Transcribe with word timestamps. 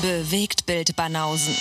Bewegt 0.00 0.64
Bild 0.66 0.94
Banausen. 0.94 1.54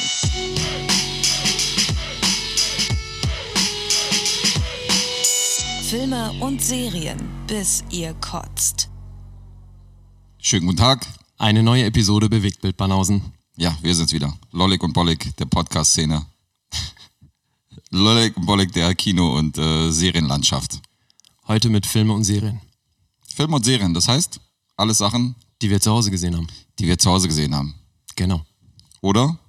Filme 5.84 6.32
und 6.40 6.62
Serien, 6.62 7.18
bis 7.48 7.84
ihr 7.90 8.14
kotzt. 8.16 8.90
Schönen 10.40 10.66
guten 10.66 10.78
Tag. 10.78 11.08
Eine 11.38 11.64
neue 11.64 11.86
Episode 11.86 12.30
Bewegtbild 12.30 12.78
Banausen. 12.78 13.22
Ja, 13.56 13.76
wir 13.82 13.96
sind's 13.96 14.14
wieder. 14.14 14.38
Lollig 14.52 14.84
und 14.84 14.94
Bollig 14.94 15.36
der 15.38 15.46
Podcast-Szene. 15.46 16.26
Lollig 17.90 18.36
und 18.38 18.46
Bollig 18.46 18.72
der 18.74 18.94
Kino- 18.96 19.38
und 19.38 19.58
äh, 19.58 19.90
Serienlandschaft. 19.92 20.80
Heute 21.48 21.70
mit 21.70 21.86
Filme 21.86 22.14
und 22.14 22.24
Serien, 22.24 22.60
Film 23.34 23.54
und 23.54 23.64
Serien, 23.64 23.94
das 23.94 24.08
heißt, 24.08 24.40
alles 24.76 24.98
Sachen, 24.98 25.36
die 25.62 25.70
wir 25.70 25.80
zu 25.80 25.92
Hause 25.92 26.12
gesehen 26.12 26.36
haben. 26.36 26.48
die 26.78 26.88
wir 26.88 26.98
zu 27.00 27.10
Hause 27.10 27.28
gesehen 27.28 27.56
haben. 27.56 27.74
Genau. 28.18 28.42
Oder 29.02 29.40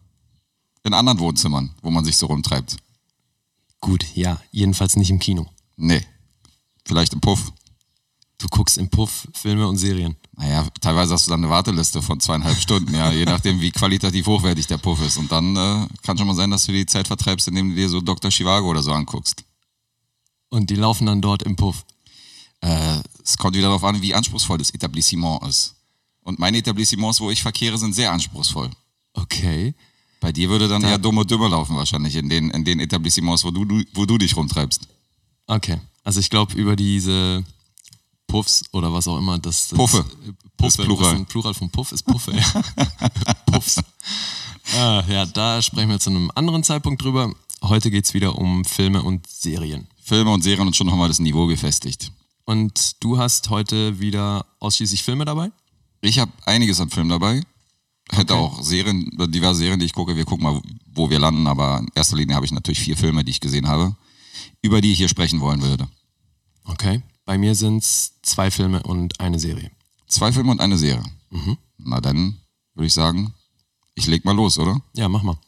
in 0.84 0.94
anderen 0.94 1.18
Wohnzimmern, 1.18 1.74
wo 1.82 1.90
man 1.90 2.04
sich 2.04 2.16
so 2.16 2.26
rumtreibt. 2.26 2.76
Gut, 3.80 4.04
ja, 4.14 4.40
jedenfalls 4.52 4.96
nicht 4.96 5.10
im 5.10 5.18
Kino. 5.18 5.46
Nee, 5.76 6.04
vielleicht 6.84 7.12
im 7.12 7.20
Puff. 7.20 7.52
Du 8.38 8.46
guckst 8.48 8.78
im 8.78 8.88
Puff 8.88 9.26
Filme 9.32 9.66
und 9.66 9.78
Serien. 9.78 10.16
Naja, 10.36 10.68
teilweise 10.80 11.14
hast 11.14 11.26
du 11.26 11.30
dann 11.30 11.40
eine 11.40 11.50
Warteliste 11.50 12.02
von 12.02 12.20
zweieinhalb 12.20 12.56
Stunden, 12.58 12.94
ja, 12.94 13.10
je 13.10 13.24
nachdem, 13.24 13.60
wie 13.60 13.72
qualitativ 13.72 14.26
hochwertig 14.26 14.68
der 14.68 14.78
Puff 14.78 15.04
ist. 15.04 15.16
Und 15.16 15.32
dann 15.32 15.56
äh, 15.56 15.88
kann 16.02 16.16
schon 16.16 16.28
mal 16.28 16.34
sein, 16.36 16.50
dass 16.50 16.64
du 16.64 16.72
die 16.72 16.86
Zeit 16.86 17.08
vertreibst, 17.08 17.48
indem 17.48 17.70
du 17.70 17.74
dir 17.74 17.88
so 17.88 18.00
Dr. 18.00 18.30
Chivago 18.30 18.68
oder 18.68 18.82
so 18.82 18.92
anguckst. 18.92 19.42
Und 20.50 20.70
die 20.70 20.76
laufen 20.76 21.06
dann 21.06 21.20
dort 21.20 21.42
im 21.42 21.56
Puff. 21.56 21.84
Äh, 22.60 23.00
es 23.24 23.36
kommt 23.36 23.56
wieder 23.56 23.68
darauf 23.68 23.82
an, 23.82 24.00
wie 24.02 24.14
anspruchsvoll 24.14 24.58
das 24.58 24.70
Etablissement 24.70 25.42
ist. 25.46 25.74
Und 26.28 26.38
meine 26.38 26.58
Etablissements, 26.58 27.20
wo 27.22 27.30
ich 27.30 27.40
verkehre, 27.40 27.78
sind 27.78 27.94
sehr 27.94 28.12
anspruchsvoll. 28.12 28.68
Okay. 29.14 29.74
Bei 30.20 30.30
dir 30.30 30.50
würde 30.50 30.68
dann 30.68 30.82
Da- 30.82 30.90
eher 30.90 30.98
dumm 30.98 31.16
und 31.16 31.30
dümmer 31.30 31.48
laufen 31.48 31.74
wahrscheinlich 31.74 32.16
in 32.16 32.28
den, 32.28 32.50
in 32.50 32.66
den 32.66 32.80
Etablissements, 32.80 33.44
wo 33.44 33.50
du, 33.50 33.64
du, 33.64 33.82
wo 33.94 34.04
du 34.04 34.18
dich 34.18 34.36
rumtreibst. 34.36 34.88
Okay. 35.46 35.80
Also 36.04 36.20
ich 36.20 36.28
glaube, 36.28 36.52
über 36.54 36.76
diese 36.76 37.44
Puffs 38.26 38.62
oder 38.72 38.92
was 38.92 39.08
auch 39.08 39.16
immer, 39.16 39.38
das, 39.38 39.68
das 39.68 39.78
Puffe. 39.78 39.98
äh, 40.26 40.32
Das 40.58 40.76
Puffe, 40.76 40.84
Plural. 40.84 41.14
ein 41.14 41.24
Plural 41.24 41.54
von 41.54 41.70
Puff 41.70 41.92
ist 41.92 42.02
Puffe, 42.02 42.36
ja. 42.36 42.62
Puffs. 43.46 43.80
Ah, 44.76 45.02
ja, 45.08 45.24
da 45.24 45.62
sprechen 45.62 45.88
wir 45.88 45.98
zu 45.98 46.10
einem 46.10 46.30
anderen 46.34 46.62
Zeitpunkt 46.62 47.02
drüber. 47.02 47.32
Heute 47.62 47.90
geht's 47.90 48.12
wieder 48.12 48.36
um 48.36 48.66
Filme 48.66 49.02
und 49.02 49.26
Serien. 49.26 49.88
Filme 50.02 50.30
und 50.30 50.42
Serien 50.42 50.66
und 50.66 50.76
schon 50.76 50.88
nochmal 50.88 51.08
das 51.08 51.20
Niveau 51.20 51.46
gefestigt. 51.46 52.12
Und 52.44 53.02
du 53.02 53.16
hast 53.16 53.48
heute 53.48 53.98
wieder 53.98 54.44
ausschließlich 54.60 55.02
Filme 55.02 55.24
dabei? 55.24 55.50
Ich 56.00 56.18
habe 56.18 56.32
einiges 56.46 56.80
an 56.80 56.90
Filmen 56.90 57.10
dabei. 57.10 57.42
Hätte 58.10 58.34
Okay. 58.34 58.42
auch 58.42 58.62
Serien, 58.62 59.10
diverse 59.30 59.58
Serien, 59.60 59.78
die 59.80 59.86
ich 59.86 59.92
gucke. 59.92 60.16
Wir 60.16 60.24
gucken 60.24 60.44
mal, 60.44 60.60
wo 60.94 61.10
wir 61.10 61.18
landen. 61.18 61.46
Aber 61.46 61.78
in 61.80 61.88
erster 61.94 62.16
Linie 62.16 62.34
habe 62.36 62.46
ich 62.46 62.52
natürlich 62.52 62.80
vier 62.80 62.96
Filme, 62.96 63.24
die 63.24 63.30
ich 63.30 63.40
gesehen 63.40 63.68
habe, 63.68 63.94
über 64.62 64.80
die 64.80 64.92
ich 64.92 64.98
hier 64.98 65.08
sprechen 65.08 65.40
wollen 65.40 65.60
würde. 65.62 65.88
Okay. 66.64 67.02
Bei 67.24 67.36
mir 67.36 67.54
sind's 67.54 68.14
zwei 68.22 68.50
Filme 68.50 68.82
und 68.82 69.20
eine 69.20 69.38
Serie. 69.38 69.70
Zwei 70.06 70.32
Filme 70.32 70.50
und 70.52 70.60
eine 70.60 70.78
Serie. 70.78 71.04
Na 71.76 72.00
dann 72.00 72.40
würde 72.74 72.86
ich 72.86 72.94
sagen, 72.94 73.34
ich 73.94 74.06
leg 74.06 74.24
mal 74.24 74.32
los, 74.34 74.58
oder? 74.58 74.80
Ja, 74.94 75.08
mach 75.08 75.22
mal. 75.22 75.38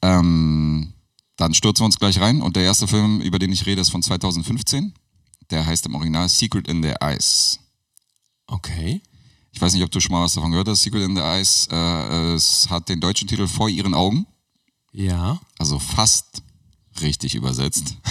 Ähm, 0.00 0.92
dann 1.36 1.52
stürzen 1.52 1.82
wir 1.82 1.86
uns 1.86 1.98
gleich 1.98 2.18
rein. 2.20 2.40
Und 2.40 2.56
der 2.56 2.62
erste 2.62 2.86
Film, 2.88 3.20
über 3.20 3.38
den 3.38 3.52
ich 3.52 3.66
rede, 3.66 3.80
ist 3.82 3.90
von 3.90 4.02
2015. 4.02 4.94
Der 5.50 5.66
heißt 5.66 5.84
im 5.86 5.94
Original 5.94 6.28
Secret 6.30 6.66
in 6.68 6.82
the 6.82 6.94
Eyes. 7.00 7.58
Okay. 8.46 9.02
Ich 9.54 9.60
weiß 9.60 9.72
nicht, 9.72 9.84
ob 9.84 9.90
du 9.90 10.00
schon 10.00 10.12
mal 10.12 10.24
was 10.24 10.34
davon 10.34 10.50
gehört 10.50 10.68
hast. 10.68 10.82
Secret 10.82 11.04
in 11.04 11.14
the 11.14 11.22
Eyes. 11.22 11.68
Äh, 11.70 12.34
es 12.34 12.68
hat 12.68 12.88
den 12.88 13.00
deutschen 13.00 13.28
Titel 13.28 13.46
Vor 13.46 13.68
ihren 13.68 13.94
Augen. 13.94 14.26
Ja. 14.92 15.38
Also 15.58 15.78
fast 15.78 16.42
richtig 17.00 17.34
übersetzt. 17.34 17.96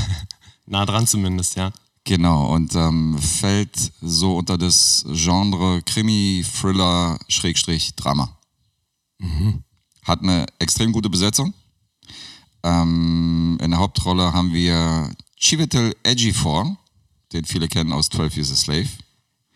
Nah 0.65 0.85
dran 0.85 1.05
zumindest, 1.05 1.57
ja. 1.57 1.73
Genau, 2.05 2.53
und 2.53 2.73
ähm, 2.73 3.17
fällt 3.19 3.91
so 4.01 4.37
unter 4.37 4.57
das 4.57 5.05
Genre 5.11 5.81
Krimi, 5.81 6.45
Thriller, 6.61 7.19
Schrägstrich, 7.27 7.95
Drama. 7.95 8.37
Hat 10.03 10.21
eine 10.21 10.45
extrem 10.57 10.93
gute 10.93 11.09
Besetzung. 11.09 11.53
Ähm, 12.63 13.57
in 13.61 13.71
der 13.71 13.79
Hauptrolle 13.81 14.31
haben 14.31 14.53
wir 14.53 15.11
Chiwetel 15.37 15.93
Ejiofor, 16.03 16.77
den 17.33 17.43
viele 17.43 17.67
kennen 17.67 17.91
aus 17.91 18.07
12 18.07 18.37
Years 18.37 18.51
a 18.51 18.55
Slave. 18.55 18.89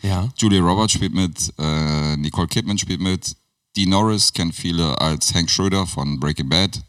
Ja. 0.02 0.30
Julia 0.38 0.62
Roberts 0.62 0.94
spielt 0.94 1.14
mit, 1.14 1.54
äh, 1.58 2.16
Nicole 2.18 2.48
Kidman 2.48 2.78
spielt 2.78 3.02
mit, 3.02 3.36
Dee 3.76 3.86
Norris 3.86 4.32
kennt 4.34 4.56
viele 4.56 5.00
als 5.00 5.34
Hank 5.34 5.50
Schröder 5.50 5.86
von 5.88 6.20
Breaking 6.20 6.50
Bad. 6.50 6.82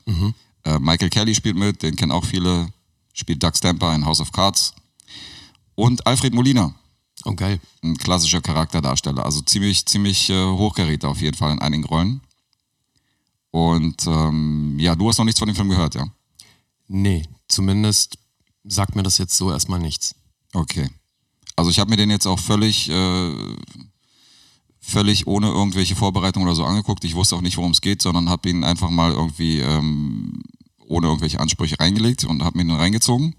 Äh, 0.64 0.78
Michael 0.78 1.10
Kelly 1.10 1.34
spielt 1.34 1.56
mit, 1.56 1.82
den 1.82 1.97
kennen 1.97 2.12
auch 2.12 2.24
viele, 2.24 2.72
spielt 3.12 3.42
Doug 3.42 3.52
Stamper 3.56 3.94
in 3.94 4.04
House 4.04 4.20
of 4.20 4.32
Cards. 4.32 4.72
Und 5.74 6.06
Alfred 6.06 6.34
Molina, 6.34 6.74
Oh, 7.24 7.34
geil. 7.34 7.60
ein 7.82 7.97
klassischer 7.97 8.41
Charakterdarsteller. 8.41 9.24
Also 9.24 9.41
ziemlich, 9.42 9.84
ziemlich 9.86 10.30
äh, 10.30 10.44
hochgeräter 10.44 11.08
auf 11.08 11.20
jeden 11.20 11.36
Fall 11.36 11.52
in 11.52 11.58
einigen 11.60 11.84
Rollen. 11.84 12.20
Und 13.50 14.06
ähm, 14.06 14.76
ja, 14.78 14.94
du 14.94 15.08
hast 15.08 15.18
noch 15.18 15.24
nichts 15.24 15.38
von 15.38 15.48
dem 15.48 15.56
Film 15.56 15.68
gehört, 15.70 15.94
ja? 15.94 16.06
Nee, 16.86 17.24
zumindest 17.48 18.18
sagt 18.64 18.94
mir 18.94 19.02
das 19.02 19.18
jetzt 19.18 19.36
so 19.36 19.50
erstmal 19.50 19.78
nichts. 19.80 20.14
Okay. 20.52 20.88
Also 21.58 21.72
ich 21.72 21.80
habe 21.80 21.91
mir 21.91 21.96
den 21.96 22.08
jetzt 22.08 22.26
auch 22.28 22.38
völlig, 22.38 22.88
äh, 22.88 23.32
völlig 24.78 25.26
ohne 25.26 25.48
irgendwelche 25.48 25.96
Vorbereitung 25.96 26.44
oder 26.44 26.54
so 26.54 26.64
angeguckt. 26.64 27.02
Ich 27.02 27.16
wusste 27.16 27.34
auch 27.34 27.41
nicht, 27.41 27.56
worum 27.56 27.72
es 27.72 27.80
geht, 27.80 28.00
sondern 28.00 28.28
habe 28.28 28.48
ihn 28.48 28.62
einfach 28.62 28.91
mal 28.91 29.10
irgendwie 29.10 29.58
ähm, 29.58 30.41
ohne 30.86 31.08
irgendwelche 31.08 31.41
Ansprüche 31.41 31.80
reingelegt 31.80 32.22
und 32.22 32.44
habe 32.44 32.58
mir 32.58 32.64
den 32.64 32.76
reingezogen. 32.76 33.34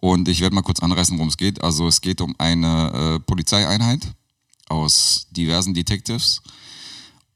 Und 0.00 0.28
ich 0.28 0.42
werde 0.42 0.54
mal 0.54 0.62
kurz 0.62 0.78
anreißen, 0.78 1.16
worum 1.18 1.28
es 1.28 1.36
geht. 1.36 1.60
Also 1.60 1.88
es 1.88 2.00
geht 2.00 2.20
um 2.20 2.36
eine 2.38 3.16
äh, 3.16 3.18
Polizeieinheit 3.18 4.06
aus 4.68 5.26
diversen 5.32 5.74
Detectives 5.74 6.40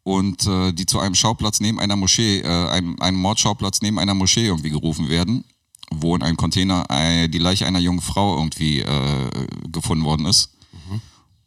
und 0.04 0.46
äh, 0.46 0.72
die 0.72 0.86
zu 0.86 1.00
einem 1.00 1.16
Schauplatz 1.16 1.58
neben 1.58 1.80
einer 1.80 1.96
Moschee, 1.96 2.38
äh, 2.42 2.68
einem, 2.68 3.00
einem 3.00 3.18
Mordschauplatz 3.18 3.82
neben 3.82 3.98
einer 3.98 4.14
Moschee 4.14 4.46
irgendwie 4.46 4.70
gerufen 4.70 5.08
werden, 5.08 5.42
wo 5.90 6.14
in 6.14 6.22
einem 6.22 6.36
Container 6.36 6.86
die 7.28 7.38
Leiche 7.38 7.66
einer 7.66 7.78
jungen 7.78 8.00
Frau 8.00 8.36
irgendwie 8.36 8.80
äh, 8.80 9.30
gefunden 9.70 10.04
worden 10.04 10.26
ist. 10.26 10.50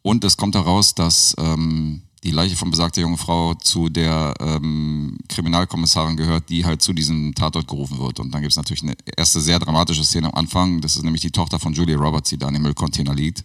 Und 0.02 0.24
es 0.24 0.36
kommt 0.36 0.56
heraus, 0.56 0.94
dass 0.94 1.34
ähm, 1.38 2.02
die 2.24 2.30
Leiche 2.30 2.56
von 2.56 2.70
besagter 2.70 3.00
jungen 3.00 3.18
Frau 3.18 3.54
zu 3.54 3.88
der 3.88 4.34
ähm, 4.40 5.18
Kriminalkommissarin 5.28 6.16
gehört, 6.16 6.48
die 6.50 6.64
halt 6.64 6.82
zu 6.82 6.92
diesem 6.92 7.34
Tatort 7.34 7.66
gerufen 7.66 7.98
wird. 7.98 8.20
Und 8.20 8.32
dann 8.32 8.42
gibt 8.42 8.52
es 8.52 8.56
natürlich 8.56 8.82
eine 8.82 8.94
erste 9.16 9.40
sehr 9.40 9.58
dramatische 9.58 10.04
Szene 10.04 10.28
am 10.28 10.34
Anfang. 10.34 10.80
Das 10.80 10.96
ist 10.96 11.02
nämlich 11.02 11.22
die 11.22 11.30
Tochter 11.30 11.58
von 11.58 11.72
Julia 11.72 11.96
Roberts, 11.96 12.30
die 12.30 12.38
da 12.38 12.48
in 12.48 12.54
dem 12.54 12.62
Müllcontainer 12.62 13.14
liegt. 13.14 13.44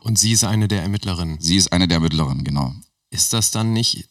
Und 0.00 0.18
sie 0.18 0.32
ist 0.32 0.44
eine 0.44 0.68
der 0.68 0.82
Ermittlerinnen. 0.82 1.40
Sie 1.40 1.56
ist 1.56 1.72
eine 1.72 1.88
der 1.88 1.96
Ermittlerinnen, 1.96 2.44
genau. 2.44 2.74
Ist 3.10 3.32
das 3.32 3.50
dann 3.50 3.72
nicht 3.72 4.08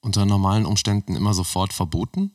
unter 0.00 0.24
normalen 0.24 0.66
Umständen 0.66 1.16
immer 1.16 1.34
sofort 1.34 1.72
verboten? 1.72 2.32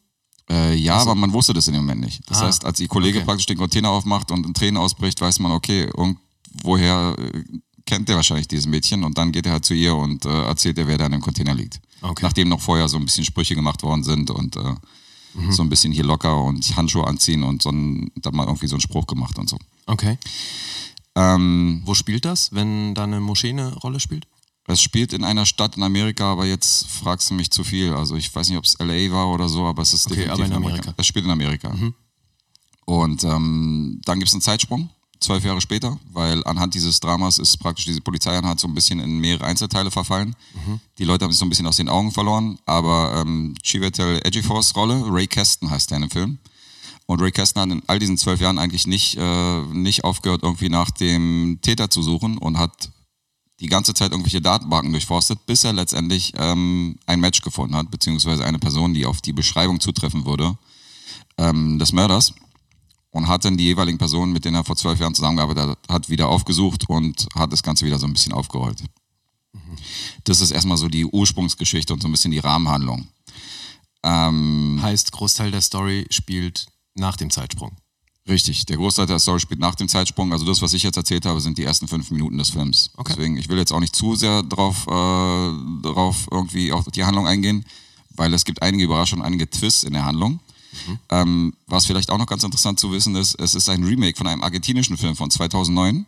Äh, 0.50 0.76
ja, 0.76 0.96
aber 0.98 1.14
man 1.16 1.34
wusste 1.34 1.54
das 1.54 1.68
in 1.68 1.74
dem 1.74 1.84
Moment 1.84 2.02
nicht. 2.02 2.22
Das 2.30 2.42
Ah, 2.42 2.46
heißt, 2.48 2.64
als 2.66 2.80
ihr 2.80 2.88
Kollege 2.88 3.18
okay. 3.20 3.26
praktisch 3.26 3.46
den 3.48 3.58
Container 3.58 3.90
aufmacht 3.90 4.32
und 4.32 4.46
in 4.46 4.54
Tränen 4.54 4.78
ausbricht, 4.78 5.20
weiß 5.20 5.40
man, 5.40 5.52
okay, 5.52 5.84
irgendwoher 5.96 7.16
äh, 7.20 7.44
kennt 7.86 8.08
der 8.10 8.16
wahrscheinlich 8.18 8.48
dieses 8.48 8.66
Mädchen 8.66 9.04
und 9.04 9.18
dann 9.18 9.32
geht 9.32 9.46
er 9.46 9.54
halt 9.54 9.66
zu 9.66 9.74
ihr 9.74 9.96
und 9.96 10.26
äh, 10.26 10.44
erzählt 10.46 10.78
ihr, 10.78 10.88
wer 10.88 10.98
da 10.98 11.06
in 11.08 11.14
dem 11.14 11.22
Container 11.22 11.54
liegt. 11.54 11.80
Okay. 12.02 12.22
Nachdem 12.24 12.50
noch 12.50 12.62
vorher 12.62 12.88
so 12.88 12.98
ein 12.98 13.06
bisschen 13.06 13.26
Sprüche 13.26 13.56
gemacht 13.56 13.84
worden 13.84 14.04
sind 14.04 14.30
und 14.32 14.56
äh, 14.56 14.76
Mhm. 15.34 15.52
so 15.52 15.62
ein 15.62 15.70
bisschen 15.70 15.92
hier 15.94 16.04
locker 16.06 16.42
und 16.46 16.76
Handschuhe 16.78 17.06
anziehen 17.06 17.44
und 17.44 17.62
so 17.62 17.70
ein, 17.70 18.10
dann 18.16 18.34
mal 18.36 18.48
irgendwie 18.48 18.66
so 18.68 18.74
einen 18.76 18.82
Spruch 18.82 19.06
gemacht 19.06 19.38
und 19.38 19.48
so. 19.48 19.58
Okay. 19.86 20.18
Ähm, 21.16 21.82
Wo 21.86 21.94
spielt 21.94 22.26
das, 22.26 22.54
wenn 22.54 22.96
da 22.96 23.04
eine 23.04 23.20
Moschee 23.20 23.50
eine 23.52 23.76
Rolle 23.76 24.00
spielt? 24.00 24.26
Es 24.68 24.82
spielt 24.82 25.14
in 25.14 25.24
einer 25.24 25.46
Stadt 25.46 25.78
in 25.78 25.84
Amerika, 25.84 26.32
aber 26.32 26.46
jetzt 26.46 26.88
fragst 26.88 27.30
du 27.30 27.34
mich 27.34 27.50
zu 27.52 27.64
viel. 27.64 27.94
Also 27.94 28.16
ich 28.18 28.34
weiß 28.34 28.50
nicht, 28.50 28.58
ob 28.58 28.66
es 28.66 28.78
LA 28.80 29.12
war 29.12 29.30
oder 29.30 29.48
so, 29.48 29.66
aber 29.66 29.82
es 29.82 29.94
ist 29.94 30.08
Okay, 30.08 30.26
definitiv 30.26 30.46
in 30.46 30.54
Amerika. 30.54 30.94
Es 30.98 31.08
spielt 31.08 31.26
in 31.26 31.32
Amerika. 31.32 31.74
Und 32.86 33.24
ähm, 33.24 34.02
dann 34.06 34.20
gibt 34.20 34.28
es 34.28 34.34
einen 34.34 34.42
Zeitsprung, 34.42 34.90
zwölf 35.20 35.44
Jahre 35.44 35.62
später, 35.62 35.98
weil 36.12 36.44
anhand 36.46 36.74
dieses 36.74 37.00
Dramas 37.00 37.38
ist 37.38 37.58
praktisch 37.58 37.86
diese 37.86 38.02
Polizeieinheit 38.02 38.60
so 38.60 38.68
ein 38.68 38.74
bisschen 38.74 39.00
in 39.00 39.20
mehrere 39.20 39.46
Einzelteile 39.46 39.90
verfallen. 39.90 40.36
Die 40.98 41.06
Leute 41.06 41.24
haben 41.26 41.32
sich 41.32 41.40
so 41.40 41.46
ein 41.46 41.50
bisschen 41.50 41.68
aus 41.68 41.78
den 41.78 41.90
Augen 41.90 42.12
verloren, 42.12 42.60
aber 42.66 43.22
ähm, 43.26 43.56
Chiwetel 43.64 44.20
Ejiofor's 44.26 44.76
Rolle, 44.76 45.02
Ray 45.08 45.28
Keston 45.28 45.70
heißt 45.72 45.90
der 45.92 45.98
in 45.98 46.02
dem 46.04 46.12
Film. 46.12 46.38
Und 47.06 47.22
Ray 47.22 47.32
Keston 47.32 47.62
hat 47.62 47.70
in 47.72 47.84
all 47.88 48.00
diesen 48.00 48.18
zwölf 48.18 48.42
Jahren 48.42 48.58
eigentlich 48.58 48.86
nicht, 48.86 49.16
äh, 49.18 49.62
nicht 49.72 50.04
aufgehört, 50.04 50.44
irgendwie 50.44 50.68
nach 50.70 50.92
dem 50.92 51.60
Täter 51.62 51.90
zu 51.90 52.02
suchen 52.04 52.38
und 52.38 52.58
hat 52.58 52.92
die 53.60 53.68
ganze 53.68 53.94
Zeit 53.94 54.12
irgendwelche 54.12 54.42
Datenbanken 54.42 54.92
durchforstet, 54.92 55.46
bis 55.46 55.64
er 55.64 55.74
letztendlich 55.74 56.34
ähm, 56.38 56.98
ein 57.06 57.20
Match 57.20 57.42
gefunden 57.42 57.76
hat, 57.76 57.90
beziehungsweise 57.90 58.46
eine 58.46 58.60
Person, 58.60 58.94
die 58.94 59.06
auf 59.06 59.22
die 59.22 59.34
Beschreibung 59.34 59.80
zutreffen 59.80 60.26
würde 60.26 60.58
ähm, 61.38 61.80
des 61.80 61.92
Mörders. 61.92 62.34
Und 63.10 63.28
hat 63.28 63.46
dann 63.46 63.58
die 63.58 63.64
jeweiligen 63.64 63.98
Personen, 63.98 64.32
mit 64.32 64.46
denen 64.46 64.58
er 64.58 64.64
vor 64.64 64.76
zwölf 64.76 65.00
Jahren 65.00 65.16
zusammengearbeitet 65.16 65.70
hat, 65.70 65.80
hat 65.90 66.10
wieder 66.10 66.28
aufgesucht 66.28 66.88
und 66.88 67.28
hat 67.34 67.52
das 67.52 67.64
Ganze 67.64 67.86
wieder 67.86 67.98
so 67.98 68.06
ein 68.06 68.14
bisschen 68.14 68.34
aufgerollt. 68.34 68.84
Das 70.24 70.42
ist 70.42 70.52
erstmal 70.52 70.78
so 70.78 70.88
die 70.88 71.06
Ursprungsgeschichte 71.06 71.94
und 71.94 72.02
so 72.02 72.08
ein 72.08 72.12
bisschen 72.12 72.32
die 72.32 72.40
Rahmenhandlung. 72.40 73.08
Ähm, 74.04 74.80
Heißt, 74.82 75.12
Großteil 75.12 75.52
der 75.52 75.62
Story 75.62 76.06
spielt 76.12 76.68
nach 76.94 77.18
dem 77.18 77.32
Zeitsprung. 77.32 77.76
Richtig, 78.28 78.66
der 78.66 78.78
Großteil 78.78 79.06
der 79.06 79.20
Story 79.20 79.40
spielt 79.40 79.60
nach 79.60 79.76
dem 79.76 79.88
Zeitsprung. 79.88 80.34
Also 80.34 80.46
das, 80.46 80.62
was 80.62 80.74
ich 80.74 80.84
jetzt 80.84 80.98
erzählt 80.98 81.26
habe, 81.26 81.40
sind 81.40 81.58
die 81.58 81.64
ersten 81.64 81.88
fünf 81.88 82.12
Minuten 82.12 82.38
des 82.38 82.50
Films. 82.50 82.92
Okay. 82.98 83.14
Deswegen, 83.16 83.38
ich 83.38 83.48
will 83.50 83.58
jetzt 83.58 83.72
auch 83.72 83.80
nicht 83.80 83.96
zu 83.96 84.16
sehr 84.16 84.44
drauf, 84.44 84.86
äh, 84.88 85.82
drauf 85.82 86.28
irgendwie 86.32 86.72
auf 86.72 86.86
die 86.92 87.06
Handlung 87.06 87.26
eingehen, 87.28 87.66
weil 88.16 88.34
es 88.34 88.44
gibt 88.44 88.62
einige 88.62 88.84
Überraschungen, 88.84 89.24
einige 89.26 89.50
Twists 89.50 89.84
in 89.84 89.94
der 89.94 90.06
Handlung. 90.06 90.40
Ähm, 91.10 91.54
was 91.66 91.86
vielleicht 91.86 92.12
auch 92.12 92.18
noch 92.18 92.28
ganz 92.28 92.44
interessant 92.44 92.80
zu 92.80 92.92
wissen 92.92 93.16
ist, 93.16 93.36
es 93.40 93.56
ist 93.56 93.68
ein 93.70 93.84
Remake 93.84 94.18
von 94.18 94.28
einem 94.28 94.44
argentinischen 94.44 94.98
Film 94.98 95.16
von 95.16 95.32
2009, 95.32 96.06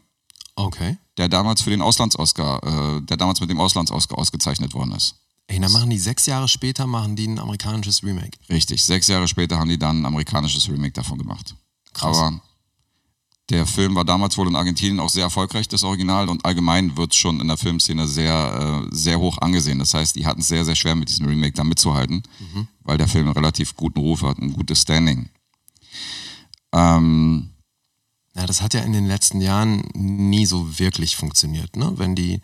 Okay. 0.56 0.98
der 1.18 1.30
damals 1.30 1.62
für 1.62 1.70
den 1.70 1.82
Auslands-Oscar, 1.82 2.98
äh, 2.98 3.02
der 3.02 3.18
damals 3.18 3.40
mit 3.42 3.50
dem 3.50 3.60
Auslands-Oscar 3.60 4.18
ausgezeichnet 4.18 4.74
worden 4.74 4.92
ist. 4.92 5.16
Ey, 5.48 5.60
dann 5.60 5.72
machen 5.72 5.90
die 5.90 5.98
sechs 5.98 6.26
Jahre 6.28 6.48
später 6.48 6.86
machen 6.86 7.16
die 7.16 7.28
ein 7.28 7.40
amerikanisches 7.40 8.04
Remake. 8.04 8.38
Richtig, 8.50 8.84
sechs 8.84 9.08
Jahre 9.08 9.28
später 9.28 9.58
haben 9.58 9.70
die 9.70 9.80
dann 9.80 10.02
ein 10.02 10.06
amerikanisches 10.06 10.70
Remake 10.70 10.92
davon 10.94 11.18
gemacht. 11.18 11.56
Krass. 11.94 12.18
Aber 12.18 12.42
der 13.50 13.66
Film 13.66 13.96
war 13.96 14.06
damals 14.06 14.38
wohl 14.38 14.48
in 14.48 14.56
Argentinien 14.56 15.00
auch 15.00 15.10
sehr 15.10 15.24
erfolgreich, 15.24 15.68
das 15.68 15.84
Original, 15.84 16.30
und 16.30 16.46
allgemein 16.46 16.96
wird 16.98 17.16
schon 17.16 17.40
in 17.40 17.48
der 17.48 17.58
Filmszene 17.58 18.08
sehr, 18.08 18.86
äh, 18.92 18.96
sehr 18.96 19.20
hoch 19.20 19.40
angesehen. 19.40 19.80
Das 19.80 19.94
heißt, 19.94 20.16
die 20.16 20.26
hatten 20.26 20.42
es 20.42 20.48
sehr, 20.48 20.66
sehr 20.66 20.76
schwer 20.76 20.96
mit 20.96 21.10
diesem 21.10 21.26
Remake 21.26 21.54
da 21.54 21.64
mitzuhalten, 21.64 22.24
weil 22.84 22.98
der 23.00 23.08
Film 23.08 23.26
einen 23.26 23.36
relativ 23.36 23.76
guten 23.76 24.00
Ruf 24.00 24.22
hat, 24.22 24.38
ein 24.38 24.54
gutes 24.54 24.82
Standing. 24.82 25.30
Ähm, 26.72 27.50
Ja, 28.36 28.46
das 28.46 28.62
hat 28.62 28.76
ja 28.76 28.82
in 28.82 28.94
den 28.94 29.08
letzten 29.08 29.42
Jahren 29.42 29.84
nie 29.96 30.46
so 30.46 30.78
wirklich 30.78 31.16
funktioniert, 31.16 31.76
ne? 31.76 31.94
Wenn 31.96 32.16
die 32.16 32.42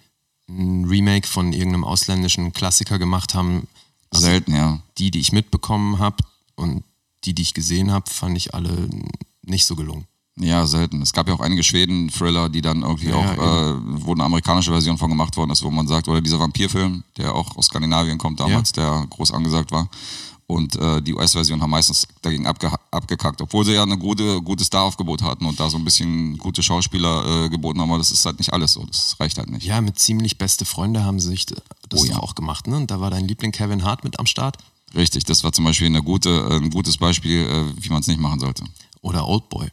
ein 0.49 0.85
Remake 0.85 1.27
von 1.27 1.53
irgendeinem 1.53 1.83
ausländischen 1.83 2.51
Klassiker 2.53 2.97
gemacht 2.99 3.35
haben, 3.35 3.67
also 4.09 4.25
selten, 4.25 4.55
ja. 4.55 4.79
die, 4.97 5.11
die 5.11 5.19
ich 5.19 5.31
mitbekommen 5.31 5.99
habe 5.99 6.17
und 6.55 6.83
die, 7.23 7.33
die 7.33 7.43
ich 7.43 7.53
gesehen 7.53 7.91
habe, 7.91 8.09
fand 8.09 8.37
ich 8.37 8.53
alle 8.53 8.89
nicht 9.45 9.65
so 9.65 9.75
gelungen. 9.75 10.05
Ja, 10.37 10.65
selten. 10.67 11.01
Es 11.01 11.13
gab 11.13 11.29
ja 11.29 11.33
auch 11.33 11.39
einige 11.39 11.63
Schweden-Thriller, 11.63 12.49
die 12.49 12.61
dann 12.61 12.81
irgendwie 12.81 13.07
Ja, 13.07 13.15
auch, 13.15 13.37
ja, 13.37 13.71
äh, 13.71 13.75
wo 13.85 14.11
eine 14.11 14.25
amerikanische 14.25 14.71
Version 14.71 14.97
von 14.97 15.09
gemacht 15.09 15.37
worden 15.37 15.51
ist, 15.51 15.63
wo 15.63 15.71
man 15.71 15.87
sagt, 15.87 16.09
oder 16.09 16.19
dieser 16.19 16.39
Vampirfilm, 16.39 17.05
der 17.17 17.33
auch 17.33 17.55
aus 17.55 17.67
Skandinavien 17.67 18.17
kommt 18.17 18.39
damals, 18.41 18.73
der 18.73 19.07
groß 19.09 19.31
angesagt 19.31 19.71
war. 19.71 19.89
Und 20.47 20.75
äh, 20.75 21.01
die 21.01 21.13
US-Version 21.15 21.59
haben 21.61 21.71
meistens 21.71 22.05
dagegen 22.21 22.45
abge 22.45 22.69
abgekackt, 22.91 23.41
obwohl 23.41 23.65
sie 23.65 23.71
ja 23.73 23.81
eine 23.83 23.97
gute, 23.97 24.41
gutes 24.41 24.67
Star-Aufgebot 24.67 25.23
hatten 25.23 25.45
und 25.45 25.59
da 25.59 25.69
so 25.69 25.77
ein 25.77 25.83
bisschen 25.85 26.37
gute 26.37 26.61
Schauspieler 26.61 27.45
äh, 27.45 27.49
geboten 27.49 27.81
haben, 27.81 27.89
aber 27.89 27.97
das 27.97 28.11
ist 28.11 28.25
halt 28.25 28.37
nicht 28.37 28.53
alles 28.53 28.73
so, 28.73 28.85
das 28.85 29.15
reicht 29.19 29.37
halt 29.39 29.49
nicht. 29.49 29.65
Ja, 29.65 29.81
mit 29.81 29.97
ziemlich 29.97 30.37
beste 30.37 30.65
Freunde 30.65 31.03
haben 31.03 31.19
sie 31.19 31.29
sich 31.29 31.45
das 31.47 31.57
Oh 32.01 32.05
ja. 32.05 32.19
auch 32.19 32.35
gemacht, 32.35 32.67
ne? 32.67 32.75
Und 32.77 32.91
da 32.91 32.99
war 32.99 33.09
dein 33.09 33.27
Liebling 33.27 33.51
Kevin 33.51 33.83
Hart 33.83 34.03
mit 34.03 34.19
am 34.19 34.27
Start. 34.27 34.57
Richtig, 34.93 35.23
das 35.23 35.43
war 35.43 35.51
zum 35.51 35.65
Beispiel 35.65 35.87
eine 35.87 36.03
gute, 36.03 36.29
äh, 36.29 36.57
ein 36.57 36.69
gutes 36.69 36.97
Beispiel, 36.97 37.47
äh, 37.47 37.83
wie 37.83 37.89
man 37.89 38.01
es 38.01 38.07
nicht 38.07 38.19
machen 38.19 38.39
sollte. 38.39 38.63
Oder 39.05 39.27
Oldboy. 39.27 39.67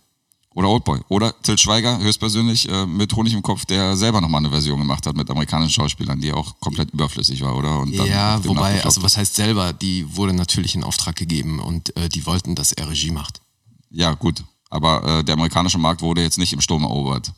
Oder 0.55 0.69
Oldboy. 0.69 1.01
Oder 1.09 1.35
Till 1.43 1.57
Schweiger, 1.57 1.99
höchstpersönlich, 1.99 2.69
äh, 2.69 2.85
mit 2.87 3.17
Honig 3.17 3.33
im 3.33 3.43
Kopf, 3.43 3.65
der 3.65 3.97
selber 3.97 4.21
nochmal 4.21 4.41
eine 4.41 4.51
Version 4.51 4.79
gemacht 4.79 5.07
hat 5.07 5.17
mit 5.17 5.31
amerikanischen 5.31 5.73
Schauspielern, 5.73 6.21
die 6.21 6.33
auch 6.33 6.61
komplett 6.61 6.91
überflüssig 6.91 7.41
war, 7.41 7.57
oder? 7.57 7.81
Und 7.81 7.97
dann 7.97 8.07
Ja, 8.07 8.45
wobei, 8.45 8.85
also 8.85 9.03
was 9.03 9.17
heißt 9.17 9.35
selber, 9.35 9.73
die 9.73 10.05
wurde 10.15 10.35
natürlich 10.35 10.75
in 10.75 10.85
Auftrag 10.85 11.17
gegeben 11.17 11.59
und 11.61 11.97
äh, 11.97 12.11
die 12.11 12.27
wollten, 12.27 12.55
dass 12.55 12.73
er 12.73 12.91
Regie 12.91 13.11
macht. 13.11 13.41
Ja, 13.91 14.13
gut. 14.13 14.45
Aber 14.69 15.03
äh, 15.21 15.25
der 15.25 15.35
amerikanische 15.35 15.79
Markt 15.79 16.03
wurde 16.03 16.23
jetzt 16.23 16.37
nicht 16.39 16.53
im 16.53 16.61
Sturm 16.61 16.83
erobert. 16.83 17.33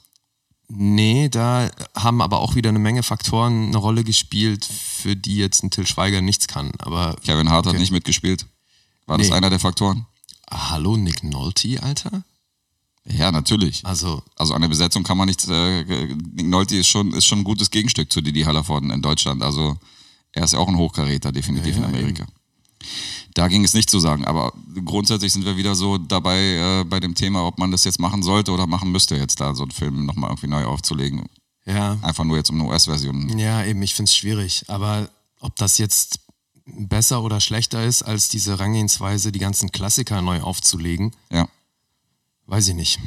Nee, 0.67 1.29
da 1.29 1.70
haben 1.94 2.20
aber 2.20 2.40
auch 2.40 2.56
wieder 2.56 2.70
eine 2.70 2.79
Menge 2.81 3.05
Faktoren 3.05 3.69
eine 3.69 3.76
Rolle 3.76 4.02
gespielt, 4.02 4.64
für 4.64 5.14
die 5.14 5.37
jetzt 5.37 5.62
ein 5.62 5.70
Till 5.70 5.87
Schweiger 5.87 6.20
nichts 6.20 6.49
kann. 6.49 6.73
Aber 6.79 7.14
Kevin 7.25 7.50
Hart 7.50 7.67
hat 7.67 7.75
Okay. 7.75 7.81
nicht 7.81 7.93
mitgespielt. 7.93 8.47
War 9.06 9.19
das 9.19 9.29
Nee. 9.29 9.35
einer 9.35 9.50
der 9.50 9.61
Faktoren? 9.61 10.06
Hallo 10.50 10.96
Nick 10.96 11.23
Nolte, 11.25 11.82
Alter? 11.82 12.25
Ja, 13.06 13.31
natürlich. 13.31 13.85
Also, 13.85 14.23
Also 14.37 14.55
an 14.55 14.62
der 14.62 14.69
Besetzung 14.69 15.02
kann 15.02 15.19
man 15.19 15.26
nichts. 15.29 15.46
Äh, 15.49 15.85
Nick 15.85 16.46
Nolte 16.49 16.76
ist 16.76 16.88
schon, 16.88 17.12
ist 17.12 17.26
schon 17.26 17.41
ein 17.41 17.44
gutes 17.44 17.70
Gegenstück 17.70 18.11
zu 18.11 18.20
Didi 18.23 18.43
Hallervorden 18.43 18.91
in 18.91 19.02
Deutschland. 19.02 19.43
Also 19.43 19.76
er 20.32 20.44
ist 20.44 20.52
ja 20.55 20.58
auch 20.58 20.69
ein 20.69 20.76
Hochkaräter, 20.79 21.31
definitiv 21.31 21.76
Ja, 21.76 21.82
ja, 21.82 21.88
in 21.88 21.94
Amerika. 21.94 22.26
Da 23.35 23.49
ging 23.49 23.64
es 23.64 23.75
nicht 23.75 23.91
zu 23.91 23.99
sagen, 23.99 24.25
aber 24.25 24.52
grundsätzlich 24.85 25.32
sind 25.32 25.44
wir 25.44 25.56
wieder 25.56 25.75
so 25.75 25.99
dabei 25.99 26.38
äh, 26.81 26.85
bei 26.85 27.00
dem 27.00 27.14
Thema, 27.14 27.44
ob 27.47 27.58
man 27.58 27.70
das 27.73 27.85
jetzt 27.85 27.99
machen 27.99 28.23
sollte 28.23 28.52
oder 28.52 28.67
machen 28.67 28.93
müsste, 28.93 29.17
jetzt 29.17 29.40
da 29.40 29.55
so 29.55 29.62
einen 29.64 29.73
Film 29.73 30.06
nochmal 30.06 30.31
irgendwie 30.31 30.47
neu 30.49 30.64
aufzulegen. 30.64 31.26
ja, 31.67 31.99
Einfach 32.02 32.25
nur 32.25 32.37
jetzt 32.37 32.50
um 32.50 32.61
eine 32.61 32.69
US-Version. 32.70 33.37
ja, 33.38 33.64
eben, 33.64 33.82
ich 33.82 33.94
finde 33.94 34.08
es 34.08 34.14
schwierig. 34.17 34.64
Aber 34.69 35.08
ob 35.40 35.56
das 35.56 35.79
jetzt 35.79 36.20
besser 36.66 37.22
oder 37.22 37.40
schlechter 37.40 37.84
ist, 37.84 38.02
als 38.02 38.28
diese 38.28 38.52
Herangehensweise, 38.52 39.32
die 39.32 39.38
ganzen 39.38 39.70
Klassiker 39.72 40.22
neu 40.22 40.40
aufzulegen, 40.40 41.12
Ja, 41.31 41.49
weiß 42.46 42.69
ich 42.69 42.75
nicht. 42.75 42.99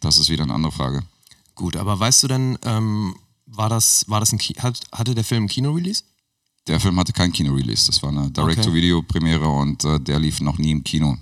das 0.00 0.18
ist 0.18 0.28
wieder 0.30 0.44
eine 0.44 0.54
andere 0.54 0.72
Frage. 0.72 1.02
Gut, 1.54 1.76
aber 1.76 1.98
weißt 1.98 2.22
du 2.22 2.28
denn, 2.28 2.58
ähm, 2.64 3.16
war 3.46 3.68
das, 3.68 4.04
war 4.08 4.20
das 4.20 4.32
ein 4.32 4.38
hat, 4.38 4.80
hatte 4.92 5.14
der 5.14 5.24
Film 5.24 5.44
ein 5.44 5.48
Kino-Release? 5.48 6.02
Der 6.66 6.80
Film 6.80 6.98
hatte 6.98 7.12
kein 7.12 7.32
Kino-Release. 7.32 7.86
Das 7.86 8.02
war 8.02 8.10
eine 8.10 8.30
Direct-to-Video-Premiere 8.30 9.48
und 9.48 9.84
äh, 9.84 10.00
der 10.00 10.18
lief 10.18 10.40
noch 10.40 10.58
nie 10.58 10.72
im 10.72 10.82
Kino. 10.82 11.16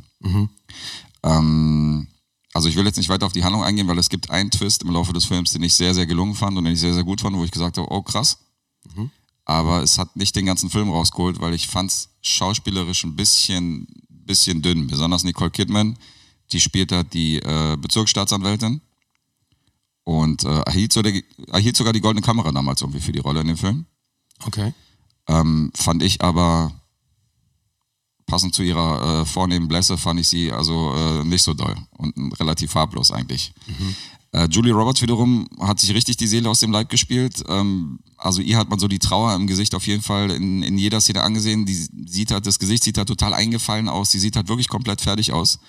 Ähm, 1.23 2.07
also 2.53 2.69
ich 2.69 2.77
will 2.77 2.87
jetzt 2.87 2.97
nicht 2.97 3.09
weiter 3.09 3.27
auf 3.27 3.33
die 3.33 3.45
Handlung 3.45 3.63
eingehen, 3.65 3.87
weil 3.89 3.99
es 3.99 4.09
gibt 4.09 4.31
einen 4.31 4.51
Twist 4.51 4.83
im 4.83 4.91
Laufe 4.91 5.13
des 5.13 5.25
Films, 5.27 5.51
den 5.53 5.63
ich 5.63 5.75
sehr, 5.75 5.93
sehr 5.95 6.07
gelungen 6.07 6.35
fand 6.35 6.57
und 6.57 6.65
den 6.65 6.73
ich 6.75 6.81
sehr, 6.81 6.95
sehr 6.95 7.05
gut 7.05 7.21
fand, 7.21 7.37
wo 7.37 7.45
ich 7.45 7.51
gesagt 7.51 7.77
habe, 7.79 7.91
oh 7.91 8.03
krass. 8.03 8.39
Aber 9.45 9.83
es 9.83 9.99
hat 9.99 10.17
nicht 10.17 10.35
den 10.37 10.47
ganzen 10.47 10.71
Film 10.71 10.91
rausgeholt, 10.91 11.41
weil 11.41 11.55
ich 11.55 11.67
fand 11.67 11.91
es 11.91 12.09
schauspielerisch 12.23 13.05
ein 13.05 13.17
bisschen, 13.17 13.87
bisschen 14.09 14.63
dünn. 14.63 14.87
Besonders 14.87 15.25
Nicole 15.25 15.51
Kidman, 15.51 15.99
die 16.53 16.61
spielt 16.61 16.93
da 16.93 17.03
die 17.03 17.39
äh, 17.39 17.77
Bezirksstaatsanwältin 17.77 18.81
und 20.05 20.45
äh, 20.45 20.61
erhielt, 20.61 20.93
so 20.93 21.03
der, 21.03 21.23
erhielt 21.49 21.77
sogar 21.77 21.93
die 21.93 22.01
goldene 22.01 22.25
Kamera 22.25 22.53
damals 22.53 22.81
irgendwie 22.81 23.01
für 23.01 23.13
die 23.13 23.19
Rolle 23.19 23.41
in 23.41 23.49
dem 23.49 23.57
Film. 23.57 23.87
Okay. 24.45 24.73
Ähm, 25.29 25.73
fand 25.75 26.03
ich 26.03 26.23
aber 26.23 26.73
passend 28.27 28.55
zu 28.55 28.63
ihrer 28.63 29.21
äh, 29.23 29.25
vornehmen 29.25 29.69
Blässe 29.69 29.99
fand 29.99 30.21
ich 30.21 30.29
sie 30.29 30.53
also 30.53 30.95
äh, 30.95 31.25
nicht 31.25 31.43
so 31.43 31.55
doll 31.55 31.77
und 31.99 32.39
relativ 32.41 32.73
farblos 32.73 33.11
eigentlich. 33.11 33.53
Äh, 34.35 34.49
Julie 34.51 34.73
Roberts 34.73 35.01
wiederum 35.01 35.49
hat 35.61 35.79
sich 35.79 35.95
richtig 35.95 36.17
die 36.17 36.27
Seele 36.27 36.51
aus 36.51 36.59
dem 36.59 36.73
Leib 36.73 36.89
gespielt. 36.89 37.45
Ähm, 37.49 38.01
also 38.17 38.43
ihr 38.43 38.59
hat 38.59 38.69
man 38.69 38.81
so 38.81 38.89
die 38.89 38.99
Trauer 38.99 39.33
im 39.37 39.47
Gesicht 39.47 39.77
auf 39.77 39.87
jeden 39.87 40.03
Fall 40.03 40.33
in, 40.33 40.65
in 40.65 40.77
jeder 40.77 41.01
Szene 41.01 41.23
angesehen. 41.23 41.67
Die 41.67 41.87
sieht 42.07 42.33
halt, 42.33 42.45
das 42.45 42.59
Gesicht 42.59 42.83
sieht 42.83 42.99
halt 42.99 43.07
total 43.07 43.33
eingefallen 43.33 43.89
aus. 43.89 44.11
Sie 44.11 44.19
sieht 44.19 44.35
halt 44.35 44.49
wirklich 44.49 44.69
komplett 44.69 45.01
fertig 45.01 45.33
aus. 45.33 45.61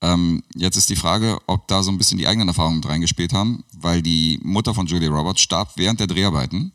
Ähm, 0.00 0.42
jetzt 0.54 0.78
ist 0.78 0.88
die 0.88 0.96
Frage, 0.96 1.38
ob 1.46 1.68
da 1.68 1.82
so 1.82 1.90
ein 1.90 1.98
bisschen 1.98 2.16
die 2.16 2.26
eigenen 2.26 2.48
Erfahrungen 2.48 2.76
mit 2.76 2.88
reingespielt 2.88 3.34
haben, 3.34 3.62
weil 3.74 4.00
die 4.00 4.40
Mutter 4.42 4.72
von 4.72 4.86
Julie 4.86 5.10
Roberts 5.10 5.42
starb 5.42 5.72
während 5.76 6.00
der 6.00 6.06
Dreharbeiten. 6.06 6.72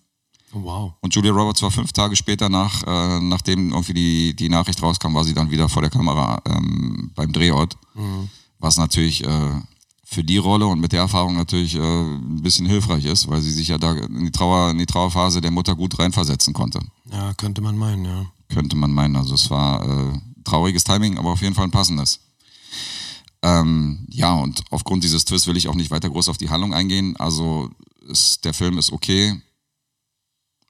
Oh, 0.54 0.62
wow. 0.64 0.94
Und 1.02 1.16
Julia 1.16 1.32
Roberts 1.32 1.64
war 1.64 1.72
fünf 1.72 1.94
Tage 1.94 2.16
später, 2.16 2.50
nach, 2.50 2.84
äh, 2.84 3.20
nachdem 3.22 3.72
irgendwie 3.72 3.94
die, 3.94 4.36
die 4.36 4.50
Nachricht 4.50 4.84
rauskam, 4.84 5.16
war 5.16 5.24
sie 5.24 5.34
dann 5.34 5.50
wieder 5.50 5.68
vor 5.68 5.82
der 5.82 5.92
Kamera 5.92 6.42
ähm, 6.46 7.12
beim 7.16 7.32
Drehort. 7.32 7.78
Was 8.60 8.78
natürlich 8.78 9.24
äh, 9.24 9.52
für 10.12 10.24
die 10.24 10.38
Rolle 10.38 10.66
und 10.66 10.80
mit 10.80 10.92
der 10.92 11.02
Erfahrung 11.02 11.36
natürlich 11.36 11.76
äh, 11.76 11.80
ein 11.80 12.42
bisschen 12.42 12.66
hilfreich 12.66 13.06
ist, 13.06 13.28
weil 13.30 13.42
sie 13.42 13.52
sich 13.52 13.68
ja 13.68 13.78
da 13.78 13.94
in 13.94 14.26
die, 14.26 14.32
Trauer, 14.32 14.72
in 14.72 14.80
die 14.80 14.88
Trauerphase 14.88 15.40
der 15.40 15.52
Mutter 15.52 15.76
gut 15.76 16.00
reinversetzen 16.00 16.52
konnte. 16.52 16.80
Ja, 17.12 17.34
könnte 17.36 17.62
man 17.62 17.78
meinen, 17.78 18.06
ja. 18.06 18.26
Könnte 18.52 18.76
man 18.76 18.92
meinen. 18.92 19.16
Also 19.16 19.36
es 19.36 19.52
war 19.52 19.84
äh, 19.84 20.20
trauriges 20.44 20.84
Timing, 20.84 21.20
aber 21.20 21.30
auf 21.30 21.44
jeden 21.44 21.54
Fall 21.54 21.66
ein 21.66 21.72
passendes. 21.72 22.22
Ähm, 23.44 24.08
ja, 24.10 24.34
und 24.34 24.64
aufgrund 24.72 25.04
dieses 25.04 25.26
Twists 25.26 25.46
will 25.46 25.58
ich 25.58 25.68
auch 25.68 25.76
nicht 25.76 25.92
weiter 25.92 26.10
groß 26.10 26.30
auf 26.30 26.40
die 26.40 26.50
Handlung 26.50 26.74
eingehen. 26.74 27.16
Also 27.18 27.70
ist, 28.08 28.44
der 28.46 28.56
Film 28.56 28.80
ist 28.80 28.92
okay. 28.92 29.40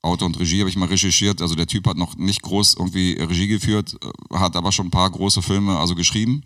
Autor 0.02 0.26
und 0.26 0.40
Regie 0.40 0.60
habe 0.60 0.70
ich 0.70 0.76
mal 0.76 0.90
recherchiert. 0.90 1.42
Also 1.42 1.56
der 1.56 1.68
Typ 1.68 1.88
hat 1.88 1.96
noch 1.96 2.18
nicht 2.18 2.42
groß 2.42 2.74
irgendwie 2.74 3.14
Regie 3.14 3.48
geführt, 3.48 3.98
äh, 4.04 4.38
hat 4.38 4.58
aber 4.58 4.74
schon 4.74 4.88
ein 4.88 4.92
paar 4.92 5.10
große 5.10 5.42
Filme 5.42 5.80
also 5.80 5.96
geschrieben. 5.96 6.44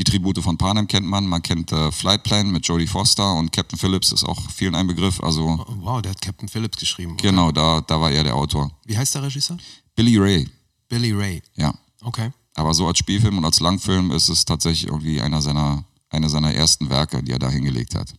Die 0.00 0.04
Tribute 0.04 0.42
von 0.42 0.56
Panem 0.56 0.86
kennt 0.86 1.06
man. 1.06 1.26
Man 1.26 1.42
kennt 1.42 1.72
äh, 1.72 1.92
Flight 1.92 2.22
Plan 2.22 2.50
mit 2.50 2.66
Jodie 2.66 2.86
Foster 2.86 3.34
und 3.34 3.52
Captain 3.52 3.78
Phillips 3.78 4.12
ist 4.12 4.24
auch 4.24 4.50
vielen 4.50 4.74
ein 4.74 4.86
Begriff. 4.86 5.22
Also 5.22 5.62
Oh, 5.68 5.74
wow, 5.80 6.00
der 6.00 6.12
hat 6.12 6.22
Captain 6.22 6.48
Phillips 6.48 6.78
geschrieben. 6.78 7.12
oder? 7.12 7.22
genau, 7.22 7.52
da, 7.52 7.82
da 7.82 8.00
war 8.00 8.10
er 8.10 8.24
der 8.24 8.34
Autor. 8.34 8.70
Wie 8.86 8.96
heißt 8.96 9.14
der 9.14 9.24
Regisseur? 9.24 9.58
Billy 9.94 10.16
Ray, 10.16 10.48
Billy 10.88 11.12
Ray. 11.12 11.42
ja. 11.56 11.74
Okay. 12.00 12.30
Aber 12.54 12.72
so 12.72 12.86
als 12.86 12.96
Spielfilm 12.98 13.36
und 13.36 13.44
als 13.44 13.60
Langfilm 13.60 14.10
ist 14.10 14.30
es 14.30 14.46
tatsächlich 14.46 14.90
irgendwie 14.90 15.20
einer 15.20 15.42
seiner, 15.42 15.84
einer 16.08 16.30
seiner 16.30 16.54
ersten 16.54 16.88
Werke, 16.88 17.22
die 17.22 17.32
er 17.32 17.38
da 17.38 17.50
hingelegt 17.50 17.94
hat. 17.94 18.14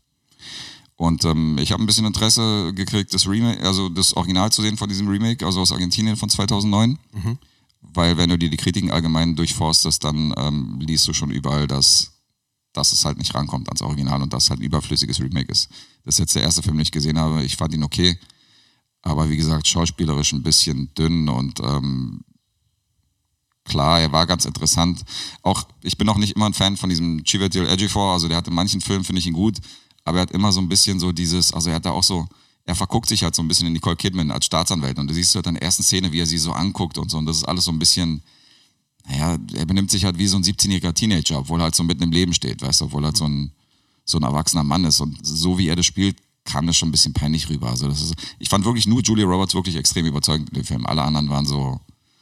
Und 0.97 1.25
ähm, 1.25 1.57
ich 1.57 1.71
habe 1.71 1.81
ein 1.81 1.87
bisschen 1.87 2.05
Interesse 2.05 2.73
gekriegt, 2.75 3.11
das 3.11 3.27
Remake, 3.27 3.59
also 3.65 3.89
das 3.89 4.15
Original 4.15 4.51
zu 4.51 4.61
sehen 4.61 4.77
von 4.77 4.87
diesem 4.87 5.07
Remake, 5.07 5.43
also 5.43 5.61
aus 5.61 5.71
Argentinien 5.71 6.15
von 6.15 6.29
2009. 6.29 6.99
Weil 7.81 8.17
wenn 8.17 8.29
du 8.29 8.37
dir 8.37 8.49
die 8.49 8.57
Kritiken 8.57 8.91
allgemein 8.91 9.35
durchforstest, 9.35 10.03
dann 10.03 10.33
ähm, 10.37 10.79
liest 10.79 11.07
du 11.07 11.13
schon 11.13 11.31
überall, 11.31 11.67
dass, 11.67 12.11
dass 12.73 12.93
es 12.93 13.03
halt 13.05 13.17
nicht 13.17 13.33
rankommt 13.33 13.67
ans 13.69 13.81
Original 13.81 14.21
und 14.21 14.33
dass 14.33 14.45
es 14.45 14.49
halt 14.49 14.61
ein 14.61 14.65
überflüssiges 14.65 15.19
Remake 15.19 15.51
ist. 15.51 15.69
Das 16.03 16.15
ist 16.15 16.19
jetzt 16.19 16.35
der 16.35 16.43
erste 16.43 16.61
Film, 16.61 16.77
den 16.77 16.83
ich 16.83 16.91
gesehen 16.91 17.19
habe. 17.19 17.43
Ich 17.43 17.57
fand 17.57 17.73
ihn 17.73 17.83
okay. 17.83 18.17
Aber 19.01 19.29
wie 19.29 19.37
gesagt, 19.37 19.67
schauspielerisch 19.67 20.31
ein 20.33 20.43
bisschen 20.43 20.93
dünn 20.93 21.27
und 21.27 21.59
ähm, 21.59 22.23
klar, 23.65 23.99
er 23.99 24.11
war 24.11 24.27
ganz 24.27 24.45
interessant. 24.45 25.03
Auch, 25.41 25.63
ich 25.81 25.97
bin 25.97 26.07
auch 26.09 26.17
nicht 26.17 26.35
immer 26.35 26.45
ein 26.45 26.53
Fan 26.53 26.77
von 26.77 26.89
diesem 26.89 27.23
Chiwetel 27.23 27.67
Ejiofor, 27.67 28.13
also 28.13 28.27
der 28.27 28.37
hat 28.37 28.47
in 28.47 28.53
manchen 28.53 28.81
Filmen, 28.81 29.03
finde 29.03 29.19
ich 29.19 29.27
ihn 29.27 29.33
gut, 29.33 29.57
aber 30.03 30.19
er 30.19 30.21
hat 30.23 30.31
immer 30.31 30.51
so 30.51 30.61
ein 30.61 30.69
bisschen 30.69 30.99
so 30.99 31.11
dieses, 31.11 31.53
also 31.53 31.69
er 31.69 31.77
hat 31.77 31.85
da 31.85 31.91
auch 31.91 32.03
so, 32.03 32.27
er 32.65 32.75
verguckt 32.75 33.09
sich 33.09 33.23
halt 33.23 33.35
so 33.35 33.41
ein 33.41 33.47
bisschen 33.47 33.67
in 33.67 33.73
Nicole 33.73 33.95
Kidman 33.95 34.31
als 34.31 34.45
Staatsanwalt 34.45 34.97
und 34.99 35.07
du 35.07 35.13
siehst 35.13 35.33
halt 35.35 35.47
in 35.47 35.55
der 35.55 35.63
ersten 35.63 35.83
Szene, 35.83 36.11
wie 36.11 36.19
er 36.19 36.25
sie 36.25 36.37
so 36.37 36.53
anguckt 36.53 36.97
und 36.97 37.09
so 37.11 37.17
und 37.17 37.25
das 37.25 37.37
ist 37.37 37.43
alles 37.45 37.65
so 37.65 37.71
ein 37.71 37.79
bisschen, 37.79 38.21
naja, 39.07 39.37
er 39.53 39.65
benimmt 39.65 39.91
sich 39.91 40.05
halt 40.05 40.17
wie 40.17 40.27
so 40.27 40.37
ein 40.37 40.43
17-jähriger 40.43 40.93
Teenager, 40.93 41.39
obwohl 41.39 41.59
er 41.59 41.63
halt 41.65 41.75
so 41.75 41.83
mitten 41.83 42.03
im 42.03 42.11
Leben 42.11 42.33
steht, 42.33 42.61
weißt 42.61 42.81
du, 42.81 42.85
obwohl 42.85 43.03
er 43.03 43.07
halt 43.07 43.17
so 43.17 43.25
ein, 43.25 43.51
so 44.05 44.17
ein 44.17 44.23
erwachsener 44.23 44.63
Mann 44.63 44.85
ist 44.85 44.99
und 44.99 45.17
so 45.25 45.57
wie 45.57 45.67
er 45.67 45.75
das 45.75 45.85
spielt, 45.85 46.17
kam 46.43 46.65
das 46.67 46.75
schon 46.77 46.89
ein 46.89 46.91
bisschen 46.91 47.13
peinlich 47.13 47.49
rüber. 47.49 47.69
Also 47.69 47.87
das 47.87 48.01
ist, 48.01 48.15
ich 48.39 48.49
fand 48.49 48.65
wirklich 48.65 48.87
nur 48.87 49.01
Julia 49.01 49.25
Roberts 49.25 49.53
wirklich 49.53 49.75
extrem 49.75 50.05
überzeugend 50.07 50.49
in 50.49 50.55
dem 50.55 50.63
Film. 50.65 50.85
Alle 50.87 51.03
anderen 51.03 51.29
waren 51.29 51.45
so 51.45 51.79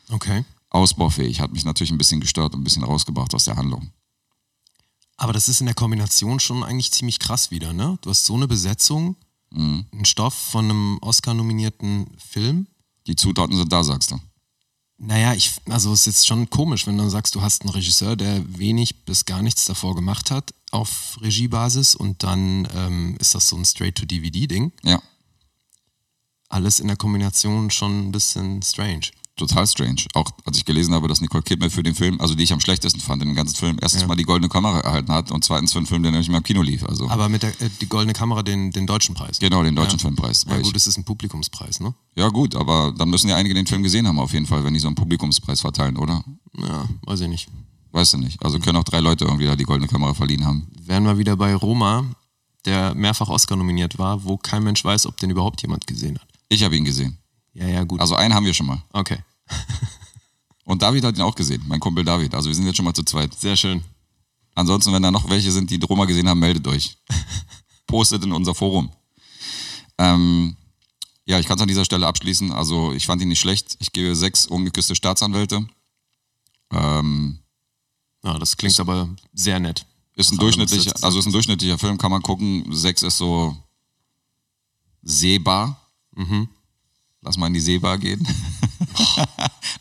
Okay. 0.10 0.44
ausbaufähig. 0.70 1.40
Hat 1.40 1.54
mich 1.54 1.64
natürlich 1.64 1.92
ein 1.92 1.98
bisschen 1.98 2.20
gestört 2.20 2.54
und 2.54 2.62
ein 2.62 2.64
bisschen 2.66 2.84
rausgebracht 2.84 3.34
aus 3.34 3.46
der 3.46 3.56
Handlung. 3.56 3.92
Aber 5.16 5.34
das 5.34 5.48
ist 5.50 5.60
in 5.62 5.66
der 5.68 5.76
Kombination 5.76 6.40
schon 6.40 6.64
eigentlich 6.64 6.92
ziemlich 6.92 7.20
krass 7.20 7.52
wieder, 7.52 7.74
ne? 7.74 7.98
Du 8.02 8.10
hast 8.10 8.26
so 8.26 8.36
eine 8.36 8.48
Besetzung, 8.48 9.16
Mhm. 9.52 9.86
einen 9.92 10.06
Stoff 10.06 10.34
von 10.34 10.66
einem 10.66 10.98
Oscar-nominierten 11.02 12.08
Film. 12.18 12.68
Die 13.08 13.16
Zutaten 13.16 13.56
sind 13.56 13.72
da, 13.72 13.84
sagst 13.84 14.12
du. 14.12 14.20
Naja, 15.02 15.34
ich, 15.34 15.54
also 15.70 15.94
es 15.94 16.02
ist 16.02 16.06
jetzt 16.08 16.28
schon 16.28 16.50
komisch, 16.50 16.86
wenn 16.86 16.98
du 16.98 17.10
sagst, 17.10 17.34
du 17.34 17.42
hast 17.42 17.62
einen 17.62 17.72
Regisseur, 17.72 18.16
der 18.18 18.44
wenig 18.60 19.06
bis 19.06 19.24
gar 19.26 19.42
nichts 19.42 19.66
davor 19.66 19.96
gemacht 19.96 20.30
hat 20.30 20.54
auf 20.72 21.18
Regiebasis 21.22 21.96
und 21.96 22.22
dann 22.22 22.68
ähm, 22.76 23.16
ist 23.20 23.34
das 23.34 23.48
so 23.48 23.56
ein 23.56 23.64
Straight-to-DVD-Ding. 23.66 24.72
Ja, 24.84 25.02
Alles 26.50 26.80
in 26.80 26.88
der 26.88 26.98
Kombination 26.98 27.72
schon 27.72 28.08
ein 28.08 28.12
bisschen 28.12 28.62
strange. 28.62 29.08
Total 29.40 29.66
strange. 29.66 30.04
Auch 30.14 30.30
als 30.46 30.58
ich 30.58 30.66
gelesen 30.66 30.94
habe, 30.94 31.08
dass 31.08 31.22
Nicole 31.22 31.42
Kidman 31.44 31.70
für 31.72 31.82
den 31.82 31.96
Film, 31.96 32.20
also 32.22 32.36
die 32.36 32.44
ich 32.44 32.54
am 32.54 32.60
schlechtesten 32.60 33.00
fand 33.02 33.22
in 33.24 33.30
dem 33.30 33.36
ganzen 33.36 33.56
Film, 33.56 33.78
erstens 33.82 34.02
Ja. 34.04 34.08
mal 34.08 34.16
die 34.16 34.24
goldene 34.24 34.50
Kamera 34.50 34.80
erhalten 34.82 35.12
hat 35.12 35.32
und 35.32 35.44
zweitens 35.44 35.72
für 35.74 35.80
einen 35.80 35.88
Film, 35.88 36.04
der 36.04 36.12
nämlich 36.12 36.30
mal 36.30 36.38
im 36.38 36.44
Kino 36.44 36.62
lief. 36.62 36.84
Also 36.86 37.10
Aber 37.10 37.28
mit 37.30 37.42
der 37.44 37.50
äh, 37.62 37.70
die 37.82 37.88
Goldene 37.90 38.14
Kamera 38.14 38.44
den, 38.44 38.72
den 38.72 38.86
deutschen 38.86 39.16
Preis. 39.16 39.40
genau, 39.40 39.64
den 39.64 39.76
deutschen 39.76 39.98
Ja. 40.00 40.04
Filmpreis. 40.04 40.46
Ja 40.48 40.60
gut, 40.60 40.76
es 40.76 40.86
ist 40.86 40.98
ein 40.98 41.04
Publikumspreis, 41.06 41.80
ne? 41.80 41.94
ja 42.16 42.28
gut, 42.30 42.56
aber 42.56 42.94
dann 42.98 43.10
müssen 43.10 43.30
ja 43.30 43.36
einige 43.38 43.56
den 43.56 43.66
Film 43.66 43.82
gesehen 43.82 44.08
haben 44.08 44.20
auf 44.20 44.34
jeden 44.34 44.46
Fall, 44.46 44.64
wenn 44.64 44.74
die 44.74 44.80
so 44.80 44.88
einen 44.88 44.96
Publikumspreis 44.96 45.62
verteilen, 45.62 45.98
oder? 45.98 46.24
Ja, 46.58 46.86
weiß 47.04 47.22
ich 47.22 47.28
nicht. 47.30 47.48
Weißt 47.92 48.14
du 48.14 48.18
nicht. 48.18 48.44
Also 48.44 48.60
können 48.60 48.78
auch 48.78 48.84
drei 48.84 49.00
Leute 49.00 49.26
irgendwie 49.26 49.46
da 49.46 49.56
die 49.56 49.64
goldene 49.64 49.88
Kamera 49.88 50.14
verliehen 50.14 50.46
haben. 50.46 50.68
Wären 50.86 51.06
wir 51.06 51.18
wieder 51.18 51.36
bei 51.36 51.56
Roma, 51.56 52.06
der 52.66 52.94
mehrfach 52.94 53.30
Oscar 53.30 53.56
nominiert 53.56 53.98
war, 53.98 54.24
wo 54.26 54.38
kein 54.38 54.64
Mensch 54.64 54.84
weiß, 54.86 55.06
ob 55.08 55.18
den 55.18 55.30
überhaupt 55.32 55.62
jemand 55.62 55.88
gesehen 55.88 56.20
hat. 56.20 56.28
Ich 56.50 56.64
habe 56.64 56.76
ihn 56.76 56.86
gesehen. 56.86 57.18
Ja, 57.54 57.66
ja, 57.68 57.84
gut. 57.84 58.00
Also 58.00 58.16
einen 58.16 58.34
haben 58.36 58.46
wir 58.46 58.54
schon 58.54 58.68
mal. 58.68 58.84
okay, 58.94 59.18
Und 60.66 60.82
David 60.82 61.04
hat 61.04 61.18
ihn 61.18 61.24
auch 61.24 61.36
gesehen, 61.36 61.64
mein 61.68 61.80
Kumpel 61.80 62.04
David. 62.06 62.36
Also 62.36 62.50
wir 62.50 62.56
sind 62.56 62.66
jetzt 62.66 62.76
schon 62.76 62.86
mal 62.86 62.94
zu 62.94 63.04
zweit. 63.04 63.34
sehr 63.34 63.56
schön. 63.58 63.84
Ansonsten, 64.56 64.92
wenn 64.94 65.02
da 65.02 65.10
noch 65.10 65.30
welche 65.30 65.52
sind, 65.52 65.70
die 65.72 65.80
Roma 65.84 66.06
gesehen 66.06 66.28
haben, 66.28 66.40
meldet 66.40 66.68
euch. 66.68 66.98
Postet 67.88 68.24
in 68.24 68.32
unser 68.32 68.54
Forum. 68.54 68.92
Ähm, 69.98 70.56
ja, 71.26 71.40
ich 71.40 71.48
kann 71.48 71.58
es 71.58 71.62
an 71.62 71.68
dieser 71.68 71.86
Stelle 71.86 72.06
abschließen. 72.08 72.52
Also 72.52 72.92
ich 72.94 73.06
fand 73.06 73.22
ihn 73.22 73.30
nicht 73.30 73.40
schlecht. 73.40 73.78
Ich 73.80 73.92
gebe 73.94 74.16
sechs 74.16 74.46
ungeküsste 74.48 74.96
Staatsanwälte. 74.96 75.66
Ähm, 76.72 77.40
Ja, 78.24 78.38
das 78.38 78.58
klingt 78.58 78.80
aber 78.80 79.10
sehr 79.34 79.60
nett. 79.60 79.86
ist 80.16 80.32
ein 80.32 80.38
du 80.38 80.42
durchschnittlicher, 80.42 80.94
also 81.02 81.20
ist 81.20 81.26
ein 81.26 81.32
durchschnittlicher 81.32 81.78
Film, 81.78 81.98
kann 81.98 82.12
man 82.12 82.22
gucken. 82.22 82.66
Sechs 82.76 83.02
ist 83.02 83.18
so 83.18 83.56
sehbar. 85.02 85.80
Lass 87.22 87.38
mal 87.38 87.48
in 87.48 87.54
die 87.54 87.60
Sehbar 87.62 87.98
gehen. 87.98 88.28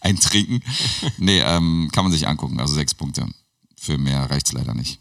Ein 0.09 0.19
Trinken. 0.21 0.63
Nee, 1.19 1.41
ähm, 1.41 1.91
kann 1.93 2.05
man 2.05 2.13
sich 2.13 2.27
angucken. 2.27 2.59
Also 2.61 2.75
sechs 2.75 2.95
Punkte. 2.95 3.27
Für 3.77 3.99
mehr 3.99 4.31
reicht's 4.31 4.53
leider 4.53 4.75
nicht. 4.75 5.01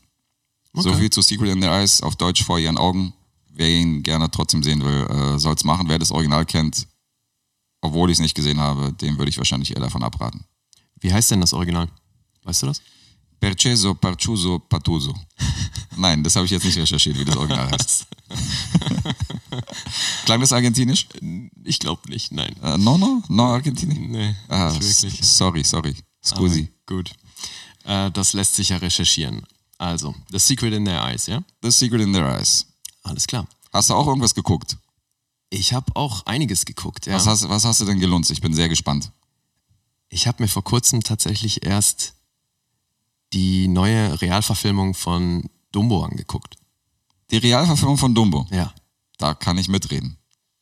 So 0.73 0.89
Okay. 0.89 0.99
viel 0.99 1.09
zu 1.09 1.21
Secret 1.21 1.49
in 1.51 1.61
the 1.61 1.67
Eyes, 1.67 2.01
auf 2.01 2.15
Deutsch 2.15 2.43
vor 2.43 2.59
ihren 2.59 2.77
Augen. 2.77 3.13
Wer 3.49 3.69
ihn 3.69 4.03
gerne 4.03 4.29
trotzdem 4.29 4.61
sehen 4.63 4.83
will, 4.83 5.07
äh, 5.09 5.39
soll's 5.39 5.63
machen. 5.63 5.89
Wer 5.89 5.97
das 5.97 6.11
Original 6.11 6.45
kennt, 6.45 6.87
obwohl 7.81 8.09
ich 8.11 8.17
es 8.17 8.21
nicht 8.21 8.35
gesehen 8.35 8.59
habe, 8.59 8.93
dem 8.93 9.17
würde 9.17 9.29
ich 9.29 9.37
wahrscheinlich 9.37 9.71
eher 9.71 9.81
davon 9.81 10.03
abraten. 10.03 10.43
Wie 10.99 11.11
heißt 11.11 11.31
denn 11.31 11.41
das 11.41 11.53
Original? 11.53 11.87
Weißt 12.43 12.61
du 12.61 12.67
das? 12.67 12.81
Perceso, 13.39 13.93
Parchuso, 13.95 14.59
Patuso. 14.59 15.13
Nein, 15.97 16.23
das 16.23 16.35
habe 16.35 16.45
ich 16.45 16.51
jetzt 16.51 16.65
nicht 16.65 16.77
recherchiert, 16.77 17.17
wie 17.17 17.25
das 17.25 17.35
Original 17.37 17.71
heißt. 17.71 18.05
Klang 20.25 20.41
das 20.41 20.51
argentinisch? 20.51 21.07
Ich 21.63 21.79
glaube 21.79 22.09
nicht, 22.09 22.31
nein. 22.31 22.55
Äh, 22.61 22.77
no, 22.77 22.97
no? 22.97 23.23
No 23.29 23.45
argentinisch? 23.45 23.97
Nee, 23.99 24.35
Ah, 24.49 24.71
wirklich. 24.73 25.25
sorry, 25.25 25.63
sorry. 25.63 25.95
Scusi. 26.23 26.69
Aber 26.87 26.95
Gut. 26.97 27.11
Äh, 27.85 28.11
das 28.11 28.33
lässt 28.33 28.55
sich 28.55 28.69
ja 28.69 28.77
recherchieren. 28.77 29.43
Also, 29.77 30.13
The 30.31 30.39
Secret 30.39 30.73
in 30.73 30.85
Their 30.85 31.01
Eyes, 31.03 31.27
ja? 31.27 31.41
The 31.63 31.71
Secret 31.71 32.01
in 32.01 32.13
Their 32.13 32.27
Eyes. 32.37 32.65
Alles 33.03 33.25
klar. 33.27 33.47
Hast 33.71 33.89
du 33.89 33.93
auch 33.93 34.07
irgendwas 34.07 34.35
geguckt? 34.35 34.77
Ich 35.49 35.71
habe 35.73 35.95
auch 35.95 36.25
einiges 36.25 36.65
geguckt, 36.65 37.05
ja. 37.05 37.15
Was, 37.15 37.25
hast, 37.25 37.47
was 37.47 37.63
hast 37.63 37.79
du 37.81 37.85
denn 37.85 37.99
gelunzt? 37.99 38.29
Ich 38.31 38.41
bin 38.41 38.53
sehr 38.53 38.67
gespannt. 38.69 39.11
Ich 40.09 40.27
habe 40.27 40.43
mir 40.43 40.49
vor 40.49 40.63
kurzem 40.63 41.01
tatsächlich 41.03 41.65
erst 41.65 42.13
die 43.33 43.67
neue 43.67 44.21
Realverfilmung 44.21 44.93
von 44.93 45.49
Dumbo 45.71 46.03
angeguckt. 46.03 46.55
Die 47.31 47.37
Realverfilmung 47.37 47.97
von 47.97 48.15
Dumbo. 48.15 48.47
Ja, 48.51 48.73
Da 49.17 49.33
kann 49.33 49.57
ich 49.57 49.67
mitreden. 49.67 50.17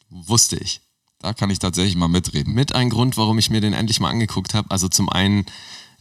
wusste 0.09 0.55
ich. 0.57 0.81
Da 1.19 1.33
kann 1.33 1.49
ich 1.49 1.59
tatsächlich 1.59 1.95
mal 1.95 2.07
mitreden. 2.07 2.53
Mit 2.53 2.73
ein 2.73 2.89
Grund, 2.89 3.17
warum 3.17 3.37
ich 3.39 3.49
mir 3.49 3.61
den 3.61 3.73
endlich 3.73 3.99
mal 3.99 4.09
angeguckt 4.09 4.53
habe. 4.53 4.69
Also 4.71 4.87
zum 4.87 5.09
einen, 5.09 5.45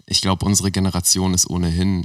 ich 0.06 0.21
glaube, 0.21 0.44
unsere 0.44 0.71
Generation 0.71 1.35
ist 1.35 1.49
ohnehin 1.49 2.04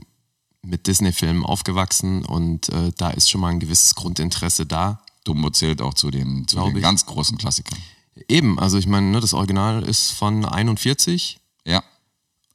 mit 0.61 0.87
Disney-Filmen 0.87 1.45
aufgewachsen 1.45 2.25
und 2.25 2.69
äh, 2.69 2.91
da 2.97 3.09
ist 3.11 3.29
schon 3.29 3.41
mal 3.41 3.49
ein 3.49 3.59
gewisses 3.59 3.95
Grundinteresse 3.95 4.65
da. 4.65 5.01
Dumbo 5.23 5.49
zählt 5.49 5.81
auch 5.81 5.93
zu 5.93 6.11
den, 6.11 6.47
zu 6.47 6.57
den 6.63 6.81
ganz 6.81 7.05
großen 7.05 7.37
Klassikern. 7.37 7.79
Eben, 8.27 8.59
also 8.59 8.77
ich 8.77 8.87
meine, 8.87 9.07
ne, 9.07 9.19
das 9.21 9.33
Original 9.33 9.83
ist 9.83 10.11
von 10.11 10.43
41. 10.45 11.38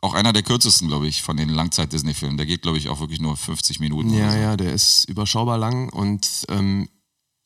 Auch 0.04 0.14
einer 0.14 0.32
der 0.34 0.42
kürzesten, 0.42 0.88
glaube 0.88 1.06
ich, 1.08 1.22
von 1.22 1.36
den 1.36 1.48
Langzeit-Disney-Filmen. 1.48 2.36
Der 2.36 2.46
geht, 2.46 2.62
glaube 2.62 2.76
ich, 2.78 2.88
auch 2.90 3.00
wirklich 3.00 3.20
nur 3.20 3.36
50 3.36 3.80
Minuten. 3.80 4.12
Ja, 4.12 4.30
so. 4.30 4.36
ja, 4.38 4.56
der 4.56 4.72
ist 4.72 5.04
überschaubar 5.08 5.56
lang 5.58 5.88
und 5.88 6.28
ähm, 6.48 6.88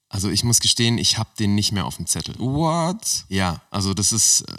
also 0.09 0.29
ich 0.31 0.43
muss 0.43 0.59
gestehen, 0.61 0.99
ich 0.99 1.19
habe 1.19 1.31
den 1.39 1.55
nicht 1.55 1.71
mehr 1.73 1.85
auf 1.87 1.97
dem 1.97 2.07
Zettel. 2.07 2.35
What? 2.39 3.25
Ja, 3.29 3.61
also 3.71 3.95
das 3.95 4.13
ist 4.13 4.41
äh, 4.43 4.55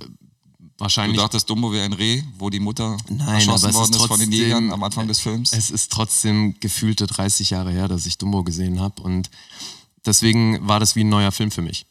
Du 0.60 0.84
wahrscheinlich. 0.86 1.18
dachtest, 1.20 1.50
Dumbo 1.50 1.74
wäre 1.74 1.84
ein 1.84 1.91
Reh, 1.94 2.24
wo 2.38 2.50
die 2.50 2.62
Mutter 2.62 2.96
Nein, 3.10 3.27
erschossen 3.36 3.74
worden 3.74 3.89
ist 3.91 4.00
ist 4.00 4.06
von 4.08 4.20
den 4.20 4.29
trotzdem- 4.29 4.32
Jägern 4.32 4.72
am 4.72 4.82
Anfang 4.84 5.08
des 5.10 5.20
Films? 5.20 5.51
Es 5.51 5.70
ist 5.72 5.91
trotzdem 5.91 6.56
gefühlte 6.62 7.06
30 7.06 7.50
Jahre 7.50 7.72
her, 7.72 7.89
dass 7.89 8.06
ich 8.06 8.18
Dumbo 8.18 8.44
gesehen 8.46 8.79
habe 8.79 9.01
und 9.01 9.29
deswegen 10.06 10.65
war 10.65 10.79
das 10.79 10.96
wie 10.96 11.03
ein 11.03 11.10
neuer 11.10 11.34
Film 11.34 11.51
für 11.51 11.62
mich. 11.62 11.86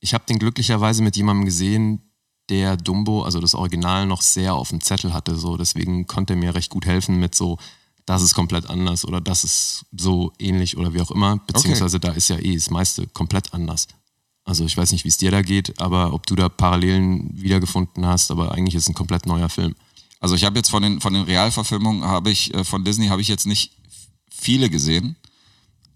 Ich 0.00 0.14
habe 0.14 0.24
den 0.26 0.38
glücklicherweise 0.38 1.02
mit 1.02 1.16
jemandem 1.16 1.44
gesehen, 1.44 2.05
der 2.48 2.76
Dumbo, 2.76 3.22
also 3.22 3.40
das 3.40 3.54
Original, 3.54 4.06
noch 4.06 4.22
sehr 4.22 4.54
auf 4.54 4.70
dem 4.70 4.80
Zettel 4.80 5.12
hatte. 5.12 5.36
So, 5.36 5.56
deswegen 5.56 6.06
konnte 6.06 6.34
er 6.34 6.36
mir 6.36 6.54
recht 6.54 6.70
gut 6.70 6.86
helfen 6.86 7.18
mit 7.18 7.34
so, 7.34 7.58
das 8.06 8.22
ist 8.22 8.34
komplett 8.34 8.70
anders 8.70 9.04
oder 9.04 9.20
das 9.20 9.42
ist 9.42 9.84
so 9.96 10.32
ähnlich 10.38 10.76
oder 10.76 10.94
wie 10.94 11.00
auch 11.00 11.10
immer. 11.10 11.38
Beziehungsweise 11.38 11.98
da 11.98 12.12
ist 12.12 12.28
ja 12.28 12.38
eh 12.38 12.54
das 12.54 12.70
meiste 12.70 13.06
komplett 13.08 13.52
anders. 13.52 13.88
Also 14.44 14.64
ich 14.64 14.76
weiß 14.76 14.92
nicht, 14.92 15.04
wie 15.04 15.08
es 15.08 15.16
dir 15.16 15.32
da 15.32 15.42
geht, 15.42 15.80
aber 15.80 16.12
ob 16.12 16.24
du 16.26 16.36
da 16.36 16.48
Parallelen 16.48 17.28
wiedergefunden 17.32 18.06
hast, 18.06 18.30
aber 18.30 18.52
eigentlich 18.52 18.76
ist 18.76 18.84
es 18.84 18.88
ein 18.88 18.94
komplett 18.94 19.26
neuer 19.26 19.48
Film. 19.48 19.74
Also 20.20 20.36
ich 20.36 20.44
habe 20.44 20.56
jetzt 20.56 20.70
von 20.70 20.82
den, 20.82 21.00
von 21.00 21.12
den 21.12 21.24
Realverfilmungen, 21.24 22.04
habe 22.04 22.30
ich, 22.30 22.54
äh, 22.54 22.64
von 22.64 22.84
Disney 22.84 23.08
habe 23.08 23.20
ich 23.20 23.28
jetzt 23.28 23.46
nicht 23.46 23.72
viele 24.30 24.70
gesehen. 24.70 25.16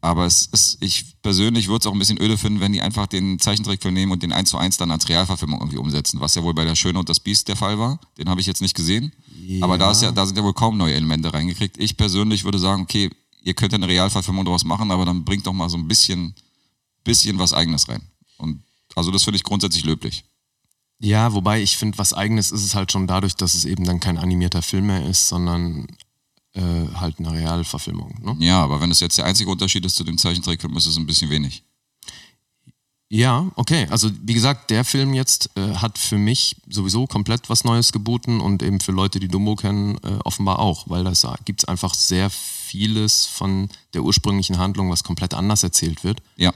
Aber 0.02 0.24
es 0.24 0.46
ist, 0.46 0.78
ich 0.80 1.20
persönlich 1.20 1.68
würde 1.68 1.82
es 1.82 1.86
auch 1.86 1.92
ein 1.92 1.98
bisschen 1.98 2.20
öde 2.20 2.38
finden, 2.38 2.60
wenn 2.60 2.72
die 2.72 2.80
einfach 2.80 3.06
den 3.06 3.38
Zeichentrickfilm 3.38 3.92
nehmen 3.92 4.12
und 4.12 4.22
den 4.22 4.32
1 4.32 4.48
zu 4.48 4.56
1 4.56 4.78
dann 4.78 4.90
als 4.90 5.08
Realverfilmung 5.08 5.60
irgendwie 5.60 5.76
umsetzen, 5.76 6.20
was 6.20 6.34
ja 6.34 6.42
wohl 6.42 6.54
bei 6.54 6.64
der 6.64 6.74
Schöne 6.74 6.98
und 6.98 7.08
das 7.08 7.20
Biest 7.20 7.48
der 7.48 7.56
Fall 7.56 7.78
war. 7.78 8.00
Den 8.16 8.28
habe 8.30 8.40
ich 8.40 8.46
jetzt 8.46 8.62
nicht 8.62 8.74
gesehen. 8.74 9.12
Aber 9.60 9.76
da, 9.76 9.90
ist 9.90 10.02
ja, 10.02 10.10
da 10.10 10.24
sind 10.24 10.36
ja 10.36 10.44
wohl 10.44 10.54
kaum 10.54 10.76
neue 10.76 10.94
Elemente 10.94 11.32
reingekriegt. 11.32 11.76
Ich 11.78 11.96
persönlich 11.96 12.44
würde 12.44 12.58
sagen, 12.58 12.82
okay, 12.82 13.10
ihr 13.42 13.54
könnt 13.54 13.72
ja 13.72 13.76
eine 13.76 13.88
Realverfilmung 13.88 14.44
daraus 14.44 14.64
machen, 14.64 14.90
aber 14.90 15.04
dann 15.04 15.24
bringt 15.24 15.46
doch 15.46 15.52
mal 15.52 15.68
so 15.68 15.76
ein 15.76 15.88
bisschen, 15.88 16.34
bisschen 17.04 17.38
was 17.38 17.52
Eigenes 17.52 17.88
rein. 17.88 18.02
Und 18.38 18.62
also 18.94 19.10
das 19.10 19.24
finde 19.24 19.36
ich 19.36 19.44
grundsätzlich 19.44 19.84
löblich. 19.84 20.24
Ja, 20.98 21.32
wobei 21.32 21.62
ich 21.62 21.76
finde, 21.76 21.98
was 21.98 22.12
eigenes 22.12 22.52
ist 22.52 22.64
es 22.64 22.74
halt 22.74 22.92
schon 22.92 23.06
dadurch, 23.06 23.34
dass 23.34 23.54
es 23.54 23.64
eben 23.64 23.84
dann 23.84 24.00
kein 24.00 24.18
animierter 24.18 24.62
Film 24.62 24.86
mehr 24.86 25.04
ist, 25.06 25.28
sondern 25.28 25.86
äh, 26.54 26.60
halt 26.94 27.18
eine 27.18 27.32
Realverfilmung. 27.32 28.14
Ne? 28.22 28.36
Ja, 28.44 28.62
aber 28.62 28.80
wenn 28.80 28.90
es 28.90 29.00
jetzt 29.00 29.18
der 29.18 29.24
einzige 29.24 29.50
Unterschied 29.50 29.84
ist 29.84 29.96
zu 29.96 30.04
dem 30.04 30.18
Zeichentrickfilm, 30.18 30.76
ist 30.76 30.86
es 30.86 30.96
ein 30.96 31.06
bisschen 31.06 31.30
wenig. 31.30 31.62
Ja, 33.12 33.50
okay. 33.56 33.88
Also 33.90 34.08
wie 34.22 34.34
gesagt, 34.34 34.70
der 34.70 34.84
Film 34.84 35.14
jetzt 35.14 35.50
äh, 35.56 35.74
hat 35.74 35.98
für 35.98 36.16
mich 36.16 36.56
sowieso 36.68 37.08
komplett 37.08 37.50
was 37.50 37.64
Neues 37.64 37.90
geboten 37.90 38.40
und 38.40 38.62
eben 38.62 38.78
für 38.78 38.92
Leute, 38.92 39.18
die 39.18 39.26
Dumbo 39.26 39.56
kennen, 39.56 39.98
äh, 40.04 40.18
offenbar 40.24 40.60
auch, 40.60 40.88
weil 40.88 41.02
da 41.02 41.12
gibt 41.44 41.62
es 41.62 41.68
einfach 41.68 41.94
sehr 41.94 42.30
vieles 42.30 43.26
von 43.26 43.68
der 43.94 44.04
ursprünglichen 44.04 44.58
Handlung, 44.58 44.90
was 44.90 45.02
komplett 45.02 45.34
anders 45.34 45.64
erzählt 45.64 46.04
wird. 46.04 46.22
Ja. 46.36 46.52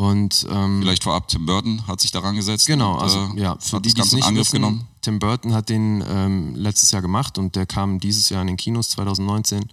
Und 0.00 0.46
ähm, 0.50 0.80
Vielleicht 0.80 1.02
vorab 1.02 1.28
Tim 1.28 1.44
Burton 1.44 1.86
hat 1.86 2.00
sich 2.00 2.10
daran 2.10 2.34
gesetzt. 2.34 2.66
Genau, 2.66 2.94
und, 2.94 3.02
also 3.02 3.18
äh, 3.36 3.42
ja, 3.42 3.56
für 3.60 3.76
hat 3.76 3.84
die, 3.84 3.92
das 3.92 3.92
die 3.92 4.00
es 4.00 4.10
Ganze 4.10 4.14
in 4.14 4.16
nicht 4.16 4.28
Angriff 4.28 4.46
wissen, 4.46 4.52
genommen. 4.56 4.88
Tim 5.02 5.18
Burton 5.18 5.52
hat 5.52 5.68
den 5.68 6.02
ähm, 6.08 6.54
letztes 6.54 6.90
Jahr 6.90 7.02
gemacht 7.02 7.36
und 7.36 7.54
der 7.54 7.66
kam 7.66 8.00
dieses 8.00 8.30
Jahr 8.30 8.40
in 8.40 8.46
den 8.46 8.56
Kinos 8.56 8.88
2019. 8.88 9.66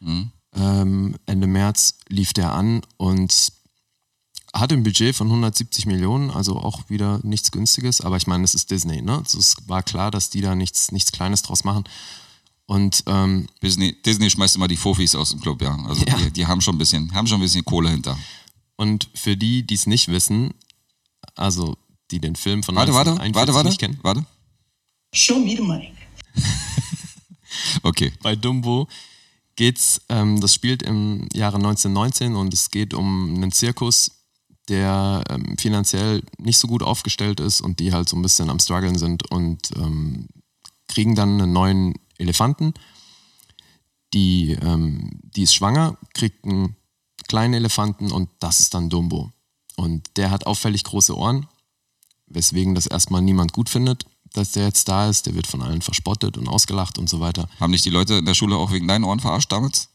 Mhm. 0.00 0.30
Ähm, 0.54 1.16
Ende 1.26 1.46
März 1.46 1.98
lief 2.08 2.32
der 2.32 2.54
an 2.54 2.80
und 2.96 3.52
hatte 4.54 4.74
ein 4.74 4.84
Budget 4.84 5.14
von 5.14 5.26
170 5.26 5.84
Millionen, 5.84 6.30
also 6.30 6.56
auch 6.56 6.88
wieder 6.88 7.20
nichts 7.22 7.50
Günstiges, 7.50 8.00
aber 8.00 8.16
ich 8.16 8.26
meine, 8.26 8.44
es 8.44 8.54
ist 8.54 8.70
Disney, 8.70 9.02
ne? 9.02 9.18
Also 9.18 9.38
es 9.38 9.56
war 9.66 9.82
klar, 9.82 10.10
dass 10.10 10.30
die 10.30 10.40
da 10.40 10.54
nichts, 10.54 10.92
nichts 10.92 11.12
Kleines 11.12 11.42
draus 11.42 11.62
machen. 11.62 11.84
Und 12.64 13.04
ähm, 13.06 13.48
Disney, 13.62 13.94
Disney 14.00 14.30
schmeißt 14.30 14.56
immer 14.56 14.68
die 14.68 14.78
Fofis 14.78 15.14
aus 15.14 15.28
dem 15.28 15.42
Club, 15.42 15.60
ja. 15.60 15.76
Also 15.86 16.06
Ja. 16.06 16.16
Die, 16.16 16.30
die 16.30 16.46
haben 16.46 16.62
schon 16.62 16.76
ein 16.76 16.78
bisschen, 16.78 17.12
haben 17.12 17.26
schon 17.26 17.36
ein 17.38 17.42
bisschen 17.42 17.66
Kohle 17.66 17.90
hinter. 17.90 18.16
Und 18.76 19.08
für 19.14 19.36
die, 19.36 19.66
die 19.66 19.74
es 19.74 19.86
nicht 19.86 20.08
wissen, 20.08 20.54
also 21.34 21.76
die 22.10 22.20
den 22.20 22.36
Film 22.36 22.62
von 22.62 22.74
Warte, 22.76 22.92
warte, 22.92 23.10
1941 23.10 23.34
warte, 23.34 23.54
warte, 23.54 23.68
nicht 23.68 23.80
kennen, 23.80 23.98
warte. 24.02 24.26
Show 25.12 25.38
me 25.38 25.56
the 25.56 25.62
money. 25.62 25.92
Okay. 27.82 28.12
bei 28.22 28.36
Dumbo 28.36 28.88
geht's, 29.56 30.00
ähm, 30.08 30.40
das 30.40 30.54
spielt 30.54 30.82
im 30.82 31.28
Jahre 31.32 31.56
1919 31.56 32.34
und 32.34 32.52
es 32.52 32.70
geht 32.70 32.94
um 32.94 33.34
einen 33.34 33.52
Zirkus, 33.52 34.10
der 34.68 35.22
ähm, 35.28 35.56
finanziell 35.58 36.22
nicht 36.38 36.58
so 36.58 36.66
gut 36.66 36.82
aufgestellt 36.82 37.40
ist 37.40 37.60
und 37.60 37.78
die 37.80 37.92
halt 37.92 38.08
so 38.08 38.16
ein 38.16 38.22
bisschen 38.22 38.50
am 38.50 38.58
struggeln 38.58 38.98
sind 38.98 39.30
und 39.30 39.70
ähm, 39.76 40.26
kriegen 40.88 41.14
dann 41.14 41.40
einen 41.40 41.52
neuen 41.52 41.94
Elefanten. 42.18 42.74
Die, 44.14 44.52
ähm, 44.52 45.20
die 45.22 45.42
ist 45.42 45.54
schwanger, 45.54 45.98
kriegt 46.14 46.44
einen 46.44 46.76
kleinen 47.28 47.54
Elefanten 47.54 48.10
und 48.12 48.28
das 48.40 48.60
ist 48.60 48.74
dann 48.74 48.90
Dumbo. 48.90 49.32
Und 49.76 50.08
der 50.16 50.30
hat 50.30 50.46
auffällig 50.46 50.84
große 50.84 51.16
Ohren, 51.16 51.46
weswegen 52.26 52.74
das 52.74 52.86
erstmal 52.86 53.22
niemand 53.22 53.52
gut 53.52 53.68
findet, 53.68 54.06
dass 54.32 54.52
der 54.52 54.64
jetzt 54.66 54.88
da 54.88 55.08
ist. 55.08 55.26
Der 55.26 55.34
wird 55.34 55.46
von 55.46 55.62
allen 55.62 55.82
verspottet 55.82 56.36
und 56.36 56.48
ausgelacht 56.48 56.98
und 56.98 57.08
so 57.08 57.20
weiter. 57.20 57.48
Haben 57.60 57.72
dich 57.72 57.82
die 57.82 57.90
Leute 57.90 58.14
in 58.14 58.24
der 58.24 58.34
Schule 58.34 58.56
auch 58.56 58.70
wegen 58.72 58.86
deinen 58.88 59.04
Ohren 59.04 59.20
verarscht 59.20 59.50
damals? 59.50 59.88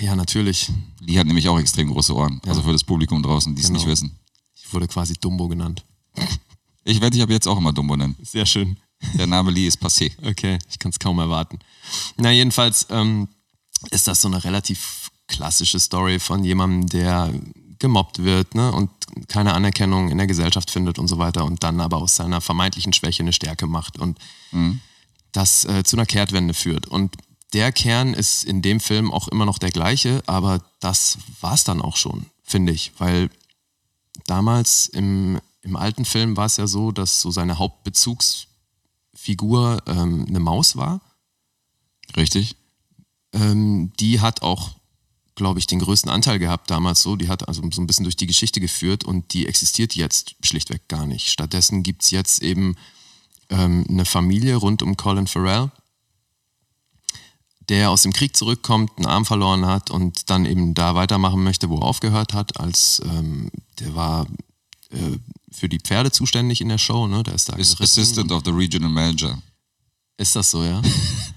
Ja, 0.00 0.16
natürlich. 0.16 0.70
Die 1.00 1.18
hat 1.18 1.26
nämlich 1.26 1.48
auch 1.48 1.58
extrem 1.58 1.90
große 1.90 2.14
Ohren. 2.14 2.40
Also 2.46 2.62
für 2.62 2.72
das 2.72 2.82
Publikum 2.84 3.22
draußen, 3.22 3.54
die 3.54 3.60
es 3.62 3.68
Genau. 3.68 3.78
nicht 3.78 3.88
wissen. 3.88 4.18
Ich 4.54 4.72
wurde 4.72 4.88
quasi 4.88 5.14
Dumbo 5.14 5.48
genannt. 5.48 5.84
Ich 6.84 7.00
werde 7.00 7.10
dich 7.14 7.22
ab 7.22 7.30
jetzt 7.30 7.46
auch 7.46 7.56
immer 7.58 7.72
Dumbo 7.72 7.96
nennen. 7.96 8.16
Sehr 8.22 8.46
schön. 8.46 8.76
Der 9.14 9.26
Name 9.26 9.50
Lee 9.50 9.66
ist 9.66 9.80
passé. 9.82 10.12
Okay, 10.28 10.58
ich 10.68 10.78
kann 10.78 10.90
es 10.90 10.98
kaum 10.98 11.18
erwarten. 11.18 11.58
Na, 12.16 12.30
jedenfalls 12.30 12.86
ähm, 12.90 13.28
ist 13.90 14.06
das 14.08 14.20
so 14.20 14.28
eine 14.28 14.42
relativ 14.44 15.09
klassische 15.30 15.80
Story 15.80 16.18
von 16.18 16.44
jemandem, 16.44 16.86
der 16.88 17.32
gemobbt 17.78 18.22
wird 18.22 18.54
ne, 18.54 18.70
und 18.72 18.90
keine 19.28 19.54
Anerkennung 19.54 20.10
in 20.10 20.18
der 20.18 20.26
Gesellschaft 20.26 20.70
findet 20.70 20.98
und 20.98 21.08
so 21.08 21.16
weiter 21.16 21.46
und 21.46 21.62
dann 21.62 21.80
aber 21.80 21.96
aus 21.96 22.16
seiner 22.16 22.42
vermeintlichen 22.42 22.92
Schwäche 22.92 23.22
eine 23.22 23.32
Stärke 23.32 23.66
macht 23.66 23.98
und 23.98 24.18
das 25.32 25.64
äh, 25.64 25.82
zu 25.84 25.96
einer 25.96 26.04
Kehrtwende 26.06 26.54
führt. 26.54 26.86
Und 26.86 27.16
der 27.52 27.72
Kern 27.72 28.14
ist 28.14 28.44
in 28.44 28.62
dem 28.62 28.78
Film 28.80 29.12
auch 29.12 29.28
immer 29.28 29.46
noch 29.46 29.58
der 29.58 29.70
gleiche, 29.70 30.22
aber 30.26 30.62
das 30.80 31.18
war's 31.40 31.64
dann 31.64 31.82
auch 31.82 31.96
schon, 31.96 32.26
finde 32.44 32.72
ich, 32.72 32.92
weil 32.98 33.30
damals 34.26 34.88
im, 34.88 35.40
im 35.62 35.76
alten 35.76 36.04
Film 36.04 36.36
war 36.36 36.46
es 36.46 36.56
ja 36.56 36.66
so, 36.66 36.90
dass 36.92 37.20
so 37.20 37.30
seine 37.30 37.58
Hauptbezugsfigur 37.58 39.82
ähm, 39.86 40.26
eine 40.28 40.40
Maus 40.40 40.76
war. 40.76 41.00
Richtig? 42.16 42.56
Ähm, 43.32 43.92
die 43.98 44.20
hat 44.20 44.42
auch, 44.42 44.72
glaube 45.40 45.58
ich, 45.58 45.66
den 45.66 45.78
größten 45.78 46.10
Anteil 46.10 46.38
gehabt 46.38 46.70
damals 46.70 47.00
so. 47.00 47.16
Die 47.16 47.28
hat 47.28 47.48
also 47.48 47.62
so 47.72 47.80
ein 47.80 47.86
bisschen 47.86 48.04
durch 48.04 48.16
die 48.16 48.26
Geschichte 48.26 48.60
geführt 48.60 49.04
und 49.04 49.32
die 49.32 49.46
existiert 49.46 49.96
jetzt 49.96 50.36
schlichtweg 50.44 50.86
gar 50.86 51.06
nicht. 51.06 51.30
Stattdessen 51.30 51.82
gibt 51.82 52.02
es 52.02 52.10
jetzt 52.10 52.42
eben 52.42 52.76
ähm, 53.48 53.86
eine 53.88 54.04
Familie 54.04 54.56
rund 54.56 54.82
um 54.82 54.98
Colin 54.98 55.26
Farrell, 55.26 55.70
der 57.70 57.90
aus 57.90 58.02
dem 58.02 58.12
Krieg 58.12 58.36
zurückkommt, 58.36 58.90
einen 58.98 59.06
Arm 59.06 59.24
verloren 59.24 59.64
hat 59.64 59.90
und 59.90 60.28
dann 60.28 60.44
eben 60.44 60.74
da 60.74 60.94
weitermachen 60.94 61.42
möchte, 61.42 61.70
wo 61.70 61.76
er 61.78 61.84
aufgehört 61.84 62.34
hat. 62.34 62.60
Als 62.60 63.00
ähm, 63.06 63.50
der 63.78 63.94
war 63.94 64.26
äh, 64.90 65.16
für 65.50 65.70
die 65.70 65.80
Pferde 65.80 66.12
zuständig 66.12 66.60
in 66.60 66.68
der 66.68 66.76
Show, 66.78 67.06
ne? 67.06 67.22
Der 67.22 67.34
ist 67.34 67.48
da 67.48 67.56
Ist. 67.56 67.80
Assistant 67.80 68.30
of 68.30 68.42
the 68.44 68.50
Regional 68.50 68.90
Manager. 68.90 69.38
Ist 70.18 70.36
das 70.36 70.50
so, 70.50 70.62
ja? 70.64 70.82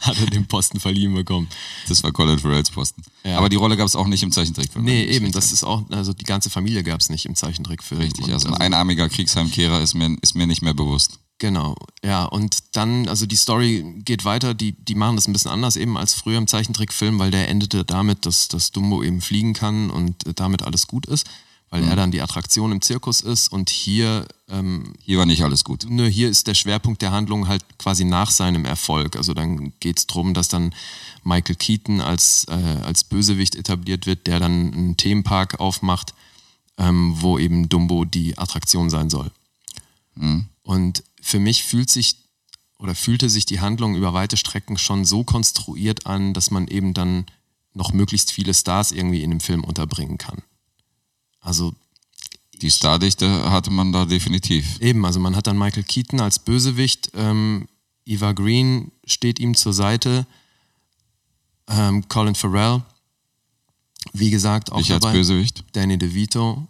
hat 0.06 0.18
er 0.18 0.26
den 0.26 0.46
Posten 0.46 0.80
verliehen 0.80 1.14
bekommen. 1.14 1.48
Das 1.88 2.02
war 2.02 2.12
Colin 2.12 2.38
Farrells 2.38 2.70
Posten. 2.70 3.02
Ja. 3.24 3.38
Aber 3.38 3.48
die 3.48 3.56
Rolle 3.56 3.76
gab 3.76 3.86
es 3.86 3.96
auch 3.96 4.06
nicht 4.06 4.22
im 4.22 4.32
Zeichentrickfilm. 4.32 4.84
Nee, 4.84 5.04
eben, 5.04 5.30
das 5.32 5.52
ist 5.52 5.64
auch, 5.64 5.88
also 5.90 6.12
die 6.12 6.24
ganze 6.24 6.50
Familie 6.50 6.82
gab 6.82 7.00
es 7.00 7.10
nicht 7.10 7.26
im 7.26 7.34
Zeichentrickfilm. 7.34 8.00
Richtig, 8.00 8.24
Und 8.24 8.32
also 8.32 8.48
ein 8.48 8.54
also, 8.54 8.64
einarmiger 8.64 9.08
Kriegsheimkehrer 9.08 9.80
ist 9.80 9.94
mir, 9.94 10.16
ist 10.22 10.34
mir 10.34 10.46
nicht 10.46 10.62
mehr 10.62 10.74
bewusst. 10.74 11.18
Genau, 11.38 11.74
ja, 12.04 12.24
und 12.24 12.58
dann, 12.72 13.08
also 13.08 13.24
die 13.24 13.36
Story 13.36 13.94
geht 14.04 14.26
weiter, 14.26 14.52
die, 14.52 14.72
die 14.72 14.94
machen 14.94 15.16
das 15.16 15.26
ein 15.26 15.32
bisschen 15.32 15.50
anders 15.50 15.76
eben 15.76 15.96
als 15.96 16.12
früher 16.12 16.36
im 16.36 16.46
Zeichentrickfilm, 16.46 17.18
weil 17.18 17.30
der 17.30 17.48
endete 17.48 17.82
damit, 17.82 18.26
dass, 18.26 18.48
dass 18.48 18.72
Dumbo 18.72 19.02
eben 19.02 19.22
fliegen 19.22 19.54
kann 19.54 19.88
und 19.88 20.26
äh, 20.26 20.34
damit 20.34 20.62
alles 20.62 20.86
gut 20.86 21.06
ist, 21.06 21.26
weil 21.70 21.84
er 21.84 21.94
dann 21.94 22.10
die 22.10 22.20
Attraktion 22.20 22.72
im 22.72 22.80
Zirkus 22.80 23.20
ist 23.20 23.48
und 23.48 23.70
hier, 23.70 24.26
ähm, 24.48 24.92
Hier 25.00 25.18
war 25.18 25.26
nicht 25.26 25.44
alles 25.44 25.62
gut. 25.62 25.86
nur 25.88 26.08
hier 26.08 26.28
ist 26.28 26.48
der 26.48 26.54
Schwerpunkt 26.54 27.00
der 27.00 27.12
Handlung 27.12 27.46
halt 27.46 27.64
quasi 27.78 28.04
nach 28.04 28.32
seinem 28.32 28.64
Erfolg. 28.64 29.14
Also 29.14 29.34
dann 29.34 29.72
geht 29.78 29.98
es 29.98 30.06
darum, 30.08 30.34
dass 30.34 30.48
dann 30.48 30.74
Michael 31.22 31.54
Keaton 31.54 32.00
als, 32.00 32.44
äh, 32.48 32.54
als 32.54 33.04
Bösewicht 33.04 33.54
etabliert 33.54 34.06
wird, 34.06 34.26
der 34.26 34.40
dann 34.40 34.72
einen 34.72 34.96
Themenpark 34.96 35.60
aufmacht, 35.60 36.12
ähm, 36.76 37.14
wo 37.18 37.38
eben 37.38 37.68
Dumbo 37.68 38.04
die 38.04 38.36
Attraktion 38.36 38.90
sein 38.90 39.08
soll. 39.08 39.30
Und 40.62 41.04
für 41.22 41.38
mich 41.38 41.62
fühlt 41.62 41.88
sich 41.88 42.16
oder 42.78 42.94
fühlte 42.94 43.30
sich 43.30 43.46
die 43.46 43.60
Handlung 43.60 43.94
über 43.94 44.12
weite 44.12 44.36
Strecken 44.36 44.76
schon 44.76 45.04
so 45.04 45.22
konstruiert 45.22 46.06
an, 46.06 46.34
dass 46.34 46.50
man 46.50 46.66
eben 46.66 46.94
dann 46.94 47.26
noch 47.74 47.92
möglichst 47.92 48.32
viele 48.32 48.54
Stars 48.54 48.90
irgendwie 48.90 49.22
in 49.22 49.30
dem 49.30 49.40
Film 49.40 49.62
unterbringen 49.62 50.18
kann. 50.18 50.42
Also 51.40 51.74
Die 52.60 52.70
Stardichte 52.70 53.50
hatte 53.50 53.70
man 53.70 53.92
da 53.92 54.04
definitiv. 54.04 54.78
Eben, 54.80 55.04
also 55.04 55.18
man 55.20 55.34
hat 55.36 55.46
dann 55.46 55.58
Michael 55.58 55.84
Keaton 55.84 56.20
als 56.20 56.38
Bösewicht, 56.38 57.10
ähm, 57.14 57.66
Eva 58.04 58.32
Green 58.32 58.92
steht 59.04 59.38
ihm 59.38 59.54
zur 59.54 59.72
Seite, 59.72 60.26
ähm, 61.68 62.06
Colin 62.08 62.34
Farrell, 62.34 62.82
wie 64.12 64.30
gesagt, 64.30 64.72
auch 64.72 64.80
Ich 64.80 64.92
als 64.92 65.00
dabei, 65.02 65.14
Bösewicht. 65.14 65.64
Danny 65.72 65.96
DeVito 65.98 66.66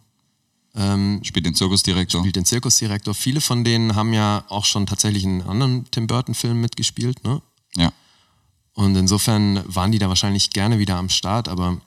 ähm, 0.75 1.21
Spielt 1.25 1.47
den 1.47 1.55
Zirkusdirektor. 1.55 2.21
spielt 2.21 2.37
den 2.37 2.45
Zirkusdirektor. 2.45 3.15
Viele 3.15 3.41
von 3.41 3.65
denen 3.65 3.97
haben 3.97 4.13
ja 4.13 4.45
auch 4.49 4.65
schon 4.65 4.87
tatsächlich 4.87 5.25
in 5.25 5.43
anderen 5.43 5.91
Tim 5.91 6.07
Burton-Filmen 6.07 6.61
mitgespielt, 6.61 7.25
ne? 7.25 7.43
Ja. 7.75 7.93
Und 8.75 8.95
insofern 8.97 9.63
waren 9.67 9.91
die 9.91 9.99
da 9.99 10.09
wahrscheinlich 10.09 10.51
gerne 10.51 10.79
wieder 10.79 10.97
am 10.97 11.09
Start, 11.09 11.49
aber 11.49 11.81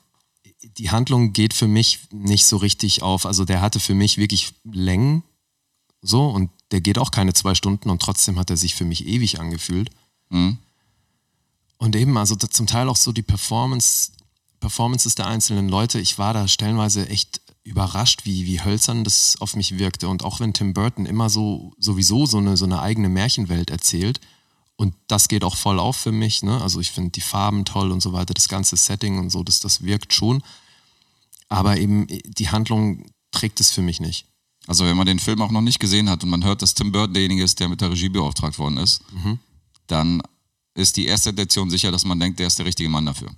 die 0.78 0.91
Handlung 0.91 1.34
geht 1.34 1.54
für 1.54 1.67
mich 1.67 1.99
nicht 2.12 2.45
so 2.45 2.58
richtig 2.58 3.02
auf. 3.02 3.26
Also 3.26 3.45
der 3.45 3.62
hatte 3.62 3.80
für 3.80 3.93
mich 3.93 4.17
wirklich 4.17 4.54
Längen, 4.63 5.23
so, 6.02 6.28
und 6.28 6.52
der 6.71 6.82
geht 6.82 6.97
auch 6.97 7.12
keine 7.12 7.34
zwei 7.34 7.56
Stunden 7.56 7.89
und 7.89 8.02
trotzdem 8.02 8.38
hat 8.38 8.49
er 8.49 8.58
sich 8.58 8.76
für 8.76 8.84
mich 8.84 9.08
ewig 9.08 9.39
angefühlt. 9.39 9.89
Mhm. 10.30 10.58
Und 11.78 11.95
eben, 11.95 12.17
also 12.17 12.36
zum 12.36 12.67
Teil 12.67 12.89
auch 12.89 12.97
so 12.97 13.13
die 13.13 13.21
Performance, 13.21 14.12
Performances 14.60 15.15
der 15.15 15.28
einzelnen 15.28 15.69
Leute. 15.69 15.99
Ich 15.99 16.17
war 16.17 16.34
da 16.34 16.47
stellenweise 16.47 17.08
echt 17.10 17.41
überrascht, 17.63 18.26
wie, 18.26 18.45
wie 18.45 18.62
hölzern 18.62 19.04
das 19.04 19.38
auf 19.39 19.56
mich 19.56 19.78
wirkte. 19.78 20.10
Und 20.10 20.23
auch 20.23 20.39
wenn 20.39 20.54
Tim 20.54 20.73
Burton 20.73 21.06
immer 21.06 21.30
so 21.30 21.73
sowieso 21.78 22.26
so 22.26 22.38
eine, 22.38 22.58
so 22.58 22.65
eine 22.65 22.82
eigene 22.82 23.10
Märchenwelt 23.10 23.69
erzählt, 23.69 24.19
und 24.75 24.95
das 25.07 25.27
geht 25.27 25.43
auch 25.43 25.55
voll 25.55 25.79
auf 25.79 25.97
für 25.97 26.12
mich. 26.12 26.41
Ne? 26.43 26.62
Also 26.62 26.79
ich 26.79 26.91
finde 26.91 27.12
die 27.12 27.21
Farben 27.21 27.63
toll 27.65 27.91
und 27.91 28.01
so 28.01 28.12
weiter, 28.13 28.33
das 28.33 28.49
ganze 28.49 28.75
Setting 28.75 29.19
und 29.19 29.29
so, 29.29 29.43
das, 29.43 29.59
das 29.59 29.83
wirkt 29.83 30.13
schon. 30.13 30.41
Aber 31.49 31.77
eben 31.77 32.07
die 32.07 32.49
Handlung 32.49 33.05
trägt 33.31 33.59
es 33.59 33.71
für 33.71 33.81
mich 33.81 33.99
nicht. 33.99 34.25
Also 34.67 34.86
wenn 34.86 34.95
man 34.97 35.05
den 35.05 35.19
Film 35.19 35.41
auch 35.41 35.51
noch 35.51 35.62
nicht 35.62 35.79
gesehen 35.79 36.09
hat 36.09 36.23
und 36.23 36.29
man 36.29 36.43
hört, 36.43 36.62
dass 36.62 36.73
Tim 36.73 36.91
Burton 36.91 37.13
derjenige 37.13 37.43
ist, 37.43 37.59
der 37.59 37.67
mit 37.69 37.81
der 37.81 37.91
Regie 37.91 38.09
beauftragt 38.09 38.57
worden 38.59 38.77
ist, 38.77 39.01
Mhm. 39.12 39.39
dann 39.88 40.21
ist 40.75 40.97
die 40.97 41.05
erste 41.05 41.29
Intention 41.29 41.69
sicher, 41.69 41.91
dass 41.91 42.05
man 42.05 42.19
denkt, 42.19 42.39
der 42.39 42.47
ist 42.47 42.57
der 42.57 42.65
richtige 42.65 42.89
Mann 42.89 43.05
dafür. 43.05 43.29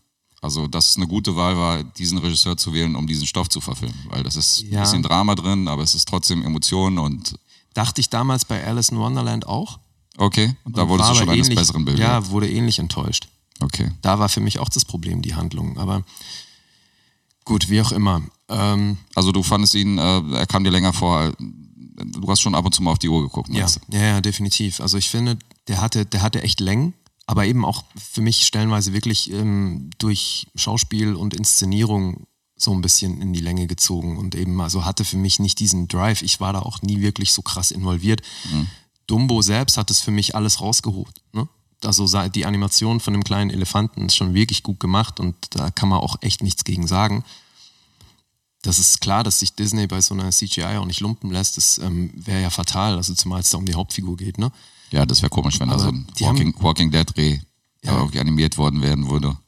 Also 0.41 0.67
dass 0.67 0.89
es 0.91 0.97
eine 0.97 1.07
gute 1.07 1.35
Wahl 1.35 1.57
war, 1.57 1.83
diesen 1.83 2.19
Regisseur 2.19 2.55
zu 2.55 2.71
wählen, 2.73 2.95
um 2.95 3.07
diesen 3.07 3.25
Stoff 3.25 3.49
zu 3.49 3.59
verfilmen. 3.59 3.97
Weil 4.09 4.23
das 4.23 4.35
ist 4.35 4.61
Ja. 4.61 4.79
ein 4.79 4.83
bisschen 4.83 5.03
Drama 5.03 5.33
drin, 5.35 5.67
aber 5.67 5.81
es 5.83 5.95
ist 5.95 6.07
trotzdem 6.07 6.43
Emotionen 6.43 6.99
und 6.99 7.35
Dachte 7.73 7.99
ich 7.99 8.09
damals 8.09 8.45
bei 8.45 8.65
Alice 8.65 8.87
in 8.89 8.99
Wonderland 8.99 9.47
auch. 9.47 9.79
Okay, 10.17 10.55
und 10.63 10.77
da 10.77 10.87
wurdest 10.87 11.07
War 11.09 11.13
du 11.13 11.19
schon 11.19 11.27
aber 11.29 11.33
eines 11.33 11.47
ähnlich- 11.47 11.59
Besseren 11.59 11.85
belehrt. 11.85 11.99
Ja, 12.01 12.29
wurde 12.29 12.49
ähnlich 12.49 12.79
enttäuscht. 12.79 13.27
Okay. 13.59 13.91
Da 14.01 14.19
war 14.19 14.29
für 14.29 14.41
mich 14.41 14.59
auch 14.59 14.69
das 14.69 14.83
Problem, 14.85 15.21
die 15.21 15.35
Handlung. 15.35 15.77
Aber 15.77 16.03
gut, 17.45 17.69
wie 17.69 17.81
auch 17.81 17.91
immer. 17.91 18.21
Ähm, 18.49 18.97
Also 19.15 19.31
du 19.31 19.43
fandest 19.43 19.75
ihn, 19.75 19.97
äh, 19.97 20.21
er 20.35 20.45
kam 20.45 20.63
dir 20.63 20.71
länger 20.71 20.93
vor, 20.93 21.33
du 21.39 22.27
hast 22.27 22.41
schon 22.41 22.55
ab 22.55 22.65
und 22.65 22.73
zu 22.75 22.83
mal 22.83 22.91
auf 22.91 22.99
die 22.99 23.09
Uhr 23.09 23.21
geguckt, 23.23 23.49
ja, 23.53 23.67
ja, 23.89 23.99
ja, 24.01 24.21
definitiv. 24.21 24.81
Also 24.81 24.97
ich 24.97 25.09
finde, 25.09 25.37
der 25.67 25.81
hatte, 25.81 26.05
der 26.05 26.21
hatte 26.21 26.41
echt 26.43 26.59
Längen, 26.59 26.93
aber 27.25 27.45
eben 27.45 27.63
auch 27.65 27.83
für 27.97 28.21
mich 28.21 28.45
stellenweise 28.45 28.93
wirklich 28.93 29.31
ähm, 29.31 29.89
durch 29.97 30.47
Schauspiel 30.55 31.15
und 31.15 31.33
Inszenierung 31.33 32.27
so 32.57 32.71
ein 32.73 32.81
bisschen 32.81 33.21
in 33.21 33.33
die 33.33 33.41
Länge 33.41 33.67
gezogen 33.67 34.17
und 34.17 34.35
eben, 34.35 34.59
also 34.61 34.85
hatte 34.85 35.03
für 35.05 35.17
mich 35.17 35.39
nicht 35.39 35.59
diesen 35.59 35.87
Drive. 35.87 36.21
Ich 36.21 36.39
war 36.39 36.53
da 36.53 36.59
auch 36.59 36.81
nie 36.81 37.01
wirklich 37.01 37.33
so 37.33 37.41
krass 37.41 37.71
involviert. 37.71 38.21
Dumbo 39.07 39.41
selbst 39.41 39.77
hat 39.77 39.91
es 39.91 40.01
für 40.01 40.11
mich 40.11 40.35
alles 40.35 40.61
rausgeholt. 40.61 41.21
Ne? 41.33 41.47
Also 41.83 42.07
die 42.29 42.45
Animation 42.45 42.99
von 42.99 43.13
dem 43.13 43.23
kleinen 43.23 43.51
Elefanten 43.51 44.05
ist 44.05 44.15
schon 44.15 44.33
wirklich 44.33 44.63
gut 44.63 44.79
gemacht 44.79 45.19
und 45.19 45.35
da 45.51 45.69
kann 45.71 45.89
man 45.89 45.99
auch 45.99 46.17
echt 46.21 46.41
nichts 46.41 46.63
gegen 46.63 46.87
sagen. 46.87 47.23
Das 48.63 48.79
ist 48.79 48.99
klar, 49.01 49.23
dass 49.23 49.39
sich 49.39 49.53
Disney 49.53 49.85
bei 49.85 50.01
so 50.01 50.15
einer 50.15 50.31
CGI 50.31 50.77
auch 50.77 50.85
nicht 50.85 50.99
lumpen 50.99 51.29
lässt. 51.29 51.57
Das 51.57 51.77
ähm, 51.77 52.11
wäre 52.15 52.41
ja 52.41 52.49
fatal, 52.49 52.95
also 52.95 53.13
zumal 53.13 53.41
es 53.41 53.49
da 53.49 53.59
um 53.59 53.65
die 53.65 53.75
Hauptfigur 53.75 54.17
geht. 54.17 54.39
Ne? 54.39 54.51
Ja, 54.91 55.05
das 55.05 55.21
wäre 55.21 55.29
komisch, 55.29 55.59
wenn 55.59 55.69
da 55.69 55.77
so 55.77 55.89
ein 55.89 56.07
Walking, 56.19 56.55
Walking 56.59 56.89
Dead 56.89 57.05
Dreh 57.15 57.39
Ja. 57.83 57.97
irgendwie 57.97 58.19
animiert 58.19 58.57
worden 58.57 58.81
werden 58.81 59.09
würde. 59.09 59.37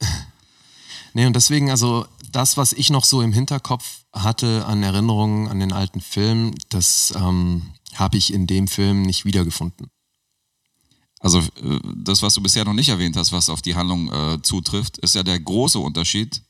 Nee, 1.14 1.26
und 1.26 1.34
deswegen, 1.34 1.70
also 1.70 2.06
das, 2.30 2.56
was 2.58 2.72
ich 2.72 2.90
noch 2.90 3.02
so 3.02 3.22
im 3.22 3.32
Hinterkopf 3.32 4.02
hatte 4.12 4.66
an 4.66 4.82
Erinnerungen 4.82 5.48
an 5.48 5.58
den 5.58 5.72
alten 5.72 6.00
Film, 6.00 6.54
das 6.68 7.12
ähm, 7.16 7.62
habe 7.94 8.16
ich 8.16 8.32
in 8.32 8.46
dem 8.46 8.68
Film 8.68 9.02
nicht 9.02 9.24
wiedergefunden. 9.24 9.88
Also 11.20 11.40
äh, 11.40 11.80
das, 11.96 12.22
was 12.22 12.34
du 12.34 12.42
bisher 12.42 12.64
noch 12.64 12.74
nicht 12.74 12.88
erwähnt 12.88 13.16
hast, 13.16 13.32
was 13.32 13.48
auf 13.50 13.62
die 13.62 13.74
Handlung 13.74 14.12
äh, 14.12 14.42
zutrifft, 14.42 14.98
ist 14.98 15.14
ja 15.14 15.22
der 15.22 15.40
große 15.40 15.78
Unterschied, 15.78 16.42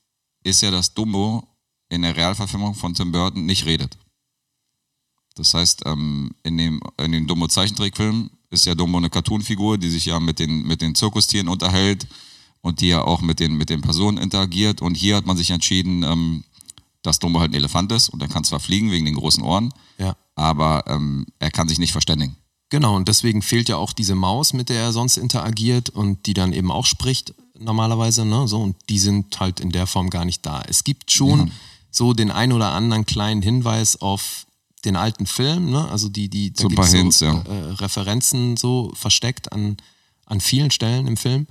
ist 0.45 0.63
ja, 0.63 0.71
dass 0.71 0.95
Dumbo 0.95 1.47
in 1.89 2.03
der 2.03 2.17
Realverfilmung 2.17 2.75
von 2.75 2.95
Tim 2.95 3.13
Burton 3.13 3.47
nicht 3.47 3.65
redet. 3.65 3.97
Das 5.37 5.55
heißt, 5.55 5.85
ähm, 5.87 6.33
in 6.43 6.59
dem, 6.59 6.81
in 6.99 7.13
dem 7.13 7.27
Dumbo-Zeichentrickfilm 7.27 8.31
ist 8.51 8.67
ja 8.67 8.75
Dumbo 8.75 8.99
eine 8.99 9.11
Cartoonfigur, 9.11 9.79
die 9.79 9.89
sich 9.89 10.07
ja 10.07 10.21
mit 10.21 10.39
den, 10.39 10.67
mit 10.67 10.83
den 10.83 10.95
Zirkustieren 10.95 11.49
unterhält 11.49 12.07
und 12.61 12.81
die 12.81 12.89
ja 12.89 13.03
auch 13.03 13.21
mit 13.21 13.41
den, 13.41 13.57
mit 13.57 13.71
den 13.71 13.81
Personen 13.81 14.19
interagiert. 14.19 14.83
Und 14.83 14.97
hier 14.97 15.17
hat 15.17 15.27
man 15.27 15.37
sich 15.37 15.51
entschieden, 15.51 16.03
ähm, 16.03 16.45
dass 17.03 17.21
Dumbo 17.21 17.41
halt 17.41 17.53
ein 17.53 17.55
Elefant 17.55 17.93
ist 17.93 18.09
und 18.09 18.21
er 18.21 18.29
kann 18.29 18.45
zwar 18.45 18.61
fliegen 18.61 18.91
wegen 18.91 19.07
den 19.07 19.15
großen 19.15 19.43
Ohren, 19.43 19.73
Ja. 19.99 20.17
Aber 20.39 20.85
ähm, 20.87 21.27
er 21.39 21.51
kann 21.51 21.69
sich 21.69 21.79
nicht 21.79 21.93
verständigen. 21.93 22.37
Genau, 22.71 22.97
und 22.97 23.09
deswegen 23.09 23.43
fehlt 23.43 23.69
ja 23.69 23.77
auch 23.77 23.93
diese 23.93 24.15
Maus, 24.15 24.53
mit 24.53 24.69
der 24.69 24.81
er 24.81 24.93
sonst 24.93 25.17
interagiert 25.17 25.91
und 25.91 26.27
die 26.27 26.35
dann 26.35 26.53
eben 26.53 26.71
auch 26.71 26.87
spricht 26.87 27.35
normalerweise, 27.59 28.25
ne? 28.25 28.47
So, 28.47 28.61
und 28.61 28.77
die 28.89 28.99
sind 28.99 29.41
halt 29.41 29.59
in 29.59 29.71
der 29.71 29.87
Form 29.87 30.11
gar 30.11 30.25
nicht 30.25 30.45
da. 30.47 30.63
Es 30.69 30.85
gibt 30.85 31.11
schon 31.11 31.51
so 31.91 32.13
den 32.13 32.31
ein 32.31 32.53
oder 32.53 32.73
anderen 32.73 33.07
kleinen 33.07 33.43
Hinweis 33.43 34.01
auf 34.01 34.47
den 34.85 34.97
alten 34.97 35.27
Film, 35.27 35.71
ne? 35.71 35.89
Also 35.89 36.09
die, 36.09 36.29
die 36.29 36.53
da 36.53 36.63
So 36.63 36.69
paar 36.69 36.85
gibt's 36.85 36.93
Hints, 36.93 37.21
ja. 37.21 37.41
äh, 37.43 37.73
Referenzen 37.73 38.57
so 38.57 38.93
versteckt 38.95 39.51
an, 39.53 39.79
an 40.27 40.41
vielen 40.41 40.71
Stellen 40.71 41.07
im 41.07 41.17
Film. 41.17 41.49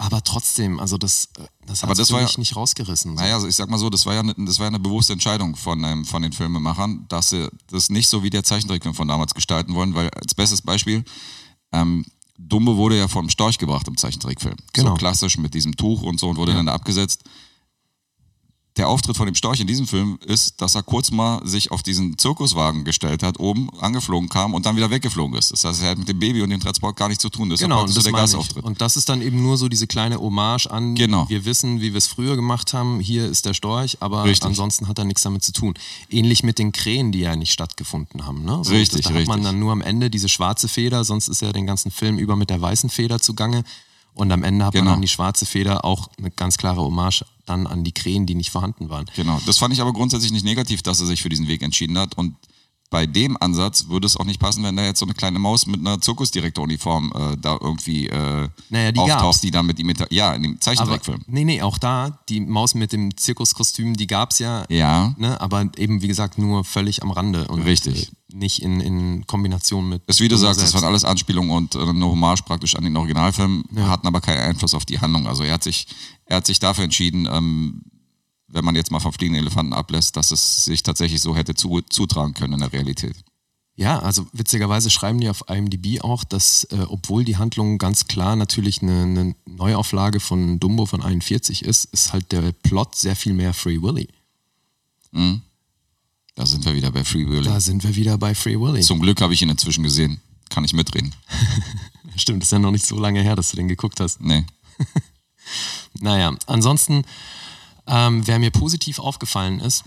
Aber 0.00 0.24
trotzdem, 0.24 0.80
also 0.80 0.96
das, 0.96 1.28
äh, 1.36 1.42
das 1.66 1.82
hat 1.82 1.90
sich 1.90 1.98
das 1.98 2.10
war 2.12 2.20
ja- 2.20 2.26
mich 2.26 2.38
nicht 2.38 2.56
rausgerissen. 2.56 3.16
So. 3.16 3.22
Naja, 3.22 3.34
also 3.34 3.46
ich 3.46 3.54
sag 3.54 3.68
mal 3.68 3.76
so, 3.76 3.90
das 3.90 4.06
war 4.06 4.14
ja 4.14 4.20
eine, 4.20 4.34
das 4.34 4.58
war 4.58 4.64
ja 4.64 4.68
eine 4.68 4.78
bewusste 4.78 5.12
Entscheidung 5.12 5.56
von, 5.56 5.84
ähm, 5.84 6.06
von 6.06 6.22
den 6.22 6.32
Filmemachern, 6.32 7.04
dass 7.08 7.28
sie 7.30 7.48
das 7.70 7.90
nicht 7.90 8.08
so 8.08 8.22
wie 8.22 8.30
der 8.30 8.42
Zeichentrickfilm 8.42 8.94
von 8.94 9.08
damals 9.08 9.34
gestalten 9.34 9.74
wollen, 9.74 9.94
weil 9.94 10.08
als 10.10 10.34
bestes 10.34 10.62
Beispiel, 10.62 11.04
ähm, 11.72 12.06
Dumbo 12.38 12.78
wurde 12.78 12.96
ja 12.96 13.08
vom 13.08 13.28
Storch 13.28 13.58
gebracht 13.58 13.86
im 13.88 13.98
Zeichentrickfilm. 13.98 14.56
Genau. 14.72 14.92
So 14.92 14.94
klassisch 14.96 15.36
mit 15.36 15.52
diesem 15.52 15.76
Tuch 15.76 16.00
und 16.00 16.18
so 16.18 16.30
und 16.30 16.38
wurde 16.38 16.54
dann 16.54 16.64
da 16.64 16.72
abgesetzt. 16.72 17.22
Der 18.76 18.88
Auftritt 18.88 19.16
von 19.16 19.26
dem 19.26 19.34
Storch 19.34 19.58
in 19.60 19.66
diesem 19.66 19.86
Film 19.86 20.18
ist, 20.24 20.60
dass 20.62 20.76
er 20.76 20.82
kurz 20.84 21.10
mal 21.10 21.44
sich 21.46 21.72
auf 21.72 21.82
diesen 21.82 22.16
Zirkuswagen 22.16 22.84
gestellt 22.84 23.22
hat, 23.24 23.40
oben 23.40 23.68
angeflogen 23.80 24.28
kam 24.28 24.54
und 24.54 24.64
dann 24.64 24.76
wieder 24.76 24.90
weggeflogen 24.90 25.36
ist. 25.36 25.52
Das 25.52 25.64
heißt, 25.64 25.82
er 25.82 25.90
hat 25.90 25.98
mit 25.98 26.08
dem 26.08 26.20
Baby 26.20 26.40
und 26.40 26.50
dem 26.50 26.60
Transport 26.60 26.96
gar 26.96 27.08
nichts 27.08 27.20
zu 27.20 27.30
tun. 27.30 27.50
Das 27.50 27.60
ist 27.60 27.64
Genau, 27.64 27.76
ja 27.76 27.80
und 27.82 27.86
praktisch 27.88 27.96
das 27.96 28.04
so 28.04 28.10
der 28.10 28.18
ich. 28.18 28.22
Gastauftritt. 28.22 28.64
Und 28.64 28.80
das 28.80 28.96
ist 28.96 29.08
dann 29.08 29.22
eben 29.22 29.42
nur 29.42 29.56
so 29.56 29.68
diese 29.68 29.88
kleine 29.88 30.20
Hommage 30.20 30.68
an, 30.68 30.94
Genau. 30.94 31.28
wir 31.28 31.44
wissen, 31.44 31.80
wie 31.80 31.92
wir 31.92 31.98
es 31.98 32.06
früher 32.06 32.36
gemacht 32.36 32.72
haben, 32.72 33.00
hier 33.00 33.26
ist 33.26 33.44
der 33.44 33.54
Storch, 33.54 33.96
aber 34.00 34.22
Richtig. 34.24 34.46
ansonsten 34.46 34.86
hat 34.86 34.98
er 34.98 35.04
nichts 35.04 35.22
damit 35.22 35.42
zu 35.44 35.52
tun. 35.52 35.74
Ähnlich 36.08 36.44
mit 36.44 36.58
den 36.60 36.70
Krähen, 36.70 37.10
die 37.10 37.20
ja 37.20 37.34
nicht 37.34 37.52
stattgefunden 37.52 38.24
haben. 38.24 38.44
Ne? 38.44 38.60
So, 38.62 38.70
Richtig, 38.72 39.02
da 39.02 39.08
hat 39.10 39.14
man 39.26 39.40
richtig. 39.40 39.44
dann 39.44 39.58
nur 39.58 39.72
am 39.72 39.82
Ende 39.82 40.10
diese 40.10 40.28
schwarze 40.28 40.68
Feder, 40.68 41.02
sonst 41.04 41.26
ist 41.28 41.42
er 41.42 41.52
den 41.52 41.66
ganzen 41.66 41.90
Film 41.90 42.18
über 42.18 42.36
mit 42.36 42.50
der 42.50 42.60
weißen 42.60 42.88
Feder 42.88 43.18
zugange. 43.20 43.64
Und 44.14 44.30
am 44.32 44.42
Ende 44.42 44.64
hat 44.64 44.72
Genau. 44.72 44.84
man 44.86 44.94
dann 44.94 45.02
die 45.02 45.08
schwarze 45.08 45.46
Feder, 45.46 45.84
auch 45.84 46.08
eine 46.18 46.30
ganz 46.30 46.56
klare 46.58 46.80
Hommage 46.80 47.24
dann 47.46 47.66
an 47.66 47.84
die 47.84 47.92
Krähen, 47.92 48.26
die 48.26 48.34
nicht 48.34 48.50
vorhanden 48.50 48.88
waren. 48.90 49.06
Genau, 49.16 49.40
das 49.46 49.58
fand 49.58 49.72
ich 49.74 49.80
aber 49.80 49.92
grundsätzlich 49.92 50.32
nicht 50.32 50.44
negativ, 50.44 50.82
dass 50.82 51.00
er 51.00 51.06
sich 51.06 51.22
für 51.22 51.28
diesen 51.28 51.48
Weg 51.48 51.62
entschieden 51.62 51.96
hat. 51.98 52.16
Und 52.18 52.36
bei 52.90 53.06
dem 53.06 53.36
Ansatz 53.40 53.86
würde 53.88 54.06
es 54.06 54.16
auch 54.16 54.24
nicht 54.24 54.40
passen, 54.40 54.64
wenn 54.64 54.76
da 54.76 54.84
jetzt 54.84 54.98
so 54.98 55.06
eine 55.06 55.14
kleine 55.14 55.38
Maus 55.38 55.66
mit 55.66 55.78
einer 55.80 56.00
Zirkusdirektoruniform 56.00 57.12
äh, 57.14 57.36
da 57.40 57.56
irgendwie 57.60 58.08
äh, 58.08 58.48
Naja, 58.68 58.92
die 58.92 58.98
auftaucht, 59.00 59.20
gab's. 59.22 59.40
die 59.40 59.50
da 59.50 59.62
mit 59.62 59.78
ihm 59.78 59.92
ja 60.10 60.34
in 60.34 60.42
dem 60.42 60.60
Zeichentrickfilm. 60.60 61.22
nee, 61.26 61.44
nee, 61.44 61.62
auch 61.62 61.78
da, 61.78 62.18
die 62.28 62.40
Maus 62.40 62.74
mit 62.74 62.92
dem 62.92 63.16
Zirkuskostüm, 63.16 63.94
die 63.96 64.06
gab's 64.06 64.38
ja 64.40 64.64
Ja, 64.68 65.14
Ne, 65.18 65.40
aber 65.40 65.68
eben, 65.76 66.02
wie 66.02 66.08
gesagt, 66.08 66.38
nur 66.38 66.64
völlig 66.64 67.02
am 67.02 67.10
Rande 67.10 67.46
und 67.48 67.62
Richtig. 67.62 68.10
nicht 68.32 68.60
in, 68.62 68.80
in 68.80 69.26
Kombination 69.26 69.88
mit. 69.88 70.02
ist 70.06 70.20
wie 70.20 70.28
du 70.28 70.36
sagst, 70.36 70.60
das 70.60 70.70
selbst. 70.70 70.74
waren 70.82 70.88
alles 70.90 71.04
Anspielungen 71.04 71.50
und 71.52 71.74
äh, 71.76 71.80
eine 71.80 72.04
Hommage 72.06 72.42
praktisch 72.44 72.74
an 72.74 72.84
den 72.84 72.96
Originalfilm, 72.96 73.64
hatten 73.76 74.06
aber 74.06 74.20
keinen 74.20 74.40
Einfluss 74.40 74.74
auf 74.74 74.84
die 74.84 74.98
Handlung. 75.00 75.26
Also 75.28 75.44
er 75.44 75.54
hat 75.54 75.62
sich, 75.62 75.86
er 76.26 76.38
hat 76.38 76.46
sich 76.46 76.58
dafür 76.58 76.84
entschieden, 76.84 77.28
ähm, 77.30 77.82
wenn 78.50 78.64
man 78.64 78.76
jetzt 78.76 78.90
mal 78.90 79.00
vom 79.00 79.12
fliegenden 79.12 79.44
Elefanten 79.44 79.72
ablässt, 79.72 80.16
dass 80.16 80.30
es 80.30 80.64
sich 80.64 80.82
tatsächlich 80.82 81.20
so 81.20 81.36
hätte 81.36 81.54
zu, 81.54 81.80
zutragen 81.82 82.34
können 82.34 82.54
in 82.54 82.60
der 82.60 82.72
Realität. 82.72 83.16
Ja, 83.76 83.98
also 84.00 84.26
witzigerweise 84.32 84.90
schreiben 84.90 85.20
die 85.20 85.30
auf 85.30 85.44
IMDb 85.48 86.02
auch, 86.02 86.24
dass, 86.24 86.64
äh, 86.64 86.84
obwohl 86.88 87.24
die 87.24 87.38
Handlung 87.38 87.78
ganz 87.78 88.06
klar 88.06 88.36
natürlich 88.36 88.82
eine, 88.82 89.02
eine 89.02 89.34
Neuauflage 89.46 90.20
von 90.20 90.60
Dumbo 90.60 90.84
von 90.84 91.02
41 91.02 91.64
ist, 91.64 91.86
ist 91.86 92.12
halt 92.12 92.30
der 92.32 92.52
Plot 92.52 92.94
sehr 92.94 93.16
viel 93.16 93.32
mehr 93.32 93.54
Free 93.54 93.80
Willy. 93.80 94.08
Da 96.34 96.46
sind 96.46 96.64
wir 96.64 96.74
wieder 96.74 96.90
bei 96.90 97.04
Free 97.04 97.26
Willy. 97.26 97.44
Da 97.44 97.60
sind 97.60 97.82
wir 97.82 97.96
wieder 97.96 98.18
bei 98.18 98.34
Free 98.34 98.60
Willy. 98.60 98.82
Zum 98.82 99.00
Glück 99.00 99.20
habe 99.20 99.32
ich 99.32 99.42
ihn 99.42 99.48
inzwischen 99.48 99.82
gesehen. 99.82 100.20
Kann 100.50 100.64
ich 100.64 100.72
mitreden? 100.72 101.14
Stimmt, 102.16 102.42
ist 102.42 102.52
ja 102.52 102.58
noch 102.58 102.72
nicht 102.72 102.86
so 102.86 102.98
lange 102.98 103.22
her, 103.22 103.36
dass 103.36 103.50
du 103.50 103.56
den 103.56 103.68
geguckt 103.68 104.00
hast. 104.00 104.20
Nee. 104.20 104.44
Naja, 105.98 106.32
ansonsten, 106.46 107.04
ähm, 107.90 108.26
wer 108.26 108.38
mir 108.38 108.50
positiv 108.50 108.98
aufgefallen 108.98 109.60
ist, 109.60 109.84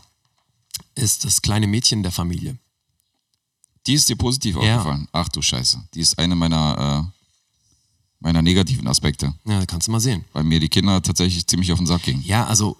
ist 0.96 1.24
das 1.26 1.42
kleine 1.42 1.68
Mädchen 1.68 2.04
der 2.04 2.12
Familie. 2.12 2.58
Die 3.88 3.94
ist 3.94 4.10
dir 4.10 4.16
positiv 4.16 4.56
Ja. 4.56 4.78
aufgefallen. 4.78 5.08
Ach 5.12 5.30
du 5.30 5.42
Scheiße. 5.42 5.82
Die 5.94 6.02
ist 6.02 6.20
eine 6.20 6.36
meiner, 6.36 7.08
äh, 7.08 7.22
meiner 8.20 8.42
negativen 8.42 8.88
Aspekte. 8.88 9.34
Ja, 9.46 9.66
kannst 9.66 9.88
du 9.88 9.92
mal 9.92 10.00
sehen. 10.00 10.26
Weil 10.34 10.44
mir 10.44 10.60
die 10.60 10.70
Kinder 10.70 11.02
tatsächlich 11.02 11.48
ziemlich 11.48 11.72
auf 11.72 11.80
den 11.80 11.88
Sack 11.88 12.04
gingen. 12.04 12.24
Ja, 12.24 12.46
also 12.46 12.78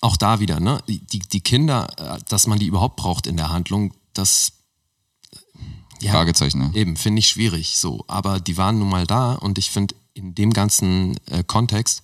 auch 0.00 0.16
da 0.16 0.40
wieder, 0.40 0.60
ne? 0.60 0.82
Die, 0.86 1.00
die, 1.00 1.18
die 1.18 1.40
Kinder, 1.40 1.88
äh, 1.98 2.18
dass 2.28 2.46
man 2.46 2.58
die 2.58 2.66
überhaupt 2.66 2.96
braucht 2.96 3.26
in 3.26 3.36
der 3.36 3.48
Handlung, 3.50 3.92
das 4.14 4.52
äh, 5.32 5.38
ja, 6.04 6.12
Fragezeichen, 6.12 6.58
ne? 6.58 6.70
eben, 6.74 6.96
finde 6.96 7.18
ich 7.20 7.28
schwierig 7.28 7.78
so. 7.78 8.04
Aber 8.06 8.38
die 8.40 8.56
waren 8.56 8.78
nun 8.78 8.88
mal 8.88 9.06
da 9.06 9.32
und 9.34 9.58
ich 9.58 9.70
finde 9.70 9.94
in 10.14 10.34
dem 10.34 10.52
ganzen 10.52 11.16
äh, 11.26 11.42
Kontext, 11.44 12.02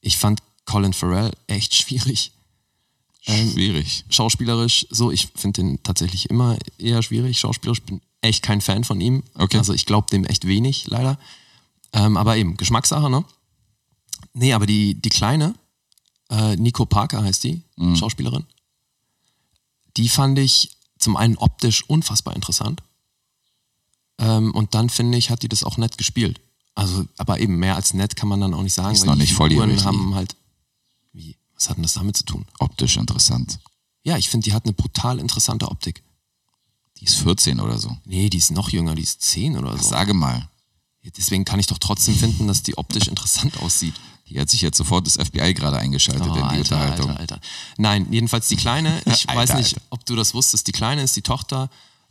ich 0.00 0.16
fand 0.18 0.42
Colin 0.64 0.92
Farrell 0.92 1.32
echt 1.46 1.74
schwierig. 1.74 2.32
Ähm, 3.26 3.52
Schwierig. 3.52 4.04
Schauspielerisch, 4.08 4.86
so, 4.90 5.10
ich 5.10 5.28
finde 5.34 5.62
den 5.62 5.82
tatsächlich 5.82 6.28
immer 6.28 6.58
eher 6.78 7.02
schwierig. 7.02 7.38
Schauspielerisch 7.38 7.82
bin 7.82 8.00
echt 8.20 8.42
kein 8.42 8.60
Fan 8.60 8.84
von 8.84 9.00
ihm. 9.00 9.22
Okay. 9.34 9.58
Also 9.58 9.72
ich 9.72 9.86
glaube 9.86 10.08
dem 10.10 10.24
echt 10.24 10.46
wenig, 10.46 10.86
leider. 10.88 11.18
Ähm, 11.92 12.16
aber 12.16 12.36
eben, 12.36 12.56
Geschmackssache, 12.56 13.10
ne? 13.10 13.24
Nee, 14.34 14.52
aber 14.54 14.66
die, 14.66 14.94
die 14.94 15.10
Kleine, 15.10 15.54
äh, 16.30 16.56
Nico 16.56 16.86
Parker 16.86 17.22
heißt 17.22 17.44
die, 17.44 17.62
Schauspielerin, 17.96 18.44
die 19.96 20.08
fand 20.08 20.38
ich 20.38 20.70
zum 20.98 21.16
einen 21.16 21.36
optisch 21.36 21.84
unfassbar 21.88 22.34
interessant. 22.34 22.82
Ähm, 24.18 24.54
und 24.54 24.74
dann 24.74 24.88
finde 24.88 25.18
ich, 25.18 25.30
hat 25.30 25.42
die 25.42 25.48
das 25.48 25.64
auch 25.64 25.76
nett 25.76 25.98
gespielt. 25.98 26.40
Also, 26.74 27.04
aber 27.18 27.40
eben 27.40 27.56
mehr 27.56 27.76
als 27.76 27.92
nett 27.92 28.16
kann 28.16 28.28
man 28.28 28.40
dann 28.40 28.54
auch 28.54 28.62
nicht 28.62 28.72
sagen, 28.72 28.94
Ist 28.94 29.02
weil 29.02 29.08
noch 29.08 29.14
die 29.14 29.20
nicht 29.22 29.36
Figuren 29.36 29.84
haben 29.84 30.14
halt. 30.14 30.36
Was 31.62 31.68
hat 31.70 31.76
denn 31.76 31.84
das 31.84 31.92
damit 31.92 32.16
zu 32.16 32.24
tun? 32.24 32.44
Optisch 32.58 32.96
interessant. 32.96 33.60
Ja, 34.02 34.16
ich 34.16 34.28
finde, 34.28 34.46
die 34.46 34.52
hat 34.52 34.64
eine 34.64 34.72
brutal 34.72 35.20
interessante 35.20 35.68
Optik. 35.68 36.02
Die 36.98 37.04
ist 37.04 37.14
14 37.14 37.60
oder 37.60 37.78
so. 37.78 37.96
Nee, 38.04 38.28
die 38.30 38.38
ist 38.38 38.50
noch 38.50 38.70
jünger, 38.70 38.96
die 38.96 39.02
ist 39.04 39.22
10 39.22 39.56
oder 39.56 39.78
so. 39.78 39.88
Sage 39.88 40.12
mal. 40.12 40.48
Deswegen 41.16 41.44
kann 41.44 41.60
ich 41.60 41.68
doch 41.68 41.78
trotzdem 41.78 42.16
finden, 42.16 42.48
dass 42.48 42.64
die 42.64 42.76
optisch 42.78 43.06
interessant 43.06 43.58
aussieht. 43.58 43.94
Hier 44.24 44.40
hat 44.40 44.50
sich 44.50 44.60
jetzt 44.60 44.76
sofort 44.76 45.06
das 45.06 45.14
FBI 45.24 45.54
gerade 45.54 45.78
eingeschaltet 45.78 46.26
Oh, 46.26 46.34
in 46.34 46.34
die 46.34 46.40
Alter, 46.42 46.58
Unterhaltung. 46.58 47.10
Alter, 47.10 47.20
Alter. 47.20 47.40
Nein, 47.78 48.08
jedenfalls 48.10 48.48
die 48.48 48.56
Kleine, 48.56 49.00
ich 49.06 49.28
Alter, 49.28 49.40
weiß 49.40 49.54
nicht, 49.54 49.74
Alter. 49.74 49.86
ob 49.90 50.04
du 50.04 50.16
das 50.16 50.34
wusstest, 50.34 50.66
die 50.66 50.72
Kleine 50.72 51.02
ist 51.02 51.14
die 51.14 51.22
Tochter, 51.22 51.70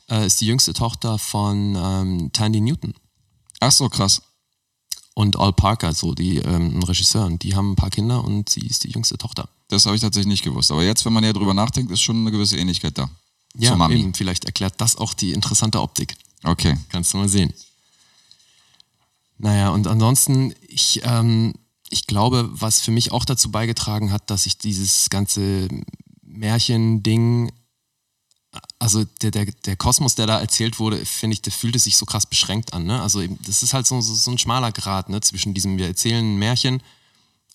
äh, 0.10 0.26
ist 0.26 0.40
die 0.40 0.46
jüngste 0.46 0.74
Tochter 0.74 1.18
von 1.18 1.76
ähm, 1.76 2.30
Tandy 2.32 2.62
Newton 2.62 2.94
Ach 3.60 3.72
so, 3.72 3.90
krass. 3.90 4.22
Und 5.14 5.38
Al 5.40 5.54
Parker, 5.54 5.94
so 5.94 6.14
die 6.14 6.38
ähm. 6.38 6.82
Und 6.82 7.44
die 7.44 7.56
haben 7.56 7.72
ein 7.72 7.76
paar 7.76 7.90
Kinder 7.90 8.24
und 8.24 8.50
sie 8.50 8.62
ist 8.62 8.84
die 8.84 8.92
jüngste 8.92 9.18
Tochter. 9.18 9.50
Das 9.68 9.86
habe 9.86 9.96
ich 9.96 10.02
tatsächlich 10.02 10.28
nicht 10.28 10.44
gewusst. 10.44 10.72
Aber 10.72 10.84
jetzt, 10.84 11.06
wenn 11.06 11.14
man 11.14 11.24
ja 11.24 11.34
drüber 11.34 11.54
nachdenkt, 11.54 11.92
ist 11.92 12.02
schon 12.02 12.18
eine 12.18 12.32
gewisse 12.32 12.58
Ähnlichkeit 12.58 12.98
da. 12.98 13.10
Ja, 13.58 13.70
Zur 13.70 13.78
Mami. 13.78 14.00
eben, 14.00 14.14
vielleicht 14.14 14.46
erklärt 14.46 14.76
das 14.78 14.96
auch 14.96 15.14
die 15.14 15.32
interessante 15.34 15.82
Optik. 15.82 16.16
Okay. 16.44 16.78
Kannst 16.90 17.14
du 17.14 17.18
mal 17.18 17.30
sehen. 17.30 17.54
Naja, 19.38 19.70
und 19.70 19.88
ansonsten, 19.88 20.54
ich, 20.68 21.02
ähm, 21.04 21.54
ich 21.90 22.08
glaube, 22.08 22.50
was 22.52 22.82
für 22.82 22.92
mich 22.92 23.12
auch 23.12 23.26
dazu 23.26 23.52
beigetragen 23.52 24.12
hat, 24.12 24.30
dass 24.30 24.46
ich 24.46 24.58
dieses 24.58 25.10
ganze 25.10 25.68
Märchending, 26.22 27.52
also 28.80 29.06
der, 29.22 29.32
der, 29.32 29.46
der 29.46 29.76
Kosmos, 29.78 30.16
der 30.16 30.28
da 30.28 30.40
erzählt 30.40 30.80
wurde, 30.80 31.06
finde 31.06 31.36
ich, 31.36 31.42
der 31.42 31.54
fühlte 31.54 31.80
sich 31.80 31.98
so 31.98 32.06
krass 32.06 32.26
beschränkt 32.26 32.74
an. 32.74 32.86
Ne? 32.86 33.02
Also 33.02 33.22
eben, 33.22 33.38
das 33.46 33.64
ist 33.64 33.74
halt 33.74 33.88
so, 33.88 34.02
so, 34.02 34.14
so 34.14 34.32
ein 34.32 34.38
schmaler 34.38 34.72
Grad 34.72 35.10
ne? 35.10 35.22
zwischen 35.22 35.54
diesem, 35.54 35.78
wir 35.78 35.88
erzählen 35.88 36.26
ein 36.26 36.38
Märchen 36.38 36.82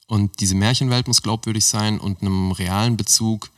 und 0.07 0.41
diese 0.41 0.55
Märchenwelt 0.55 1.07
muss 1.09 1.23
glaubwürdig 1.23 1.65
sein 1.67 2.01
und 2.01 2.23
einem 2.23 2.53
realen 2.53 2.97
Bezug. 2.97 3.51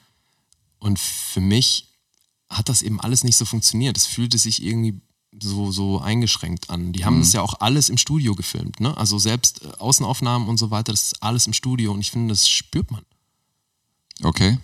Und 0.80 0.98
für 0.98 1.40
mich 1.40 1.88
hat 2.48 2.68
das 2.68 2.82
eben 2.82 3.00
alles 3.00 3.22
nicht 3.22 3.36
so 3.36 3.44
funktioniert. 3.44 3.96
Es 3.96 4.06
fühlte 4.06 4.38
sich 4.38 4.62
irgendwie 4.62 5.00
so, 5.40 5.70
so 5.70 6.00
eingeschränkt 6.00 6.70
an. 6.70 6.92
Die 6.92 7.04
haben 7.04 7.16
Mhm. 7.16 7.20
das 7.20 7.32
ja 7.34 7.42
auch 7.42 7.60
alles 7.60 7.90
im 7.90 7.98
Studio 7.98 8.34
gefilmt. 8.34 8.80
Ne? 8.80 8.96
Also 8.96 9.18
selbst 9.18 9.62
äh, 9.62 9.68
Außenaufnahmen 9.78 10.48
und 10.48 10.56
so 10.56 10.70
weiter, 10.70 10.92
das 10.92 11.02
ist 11.02 11.22
alles 11.22 11.46
im 11.46 11.52
Studio 11.52 11.92
und 11.92 12.00
ich 12.00 12.10
finde, 12.10 12.32
das 12.32 12.48
spürt 12.48 12.90
man. 12.90 13.02
Okay. 14.22 14.58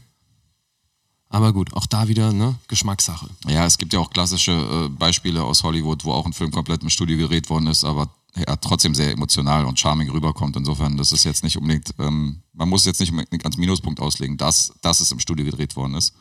Aber 1.34 1.52
gut, 1.52 1.72
auch 1.72 1.86
da 1.86 2.06
wieder 2.06 2.32
ne? 2.32 2.54
Geschmackssache. 2.68 3.28
Ja, 3.48 3.66
es 3.66 3.76
gibt 3.76 3.92
ja 3.92 3.98
auch 3.98 4.10
klassische 4.10 4.52
äh, 4.52 4.88
Beispiele 4.88 5.42
aus 5.42 5.64
Hollywood, 5.64 6.04
wo 6.04 6.12
auch 6.12 6.26
ein 6.26 6.32
Film 6.32 6.52
komplett 6.52 6.84
im 6.84 6.90
Studio 6.90 7.16
gedreht 7.16 7.50
worden 7.50 7.66
ist, 7.66 7.82
aber 7.82 8.08
er 8.34 8.60
trotzdem 8.60 8.94
sehr 8.94 9.10
emotional 9.10 9.64
und 9.64 9.80
charming 9.80 10.08
rüberkommt. 10.10 10.54
Insofern, 10.54 10.96
das 10.96 11.10
ist 11.10 11.24
jetzt 11.24 11.42
nicht 11.42 11.56
unbedingt, 11.56 11.92
ähm, 11.98 12.40
man 12.52 12.68
muss 12.68 12.84
jetzt 12.84 13.00
nicht 13.00 13.10
unbedingt 13.10 13.44
als 13.44 13.56
Minuspunkt 13.56 13.98
auslegen, 13.98 14.36
dass, 14.36 14.74
dass 14.80 15.00
es 15.00 15.10
im 15.10 15.18
Studio 15.18 15.44
gedreht 15.44 15.74
worden 15.74 15.94
ist. 15.94 16.14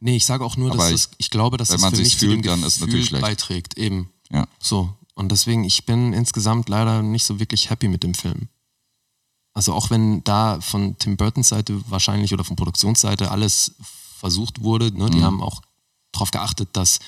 Nee, 0.00 0.16
ich 0.16 0.24
sage 0.24 0.42
auch 0.42 0.56
nur, 0.56 0.70
dass 0.70 0.80
Aber 0.80 0.90
das, 0.90 1.10
ich 1.18 1.28
glaube, 1.28 1.58
dass 1.58 1.68
wenn 1.68 1.74
das 1.74 1.82
man 1.82 1.94
für 1.94 2.00
mich 2.00 2.18
zu 2.18 2.24
dem 2.24 2.42
fühlt, 2.42 2.46
dann 2.46 2.60
ist 2.60 2.66
es 2.66 2.74
Gefühl 2.76 2.86
natürlich 2.86 3.08
schlecht. 3.08 3.22
beiträgt. 3.22 3.76
Eben. 3.76 4.08
Ja. 4.32 4.48
So. 4.60 4.94
Und 5.14 5.30
deswegen, 5.30 5.64
ich 5.64 5.84
bin 5.84 6.14
insgesamt 6.14 6.70
leider 6.70 7.02
nicht 7.02 7.26
so 7.26 7.38
wirklich 7.38 7.68
happy 7.68 7.88
mit 7.88 8.02
dem 8.02 8.14
Film. 8.14 8.48
Also 9.52 9.74
auch 9.74 9.90
wenn 9.90 10.24
da 10.24 10.58
von 10.62 10.96
Tim 10.98 11.18
Burtons 11.18 11.50
Seite 11.50 11.78
wahrscheinlich 11.90 12.32
oder 12.32 12.44
von 12.44 12.56
Produktionsseite 12.56 13.30
alles 13.30 13.74
versucht 14.24 14.62
wurde, 14.62 14.90
ne, 14.96 15.10
die 15.10 15.22
haben 15.22 15.42
auch 15.42 15.60
darauf 16.12 16.30
geachtet, 16.30 16.70
dass 16.72 16.98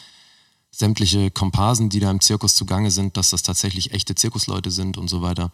sämtliche 0.70 1.30
Komparsen, 1.30 1.88
die 1.88 1.98
da 1.98 2.10
im 2.10 2.20
Zirkus 2.20 2.54
zugange 2.54 2.90
sind, 2.90 3.16
dass 3.16 3.30
das 3.30 3.42
tatsächlich 3.42 3.92
echte 3.92 4.14
Zirkusleute 4.14 4.70
sind 4.70 4.98
und 4.98 5.08
so 5.08 5.22
weiter. 5.22 5.50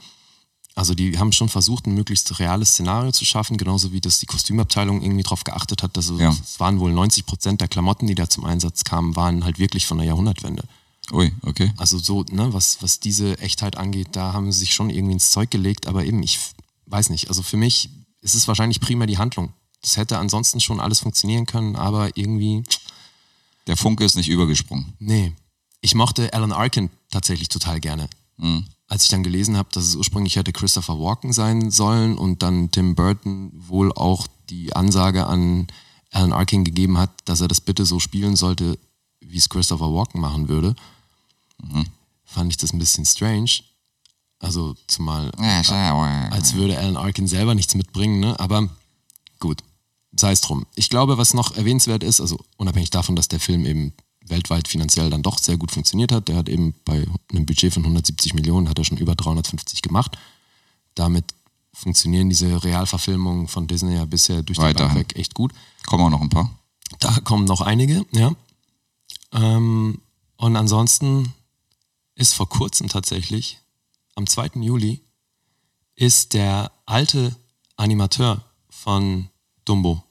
Also 0.75 0.94
die 0.94 1.16
haben 1.20 1.31
schon 1.31 1.48
versucht, 1.48 1.87
ein 1.87 1.94
möglichst 1.94 2.37
reales 2.40 2.70
Szenario 2.72 3.12
zu 3.12 3.25
schaffen, 3.25 3.59
genauso 3.59 3.92
wie 3.92 4.01
das 4.01 4.18
die 4.18 4.27
Kostümabteilung 4.27 5.03
irgendwie 5.03 5.22
darauf 5.22 5.44
geachtet 5.44 5.85
hat, 5.85 5.96
dass 5.96 6.09
es, 6.09 6.18
Ja. 6.18 6.31
es 6.31 6.59
waren 6.59 6.81
wohl 6.81 6.92
90 6.92 7.27
Prozent 7.27 7.61
der 7.61 7.68
Klamotten, 7.68 8.09
die 8.09 8.16
da 8.16 8.29
zum 8.29 8.44
Einsatz 8.44 8.83
kamen, 8.83 9.14
waren 9.14 9.44
halt 9.44 9.61
wirklich 9.61 9.87
von 9.87 9.98
der 9.98 10.07
Jahrhundertwende. 10.09 10.64
Ui, 11.12 11.33
okay. 11.42 11.72
Also 11.77 11.98
so, 11.98 12.25
ne, 12.33 12.53
was, 12.53 12.83
was 12.83 12.98
diese 12.98 13.38
Echtheit 13.38 13.77
angeht, 13.77 14.09
da 14.12 14.33
haben 14.33 14.51
sie 14.51 14.59
sich 14.61 14.75
schon 14.75 14.90
irgendwie 14.90 15.12
ins 15.12 15.31
Zeug 15.31 15.48
gelegt, 15.53 15.87
aber 15.87 16.05
eben, 16.05 16.20
ich 16.25 16.40
weiß 16.87 17.11
nicht, 17.11 17.29
also 17.29 17.42
für 17.44 17.57
mich 17.57 17.88
ist 18.20 18.35
es 18.35 18.48
wahrscheinlich 18.48 18.81
primär 18.81 19.07
die 19.07 19.18
Handlung. 19.18 19.53
Das 19.83 19.97
hätte 19.97 20.18
ansonsten 20.18 20.61
schon 20.61 20.81
alles 20.81 21.01
funktionieren 21.01 21.47
können, 21.47 21.77
aber 21.77 22.16
irgendwie, 22.16 22.62
Der 23.66 23.77
Funke 23.77 24.05
ist 24.05 24.16
nicht 24.16 24.29
übergesprungen. 24.29 24.95
nee. 24.99 25.33
Ich 25.85 25.97
mochte 25.97 26.33
Alan 26.33 26.53
Arkin 26.53 26.90
tatsächlich 27.11 27.49
total 27.49 27.81
gerne. 27.81 28.09
Mhm. 28.37 28.66
Als 28.87 29.03
ich 29.03 29.09
dann 29.09 29.25
gelesen 29.25 29.57
habe, 29.57 29.68
dass 29.73 29.85
es 29.85 29.97
ursprünglich 29.97 30.37
hätte 30.37 30.53
Christopher 30.53 30.97
Walken 31.01 31.33
sein 31.33 31.73
sollen 31.73 32.16
und 32.16 32.45
dann 32.45 32.71
Tim 32.71 32.95
Burton 32.95 33.51
wohl 33.53 33.92
auch 33.92 34.29
die 34.49 34.77
Ansage 34.77 35.27
an 35.27 35.66
Alan 36.12 36.33
Arkin 36.33 36.62
gegeben 36.62 36.99
hat, 36.99 37.11
dass 37.25 37.40
er 37.40 37.49
das 37.49 37.61
bitte 37.61 37.85
so 37.85 37.99
spielen 37.99 38.37
sollte, 38.37 38.79
wie 39.21 39.38
es 39.38 39.49
Christopher 39.49 39.92
Walken 39.92 40.21
machen 40.21 40.49
würde, 40.49 40.77
fand 42.25 42.53
ich 42.53 42.59
das 42.59 42.73
ein 42.73 42.79
bisschen 42.79 43.05
strange. 43.05 43.51
Also 44.38 44.75
zumal 44.87 45.33
als 46.31 46.55
würde 46.55 46.79
Alan 46.79 46.97
Arkin 46.97 47.27
selber 47.27 47.57
nichts 47.57 47.75
mitbringen, 47.75 48.21
ne? 48.21 48.38
aber 48.38 48.68
gut, 49.40 49.62
sei 50.16 50.33
es 50.33 50.40
drum. 50.40 50.66
Ich 50.75 50.88
glaube, 50.88 51.18
was 51.18 51.35
noch 51.35 51.57
erwähnenswert 51.57 52.05
ist, 52.05 52.20
also 52.20 52.38
unabhängig 52.57 52.90
davon, 52.90 53.16
dass 53.16 53.29
der 53.29 53.40
Film 53.40 53.64
eben 53.66 53.92
weltweit 54.27 54.68
finanziell 54.68 55.11
dann 55.11 55.22
doch 55.22 55.38
sehr 55.38 55.57
gut 55.57 55.72
funktioniert 55.72 56.12
hat, 56.12 56.29
der 56.29 56.37
hat 56.37 56.48
eben 56.48 56.75
bei 56.85 57.07
einem 57.31 57.46
Budget 57.46 57.72
von 57.72 57.83
170 57.83 58.35
Millionen, 58.35 58.68
hat 58.68 58.79
er 58.79 58.85
schon 58.85 58.98
über 58.98 59.14
350 59.14 59.83
gemacht. 59.83 60.16
Damit 60.94 61.35
funktionieren 61.72 62.29
diese 62.29 62.62
Realverfilmungen 62.62 63.48
von 63.48 63.66
Disney 63.66 63.94
ja 63.94 64.05
bisher 64.05 64.42
durch 64.42 64.59
die 64.59 64.64
Weiterhin. 64.64 64.94
Bank 64.94 65.11
weg 65.11 65.18
echt 65.18 65.35
gut. 65.35 65.53
Kommen 65.87 66.05
auch 66.05 66.11
noch 66.11 66.20
ein 66.20 66.29
paar. 66.29 66.51
Da 67.01 67.18
kommen 67.20 67.44
noch 67.44 67.62
einige, 67.62 68.05
ja. 68.12 68.33
Ähm, 69.33 70.01
und 70.37 70.57
ansonsten 70.57 71.33
ist 72.14 72.35
vor 72.35 72.48
kurzem 72.48 72.88
tatsächlich, 72.88 73.59
am 74.14 74.27
2. 74.27 74.61
Juli, 74.61 75.01
ist 75.94 76.35
der 76.35 76.72
alte 76.85 77.35
Animateur 77.77 78.44
von 78.68 79.29
Dumbo, 79.64 80.03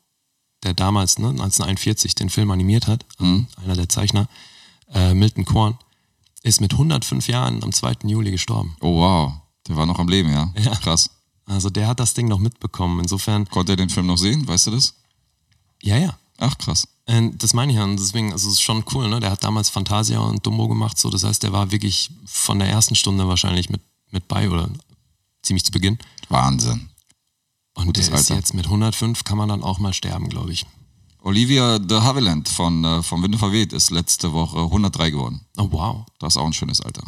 der 0.63 0.73
damals, 0.73 1.17
ne, 1.19 1.29
1941, 1.29 2.15
den 2.15 2.29
Film 2.29 2.51
animiert 2.51 2.87
hat, 2.87 3.05
also 3.19 3.45
einer 3.63 3.75
der 3.75 3.89
Zeichner, 3.89 4.27
äh, 4.93 5.13
Milton 5.13 5.45
Korn, 5.45 5.77
ist 6.43 6.61
mit 6.61 6.73
105 6.73 7.27
Jahren 7.27 7.63
am 7.63 7.71
2. 7.71 7.97
Juli 8.05 8.31
gestorben. 8.31 8.75
Oh 8.81 8.99
wow, 8.99 9.33
der 9.67 9.75
war 9.77 9.85
noch 9.85 9.99
am 9.99 10.07
Leben, 10.07 10.31
ja? 10.31 10.51
Ja. 10.57 10.75
Krass. 10.75 11.09
Also 11.45 11.69
der 11.69 11.87
hat 11.87 11.99
das 11.99 12.13
Ding 12.13 12.27
noch 12.27 12.39
mitbekommen. 12.39 12.99
Insofern, 12.99 13.47
Konnte 13.49 13.73
er 13.73 13.75
den 13.75 13.89
Film 13.89 14.05
noch 14.07 14.17
sehen, 14.17 14.47
weißt 14.47 14.67
du 14.67 14.71
das? 14.71 14.93
ja, 15.81 15.97
ja. 15.97 16.17
Ach 16.37 16.57
krass. 16.57 16.87
Äh, 17.05 17.29
Das 17.37 17.53
meine 17.53 17.71
ich 17.71 17.77
ja. 17.77 17.83
Und 17.83 17.99
deswegen, 17.99 18.31
also 18.31 18.47
es 18.47 18.53
ist 18.55 18.61
schon 18.61 18.83
cool, 18.93 19.07
ne? 19.09 19.19
Der 19.19 19.29
hat 19.31 19.43
damals 19.43 19.69
Fantasia 19.69 20.19
und 20.19 20.43
Dumbo 20.45 20.67
gemacht, 20.67 20.97
so. 20.97 21.09
Das 21.11 21.23
heißt, 21.23 21.43
der 21.43 21.51
war 21.51 21.71
wirklich 21.71 22.09
von 22.25 22.57
der 22.59 22.67
ersten 22.69 22.95
Stunde 22.95 23.27
wahrscheinlich 23.27 23.69
mit, 23.69 23.81
mit 24.09 24.27
bei 24.27 24.49
oder 24.49 24.69
ziemlich 25.43 25.63
zu 25.63 25.71
Beginn. 25.71 25.99
Wahnsinn. 26.29 26.89
Und 27.81 27.87
Gutes 27.87 28.07
der 28.07 28.15
ist 28.15 28.31
Alter. 28.31 28.35
jetzt 28.39 28.53
mit 28.53 28.65
105 28.65 29.23
kann 29.23 29.37
man 29.37 29.49
dann 29.49 29.63
auch 29.63 29.79
mal 29.79 29.93
sterben, 29.93 30.29
glaube 30.29 30.51
ich. 30.53 30.65
Olivia 31.23 31.77
de 31.79 31.99
Havilland 32.01 32.49
von, 32.49 32.83
äh, 32.83 33.03
von 33.03 33.21
Winde 33.21 33.37
verweht 33.37 33.73
ist 33.73 33.91
letzte 33.91 34.33
Woche 34.33 34.59
103 34.59 35.11
geworden. 35.11 35.41
Oh, 35.57 35.67
wow. 35.71 36.05
Das 36.19 36.33
ist 36.33 36.37
auch 36.37 36.45
ein 36.45 36.53
schönes 36.53 36.81
Alter. 36.81 37.03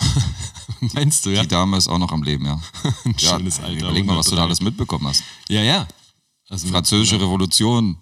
Meinst 0.94 1.26
du, 1.26 1.30
ja? 1.30 1.42
Die 1.42 1.48
Dame 1.48 1.76
ist 1.76 1.88
auch 1.88 1.98
noch 1.98 2.12
am 2.12 2.22
Leben, 2.22 2.46
ja. 2.46 2.60
Ein 3.04 3.14
ja 3.18 3.36
schönes 3.36 3.58
Alter. 3.60 3.80
Überleg 3.80 4.06
mal, 4.06 4.16
was 4.16 4.26
du 4.26 4.36
da 4.36 4.42
103. 4.42 4.44
alles 4.44 4.60
mitbekommen 4.62 5.06
hast. 5.06 5.22
Ja, 5.48 5.62
ja. 5.62 5.86
Also 6.48 6.66
mit 6.66 6.74
Französische 6.74 7.20
Revolution, 7.20 7.98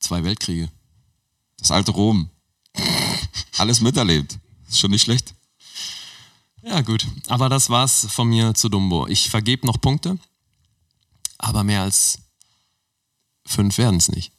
zwei 0.00 0.24
Weltkriege. 0.24 0.68
das 1.58 1.70
alte 1.70 1.92
Rom. 1.92 2.30
Alles 3.58 3.80
miterlebt. 3.80 4.38
Ist 4.68 4.80
schon 4.80 4.90
nicht 4.90 5.02
schlecht. 5.02 5.34
Ja, 6.62 6.80
gut. 6.80 7.06
Aber 7.28 7.48
das 7.48 7.70
war's 7.70 8.06
von 8.10 8.28
mir 8.28 8.54
zu 8.54 8.68
Dumbo. 8.68 9.06
Ich 9.06 9.28
vergebe 9.28 9.66
noch 9.66 9.80
Punkte, 9.80 10.18
aber 11.42 11.64
mehr 11.64 11.82
als 11.82 12.18
fünf 13.44 13.76
werden 13.76 13.96
es 13.96 14.10
nicht. 14.10 14.32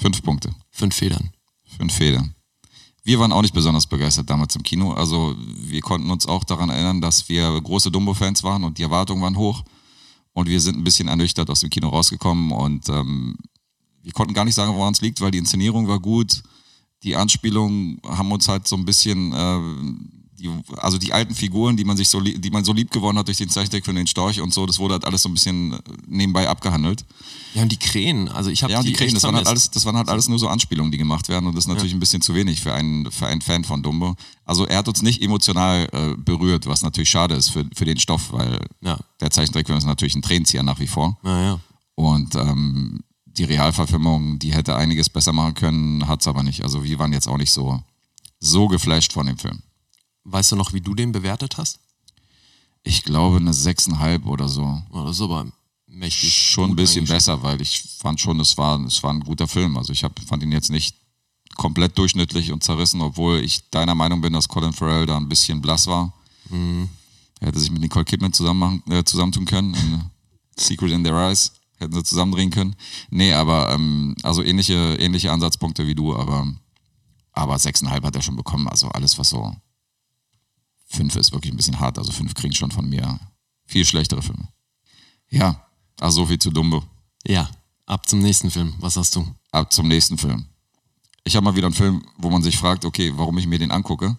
Fünf 0.00 0.22
Punkte. 0.22 0.50
Fünf 0.70 0.96
Federn. 0.96 1.30
Fünf 1.76 1.94
Federn. 1.94 2.34
Wir 3.04 3.20
waren 3.20 3.32
auch 3.32 3.42
nicht 3.42 3.54
besonders 3.54 3.86
begeistert 3.86 4.28
damals 4.28 4.56
im 4.56 4.62
Kino. 4.62 4.92
Also 4.92 5.36
wir 5.38 5.80
konnten 5.80 6.10
uns 6.10 6.26
auch 6.26 6.44
daran 6.44 6.70
erinnern, 6.70 7.00
dass 7.00 7.28
wir 7.28 7.60
große 7.60 7.90
Dumbo-Fans 7.90 8.42
waren 8.42 8.64
und 8.64 8.78
die 8.78 8.82
Erwartungen 8.82 9.22
waren 9.22 9.36
hoch. 9.36 9.62
Und 10.32 10.48
wir 10.48 10.60
sind 10.60 10.76
ein 10.76 10.84
bisschen 10.84 11.08
ernüchtert 11.08 11.50
aus 11.50 11.60
dem 11.60 11.70
Kino 11.70 11.88
rausgekommen 11.88 12.52
und 12.52 12.88
ähm, 12.88 13.36
wir 14.02 14.12
konnten 14.12 14.34
gar 14.34 14.44
nicht 14.44 14.54
sagen, 14.54 14.74
woran 14.74 14.92
es 14.92 15.00
liegt, 15.00 15.20
weil 15.20 15.30
die 15.30 15.38
Inszenierung 15.38 15.88
war 15.88 16.00
gut. 16.00 16.42
Die 17.02 17.16
Anspielungen 17.16 18.00
haben 18.04 18.32
uns 18.32 18.48
halt 18.48 18.66
so 18.66 18.76
ein 18.76 18.84
bisschen, 18.84 19.32
äh, 19.32 19.60
die, 20.38 20.50
also 20.76 20.98
die 20.98 21.12
alten 21.12 21.34
Figuren, 21.34 21.76
die 21.76 21.84
man 21.84 21.96
sich 21.96 22.08
so, 22.08 22.20
die 22.20 22.50
man 22.50 22.64
so 22.64 22.72
lieb 22.72 22.90
gewonnen 22.90 23.18
hat 23.18 23.26
durch 23.26 23.38
den 23.38 23.48
Zeichentrick 23.48 23.84
von 23.84 23.94
den 23.94 24.06
Storch 24.06 24.40
und 24.40 24.54
so, 24.54 24.66
das 24.66 24.78
wurde 24.78 24.94
halt 24.94 25.04
alles 25.04 25.22
so 25.22 25.28
ein 25.28 25.34
bisschen 25.34 25.72
äh, 25.72 25.78
nebenbei 26.06 26.48
abgehandelt. 26.48 27.04
Ja, 27.54 27.62
und 27.62 27.72
die 27.72 27.76
Krähen. 27.78 28.28
Also 28.28 28.50
ich 28.50 28.62
habe 28.62 28.72
Ja, 28.72 28.78
und 28.80 28.86
die 28.86 28.92
Krähen, 28.92 29.08
echt 29.08 29.16
das 29.16 29.22
waren, 29.24 29.36
halt 29.36 29.46
alles, 29.46 29.70
das 29.70 29.84
waren 29.84 29.96
halt 29.96 30.08
alles 30.08 30.28
nur 30.28 30.38
so 30.38 30.48
Anspielungen, 30.48 30.92
die 30.92 30.98
gemacht 30.98 31.28
werden 31.28 31.46
und 31.46 31.54
das 31.56 31.64
ist 31.64 31.68
natürlich 31.68 31.92
ein 31.92 32.00
bisschen 32.00 32.22
zu 32.22 32.34
wenig 32.34 32.60
für 32.60 32.72
einen, 32.74 33.10
für 33.10 33.26
einen 33.26 33.40
Fan 33.40 33.64
von 33.64 33.82
Dumbo. 33.82 34.14
Also 34.44 34.66
er 34.66 34.78
hat 34.78 34.88
uns 34.88 35.02
nicht 35.02 35.22
emotional 35.22 35.88
äh, 35.92 36.14
berührt, 36.16 36.66
was 36.66 36.82
natürlich 36.82 37.10
schade 37.10 37.34
ist 37.34 37.50
für, 37.50 37.64
für 37.74 37.84
den 37.84 37.98
Stoff, 37.98 38.32
weil 38.32 38.58
Ja. 38.80 38.98
der 39.20 39.30
Zeichentrickfilm 39.30 39.78
ist 39.78 39.84
natürlich 39.86 40.14
ein 40.14 40.22
Tränenzieher 40.22 40.62
nach 40.62 40.78
wie 40.80 40.86
vor. 40.86 41.18
Naja. 41.22 41.58
Und 41.94 42.34
ähm, 42.36 43.00
die 43.26 43.44
Realverfilmung, 43.44 44.38
die 44.38 44.52
hätte 44.52 44.76
einiges 44.76 45.08
besser 45.08 45.32
machen 45.32 45.54
können, 45.54 46.06
hat's 46.08 46.26
aber 46.28 46.42
nicht. 46.42 46.62
Also 46.62 46.84
wir 46.84 46.98
waren 46.98 47.12
jetzt 47.12 47.28
auch 47.28 47.38
nicht 47.38 47.52
so, 47.52 47.80
so 48.40 48.68
geflasht 48.68 49.12
von 49.12 49.26
dem 49.26 49.38
Film. 49.38 49.62
Weißt 50.30 50.52
du 50.52 50.56
noch, 50.56 50.72
wie 50.72 50.80
du 50.80 50.94
den 50.94 51.12
bewertet 51.12 51.56
hast? 51.56 51.80
Ich 52.82 53.02
glaube 53.02 53.38
eine 53.38 53.52
6,5 53.52 54.24
oder 54.24 54.48
so. 54.48 54.82
Oh, 54.90 55.04
das 55.04 55.16
ist 55.16 55.22
aber 55.22 55.46
mächtig. 55.86 56.32
Schon 56.32 56.70
ein 56.70 56.76
bisschen 56.76 57.06
besser, 57.06 57.42
weil 57.42 57.60
ich 57.60 57.82
fand 57.98 58.20
schon, 58.20 58.38
es 58.40 58.56
war, 58.58 58.78
es 58.84 59.02
war 59.02 59.12
ein 59.12 59.20
guter 59.20 59.48
Film. 59.48 59.76
Also 59.76 59.92
ich 59.92 60.04
hab, 60.04 60.18
fand 60.20 60.42
ihn 60.42 60.52
jetzt 60.52 60.70
nicht 60.70 60.96
komplett 61.56 61.96
durchschnittlich 61.96 62.52
und 62.52 62.62
zerrissen, 62.62 63.00
obwohl 63.00 63.38
ich 63.40 63.68
deiner 63.70 63.94
Meinung 63.94 64.20
bin, 64.20 64.32
dass 64.32 64.48
Colin 64.48 64.72
Farrell 64.72 65.06
da 65.06 65.16
ein 65.16 65.28
bisschen 65.28 65.60
blass 65.60 65.86
war. 65.86 66.12
Er 67.40 67.48
hätte 67.48 67.58
sich 67.58 67.70
mit 67.70 67.80
Nicole 67.80 68.04
Kidman 68.04 68.32
zusammen 68.32 68.60
machen, 68.60 68.82
äh, 68.90 69.04
zusammentun 69.04 69.46
können. 69.46 69.74
In 69.74 70.02
Secret 70.56 70.92
in 70.92 71.04
Their 71.04 71.14
Eyes. 71.14 71.52
Hätten 71.78 71.94
sie 71.94 72.02
zusammendrehen 72.02 72.50
können. 72.50 72.74
Nee, 73.10 73.32
aber 73.32 73.70
ähm, 73.72 74.14
also 74.22 74.42
ähnliche, 74.42 74.96
ähnliche 74.98 75.30
Ansatzpunkte 75.30 75.86
wie 75.86 75.94
du, 75.94 76.14
aber, 76.14 76.52
aber 77.32 77.54
6,5 77.54 78.02
hat 78.02 78.16
er 78.16 78.22
schon 78.22 78.36
bekommen. 78.36 78.68
Also 78.68 78.88
alles, 78.88 79.16
was 79.18 79.30
so 79.30 79.54
5 80.88 81.16
ist, 81.16 81.32
wirklich 81.32 81.52
ein 81.52 81.56
bisschen 81.56 81.80
hart. 81.80 81.98
Also 81.98 82.12
5 82.12 82.34
kriegen 82.34 82.54
schon 82.54 82.70
von 82.70 82.88
mir 82.88 83.18
viel 83.66 83.84
schlechtere 83.84 84.22
Filme. 84.22 84.48
Ja, 85.30 85.66
also 86.00 86.22
so 86.22 86.26
viel 86.26 86.38
zu 86.38 86.50
Dumbo. 86.50 86.82
Ja, 87.26 87.50
ab 87.86 88.08
zum 88.08 88.20
nächsten 88.20 88.50
Film. 88.50 88.74
Was 88.78 88.96
hast 88.96 89.14
du? 89.16 89.26
Ab 89.52 89.72
zum 89.72 89.88
nächsten 89.88 90.16
Film. 90.16 90.46
Ich 91.24 91.36
habe 91.36 91.44
mal 91.44 91.56
wieder 91.56 91.66
einen 91.66 91.74
Film, 91.74 92.02
wo 92.16 92.30
man 92.30 92.42
sich 92.42 92.56
fragt, 92.56 92.84
okay, 92.84 93.12
warum 93.16 93.36
ich 93.38 93.46
mir 93.46 93.58
den 93.58 93.70
angucke. 93.70 94.16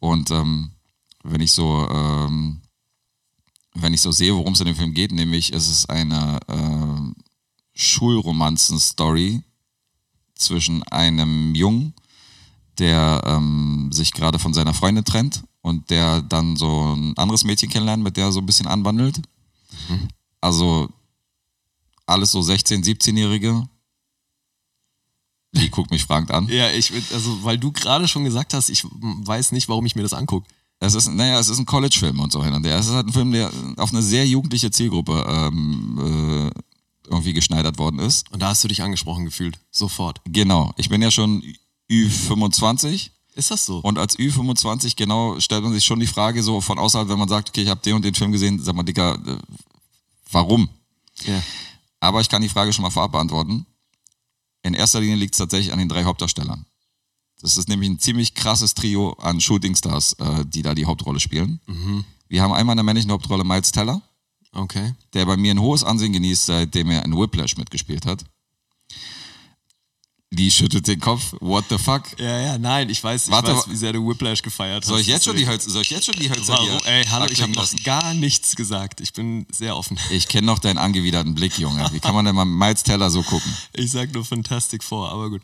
Und 0.00 0.30
ähm, 0.32 0.72
wenn 1.22 1.40
ich 1.40 1.52
so, 1.52 1.88
ähm, 1.88 2.60
wenn 3.74 3.94
ich 3.94 4.00
so 4.00 4.10
sehe, 4.10 4.34
worum 4.34 4.54
es 4.54 4.60
in 4.60 4.66
dem 4.66 4.76
Film 4.76 4.94
geht, 4.94 5.12
nämlich 5.12 5.52
es 5.52 5.68
ist 5.68 5.88
eine 5.88 6.40
äh, 6.48 7.22
Schulromanzen-Story 7.74 9.42
zwischen 10.34 10.82
einem 10.84 11.54
Jungen, 11.54 11.94
der 12.78 13.22
ähm, 13.24 13.90
sich 13.92 14.12
gerade 14.12 14.40
von 14.40 14.52
seiner 14.52 14.74
Freundin 14.74 15.04
trennt 15.04 15.44
und 15.62 15.88
der 15.90 16.22
dann 16.22 16.56
so 16.56 16.94
ein 16.94 17.16
anderes 17.16 17.44
Mädchen 17.44 17.70
kennenlernt, 17.70 18.02
mit 18.02 18.16
der 18.16 18.26
er 18.26 18.32
so 18.32 18.40
ein 18.40 18.46
bisschen 18.46 18.66
anwandelt. 18.66 19.20
Also 20.40 20.88
alles 22.06 22.32
so 22.32 22.40
16-, 22.40 22.84
17-Jährige. 22.84 23.68
Die 25.54 25.70
guckt 25.70 25.90
mich 25.90 26.04
fragend 26.04 26.30
an. 26.30 26.48
Ja, 26.48 26.70
ich, 26.70 26.92
also, 27.12 27.44
weil 27.44 27.58
du 27.58 27.72
gerade 27.72 28.08
schon 28.08 28.24
gesagt 28.24 28.54
hast, 28.54 28.70
ich 28.70 28.84
weiß 28.84 29.52
nicht, 29.52 29.68
warum 29.68 29.86
ich 29.86 29.94
mir 29.94 30.02
das 30.02 30.14
angucke. 30.14 30.48
Es 30.80 30.94
ist, 30.94 31.08
naja, 31.08 31.38
es 31.38 31.48
ist 31.48 31.58
ein 31.58 31.66
College-Film 31.66 32.18
und 32.18 32.32
so 32.32 32.42
hin 32.42 32.54
und 32.54 32.66
her. 32.66 32.76
Es 32.76 32.86
ist 32.86 32.94
halt 32.94 33.06
ein 33.06 33.12
Film, 33.12 33.30
der 33.30 33.52
auf 33.76 33.92
eine 33.92 34.02
sehr 34.02 34.26
jugendliche 34.26 34.70
Zielgruppe 34.70 35.24
ähm, 35.28 36.50
äh, 36.50 36.60
irgendwie 37.08 37.34
geschneidert 37.34 37.78
worden 37.78 38.00
ist. 38.00 38.32
Und 38.32 38.40
da 38.40 38.48
hast 38.48 38.64
du 38.64 38.68
dich 38.68 38.82
angesprochen 38.82 39.24
gefühlt. 39.24 39.60
Sofort. 39.70 40.20
Genau. 40.24 40.72
Ich 40.76 40.88
bin 40.88 41.00
ja 41.02 41.10
schon 41.10 41.44
Ü25 41.90 43.10
Ist 43.34 43.50
das 43.50 43.64
so? 43.64 43.78
und 43.78 43.98
als 43.98 44.18
Ü25 44.18 44.94
genau 44.96 45.40
stellt 45.40 45.62
man 45.62 45.72
sich 45.72 45.84
schon 45.84 46.00
die 46.00 46.06
Frage 46.06 46.42
so 46.42 46.60
von 46.60 46.78
außerhalb, 46.78 47.08
wenn 47.08 47.18
man 47.18 47.28
sagt, 47.28 47.48
okay, 47.48 47.62
ich 47.62 47.68
habe 47.68 47.80
den 47.80 47.94
und 47.94 48.04
den 48.04 48.14
Film 48.14 48.30
gesehen, 48.32 48.62
sag 48.62 48.74
mal, 48.74 48.82
Dicker, 48.82 49.14
äh, 49.26 49.38
warum? 50.30 50.68
ja. 51.24 51.42
Aber 52.00 52.20
ich 52.20 52.28
kann 52.28 52.42
die 52.42 52.48
Frage 52.48 52.72
schon 52.72 52.82
mal 52.82 52.90
vorab 52.90 53.12
beantworten. 53.12 53.64
In 54.64 54.74
erster 54.74 55.00
Linie 55.00 55.14
liegt 55.16 55.34
es 55.34 55.38
tatsächlich 55.38 55.72
an 55.72 55.78
den 55.78 55.88
drei 55.88 56.02
Hauptdarstellern. 56.04 56.66
Das 57.40 57.56
ist 57.56 57.68
nämlich 57.68 57.88
ein 57.90 57.98
ziemlich 58.00 58.34
krasses 58.34 58.74
Trio 58.74 59.12
an 59.14 59.40
Shootingstars, 59.40 60.14
äh, 60.14 60.44
die 60.44 60.62
da 60.62 60.74
die 60.74 60.86
Hauptrolle 60.86 61.20
spielen. 61.20 61.60
Wir 62.28 62.42
haben 62.42 62.52
einmal 62.52 62.74
in 62.74 62.78
der 62.78 62.84
männlichen 62.84 63.10
Hauptrolle 63.12 63.44
Miles 63.44 63.70
Teller, 63.72 64.02
Okay. 64.52 64.94
der 65.14 65.26
bei 65.26 65.36
mir 65.36 65.52
ein 65.54 65.60
hohes 65.60 65.82
Ansehen 65.84 66.12
genießt, 66.12 66.46
seitdem 66.46 66.90
er 66.90 67.04
in 67.04 67.16
Whiplash 67.16 67.56
mitgespielt 67.56 68.04
hat. 68.04 68.24
Die 70.34 70.50
schüttelt 70.50 70.86
den 70.88 70.98
Kopf. 70.98 71.34
What 71.40 71.66
the 71.68 71.76
fuck? 71.76 72.04
Ja, 72.18 72.40
ja, 72.40 72.58
nein, 72.58 72.88
ich 72.88 73.04
weiß, 73.04 73.26
ich 73.26 73.30
Warte, 73.30 73.54
weiß, 73.54 73.68
wie 73.68 73.76
sehr 73.76 73.92
du 73.92 74.08
Whiplash 74.08 74.40
gefeiert 74.40 74.82
hast. 74.82 74.88
Soll 74.88 75.00
ich 75.00 75.06
jetzt 75.06 75.26
schon 75.26 75.36
die 75.36 75.46
Hölzer, 75.46 75.68
soll 75.68 75.82
ich 75.82 75.90
jetzt 75.90 76.06
schon 76.06 76.14
die 76.14 76.30
Hölzer 76.30 76.54
Warum? 76.54 76.68
hier 76.68 76.86
Ey, 76.86 77.04
hallo, 77.04 77.26
ich 77.30 77.42
habe 77.42 77.52
noch 77.52 77.68
gar 77.84 78.14
nichts 78.14 78.56
gesagt. 78.56 79.02
Ich 79.02 79.12
bin 79.12 79.44
sehr 79.52 79.76
offen. 79.76 79.98
Ich 80.10 80.28
kenne 80.28 80.46
noch 80.46 80.58
deinen 80.58 80.78
angewiderten 80.78 81.34
Blick, 81.34 81.58
Junge. 81.58 81.86
Wie 81.92 82.00
kann 82.00 82.14
man 82.14 82.24
denn 82.24 82.34
mal 82.34 82.46
Miles 82.46 82.82
Teller 82.82 83.10
so 83.10 83.22
gucken? 83.22 83.52
Ich 83.74 83.90
sag 83.90 84.12
nur 84.14 84.24
Fantastic 84.24 84.82
Four, 84.82 85.10
aber 85.10 85.28
gut. 85.28 85.42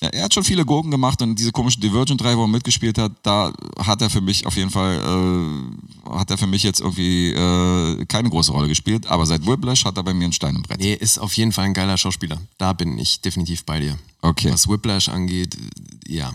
Ja, 0.00 0.08
er 0.08 0.24
hat 0.24 0.34
schon 0.34 0.44
viele 0.44 0.64
Gurken 0.64 0.90
gemacht 0.90 1.22
und 1.22 1.38
diese 1.38 1.52
komischen 1.52 1.80
Divergent 1.80 2.20
3, 2.20 2.36
wo 2.36 2.42
er 2.42 2.48
mitgespielt 2.48 2.98
hat, 2.98 3.12
da 3.22 3.52
hat 3.78 4.02
er 4.02 4.10
für 4.10 4.20
mich 4.20 4.46
auf 4.46 4.56
jeden 4.56 4.70
Fall, 4.70 4.96
äh, 4.96 5.73
hat 6.14 6.30
er 6.30 6.38
für 6.38 6.46
mich 6.46 6.62
jetzt 6.62 6.80
irgendwie 6.80 7.30
äh, 7.32 8.04
keine 8.06 8.30
große 8.30 8.52
Rolle 8.52 8.68
gespielt, 8.68 9.06
aber 9.06 9.26
seit 9.26 9.46
Whiplash 9.46 9.84
hat 9.84 9.96
er 9.96 10.02
bei 10.02 10.14
mir 10.14 10.24
einen 10.24 10.32
Stein 10.32 10.56
im 10.56 10.62
Brett. 10.62 10.80
Nee, 10.80 10.94
ist 10.94 11.18
auf 11.18 11.34
jeden 11.36 11.52
Fall 11.52 11.66
ein 11.66 11.74
geiler 11.74 11.96
Schauspieler. 11.98 12.40
Da 12.58 12.72
bin 12.72 12.98
ich 12.98 13.20
definitiv 13.20 13.64
bei 13.64 13.80
dir. 13.80 13.98
Okay. 14.22 14.52
Was 14.52 14.68
Whiplash 14.68 15.08
angeht, 15.08 15.56
äh, 15.56 16.14
ja, 16.14 16.32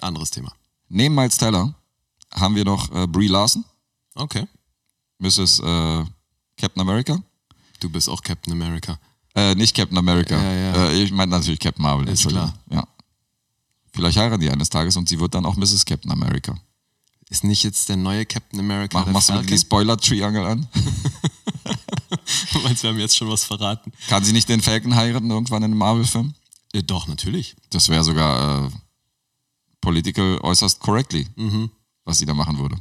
anderes 0.00 0.30
Thema. 0.30 0.52
Neben 0.88 1.14
Miles 1.14 1.36
Teller 1.36 1.74
haben 2.34 2.54
wir 2.54 2.64
noch 2.64 2.90
äh, 2.94 3.06
Brie 3.06 3.28
Larson, 3.28 3.64
Okay. 4.18 4.46
Mrs. 5.18 5.60
Äh, 5.60 6.04
Captain 6.56 6.80
America. 6.80 7.22
Du 7.80 7.88
bist 7.88 8.08
auch 8.08 8.22
Captain 8.22 8.52
America. 8.52 8.98
Äh, 9.34 9.54
nicht 9.54 9.74
Captain 9.76 9.96
America. 9.96 10.36
Ja, 10.36 10.52
ja. 10.52 10.88
Äh, 10.88 11.02
ich 11.02 11.12
meine 11.12 11.30
natürlich 11.30 11.60
Captain 11.60 11.82
Marvel. 11.82 12.04
Ist 12.08 12.24
Entschuldigung. 12.24 12.52
Ja. 12.70 12.86
Vielleicht 13.92 14.18
heiraten 14.18 14.40
die 14.40 14.50
eines 14.50 14.68
Tages 14.68 14.96
und 14.96 15.08
sie 15.08 15.18
wird 15.20 15.34
dann 15.34 15.46
auch 15.46 15.56
Mrs. 15.56 15.84
Captain 15.84 16.10
America. 16.10 16.56
Ist 17.30 17.44
nicht 17.44 17.62
jetzt 17.62 17.88
der 17.88 17.96
neue 17.96 18.24
Captain 18.24 18.58
America 18.58 18.96
Mach, 18.98 19.04
der 19.04 19.12
machst 19.12 19.28
du 19.28 19.32
Falcon? 19.34 19.48
die 19.48 19.58
Spoiler-Triangle 19.58 20.44
an? 20.46 20.68
Du 22.52 22.58
meinst, 22.60 22.82
wir 22.82 22.90
haben 22.90 22.98
jetzt 22.98 23.16
schon 23.16 23.28
was 23.28 23.44
verraten? 23.44 23.92
Kann 24.08 24.24
sie 24.24 24.32
nicht 24.32 24.48
den 24.48 24.60
Falcon 24.62 24.94
heiraten 24.94 25.30
irgendwann 25.30 25.62
in 25.62 25.70
einem 25.70 25.78
Marvel-Film? 25.78 26.34
Äh, 26.72 26.82
doch, 26.82 27.06
natürlich. 27.06 27.54
Das 27.70 27.88
wäre 27.88 28.04
sogar 28.04 28.66
äh, 28.66 28.70
political 29.80 30.38
äußerst 30.42 30.80
correctly, 30.80 31.26
Mhm. 31.36 31.70
was 32.04 32.18
sie 32.18 32.26
da 32.26 32.34
machen 32.34 32.58
würde. 32.58 32.76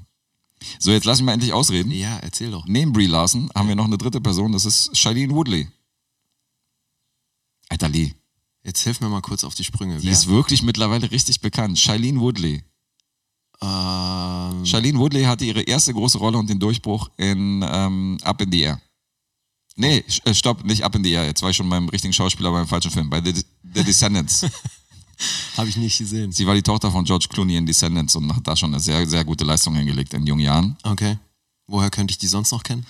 So, 0.80 0.92
jetzt 0.92 1.06
lass 1.06 1.20
mich 1.20 1.26
mal 1.26 1.34
endlich 1.34 1.54
ausreden. 1.54 1.92
Ja, 1.92 2.18
erzähl 2.20 2.52
doch. 2.52 2.66
Neben 2.68 2.92
Brie 2.94 3.06
Larson 3.08 3.50
haben 3.56 3.68
wir 3.68 3.76
noch 3.76 3.86
eine 3.86 3.98
dritte 3.98 4.20
Person, 4.22 4.52
das 4.54 4.66
ist 4.66 4.96
Shailene 4.98 5.34
Woodley. 5.34 5.68
Alter 7.70 7.90
Lee, 7.90 8.14
Jetzt 8.64 8.82
hilf 8.82 9.00
mir 9.00 9.08
mal 9.10 9.22
kurz 9.22 9.44
auf 9.46 9.56
die 9.56 9.64
Sprünge. 9.64 9.98
die 10.00 10.10
ist 10.10 10.28
wirklich 10.28 10.62
mittlerweile 10.62 11.10
richtig 11.12 11.40
bekannt. 11.42 11.80
Shailene 11.80 12.20
Woodley. 12.20 12.64
Ähm, 13.62 14.66
Shailene 14.66 15.00
Woodley 15.00 15.24
hatte 15.24 15.46
ihre 15.46 15.62
erste 15.62 15.94
große 15.94 16.18
Rolle 16.18 16.38
und 16.38 16.50
den 16.50 16.60
Durchbruch 16.60 17.10
in 17.18 17.66
ähm, 17.68 18.18
Up 18.24 18.42
in 18.42 18.52
the 18.52 18.62
Air. 18.62 18.82
Nee, 19.76 20.04
äh, 20.26 20.34
stopp, 20.34 20.64
nicht 20.64 20.84
Up 20.84 20.96
in 20.96 21.04
the 21.04 21.12
Air. 21.12 21.26
Jetzt 21.26 21.42
war 21.42 21.50
ich 21.50 21.58
schon 21.58 21.70
beim 21.70 21.90
richtigen 21.90 22.14
Schauspieler 22.14 22.52
beim 22.52 22.68
falschen 22.68 22.92
Film, 22.92 23.10
bei 23.10 23.22
The, 23.22 23.34
The 23.74 23.84
Descendants. 23.84 24.46
Habe 25.58 25.70
ich 25.70 25.78
nicht 25.78 25.98
gesehen. 25.98 26.32
Sie 26.32 26.46
war 26.46 26.54
die 26.54 26.62
Tochter 26.62 26.92
von 26.92 27.06
George 27.06 27.28
Clooney 27.30 27.58
in 27.58 27.66
Descendants 27.66 28.16
und 28.16 28.36
hat 28.36 28.48
da 28.48 28.56
schon 28.56 28.74
eine 28.74 28.80
sehr, 28.80 29.08
sehr 29.08 29.24
gute 29.24 29.44
Leistung 29.44 29.74
hingelegt 29.76 30.14
in 30.14 30.26
jungen 30.26 30.42
Jahren. 30.42 30.78
Okay. 30.84 31.18
Woher 31.68 31.90
könnte 31.90 32.12
ich 32.12 32.18
die 32.18 32.28
sonst 32.28 32.52
noch 32.52 32.64
kennen? 32.64 32.86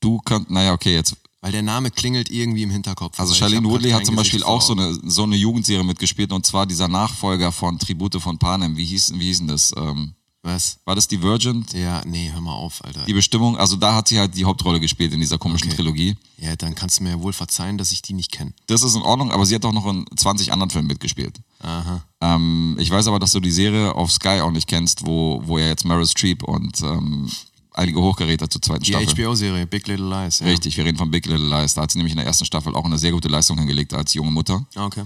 Du 0.00 0.18
könnt, 0.18 0.50
naja, 0.50 0.72
okay, 0.72 0.94
jetzt. 0.94 1.16
Weil 1.42 1.50
der 1.50 1.62
Name 1.62 1.90
klingelt 1.90 2.30
irgendwie 2.30 2.62
im 2.62 2.70
Hinterkopf. 2.70 3.18
Also 3.18 3.34
grad 3.34 3.52
Woodley 3.64 3.90
hat 3.90 4.06
zum 4.06 4.14
Beispiel 4.14 4.38
Gesicht 4.38 4.48
auch 4.48 4.62
so 4.62 4.74
eine, 4.74 4.96
so 5.04 5.24
eine 5.24 5.34
Jugendserie 5.34 5.82
mitgespielt 5.82 6.32
und 6.32 6.46
zwar 6.46 6.66
dieser 6.66 6.86
Nachfolger 6.86 7.50
von 7.50 7.80
Tribute 7.80 8.22
von 8.22 8.38
Panem. 8.38 8.76
Wie 8.76 8.84
hieß, 8.84 9.14
wie 9.16 9.24
hieß 9.26 9.38
denn 9.38 9.48
das? 9.48 9.74
Ähm, 9.76 10.14
Was? 10.42 10.78
war 10.84 10.94
das 10.94 11.08
Divergent? 11.08 11.72
Ja, 11.72 12.00
nee, 12.06 12.30
hör 12.32 12.40
mal 12.40 12.54
auf, 12.54 12.84
Alter. 12.84 13.04
Die 13.06 13.12
Bestimmung, 13.12 13.56
also 13.56 13.74
da 13.74 13.92
hat 13.96 14.06
sie 14.06 14.20
halt 14.20 14.36
die 14.36 14.44
Hauptrolle 14.44 14.78
gespielt 14.78 15.12
in 15.12 15.18
dieser 15.18 15.36
komischen 15.36 15.66
Okay. 15.66 15.78
Trilogie. 15.78 16.16
Ja, 16.38 16.54
dann 16.54 16.76
kannst 16.76 17.00
du 17.00 17.02
mir 17.02 17.10
ja 17.10 17.20
wohl 17.20 17.32
verzeihen, 17.32 17.76
dass 17.76 17.90
ich 17.90 18.02
die 18.02 18.12
nicht 18.14 18.30
kenne. 18.30 18.52
Das 18.68 18.84
ist 18.84 18.94
in 18.94 19.02
Ordnung, 19.02 19.32
aber 19.32 19.44
sie 19.44 19.56
hat 19.56 19.64
auch 19.64 19.72
noch 19.72 19.86
in 19.88 20.06
20 20.16 20.52
anderen 20.52 20.70
Filmen 20.70 20.86
mitgespielt. 20.86 21.40
Aha. 21.58 22.04
Ähm, 22.20 22.76
ich 22.78 22.88
weiß 22.88 23.08
aber, 23.08 23.18
dass 23.18 23.32
du 23.32 23.40
die 23.40 23.50
Serie 23.50 23.96
auf 23.96 24.12
Sky 24.12 24.40
auch 24.42 24.52
nicht 24.52 24.68
kennst, 24.68 25.04
wo, 25.04 25.42
wo 25.44 25.58
ja 25.58 25.66
jetzt 25.66 25.84
Meryl 25.84 26.06
Streep 26.06 26.44
und 26.44 26.80
ähm, 26.82 27.28
einige 27.74 28.00
Hochgeräte 28.00 28.48
zur 28.48 28.60
zweiten 28.62 28.82
Die 28.84 28.92
Staffel. 28.92 29.14
HBO-Serie, 29.26 29.66
Big 29.66 29.86
Little 29.86 30.08
Lies. 30.08 30.40
Ja. 30.40 30.46
Richtig, 30.46 30.76
wir 30.76 30.84
reden 30.84 30.98
von 30.98 31.10
Big 31.10 31.26
Little 31.26 31.46
Lies. 31.48 31.74
Da 31.74 31.82
hat 31.82 31.90
sie 31.90 31.98
nämlich 31.98 32.12
in 32.12 32.18
der 32.18 32.26
ersten 32.26 32.44
Staffel 32.44 32.74
auch 32.74 32.84
eine 32.84 32.98
sehr 32.98 33.12
gute 33.12 33.28
Leistung 33.28 33.58
hingelegt 33.58 33.94
als 33.94 34.14
junge 34.14 34.30
Mutter. 34.30 34.64
Ah, 34.74 34.86
Okay. 34.86 35.04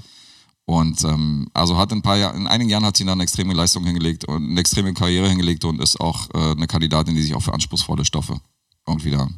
Und 0.68 1.04
ähm, 1.04 1.48
also 1.54 1.76
hat 1.78 1.92
in 1.92 1.98
ein 1.98 2.02
paar 2.02 2.16
Jahren, 2.16 2.38
in 2.38 2.46
einigen 2.48 2.68
Jahren 2.68 2.84
hat 2.84 2.96
sie 2.96 3.04
dann 3.04 3.12
eine 3.12 3.22
extreme 3.22 3.54
Leistung 3.54 3.84
hingelegt 3.84 4.24
und 4.24 4.50
eine 4.50 4.58
extreme 4.58 4.92
Karriere 4.94 5.28
hingelegt 5.28 5.64
und 5.64 5.80
ist 5.80 6.00
auch 6.00 6.28
äh, 6.34 6.38
eine 6.50 6.66
Kandidatin, 6.66 7.14
die 7.14 7.22
sich 7.22 7.36
auch 7.36 7.40
für 7.42 7.54
anspruchsvolle 7.54 8.04
Stoffe 8.04 8.40
irgendwie 8.84 9.12
da 9.12 9.28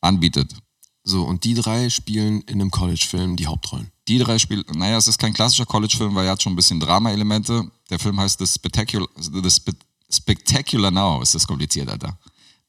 anbietet. 0.00 0.54
So, 1.04 1.24
und 1.24 1.44
die 1.44 1.54
drei 1.54 1.90
spielen 1.90 2.40
in 2.42 2.60
einem 2.60 2.70
College-Film 2.70 3.36
die 3.36 3.46
Hauptrollen. 3.46 3.90
Die 4.08 4.18
drei 4.18 4.38
spielen, 4.38 4.64
naja, 4.74 4.96
es 4.96 5.08
ist 5.08 5.18
kein 5.18 5.32
klassischer 5.34 5.66
College-Film, 5.66 6.14
weil 6.14 6.26
er 6.26 6.32
hat 6.32 6.42
schon 6.42 6.52
ein 6.52 6.56
bisschen 6.56 6.80
Drama-Elemente. 6.80 7.70
Der 7.90 7.98
Film 7.98 8.18
heißt 8.18 8.38
The 8.38 8.46
Spectacular, 8.46 9.08
The 9.18 9.50
Spe 9.50 9.72
Spectacular 10.12 10.90
Now. 10.90 11.22
Ist 11.22 11.34
das 11.34 11.46
kompliziert, 11.46 11.88
Alter. 11.88 12.18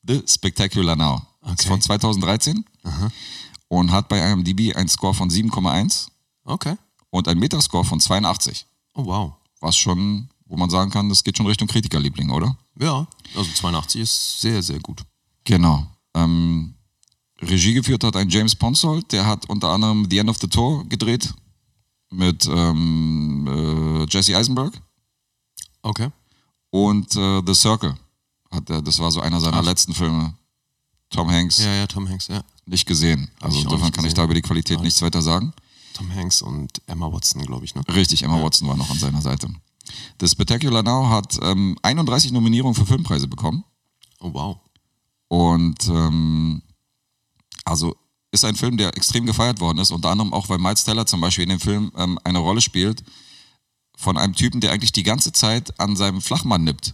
The 0.04 0.24
Spectacular 0.28 0.96
Now. 0.96 1.16
Ist 1.46 1.52
Okay. 1.62 1.68
von 1.68 1.82
2013 1.82 2.64
und 3.68 3.92
hat 3.92 4.08
bei 4.08 4.20
IMDb 4.32 4.76
einen 4.76 4.88
Score 4.88 5.14
von 5.14 5.30
7,1 5.30 6.08
Okay. 6.46 6.76
und 7.10 7.28
einen 7.28 7.40
Metascore 7.40 7.84
von 7.84 8.00
82. 8.00 8.66
Oh, 8.96 9.06
wow. 9.06 9.34
Was 9.60 9.76
schon, 9.76 10.30
wo 10.46 10.56
man 10.56 10.70
sagen 10.70 10.90
kann, 10.92 11.10
das 11.10 11.24
geht 11.24 11.36
schon 11.38 11.48
Richtung 11.48 11.68
Kritikerliebling, 11.68 12.30
oder? 12.30 12.58
Ja, 12.80 13.08
also 13.36 13.52
82 13.52 14.02
ist 14.02 14.42
sehr, 14.42 14.62
sehr 14.64 14.80
gut. 14.80 15.04
Genau. 15.44 15.86
Ähm, 16.16 16.76
Regie 17.42 17.74
geführt 17.74 18.04
hat 18.06 18.16
ein 18.16 18.30
James 18.30 18.56
Ponsoldt, 18.56 19.12
der 19.12 19.26
hat 19.26 19.50
unter 19.50 19.70
anderem 19.70 20.08
The 20.10 20.20
End 20.20 20.30
of 20.30 20.38
the 20.40 20.48
Tour 20.48 20.86
gedreht 20.88 21.34
mit 22.10 22.46
ähm, 22.48 23.48
äh, 23.48 24.06
Jesse 24.10 24.38
Eisenberg 24.38 24.82
Okay. 25.82 26.10
Und 26.74 27.16
äh, 27.16 27.42
The 27.46 27.54
Circle. 27.54 27.96
Hat 28.50 28.68
er, 28.68 28.82
das 28.82 28.98
war 28.98 29.12
so 29.12 29.22
einer 29.22 29.40
seiner 29.40 29.58
Ach. 29.58 29.64
letzten 29.64 29.94
Filme. 29.94 30.34
Tom 31.12 31.30
Hanks 31.30 31.60
Ja, 31.60 31.72
ja, 31.72 31.86
Tom 31.86 32.10
Hanks, 32.10 32.28
ja. 32.28 32.44
nicht 32.66 32.88
gesehen. 32.88 33.30
Also 33.40 33.60
ich 33.60 33.64
insofern 33.66 33.92
kann 33.92 34.06
ich 34.06 34.10
gesehen. 34.10 34.16
da 34.16 34.24
über 34.24 34.34
die 34.34 34.42
Qualität 34.42 34.82
nichts 34.82 35.00
weiter 35.04 35.22
sagen. 35.22 35.54
Tom 35.94 36.12
Hanks 36.12 36.42
und 36.42 36.82
Emma 36.88 37.12
Watson, 37.12 37.44
glaube 37.44 37.66
ich, 37.66 37.76
ne? 37.76 37.84
Richtig, 37.94 38.24
Emma 38.24 38.42
Watson 38.42 38.68
war 38.68 38.76
noch 38.76 38.90
an 38.90 38.98
seiner 38.98 39.22
Seite. 39.22 39.48
The 40.20 40.28
Spectacular 40.28 40.82
Now 40.82 41.10
hat 41.10 41.38
ähm, 41.44 41.78
31 41.84 42.32
Nominierungen 42.32 42.74
für 42.74 42.88
Filmpreise 42.88 43.28
bekommen. 43.28 43.64
Oh, 44.20 44.34
wow. 44.34 44.58
Und 45.28 45.88
ähm, 45.90 46.64
also 47.66 47.96
ist 48.32 48.46
ein 48.46 48.56
Film, 48.56 48.78
der 48.78 48.98
extrem 48.98 49.28
gefeiert 49.28 49.60
worden 49.60 49.78
ist, 49.78 49.92
unter 49.92 50.10
anderem 50.10 50.34
auch, 50.34 50.50
weil 50.50 50.58
Miles 50.58 50.84
Teller 50.84 51.06
zum 51.06 51.22
Beispiel 51.22 51.44
in 51.44 51.50
dem 51.50 51.60
Film 51.60 51.92
ähm, 51.96 52.18
eine 52.24 52.40
Rolle 52.40 52.62
spielt 52.62 53.04
von 54.04 54.18
einem 54.18 54.36
Typen, 54.36 54.62
der 54.62 54.72
eigentlich 54.72 54.92
die 54.92 55.04
ganze 55.04 55.32
Zeit 55.32 55.80
an 55.80 55.96
seinem 55.96 56.22
Flachmann 56.22 56.64
nippt. 56.64 56.94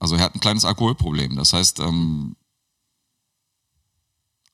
Also 0.00 0.16
er 0.16 0.22
hat 0.22 0.34
ein 0.34 0.40
kleines 0.40 0.64
Alkoholproblem. 0.64 1.36
Das 1.36 1.52
heißt, 1.52 1.80
ähm, 1.80 2.36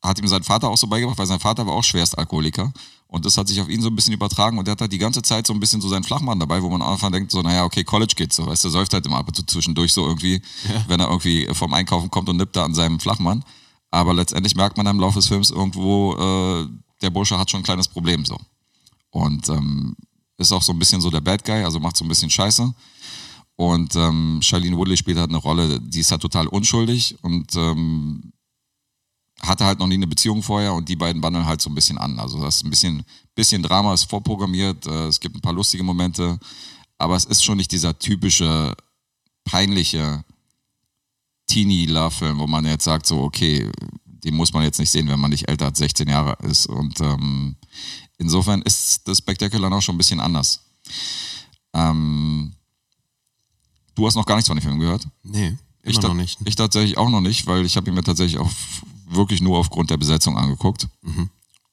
hat 0.03 0.19
ihm 0.19 0.29
sein 0.29 0.43
Vater 0.43 0.69
auch 0.69 0.77
so 0.77 0.87
beigebracht, 0.87 1.19
weil 1.19 1.27
sein 1.27 1.41
Vater 1.41 1.67
war 1.67 1.75
auch 1.75 1.85
schwerst 1.85 2.19
Alkoholiker. 2.19 2.73
Und 3.07 3.25
das 3.25 3.39
hat 3.39 3.49
sich 3.49 3.61
auf 3.61 3.69
ihn 3.69 3.81
so 3.81 3.89
ein 3.89 3.97
bisschen 3.97 4.13
übertragen 4.13 4.59
und 4.59 4.67
der 4.67 4.73
hat 4.73 4.81
halt 4.81 4.93
die 4.93 4.99
ganze 4.99 5.23
Zeit 5.23 5.47
so 5.47 5.53
ein 5.53 5.61
bisschen 5.61 5.81
so 5.81 5.89
seinen 5.89 6.05
Flachmann 6.05 6.41
dabei, 6.41 6.63
wo 6.63 6.69
man 6.69 6.83
am 6.83 6.89
Anfang 6.89 7.13
denkt, 7.13 7.31
so, 7.31 7.43
naja, 7.43 7.65
okay, 7.65 7.85
College 7.85 8.15
geht's 8.17 8.37
so, 8.37 8.47
weißt 8.47 8.65
du, 8.65 8.71
säuft 8.71 8.93
halt 8.93 9.07
immer 9.07 9.19
ab 9.19 9.29
und 9.29 9.37
zu 9.37 9.45
zwischendurch 9.45 9.93
so 9.93 10.07
irgendwie, 10.07 10.43
wenn 10.89 11.01
er 11.01 11.09
irgendwie 11.09 11.49
vom 11.53 11.73
Einkaufen 11.73 12.11
kommt 12.11 12.29
und 12.29 12.37
nippt 12.37 12.57
da 12.57 12.65
an 12.65 12.75
seinem 12.75 12.99
Flachmann. 12.99 13.45
Aber 13.91 14.13
letztendlich 14.13 14.57
merkt 14.57 14.77
man 14.77 14.87
im 14.87 14.99
Laufe 14.99 15.21
des 15.21 15.29
Films 15.29 15.51
irgendwo, 15.51 16.15
äh, 16.17 16.69
der 17.03 17.11
Bursche 17.11 17.39
hat 17.39 17.51
schon 17.51 17.61
ein 17.61 17.65
kleines 17.65 17.87
Problem 17.87 18.25
so. 18.25 18.37
Und 19.11 19.49
ähm, 19.49 19.97
ist 20.39 20.53
auch 20.53 20.63
so 20.63 20.73
ein 20.73 20.79
bisschen 20.79 21.01
so 21.01 21.11
der 21.11 21.21
Bad 21.21 21.45
Guy, 21.45 21.63
also 21.63 21.81
macht 21.81 21.97
so 21.97 22.05
ein 22.05 22.09
bisschen 22.09 22.31
Scheiße. 22.31 22.73
Und 23.57 23.95
ähm, 23.95 24.41
Charlene 24.43 24.77
Woodley 24.77 24.97
spielt 24.97 25.19
halt 25.19 25.31
eine 25.31 25.39
Rolle, 25.39 25.81
die 25.81 26.01
ist 26.01 26.11
halt 26.11 26.23
total 26.23 26.49
unschuldig 26.49 27.17
und 27.23 27.55
ähm, 27.55 28.33
hatte 29.41 29.65
halt 29.65 29.79
noch 29.79 29.87
nie 29.87 29.95
eine 29.95 30.07
Beziehung 30.07 30.43
vorher 30.43 30.75
und 30.75 30.89
die 30.89 30.97
beiden 30.97 31.23
wandeln 31.23 31.47
halt 31.47 31.61
so 31.61 31.71
ein 31.71 31.75
bisschen 31.75 31.99
an. 31.99 32.19
Also 32.19 32.41
das 32.41 32.57
ist 32.57 32.65
ein 32.65 32.71
bisschen, 32.71 33.05
bisschen 33.35 33.63
Drama, 33.63 33.95
ist 33.95 34.11
vorprogrammiert, 34.11 34.87
äh, 34.87 35.07
es 35.07 35.21
gibt 35.21 35.37
ein 35.37 35.41
paar 35.41 35.53
lustige 35.53 35.85
Momente, 35.85 36.39
aber 36.99 37.15
es 37.15 37.25
ist 37.27 37.45
schon 37.45 37.57
nicht 37.57 37.71
dieser 37.71 37.97
typische, 37.99 38.75
peinliche 39.45 40.25
Teenie-Love-Film, 41.47 42.39
wo 42.39 42.47
man 42.47 42.65
jetzt 42.65 42.85
sagt, 42.85 43.07
so, 43.07 43.23
okay, 43.23 43.71
den 44.07 44.35
muss 44.35 44.53
man 44.53 44.63
jetzt 44.63 44.81
nicht 44.81 44.91
sehen, 44.91 45.09
wenn 45.09 45.21
man 45.21 45.31
nicht 45.31 45.49
älter 45.49 45.67
als 45.67 45.79
16 45.79 46.09
Jahre 46.09 46.37
ist. 46.47 46.67
Und 46.67 47.01
ähm, 47.01 47.57
insofern 48.19 48.63
ist 48.63 49.07
das 49.07 49.19
Spectacular 49.19 49.71
noch 49.71 49.83
schon 49.83 49.95
ein 49.95 49.99
bisschen 49.99 50.21
anders. 50.21 50.61
Ähm, 51.73 52.53
du 53.95 54.07
hast 54.07 54.15
noch 54.15 54.27
gar 54.27 54.37
nichts 54.37 54.49
von 54.49 54.57
dem 54.57 54.63
Film 54.63 54.79
gehört? 54.79 55.07
Nee, 55.23 55.57
Ich, 55.83 56.01
noch 56.01 56.15
nicht. 56.15 56.39
ich 56.45 56.55
tatsächlich 56.57 56.97
auch 56.99 57.11
noch 57.11 57.21
nicht, 57.21 57.47
weil 57.47 57.65
ich 57.65 57.77
habe 57.77 57.89
ihn 57.89 57.95
mir 57.95 58.03
tatsächlich 58.05 58.39
auch 58.39 58.51
wirklich 59.07 59.41
nur 59.41 59.59
aufgrund 59.59 59.91
der 59.91 59.97
Besetzung 59.97 60.37
angeguckt. 60.37 60.89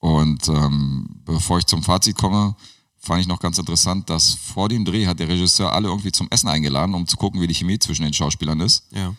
Und 0.00 0.48
ähm, 0.48 1.06
bevor 1.24 1.58
ich 1.58 1.66
zum 1.66 1.82
Fazit 1.82 2.16
komme, 2.16 2.56
fand 2.98 3.20
ich 3.20 3.26
noch 3.26 3.40
ganz 3.40 3.58
interessant, 3.58 4.10
dass 4.10 4.34
vor 4.34 4.68
dem 4.68 4.84
Dreh 4.84 5.06
hat 5.06 5.18
der 5.20 5.28
Regisseur 5.28 5.72
alle 5.72 5.88
irgendwie 5.88 6.12
zum 6.12 6.28
Essen 6.30 6.48
eingeladen, 6.48 6.94
um 6.94 7.06
zu 7.06 7.16
gucken, 7.16 7.40
wie 7.40 7.46
die 7.46 7.54
Chemie 7.54 7.78
zwischen 7.78 8.02
den 8.04 8.12
Schauspielern 8.12 8.60
ist. 8.60 8.84
ja. 8.92 9.14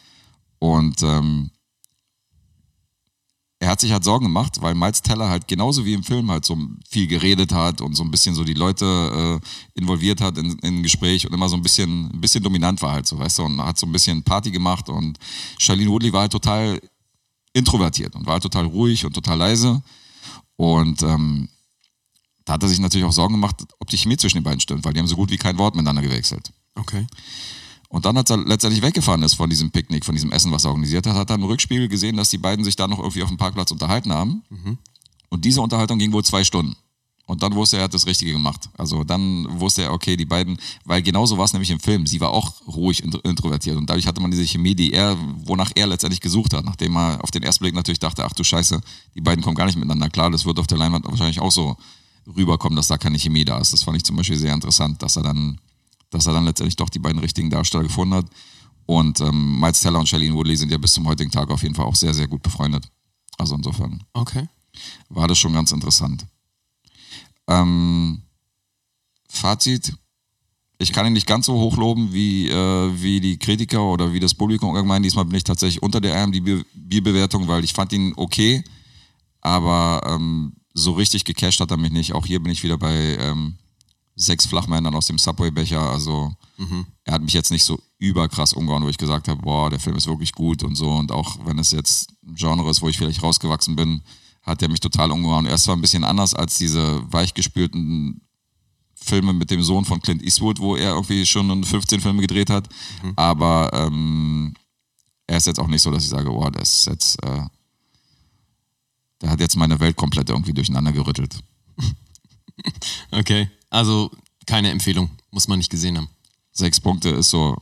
Und 0.60 1.02
ähm, 1.04 1.52
er 3.64 3.70
hat 3.70 3.80
sich 3.80 3.94
halt 3.94 4.04
Sorgen 4.04 4.26
gemacht, 4.26 4.62
weil 4.62 4.76
Miles 4.76 5.02
Teller 5.02 5.30
halt 5.30 5.48
genauso 5.48 5.86
wie 5.86 5.94
im 5.94 6.04
Film 6.04 6.30
halt 6.30 6.44
so 6.44 6.58
viel 6.90 7.08
geredet 7.08 7.54
hat 7.54 7.80
und 7.80 7.96
so 7.96 8.04
ein 8.04 8.12
bisschen 8.12 8.36
so 8.36 8.44
die 8.44 8.54
Leute 8.54 8.86
äh, 9.42 9.80
involviert 9.80 10.20
hat 10.20 10.38
in, 10.38 10.60
in 10.60 10.80
ein 10.80 10.84
Gespräch 10.84 11.26
und 11.26 11.34
immer 11.34 11.48
so 11.48 11.56
ein 11.56 11.62
bisschen, 11.62 12.12
ein 12.14 12.20
bisschen 12.20 12.44
dominant 12.44 12.82
war 12.82 12.92
halt 12.92 13.08
so, 13.08 13.18
weißt 13.18 13.40
du, 13.40 13.44
und 13.44 13.64
hat 13.64 13.80
so 13.80 13.86
ein 13.86 13.92
bisschen 13.94 14.22
Party 14.22 14.52
gemacht 14.52 14.90
und 14.90 15.18
Charlene 15.60 15.90
Woodley 15.90 16.12
war 16.12 16.22
halt 16.22 16.34
total 16.34 16.78
introvertiert 17.54 18.14
und 18.16 18.26
war 18.26 18.34
halt 18.34 18.44
total 18.44 18.66
ruhig 18.66 19.06
und 19.06 19.14
total 19.14 19.38
leise 19.38 19.82
und 20.58 21.02
ähm, 21.02 21.48
da 22.44 22.54
hat 22.54 22.64
er 22.64 22.70
sich 22.70 22.80
natürlich 22.80 23.08
auch 23.08 23.14
Sorgen 23.14 23.36
gemacht, 23.36 23.64
ob 23.80 23.90
die 23.90 23.98
Chemie 23.98 24.18
zwischen 24.18 24.40
den 24.40 24.44
beiden 24.44 24.60
stimmt, 24.60 24.84
weil 24.84 24.92
die 24.92 25.00
haben 25.00 25.08
so 25.08 25.16
gut 25.16 25.32
wie 25.32 25.38
kein 25.38 25.58
Wort 25.58 25.76
miteinander 25.76 26.02
gewechselt. 26.02 26.52
Okay. 26.76 27.08
Und 27.94 28.06
dann, 28.06 28.18
als 28.18 28.32
er 28.32 28.38
letztendlich 28.38 28.82
weggefahren 28.82 29.22
ist 29.22 29.36
von 29.36 29.52
diesem 29.52 29.70
Picknick, 29.70 30.04
von 30.04 30.16
diesem 30.16 30.32
Essen, 30.32 30.52
was 30.52 30.64
er 30.64 30.72
organisiert 30.72 31.06
hat, 31.06 31.16
hat 31.16 31.30
er 31.30 31.36
im 31.36 31.44
Rückspiegel 31.44 31.88
gesehen, 31.88 32.18
dass 32.18 32.30
die 32.30 32.40
beiden 32.40 32.66
sich 32.66 32.76
da 32.76 32.88
noch 32.88 32.98
irgendwie 32.98 33.22
auf 33.22 33.30
dem 33.30 33.38
Parkplatz 33.38 33.70
unterhalten 33.70 34.12
haben. 34.12 34.42
Und 35.30 35.46
diese 35.46 35.62
Unterhaltung 35.62 36.00
ging 36.00 36.12
wohl 36.12 36.26
zwei 36.26 36.44
Stunden. 36.44 36.76
Und 37.28 37.44
dann 37.44 37.54
wusste 37.54 37.78
er, 37.78 37.82
er 37.82 37.84
hat 37.84 37.94
das 37.94 38.08
Richtige 38.08 38.32
gemacht. 38.32 38.68
Also 38.80 39.04
dann 39.04 39.46
wusste 39.60 39.84
er, 39.84 39.94
okay, 39.94 40.18
die 40.18 40.26
beiden, 40.26 40.58
weil 40.86 41.04
genauso 41.04 41.38
war 41.38 41.46
es 41.46 41.54
nämlich 41.54 41.70
im 41.70 41.80
Film. 41.80 42.08
Sie 42.08 42.20
war 42.20 42.32
auch 42.32 42.54
ruhig 42.68 43.04
intro- 43.04 43.24
introvertiert. 43.24 43.78
Und 43.78 43.88
dadurch 43.88 44.08
hatte 44.08 44.22
man 44.22 44.32
diese 44.32 44.48
Chemie, 44.48 44.74
die 44.74 44.92
er, 44.92 45.16
wonach 45.46 45.72
er 45.76 45.86
letztendlich 45.86 46.20
gesucht 46.20 46.56
hat. 46.56 46.66
Nachdem 46.66 46.98
er 46.98 47.24
auf 47.24 47.30
den 47.30 47.44
ersten 47.44 47.64
Blick 47.64 47.76
natürlich 47.76 48.00
dachte, 48.00 48.26
ach 48.26 48.34
du 48.34 48.44
Scheiße, 48.44 48.82
die 49.14 49.22
beiden 49.22 49.44
kommen 49.44 49.56
gar 49.56 49.68
nicht 49.68 49.76
miteinander 49.76 50.10
klar. 50.10 50.32
Das 50.32 50.46
wird 50.46 50.58
auf 50.58 50.66
der 50.66 50.80
Leinwand 50.80 51.06
wahrscheinlich 51.06 51.40
auch 51.40 51.52
so 51.52 51.78
rüberkommen, 52.36 52.76
dass 52.76 52.88
da 52.88 52.98
keine 52.98 53.20
Chemie 53.20 53.46
da 53.46 53.60
ist. 53.60 53.72
Das 53.72 53.84
fand 53.84 53.98
ich 53.98 54.04
zum 54.04 54.16
Beispiel 54.16 54.38
sehr 54.38 54.54
interessant, 54.56 55.04
dass 55.04 55.16
er 55.16 55.22
dann 55.22 55.60
dass 56.14 56.26
er 56.28 56.34
dann 56.34 56.46
letztendlich 56.46 56.76
doch 56.76 56.90
die 56.90 57.00
beiden 57.00 57.20
richtigen 57.20 57.50
Darsteller 57.50 57.84
gefunden 57.84 58.14
hat. 58.16 58.26
Und 58.86 59.22
ähm, 59.22 59.60
Miles 59.60 59.80
Teller 59.80 60.00
und 60.00 60.08
Shailene 60.10 60.36
Woodley 60.36 60.56
sind 60.58 60.72
ja 60.72 60.78
bis 60.78 60.94
zum 60.94 61.08
heutigen 61.08 61.32
Tag 61.32 61.50
auf 61.50 61.64
jeden 61.64 61.76
Fall 61.76 61.86
auch 61.86 61.96
sehr, 61.96 62.14
sehr 62.14 62.28
gut 62.28 62.44
befreundet. 62.44 62.88
Also 63.38 63.56
insofern 63.56 64.04
Okay. 64.14 64.48
war 65.10 65.28
das 65.28 65.38
schon 65.38 65.54
ganz 65.54 65.72
interessant. 65.72 66.26
Ähm, 67.48 68.22
Fazit. 69.30 69.94
Ich 70.80 70.92
kann 70.92 71.06
ihn 71.06 71.14
nicht 71.14 71.28
ganz 71.28 71.46
so 71.46 71.54
hoch 71.54 71.78
loben 71.78 72.12
wie, 72.14 72.50
äh, 72.50 73.02
wie 73.02 73.22
die 73.22 73.38
Kritiker 73.38 73.84
oder 73.84 74.12
wie 74.12 74.20
das 74.20 74.34
Publikum 74.34 74.76
allgemein. 74.76 75.04
Diesmal 75.04 75.26
bin 75.26 75.38
ich 75.38 75.44
tatsächlich 75.44 75.82
unter 75.82 76.02
der 76.02 76.22
IMDb-Bewertung, 76.24 77.48
weil 77.48 77.64
ich 77.64 77.74
fand 77.74 77.94
ihn 77.94 78.14
okay, 78.18 78.64
aber 79.40 80.02
ähm, 80.06 80.54
so 80.74 80.92
richtig 80.92 81.24
gecasht 81.24 81.60
hat 81.62 81.72
er 81.72 81.78
mich 81.78 81.92
nicht. 81.92 82.14
Auch 82.14 82.26
hier 82.26 82.42
bin 82.42 82.52
ich 82.52 82.64
wieder 82.64 82.78
bei 82.78 83.18
ähm, 83.20 83.56
sechs 84.16 84.46
Flachmännern 84.46 84.96
aus 84.96 85.08
dem 85.08 85.18
Subway-Becher. 85.18 85.82
Also 85.82 86.36
er 87.04 87.14
hat 87.14 87.22
mich 87.22 87.34
jetzt 87.34 87.52
nicht 87.52 87.64
so 87.64 87.80
überkrass 87.98 88.54
umgehauen, 88.54 88.84
wo 88.84 88.90
ich 88.90 88.98
gesagt 88.98 89.28
habe, 89.28 89.42
boah, 89.42 89.70
der 89.70 89.80
Film 89.80 89.96
ist 89.96 90.08
wirklich 90.08 90.32
gut 90.32 90.64
und 90.64 90.76
so. 90.76 90.92
Und 90.92 91.12
auch 91.12 91.38
wenn 91.46 91.60
es 91.60 91.72
jetzt 91.72 92.12
ein 92.26 92.36
Genre 92.36 92.70
ist, 92.70 92.82
wo 92.82 92.90
ich 92.90 92.98
vielleicht 92.98 93.24
rausgewachsen 93.24 93.76
bin, 93.76 94.02
hat 94.44 94.62
er 94.62 94.70
mich 94.70 94.80
total 94.80 95.12
umgehauen. 95.12 95.46
Er 95.46 95.56
ist 95.56 95.64
zwar 95.64 95.76
ein 95.76 95.82
bisschen 95.82 96.04
anders 96.04 96.34
als 96.34 96.58
diese 96.58 97.02
weichgespülten 97.12 98.22
Filme 98.96 99.34
mit 99.34 99.52
dem 99.52 99.64
Sohn 99.64 99.86
von 99.86 100.02
Clint 100.02 100.24
Eastwood, 100.24 100.60
wo 100.60 100.76
er 100.76 100.92
irgendwie 100.92 101.26
schon 101.26 101.64
15 101.64 102.00
Filme 102.00 102.22
gedreht 102.22 102.50
hat, 102.50 102.70
aber 103.16 103.70
ähm, 103.74 104.54
er 105.28 105.38
ist 105.38 105.48
jetzt 105.48 105.60
auch 105.60 105.68
nicht 105.68 105.82
so, 105.82 105.92
dass 105.92 106.04
ich 106.04 106.10
sage, 106.10 106.30
boah, 106.30 106.52
der 106.52 106.62
ist 106.62 106.86
jetzt, 106.86 107.22
äh, 107.24 107.42
der 109.22 109.30
hat 109.30 109.40
jetzt 109.40 109.58
meine 109.58 109.80
Welt 109.80 109.96
komplett 109.96 110.30
irgendwie 110.30 110.54
durcheinander 110.54 110.92
gerüttelt. 110.92 111.40
Okay. 113.12 113.50
Also 113.74 114.12
keine 114.46 114.70
Empfehlung. 114.70 115.10
Muss 115.32 115.48
man 115.48 115.58
nicht 115.58 115.72
gesehen 115.72 115.98
haben. 115.98 116.10
Sechs 116.52 116.80
Punkte 116.80 117.10
ist 117.10 117.32
so, 117.32 117.58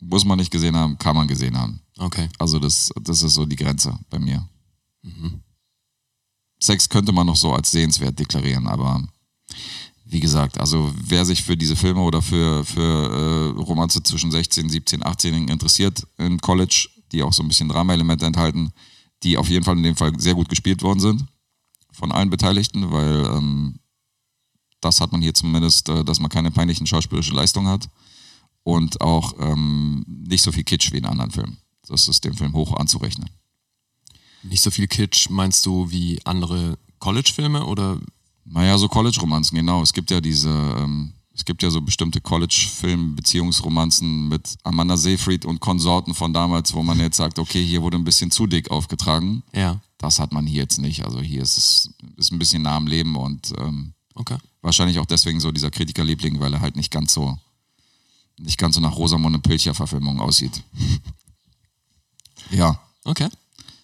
muss 0.00 0.26
man 0.26 0.38
nicht 0.38 0.50
gesehen 0.50 0.76
haben, 0.76 0.98
kann 0.98 1.16
man 1.16 1.26
gesehen 1.26 1.56
haben. 1.56 1.80
Okay. 1.98 2.28
Also 2.38 2.58
das, 2.58 2.90
das 3.00 3.22
ist 3.22 3.34
so 3.34 3.46
die 3.46 3.56
Grenze 3.56 3.98
bei 4.10 4.18
mir. 4.18 4.46
Sechs 6.60 6.88
könnte 6.88 7.12
man 7.12 7.26
noch 7.26 7.36
so 7.36 7.54
als 7.54 7.70
sehenswert 7.70 8.18
deklarieren, 8.18 8.66
aber 8.66 9.02
wie 10.04 10.20
gesagt, 10.20 10.60
also 10.60 10.92
wer 10.94 11.24
sich 11.24 11.42
für 11.42 11.56
diese 11.56 11.74
Filme 11.74 12.02
oder 12.02 12.20
für, 12.20 12.64
für 12.64 13.54
äh, 13.56 13.60
Romanze 13.60 14.02
zwischen 14.02 14.30
16, 14.30 14.68
17, 14.68 15.06
18 15.06 15.48
interessiert 15.48 16.06
in 16.18 16.38
College, 16.38 16.88
die 17.12 17.22
auch 17.22 17.32
so 17.32 17.42
ein 17.42 17.48
bisschen 17.48 17.68
Drama-Elemente 17.68 18.26
enthalten, 18.26 18.72
die 19.22 19.38
auf 19.38 19.48
jeden 19.48 19.64
Fall 19.64 19.78
in 19.78 19.84
dem 19.84 19.96
Fall 19.96 20.18
sehr 20.20 20.34
gut 20.34 20.50
gespielt 20.50 20.82
worden 20.82 21.00
sind 21.00 21.24
von 21.92 22.12
allen 22.12 22.28
Beteiligten, 22.30 22.90
weil 22.90 23.24
ähm, 23.24 23.78
das 24.86 25.00
hat 25.00 25.12
man 25.12 25.20
hier 25.20 25.34
zumindest, 25.34 25.88
äh, 25.88 26.04
dass 26.04 26.20
man 26.20 26.30
keine 26.30 26.50
peinlichen 26.50 26.86
schauspielerischen 26.86 27.34
Leistungen 27.34 27.68
hat 27.68 27.88
und 28.62 29.00
auch 29.00 29.34
ähm, 29.38 30.04
nicht 30.06 30.42
so 30.42 30.52
viel 30.52 30.64
Kitsch 30.64 30.92
wie 30.92 30.98
in 30.98 31.06
anderen 31.06 31.30
Filmen. 31.30 31.58
Das 31.88 32.08
ist 32.08 32.24
dem 32.24 32.34
Film 32.34 32.54
hoch 32.54 32.74
anzurechnen. 32.74 33.28
Nicht 34.42 34.62
so 34.62 34.70
viel 34.70 34.86
Kitsch, 34.86 35.28
meinst 35.28 35.66
du, 35.66 35.90
wie 35.90 36.20
andere 36.24 36.78
College-Filme 37.00 37.66
oder? 37.66 38.00
Naja, 38.44 38.78
so 38.78 38.88
College-Romanzen, 38.88 39.56
genau. 39.56 39.82
Es 39.82 39.92
gibt 39.92 40.10
ja 40.10 40.20
diese, 40.20 40.50
ähm, 40.50 41.14
es 41.34 41.44
gibt 41.44 41.64
ja 41.64 41.70
so 41.70 41.80
bestimmte 41.80 42.20
College-Film-Beziehungsromanzen 42.20 44.28
mit 44.28 44.56
Amanda 44.62 44.96
Seyfried 44.96 45.44
und 45.44 45.58
Konsorten 45.60 46.14
von 46.14 46.32
damals, 46.32 46.72
wo 46.74 46.84
man 46.84 47.00
jetzt 47.00 47.16
sagt, 47.16 47.40
okay, 47.40 47.64
hier 47.64 47.82
wurde 47.82 47.98
ein 47.98 48.04
bisschen 48.04 48.30
zu 48.30 48.46
dick 48.46 48.70
aufgetragen. 48.70 49.42
Ja. 49.52 49.80
Das 49.98 50.20
hat 50.20 50.32
man 50.32 50.46
hier 50.46 50.62
jetzt 50.62 50.78
nicht. 50.78 51.04
Also 51.04 51.20
hier 51.20 51.42
ist 51.42 51.58
es 51.58 51.90
ist 52.16 52.32
ein 52.32 52.38
bisschen 52.38 52.62
nah 52.62 52.76
am 52.76 52.86
Leben 52.86 53.16
und 53.16 53.52
ähm, 53.58 53.95
Okay. 54.16 54.38
wahrscheinlich 54.62 54.98
auch 54.98 55.06
deswegen 55.06 55.40
so 55.40 55.52
dieser 55.52 55.70
Kritikerliebling, 55.70 56.40
weil 56.40 56.52
er 56.54 56.60
halt 56.60 56.74
nicht 56.76 56.90
ganz 56.90 57.12
so 57.12 57.38
nicht 58.38 58.58
ganz 58.58 58.74
so 58.74 58.80
nach 58.80 58.96
Rosamunde 58.96 59.38
Pilcher 59.38 59.74
Verfilmung 59.74 60.20
aussieht. 60.20 60.62
ja, 62.50 62.78
Okay. 63.04 63.28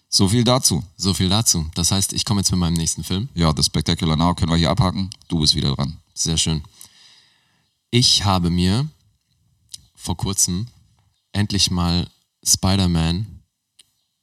so 0.09 0.27
viel 0.27 0.43
dazu. 0.43 0.83
So 0.97 1.13
viel 1.13 1.29
dazu. 1.29 1.65
Das 1.75 1.91
heißt, 1.91 2.13
ich 2.13 2.25
komme 2.25 2.41
jetzt 2.41 2.51
mit 2.51 2.59
meinem 2.59 2.73
nächsten 2.73 3.03
Film. 3.03 3.29
Ja, 3.33 3.53
das 3.53 3.67
Spectacular 3.67 4.17
Now 4.17 4.35
können 4.35 4.51
wir 4.51 4.57
hier 4.57 4.69
abhaken. 4.69 5.09
Du 5.29 5.39
bist 5.39 5.55
wieder 5.55 5.73
dran. 5.75 5.97
Sehr 6.13 6.37
schön. 6.37 6.61
Ich 7.89 8.25
habe 8.25 8.49
mir 8.49 8.87
vor 9.95 10.17
kurzem 10.17 10.67
endlich 11.31 11.71
mal 11.71 12.09
Spider-Man 12.45 13.41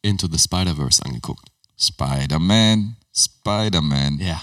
Into 0.02 0.28
the 0.30 0.38
Spider-Verse 0.38 1.04
angeguckt. 1.04 1.48
Spider-Man, 1.78 2.96
Spider-Man. 3.14 4.18
Ja. 4.20 4.42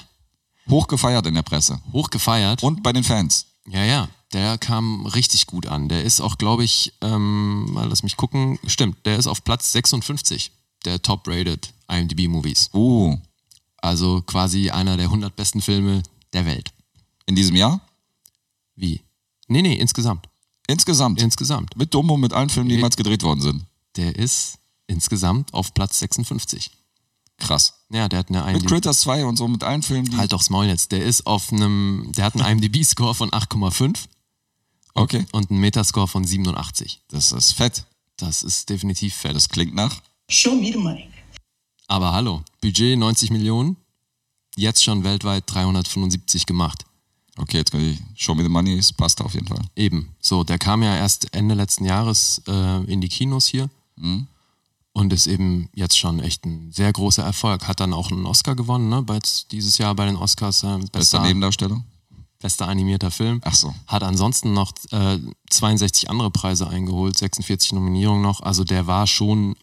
Hochgefeiert 0.70 1.26
in 1.28 1.36
der 1.36 1.42
Presse. 1.44 1.80
Hochgefeiert. 1.94 2.64
Und 2.64 2.84
bei 2.84 2.94
den 2.94 3.04
Fans. 3.04 3.46
Ja, 3.68 3.84
ja, 3.84 4.10
der 4.34 4.58
kam 4.58 5.06
richtig 5.06 5.46
gut 5.48 5.66
an. 5.68 5.90
Der 5.90 6.04
ist 6.04 6.22
auch, 6.22 6.38
glaube 6.38 6.64
ich, 6.64 6.94
ähm, 7.02 7.72
mal 7.74 7.88
lass 7.88 8.04
mich 8.04 8.18
gucken, 8.18 8.60
stimmt, 8.68 9.06
der 9.06 9.18
ist 9.18 9.28
auf 9.28 9.44
Platz 9.44 9.72
56 9.72 10.52
der 10.86 11.02
top-rated 11.02 11.74
IMDb-Movies. 11.90 12.70
Uh, 12.74 13.18
Also 13.78 14.22
quasi 14.22 14.70
einer 14.70 14.96
der 14.98 15.06
100 15.08 15.36
besten 15.36 15.62
Filme 15.62 16.04
der 16.34 16.46
Welt. 16.46 16.72
in 17.26 17.36
diesem 17.36 17.56
Jahr? 17.56 17.82
Wie? 18.76 19.02
Nee, 19.48 19.62
nee, 19.62 19.76
insgesamt. 19.76 20.28
Insgesamt. 20.68 21.22
Insgesamt. 21.22 21.76
mit 21.76 21.94
Dumbo, 21.94 22.16
mit 22.18 22.32
allen 22.34 22.50
Filmen, 22.50 22.70
die 22.70 22.76
jemals 22.76 22.96
gedreht 22.98 23.24
worden 23.24 23.42
sind. 23.42 23.66
Der 23.96 24.16
ist 24.16 24.60
insgesamt 24.88 25.54
auf 25.54 25.74
Platz 25.74 26.00
56. 26.00 26.72
Krass. 27.38 27.74
Ja, 27.92 28.10
der 28.10 28.20
hat 28.20 28.30
eine 28.30 28.40
Mit 28.44 28.56
IMDb. 28.56 28.68
Critters 28.68 29.00
2 29.02 29.26
und 29.26 29.38
so, 29.38 29.48
mit 29.48 29.64
allen 29.64 29.82
Filmen, 29.82 30.10
die. 30.10 30.18
Halt 30.18 30.34
doch 30.34 30.48
Maul 30.50 30.66
jetzt. 30.66 30.92
Der 30.92 31.04
ist 31.06 31.26
auf 31.26 31.52
einem, 31.54 32.12
der 32.16 32.26
hat 32.26 32.36
einen 32.36 32.60
IMDb-Score 32.62 33.16
von 33.16 33.30
8,5 33.32 34.08
Okay. 34.94 35.26
und 35.32 35.52
einen 35.52 35.60
Metascore 35.60 36.08
von 36.08 36.26
87. 36.26 37.02
Das 37.10 37.32
ist 37.32 37.54
fett. 37.54 37.86
Das 38.18 38.44
ist 38.44 38.70
definitiv 38.70 39.14
fett. 39.14 39.36
Das 39.36 39.48
klingt 39.48 39.76
nach. 39.76 40.02
Show 40.30 40.56
me 40.56 40.72
the 40.72 40.78
money. 40.78 41.08
Aber 41.88 42.12
hallo, 42.12 42.44
Budget 42.62 42.98
90 43.00 43.30
Millionen, 43.30 43.78
jetzt 44.58 44.84
schon 44.84 45.04
weltweit 45.06 45.44
375 45.48 46.46
gemacht. 46.46 46.84
Okay, 47.38 47.58
jetzt 47.58 47.72
kann 47.72 47.80
ich. 47.82 48.00
Show 48.16 48.34
me 48.36 48.44
the 48.44 48.50
money, 48.50 48.74
es 48.78 48.92
passt 48.92 49.22
auf 49.22 49.36
jeden 49.36 49.48
Fall. 49.48 49.62
Eben. 49.76 50.16
So, 50.20 50.44
der 50.44 50.58
kam 50.58 50.82
ja 50.84 50.96
erst 50.98 51.34
Ende 51.34 51.54
letzten 51.56 51.86
Jahres 51.86 52.42
äh, 52.48 52.84
in 52.92 53.00
die 53.00 53.08
Kinos 53.08 53.46
hier 53.46 53.70
und 54.98 55.14
ist 55.14 55.28
eben 55.28 55.70
jetzt 55.76 55.96
schon 55.96 56.20
echt 56.20 56.44
ein 56.46 56.72
sehr 56.72 56.92
großer 56.92 57.24
Erfolg. 57.24 57.68
Hat 57.68 57.80
dann 57.80 57.94
auch 57.94 58.10
einen 58.12 58.26
Oscar 58.26 58.56
gewonnen, 58.56 58.90
ne? 58.90 59.04
Bei, 59.04 59.20
dieses 59.52 59.78
Jahr 59.78 59.94
bei 59.94 60.08
den 60.08 60.16
Oscars. 60.16 60.64
Äh, 60.64 60.78
Bester 60.78 60.90
bester, 60.92 61.22
Nebendarsteller? 61.22 61.84
bester 62.40 62.68
animierter 62.68 63.12
Film. 63.12 63.40
Ach 63.44 63.54
so. 63.54 63.76
Hat 63.86 64.02
ansonsten 64.02 64.54
noch 64.54 64.74
äh, 64.90 65.20
62 65.52 66.10
andere 66.10 66.32
Preise 66.32 66.68
eingeholt, 66.68 67.16
46 67.16 67.74
Nominierungen 67.74 68.24
noch. 68.24 68.42
Also 68.42 68.64
der 68.64 68.88
war 68.88 69.06
schon, 69.06 69.56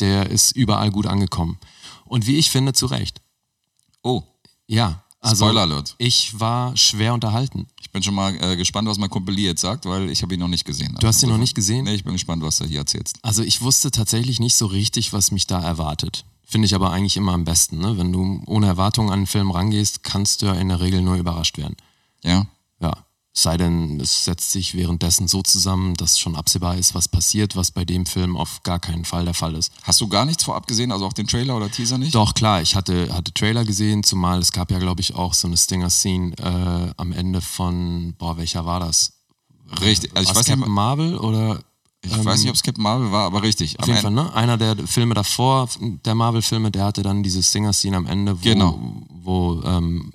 der 0.00 0.30
ist 0.30 0.50
überall 0.56 0.90
gut 0.90 1.06
angekommen. 1.06 1.58
Und 2.04 2.26
wie 2.26 2.36
ich 2.36 2.50
finde, 2.50 2.72
zu 2.72 2.86
Recht. 2.86 3.20
Oh, 4.02 4.24
Ja. 4.66 5.04
Also 5.20 5.44
Spoiler 5.44 5.62
Alert. 5.62 5.94
Ich 5.98 6.40
war 6.40 6.76
schwer 6.76 7.12
unterhalten. 7.12 7.66
ich 7.80 7.90
bin 7.90 8.02
schon 8.02 8.14
mal 8.14 8.34
äh, 8.42 8.56
gespannt, 8.56 8.88
was 8.88 8.98
mein 8.98 9.10
Kumpel 9.10 9.34
Lee 9.34 9.44
jetzt 9.44 9.60
sagt, 9.60 9.84
weil 9.84 10.08
ich 10.08 10.22
habe 10.22 10.32
ihn 10.34 10.40
noch 10.40 10.48
nicht 10.48 10.64
gesehen. 10.64 10.96
Du 10.98 11.06
hast 11.06 11.22
ihn 11.22 11.28
noch 11.28 11.38
nicht 11.38 11.54
gesehen? 11.54 11.84
Nee, 11.84 11.94
ich 11.94 12.04
bin 12.04 12.14
gespannt, 12.14 12.42
was 12.42 12.60
er 12.60 12.66
hier 12.66 12.78
erzählt. 12.78 13.12
Also 13.22 13.42
ich 13.42 13.60
wusste 13.60 13.90
tatsächlich 13.90 14.40
nicht 14.40 14.56
so 14.56 14.66
richtig, 14.66 15.12
was 15.12 15.30
mich 15.30 15.46
da 15.46 15.60
erwartet. 15.60 16.24
Finde 16.44 16.66
ich 16.66 16.74
aber 16.74 16.90
eigentlich 16.90 17.16
immer 17.16 17.32
am 17.32 17.44
besten. 17.44 17.78
Ne? 17.78 17.98
Wenn 17.98 18.12
du 18.12 18.42
ohne 18.46 18.66
Erwartungen 18.66 19.10
an 19.10 19.20
einen 19.20 19.26
Film 19.26 19.50
rangehst, 19.50 20.02
kannst 20.02 20.42
du 20.42 20.46
ja 20.46 20.54
in 20.54 20.68
der 20.68 20.80
Regel 20.80 21.02
nur 21.02 21.16
überrascht 21.16 21.58
werden. 21.58 21.76
Ja? 22.24 22.46
Sei 23.32 23.56
denn, 23.56 24.00
es 24.00 24.24
setzt 24.24 24.50
sich 24.50 24.74
währenddessen 24.74 25.28
so 25.28 25.40
zusammen, 25.42 25.94
dass 25.94 26.18
schon 26.18 26.34
absehbar 26.34 26.76
ist, 26.76 26.94
was 26.96 27.06
passiert, 27.06 27.54
was 27.54 27.70
bei 27.70 27.84
dem 27.84 28.04
Film 28.04 28.36
auf 28.36 28.64
gar 28.64 28.80
keinen 28.80 29.04
Fall 29.04 29.24
der 29.24 29.34
Fall 29.34 29.54
ist. 29.54 29.72
Hast 29.84 30.00
du 30.00 30.08
gar 30.08 30.24
nichts 30.24 30.42
vorab 30.42 30.66
gesehen, 30.66 30.90
also 30.90 31.06
auch 31.06 31.12
den 31.12 31.28
Trailer 31.28 31.56
oder 31.56 31.70
Teaser 31.70 31.96
nicht? 31.96 32.12
Doch, 32.14 32.34
klar, 32.34 32.60
ich 32.60 32.74
hatte, 32.74 33.14
hatte 33.14 33.32
Trailer 33.32 33.64
gesehen, 33.64 34.02
zumal 34.02 34.40
es 34.40 34.50
gab 34.50 34.72
ja, 34.72 34.78
glaube 34.80 35.00
ich, 35.00 35.14
auch 35.14 35.32
so 35.32 35.46
eine 35.46 35.56
Stinger-Scene 35.56 36.34
äh, 36.38 36.92
am 36.96 37.12
Ende 37.12 37.40
von, 37.40 38.14
boah, 38.18 38.36
welcher 38.36 38.66
war 38.66 38.80
das? 38.80 39.12
Richtig. 39.80 40.10
Also 40.16 40.32
ich 40.32 40.36
weiß, 40.36 40.46
Captain 40.46 40.60
nicht, 40.60 40.68
Marvel 40.68 41.16
oder 41.16 41.60
ich 42.02 42.24
weiß 42.24 42.40
nicht, 42.40 42.48
ob 42.48 42.56
es 42.56 42.62
Captain 42.62 42.82
Marvel 42.82 43.12
war, 43.12 43.26
aber 43.26 43.42
richtig. 43.42 43.78
Auf 43.78 43.86
jeden 43.86 44.00
Fall, 44.00 44.10
ne? 44.10 44.32
Einer 44.34 44.56
der 44.56 44.76
Filme 44.88 45.14
davor, 45.14 45.68
der 45.80 46.14
Marvel-Filme, 46.16 46.70
der 46.72 46.84
hatte 46.86 47.02
dann 47.02 47.22
diese 47.22 47.42
Stinger-Scene 47.42 47.96
am 47.96 48.06
Ende, 48.06 48.38
wo, 48.40 48.42
Genau. 48.42 48.80
wo 49.22 49.62
ähm, 49.64 50.10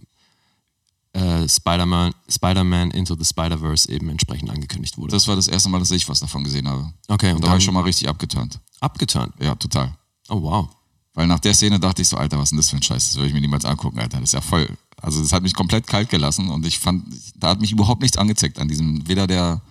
äh, 1.15 1.47
Spider-Man 1.47 2.13
Spider 2.29 2.61
Into 2.93 3.15
the 3.15 3.23
Spider-Verse 3.25 3.89
eben 3.91 4.09
entsprechend 4.09 4.49
angekündigt 4.49 4.97
wurde. 4.97 5.11
Das 5.11 5.27
war 5.27 5.35
das 5.35 5.47
erste 5.47 5.69
Mal, 5.69 5.79
dass 5.79 5.91
ich 5.91 6.07
was 6.09 6.19
davon 6.19 6.43
gesehen 6.43 6.67
habe. 6.67 6.91
okay, 7.07 7.29
Und 7.29 7.37
und 7.37 7.43
da 7.45 7.49
war 7.49 7.57
ich 7.57 7.63
schon 7.63 7.73
mal 7.73 7.83
richtig 7.83 8.09
abgeturnt. 8.09 8.59
abgeturnt. 8.81 9.33
Ja, 9.39 9.55
total. 9.55 9.95
Oh, 10.29 10.41
wow. 10.41 10.67
Weil 11.13 11.27
nach 11.27 11.39
der 11.39 11.53
Szene 11.53 11.79
dachte 11.79 12.01
ich 12.01 12.09
so, 12.09 12.17
Alter, 12.17 12.37
was 12.37 12.45
ist 12.45 12.51
denn 12.51 12.57
das 12.57 12.69
für 12.69 12.75
ein 12.75 12.83
Scheiß? 12.83 13.07
Das 13.07 13.15
würde 13.15 13.29
ich 13.29 13.33
mir 13.33 13.39
niemals 13.39 13.63
angucken, 13.63 13.99
Alter. 13.99 14.19
Das 14.19 14.29
ist 14.29 14.33
ja 14.33 14.41
voll. 14.41 14.67
Also 15.01 15.21
das 15.21 15.31
hat 15.31 15.43
mich 15.43 15.53
komplett 15.53 15.87
kalt 15.87 16.09
gelassen 16.09 16.49
und 16.49 16.65
ich 16.65 16.79
fand, 16.79 17.05
da 17.35 17.49
hat 17.49 17.61
mich 17.61 17.71
überhaupt 17.71 18.01
nichts 18.01 18.17
angezeckt 18.17 18.59
an 18.59 18.67
diesem, 18.67 19.07
weder 19.07 19.27
der, 19.27 19.61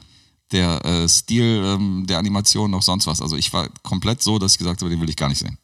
der 0.52 0.82
äh, 0.84 1.08
Stil 1.08 1.62
ähm, 1.64 2.06
der 2.06 2.18
Animation 2.18 2.70
noch 2.70 2.82
sonst 2.82 3.06
was. 3.06 3.20
Also 3.20 3.36
ich 3.36 3.52
war 3.52 3.68
komplett 3.82 4.22
so, 4.22 4.38
dass 4.38 4.52
ich 4.52 4.58
gesagt 4.58 4.80
habe, 4.80 4.90
den 4.90 5.00
will 5.00 5.10
ich 5.10 5.16
gar 5.16 5.28
nicht 5.28 5.38
sehen. 5.38 5.58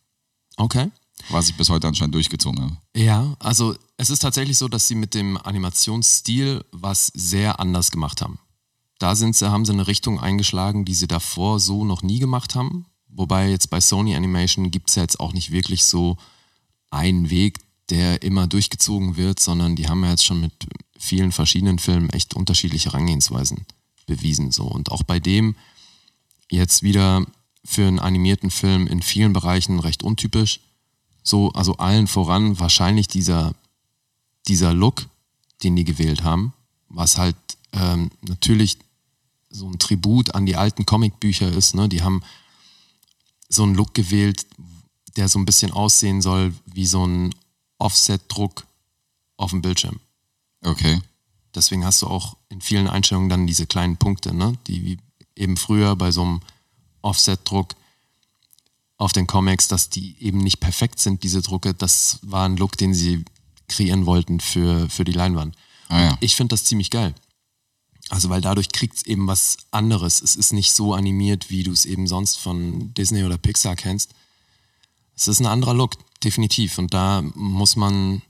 Okay. 0.57 0.91
Was 1.29 1.49
ich 1.49 1.57
bis 1.57 1.69
heute 1.69 1.87
anscheinend 1.87 2.15
durchgezogen 2.15 2.63
habe. 2.63 2.77
Ja, 2.97 3.35
also 3.39 3.75
es 3.97 4.11
ist 4.11 4.21
tatsächlich 4.21 4.59
so, 4.59 4.69
dass 4.69 4.89
sie 4.89 4.95
mit 4.95 5.15
dem 5.15 5.37
Animationsstil 5.37 6.65
was 6.73 7.09
sehr 7.15 7.61
anders 7.61 7.91
gemacht 7.91 8.23
haben. 8.23 8.39
Da 8.99 9.15
sind 9.15 9.37
sie, 9.37 9.51
haben 9.51 9.65
sie 9.65 9.73
eine 9.73 9.87
Richtung 9.87 10.21
eingeschlagen, 10.21 10.85
die 10.85 10.95
sie 10.95 11.07
davor 11.07 11.61
so 11.61 11.85
noch 11.85 12.03
nie 12.03 12.19
gemacht 12.19 12.55
haben. 12.55 12.87
Wobei 13.09 13.51
jetzt 13.51 13.71
bei 13.71 13.81
Sony 13.81 14.15
Animation 14.15 14.71
gibt 14.71 14.91
es 14.91 14.97
ja 14.97 15.03
jetzt 15.03 15.21
auch 15.21 15.33
nicht 15.33 15.51
wirklich 15.51 15.85
so 15.85 16.17
einen 16.91 17.31
Weg, 17.31 17.59
der 17.89 18.23
immer 18.23 18.47
durchgezogen 18.47 19.17
wird, 19.17 19.41
sondern 19.41 19.77
die 19.77 19.89
haben 19.89 20.05
ja 20.05 20.11
jetzt 20.11 20.25
schon 20.25 20.41
mit 20.41 20.53
vielen 20.99 21.33
verschiedenen 21.33 21.79
Filmen 21.79 22.11
echt 22.11 22.35
unterschiedliche 22.35 22.93
Herangehensweisen 22.93 23.67
bewiesen. 24.07 24.53
So. 24.53 24.65
Und 24.65 24.93
auch 24.93 25.03
bei 25.03 25.19
dem 25.19 25.57
jetzt 26.51 26.83
wieder 26.83 27.25
für 27.65 27.87
einen 27.87 27.99
animierten 27.99 28.51
Film 28.51 28.87
in 28.87 29.03
vielen 29.03 29.33
Bereichen 29.33 29.81
recht 29.81 30.03
untypisch. 30.03 30.61
So, 31.23 31.51
also 31.53 31.77
allen 31.77 32.07
voran 32.07 32.59
wahrscheinlich 32.59 33.09
dieser, 33.09 33.55
dieser 34.49 34.73
Look, 34.73 35.07
den 35.63 35.77
die 35.77 35.85
gewählt 35.85 36.25
haben, 36.25 36.53
was 36.89 37.19
halt 37.19 37.37
ähm, 37.73 38.11
natürlich 38.23 38.79
so 39.51 39.69
ein 39.69 39.79
Tribut 39.79 40.35
an 40.35 40.47
die 40.47 40.57
alten 40.57 40.87
Comicbücher 40.87 41.51
ist. 41.51 41.75
Ne? 41.75 41.89
Die 41.89 42.03
haben 42.03 42.23
so 43.49 43.65
einen 43.65 43.75
Look 43.75 43.95
gewählt, 43.95 44.47
der 45.17 45.29
so 45.29 45.39
ein 45.39 45.45
bisschen 45.45 45.73
aussehen 45.73 46.23
soll 46.23 46.55
wie 46.67 46.87
so 46.87 47.05
ein 47.07 47.35
Offset-Druck 47.79 48.65
auf 49.37 49.51
dem 49.51 49.63
Bildschirm. 49.63 49.99
Okay. 50.63 51.01
Deswegen 51.55 51.85
hast 51.85 52.03
du 52.03 52.07
auch 52.07 52.37
in 52.49 52.61
vielen 52.61 52.89
Einstellungen 52.89 53.29
dann 53.29 53.47
diese 53.47 53.67
kleinen 53.67 53.97
Punkte, 53.97 54.35
ne? 54.35 54.57
die 54.67 54.85
wie 54.85 54.99
eben 55.35 55.57
früher 55.57 55.97
bei 55.97 56.13
so 56.13 56.23
einem 56.23 56.41
Offset-Druck 57.03 57.75
auf 59.01 59.13
den 59.15 59.27
Comics, 59.27 59.67
dass 59.67 59.89
die 59.89 60.15
eben 60.21 60.39
nicht 60.39 60.61
perfekt 60.61 61.01
sind, 61.01 61.23
diese 61.23 61.41
Drucke. 61.41 61.73
Das 61.73 62.19
war 62.21 62.47
ein 62.47 62.59
Look, 62.59 62.77
den 62.77 62.93
sie 62.93 63.25
kreieren 63.67 64.05
wollten 64.05 64.41
für, 64.41 64.91
für 64.91 65.05
die 65.05 65.13
Leinwand. 65.13 65.57
Ah 65.89 66.03
ja. 66.03 66.19
Ich 66.21 66.37
finde 66.37 66.53
das 66.53 66.65
ziemlich 66.65 66.91
geil. 66.91 67.15
Also, 68.11 68.29
weil 68.29 68.43
dadurch 68.43 68.69
kriegt 68.69 68.99
es 68.99 69.07
eben 69.07 69.27
was 69.27 69.57
anderes. 69.71 70.21
Es 70.21 70.37
ist 70.37 70.53
nicht 70.53 70.75
so 70.75 70.93
animiert, 70.93 71.49
wie 71.49 71.63
du 71.63 71.73
es 71.73 71.87
eben 71.87 72.07
sonst 72.07 72.37
von 72.37 72.93
Disney 72.93 73.25
oder 73.25 73.39
Pixar 73.39 73.75
kennst. 73.75 74.13
Es 75.17 75.29
ist 75.29 75.41
ein 75.41 75.47
anderer 75.47 75.73
Look, 75.73 75.95
definitiv. 76.23 76.77
Und 76.77 76.93
da 76.93 77.23
muss 77.35 77.77
man, 77.77 78.21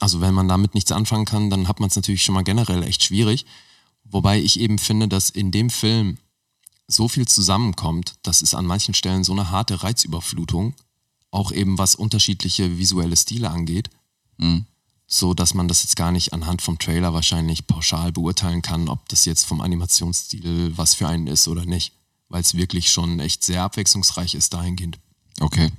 also 0.00 0.22
wenn 0.22 0.32
man 0.32 0.48
damit 0.48 0.72
nichts 0.72 0.90
anfangen 0.90 1.26
kann, 1.26 1.50
dann 1.50 1.68
hat 1.68 1.80
man 1.80 1.90
es 1.90 1.96
natürlich 1.96 2.24
schon 2.24 2.34
mal 2.34 2.44
generell 2.44 2.82
echt 2.82 3.02
schwierig. 3.02 3.44
Wobei 4.04 4.40
ich 4.40 4.58
eben 4.58 4.78
finde, 4.78 5.06
dass 5.06 5.28
in 5.28 5.50
dem 5.50 5.68
Film 5.68 6.16
so 6.92 7.08
viel 7.08 7.26
zusammenkommt, 7.26 8.14
das 8.22 8.42
ist 8.42 8.54
an 8.54 8.66
manchen 8.66 8.94
Stellen 8.94 9.24
so 9.24 9.32
eine 9.32 9.50
harte 9.50 9.82
Reizüberflutung, 9.82 10.74
auch 11.30 11.52
eben 11.52 11.78
was 11.78 11.94
unterschiedliche 11.94 12.78
visuelle 12.78 13.16
Stile 13.16 13.50
angeht, 13.50 13.90
so 15.06 15.34
dass 15.34 15.54
man 15.54 15.68
das 15.68 15.82
jetzt 15.82 15.96
gar 15.96 16.12
nicht 16.12 16.32
anhand 16.32 16.62
vom 16.62 16.78
Trailer 16.78 17.14
wahrscheinlich 17.14 17.66
pauschal 17.66 18.12
beurteilen 18.12 18.62
kann, 18.62 18.88
ob 18.88 19.08
das 19.08 19.24
jetzt 19.24 19.44
vom 19.44 19.60
Animationsstil 19.60 20.72
was 20.76 20.94
für 20.94 21.08
einen 21.08 21.26
ist 21.26 21.48
oder 21.48 21.64
nicht, 21.64 21.92
weil 22.28 22.42
es 22.42 22.54
wirklich 22.54 22.90
schon 22.90 23.20
echt 23.20 23.44
sehr 23.44 23.62
abwechslungsreich 23.62 24.34
ist 24.34 24.54
dahingehend. 24.54 24.98
Okay. 25.40 25.70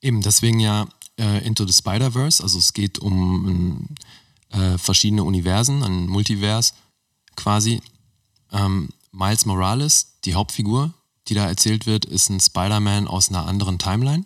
Eben, 0.00 0.22
deswegen 0.22 0.60
ja 0.60 0.88
äh, 1.18 1.44
Into 1.46 1.66
the 1.66 1.72
Spider-Verse, 1.72 2.42
also 2.42 2.58
es 2.58 2.72
geht 2.72 2.98
um 2.98 3.88
äh, 4.50 4.78
verschiedene 4.78 5.24
Universen, 5.24 5.82
ein 5.82 6.06
Multivers 6.06 6.74
quasi. 7.36 7.80
Ähm, 8.50 8.88
Miles 9.12 9.46
Morales, 9.46 10.18
die 10.24 10.34
Hauptfigur, 10.34 10.92
die 11.28 11.34
da 11.34 11.46
erzählt 11.46 11.86
wird, 11.86 12.04
ist 12.04 12.30
ein 12.30 12.40
Spider-Man 12.40 13.06
aus 13.06 13.28
einer 13.28 13.46
anderen 13.46 13.78
Timeline. 13.78 14.24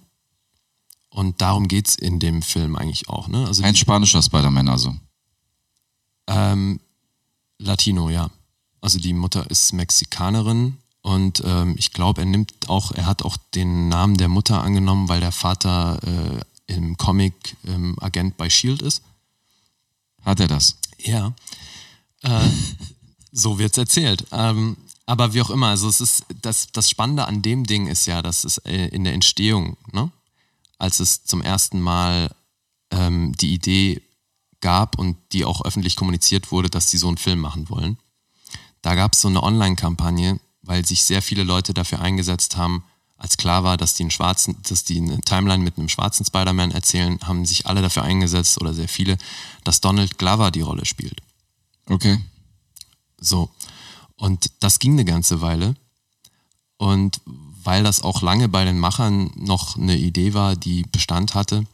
Und 1.10 1.40
darum 1.40 1.68
geht 1.68 1.88
es 1.88 1.96
in 1.96 2.18
dem 2.18 2.42
Film 2.42 2.76
eigentlich 2.76 3.08
auch. 3.08 3.28
Ne? 3.28 3.46
Also 3.46 3.62
Ein 3.62 3.74
die, 3.74 3.80
spanischer 3.80 4.22
Spider-Man 4.22 4.68
also. 4.68 4.94
ähm, 6.28 6.80
Latino, 7.58 8.10
ja. 8.10 8.30
Also 8.80 8.98
die 8.98 9.12
Mutter 9.14 9.50
ist 9.50 9.72
Mexikanerin 9.72 10.76
und 11.02 11.42
ähm, 11.44 11.74
ich 11.78 11.92
glaube, 11.92 12.22
er 12.22 12.26
nimmt 12.26 12.68
auch, 12.68 12.92
er 12.92 13.06
hat 13.06 13.22
auch 13.22 13.36
den 13.54 13.88
Namen 13.88 14.16
der 14.16 14.28
Mutter 14.28 14.62
angenommen, 14.62 15.08
weil 15.08 15.20
der 15.20 15.32
Vater 15.32 15.98
äh, 16.02 16.72
im 16.72 16.96
Comic 16.96 17.56
ähm, 17.64 17.96
Agent 18.00 18.36
bei 18.36 18.50
Shield 18.50 18.82
ist. 18.82 19.02
Hat 20.24 20.40
er 20.40 20.48
das? 20.48 20.76
Ja. 20.98 21.32
Äh, 22.22 22.48
so 23.36 23.58
wird's 23.58 23.78
erzählt. 23.78 24.26
Ähm, 24.32 24.76
aber 25.04 25.34
wie 25.34 25.42
auch 25.42 25.50
immer, 25.50 25.68
also 25.68 25.88
es 25.88 26.00
ist 26.00 26.24
das, 26.42 26.68
das 26.72 26.90
Spannende 26.90 27.26
an 27.26 27.42
dem 27.42 27.64
Ding 27.64 27.86
ist 27.86 28.06
ja, 28.06 28.22
dass 28.22 28.44
es 28.44 28.58
äh, 28.58 28.88
in 28.88 29.04
der 29.04 29.12
Entstehung, 29.14 29.76
ne, 29.92 30.10
als 30.78 31.00
es 31.00 31.24
zum 31.24 31.42
ersten 31.42 31.80
Mal 31.80 32.34
ähm, 32.90 33.32
die 33.36 33.54
Idee 33.54 34.02
gab 34.60 34.98
und 34.98 35.16
die 35.32 35.44
auch 35.44 35.64
öffentlich 35.64 35.96
kommuniziert 35.96 36.50
wurde, 36.50 36.70
dass 36.70 36.86
die 36.86 36.96
so 36.96 37.08
einen 37.08 37.18
Film 37.18 37.38
machen 37.38 37.68
wollen. 37.68 37.98
Da 38.82 38.94
gab 38.94 39.12
es 39.12 39.20
so 39.20 39.28
eine 39.28 39.42
Online-Kampagne, 39.42 40.40
weil 40.62 40.84
sich 40.84 41.04
sehr 41.04 41.22
viele 41.22 41.44
Leute 41.44 41.74
dafür 41.74 42.00
eingesetzt 42.00 42.56
haben, 42.56 42.84
als 43.18 43.36
klar 43.36 43.64
war, 43.64 43.76
dass 43.76 43.94
die 43.94 44.02
einen 44.02 44.10
schwarzen, 44.10 44.56
dass 44.68 44.84
die 44.84 44.98
eine 44.98 45.20
Timeline 45.20 45.62
mit 45.62 45.78
einem 45.78 45.88
schwarzen 45.88 46.26
Spider-Man 46.26 46.72
erzählen, 46.72 47.18
haben 47.22 47.46
sich 47.46 47.66
alle 47.66 47.82
dafür 47.82 48.02
eingesetzt 48.02 48.60
oder 48.60 48.74
sehr 48.74 48.88
viele, 48.88 49.16
dass 49.64 49.80
Donald 49.80 50.18
Glover 50.18 50.50
die 50.50 50.60
Rolle 50.60 50.84
spielt. 50.84 51.20
Okay. 51.88 52.18
So. 53.20 53.50
Und 54.16 54.50
das 54.60 54.78
ging 54.78 54.92
eine 54.92 55.04
ganze 55.04 55.40
Weile. 55.40 55.74
Und 56.78 57.20
weil 57.24 57.82
das 57.82 58.02
auch 58.02 58.22
lange 58.22 58.48
bei 58.48 58.64
den 58.64 58.78
Machern 58.78 59.30
noch 59.34 59.76
eine 59.76 59.96
Idee 59.96 60.34
war, 60.34 60.56
die 60.56 60.82
Bestand 60.84 61.34
hatte, 61.34 61.66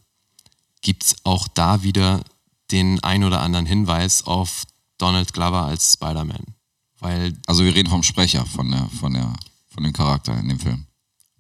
gibt 0.81 1.05
es 1.05 1.17
auch 1.25 1.49
da 1.49 1.83
wieder 1.83 2.23
den 2.71 3.03
ein 3.05 3.25
oder 3.25 3.41
anderen 3.41 3.67
Hinweis 3.67 4.25
auf 4.25 4.65
Donald 4.99 5.33
Glover 5.33 5.63
als 5.63 5.93
Spider-Man. 5.93 6.55
Weil 6.99 7.37
Also 7.47 7.65
wir 7.65 7.75
reden 7.75 7.91
vom 7.91 8.03
Sprecher, 8.03 8.47
von 8.47 8.71
der, 8.71 8.89
von 9.01 9.13
der, 9.13 9.33
von 9.69 9.83
dem 9.85 9.93
Charakter 9.93 10.39
in 10.39 10.49
dem 10.49 10.61
Film. 10.61 10.87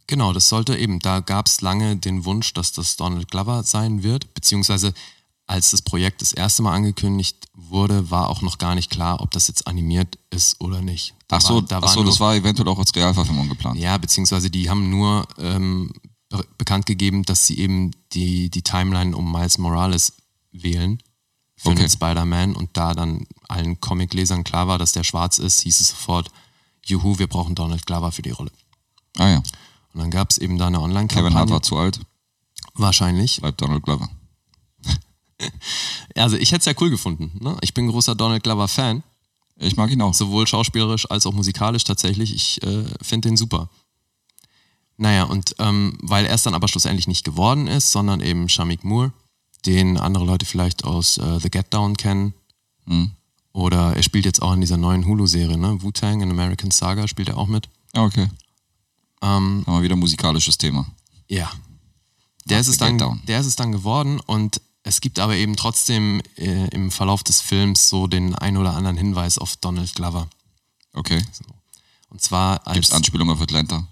Genau, 0.06 0.32
das 0.32 0.48
sollte 0.48 0.76
eben, 0.76 0.98
da 0.98 1.20
gab 1.20 1.46
es 1.46 1.60
lange 1.60 1.96
den 1.96 2.24
Wunsch, 2.24 2.52
dass 2.52 2.72
das 2.72 2.96
Donald 2.96 3.30
Glover 3.30 3.62
sein 3.62 4.02
wird, 4.02 4.34
beziehungsweise 4.34 4.92
als 5.52 5.70
das 5.70 5.82
Projekt 5.82 6.22
das 6.22 6.32
erste 6.32 6.62
Mal 6.62 6.72
angekündigt 6.74 7.46
wurde, 7.52 8.10
war 8.10 8.30
auch 8.30 8.40
noch 8.40 8.56
gar 8.56 8.74
nicht 8.74 8.90
klar, 8.90 9.20
ob 9.20 9.30
das 9.32 9.48
jetzt 9.48 9.66
animiert 9.66 10.18
ist 10.30 10.58
oder 10.62 10.80
nicht. 10.80 11.14
Da 11.28 11.36
Ach 11.36 11.40
so, 11.42 11.54
war, 11.56 11.62
da 11.62 11.76
ach 11.78 11.82
war 11.82 11.88
so 11.90 12.00
nur, 12.02 12.10
das 12.10 12.20
war 12.20 12.34
eventuell 12.34 12.68
auch 12.68 12.78
als 12.78 12.94
Realverfilmung 12.94 13.50
geplant. 13.50 13.78
Ja, 13.78 13.98
beziehungsweise 13.98 14.48
die 14.50 14.70
haben 14.70 14.88
nur 14.88 15.26
ähm, 15.38 15.92
be 16.30 16.42
bekannt 16.56 16.86
gegeben, 16.86 17.22
dass 17.24 17.46
sie 17.46 17.58
eben 17.58 17.90
die, 18.14 18.48
die 18.48 18.62
Timeline 18.62 19.14
um 19.14 19.30
Miles 19.30 19.58
Morales 19.58 20.14
wählen 20.52 21.02
für 21.56 21.68
Okay. 21.70 21.82
den 21.82 21.90
Spider-Man 21.90 22.56
und 22.56 22.70
da 22.76 22.94
dann 22.94 23.26
allen 23.48 23.78
Comiclesern 23.78 24.44
klar 24.44 24.68
war, 24.68 24.78
dass 24.78 24.92
der 24.92 25.04
schwarz 25.04 25.38
ist, 25.38 25.60
hieß 25.60 25.80
es 25.80 25.88
sofort, 25.88 26.30
juhu, 26.86 27.18
wir 27.18 27.26
brauchen 27.26 27.54
Donald 27.54 27.84
Glover 27.86 28.10
für 28.10 28.22
die 28.22 28.30
Rolle. 28.30 28.50
Ah 29.18 29.28
ja. 29.28 29.36
Und 29.92 30.00
dann 30.00 30.10
gab 30.10 30.30
es 30.30 30.38
eben 30.38 30.56
da 30.56 30.68
eine 30.68 30.78
Kevin 30.78 30.94
Hart 30.94 31.10
Online-Kampagne. 31.10 31.50
war 31.50 31.62
zu 31.62 31.76
alt, 31.76 32.00
Wahrscheinlich. 32.74 33.40
bleibt 33.42 33.60
Donald 33.60 33.82
Glover. 33.82 34.08
Also 36.14 36.36
ich 36.36 36.52
hätte 36.52 36.60
es 36.60 36.66
ja 36.66 36.74
cool 36.80 36.90
gefunden. 36.90 37.32
Ne? 37.40 37.56
Ich 37.62 37.72
bin 37.74 37.86
ein 37.86 37.90
großer 37.90 38.14
Donald 38.14 38.42
Glover-Fan, 38.42 39.02
Ich 39.56 39.76
mag 39.76 39.90
ihn 39.90 40.02
auch. 40.02 40.14
sowohl 40.14 40.46
schauspielerisch 40.46 41.10
als 41.10 41.26
auch 41.26 41.32
musikalisch 41.32 41.84
tatsächlich. 41.84 42.34
Ich 42.34 42.62
äh, 42.62 42.84
finde 43.00 43.28
den 43.28 43.36
super. 43.36 43.68
Naja, 44.98 45.24
und 45.24 45.54
ähm, 45.58 45.96
weil 46.02 46.26
er 46.26 46.34
es 46.34 46.42
dann 46.42 46.54
aber 46.54 46.68
schlussendlich 46.68 47.08
nicht 47.08 47.24
geworden 47.24 47.66
ist, 47.66 47.92
sondern 47.92 48.20
eben 48.20 48.48
Shamik 48.48 48.84
Moore, 48.84 49.12
den 49.66 49.96
andere 49.96 50.24
Leute 50.24 50.44
vielleicht 50.46 50.84
aus 50.84 51.18
äh, 51.18 51.40
The 51.40 51.50
Get 51.50 51.72
Down 51.72 51.96
kennen. 51.96 52.34
Hm. 52.86 53.12
Oder 53.52 53.96
er 53.96 54.02
spielt 54.02 54.24
jetzt 54.24 54.42
auch 54.42 54.52
in 54.52 54.60
dieser 54.60 54.76
neuen 54.76 55.06
Hulu-Serie, 55.06 55.58
ne? 55.58 55.82
Wu-Tang 55.82 56.20
in 56.20 56.30
American 56.30 56.70
Saga 56.70 57.08
spielt 57.08 57.28
er 57.28 57.38
auch 57.38 57.48
mit. 57.48 57.68
Ja, 57.94 58.02
okay. 58.04 58.28
Ähm, 59.22 59.64
Haben 59.66 59.76
wir 59.78 59.82
wieder 59.82 59.96
musikalisches 59.96 60.58
Thema. 60.58 60.86
Ja. 61.28 61.50
Der 62.46 62.60
ist, 62.60 62.68
es 62.68 62.76
dann, 62.76 62.98
Down. 62.98 63.20
der 63.28 63.38
ist 63.40 63.46
es 63.46 63.56
dann 63.56 63.70
geworden 63.70 64.18
und 64.20 64.60
es 64.84 65.00
gibt 65.00 65.18
aber 65.18 65.36
eben 65.36 65.56
trotzdem 65.56 66.20
äh, 66.36 66.68
im 66.68 66.90
Verlauf 66.90 67.22
des 67.22 67.40
Films 67.40 67.88
so 67.88 68.06
den 68.06 68.34
ein 68.34 68.56
oder 68.56 68.74
anderen 68.74 68.96
Hinweis 68.96 69.38
auf 69.38 69.56
Donald 69.56 69.94
Glover. 69.94 70.28
Okay. 70.92 71.22
Und 72.08 72.20
zwar 72.20 72.66
als. 72.66 72.74
Gibt 72.74 72.86
es 72.86 72.92
Anspielungen 72.92 73.34
auf 73.34 73.40
Atlanta? 73.40 73.86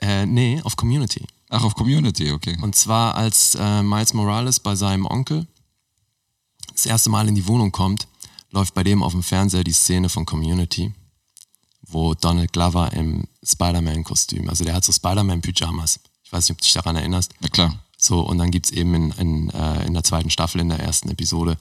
Äh, 0.00 0.26
nee, 0.26 0.60
auf 0.64 0.76
Community. 0.76 1.24
Ach, 1.50 1.64
auf 1.64 1.74
Community, 1.74 2.30
okay. 2.32 2.56
Und 2.60 2.76
zwar 2.76 3.14
als 3.14 3.54
äh, 3.54 3.82
Miles 3.82 4.12
Morales 4.12 4.60
bei 4.60 4.74
seinem 4.74 5.06
Onkel 5.06 5.46
das 6.72 6.86
erste 6.86 7.10
Mal 7.10 7.26
in 7.28 7.34
die 7.34 7.46
Wohnung 7.46 7.72
kommt, 7.72 8.06
läuft 8.50 8.74
bei 8.74 8.84
dem 8.84 9.02
auf 9.02 9.12
dem 9.12 9.22
Fernseher 9.22 9.64
die 9.64 9.72
Szene 9.72 10.08
von 10.08 10.26
Community, 10.26 10.92
wo 11.82 12.14
Donald 12.14 12.52
Glover 12.52 12.92
im 12.92 13.24
Spider-Man-Kostüm, 13.42 14.48
also 14.48 14.64
der 14.64 14.74
hat 14.74 14.84
so 14.84 14.92
Spider-Man-Pyjamas. 14.92 16.00
Ich 16.22 16.32
weiß 16.32 16.44
nicht, 16.44 16.52
ob 16.52 16.58
du 16.58 16.64
dich 16.64 16.74
daran 16.74 16.96
erinnerst. 16.96 17.34
Na 17.40 17.48
klar. 17.48 17.74
So, 18.00 18.20
und 18.20 18.38
dann 18.38 18.52
gibt's 18.52 18.70
eben 18.70 18.94
in, 18.94 19.10
in, 19.10 19.50
äh, 19.50 19.84
in 19.84 19.92
der 19.92 20.04
zweiten 20.04 20.30
Staffel, 20.30 20.60
in 20.60 20.68
der 20.68 20.78
ersten 20.78 21.10
Episode, 21.10 21.58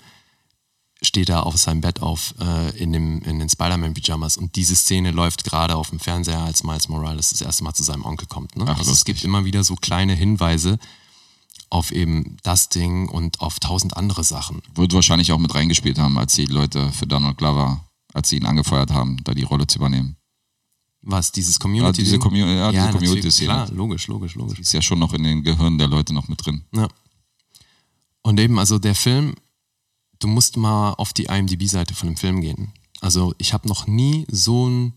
steht 1.02 1.30
er 1.30 1.46
auf 1.46 1.58
seinem 1.58 1.82
Bett 1.82 2.02
auf 2.02 2.36
äh, 2.40 2.78
in, 2.78 2.94
dem, 2.94 3.22
in 3.24 3.40
den 3.40 3.50
Spider-Man-Pyjamas. 3.50 4.38
Und 4.38 4.56
diese 4.56 4.76
Szene 4.76 5.12
läuft 5.12 5.44
gerade 5.44 5.76
auf 5.76 5.90
dem 5.90 6.00
Fernseher, 6.00 6.42
als 6.42 6.64
Miles 6.64 6.90
Morales 6.90 7.32
das 7.32 7.42
erste 7.42 7.64
Mal 7.64 7.74
zu 7.74 7.84
seinem 7.84 8.06
Onkel 8.06 8.28
kommt. 8.28 8.56
Ne? 8.56 8.66
Ach, 8.68 8.78
also 8.78 8.92
es 8.92 9.04
gibt 9.04 9.24
immer 9.24 9.46
wieder 9.46 9.64
so 9.64 9.76
kleine 9.76 10.14
Hinweise 10.14 10.78
auf 11.70 11.92
eben 11.92 12.38
das 12.44 12.70
Ding 12.70 13.10
und 13.10 13.42
auf 13.42 13.60
tausend 13.60 13.98
andere 13.98 14.24
Sachen. 14.24 14.62
Wird 14.76 14.94
wahrscheinlich 14.94 15.32
auch 15.32 15.40
mit 15.40 15.54
reingespielt 15.54 16.00
haben, 16.00 16.18
als 16.18 16.34
die 16.34 16.46
Leute 16.46 16.92
für 16.92 17.08
Donald 17.08 17.38
Glover, 17.38 17.84
als 18.14 18.30
sie 18.30 18.38
ihn 18.38 18.46
angefeuert 18.46 18.92
haben, 18.92 19.18
da 19.24 19.34
die 19.34 19.44
Rolle 19.44 19.68
zu 19.68 19.80
übernehmen. 19.80 20.18
Was, 21.10 21.32
dieses 21.32 21.56
Ja, 21.56 21.60
Community? 21.60 22.04
diese, 22.04 22.20
Commu 22.20 22.36
ja, 22.38 22.70
diese 22.70 22.84
natürlich, 22.84 22.94
Community-Szene 23.10 23.48
Klar, 23.54 23.72
logisch, 23.72 24.08
logisch, 24.08 24.36
logisch. 24.36 24.60
ist 24.60 24.74
ja 24.74 24.82
schon 24.82 25.00
noch 25.00 25.14
in 25.14 25.24
den 25.24 25.42
Gehirnen 25.42 25.78
der 25.78 25.88
Leute 25.88 26.14
noch 26.14 26.28
mit 26.28 26.46
drin. 26.46 26.64
Ja. 26.76 26.88
Und 28.24 28.40
eben, 28.40 28.60
also 28.60 28.78
der 28.78 28.94
Film, 28.94 29.36
du 30.20 30.28
musst 30.28 30.58
mal 30.58 30.94
auf 30.94 31.14
die 31.14 31.26
IMDb-Seite 31.26 31.94
von 31.94 32.10
dem 32.10 32.18
Film 32.18 32.42
gehen. 32.42 32.74
Also 33.00 33.34
ich 33.38 33.54
habe 33.54 33.70
noch 33.70 33.88
nie 33.88 34.26
so 34.30 34.66
einen 34.66 34.94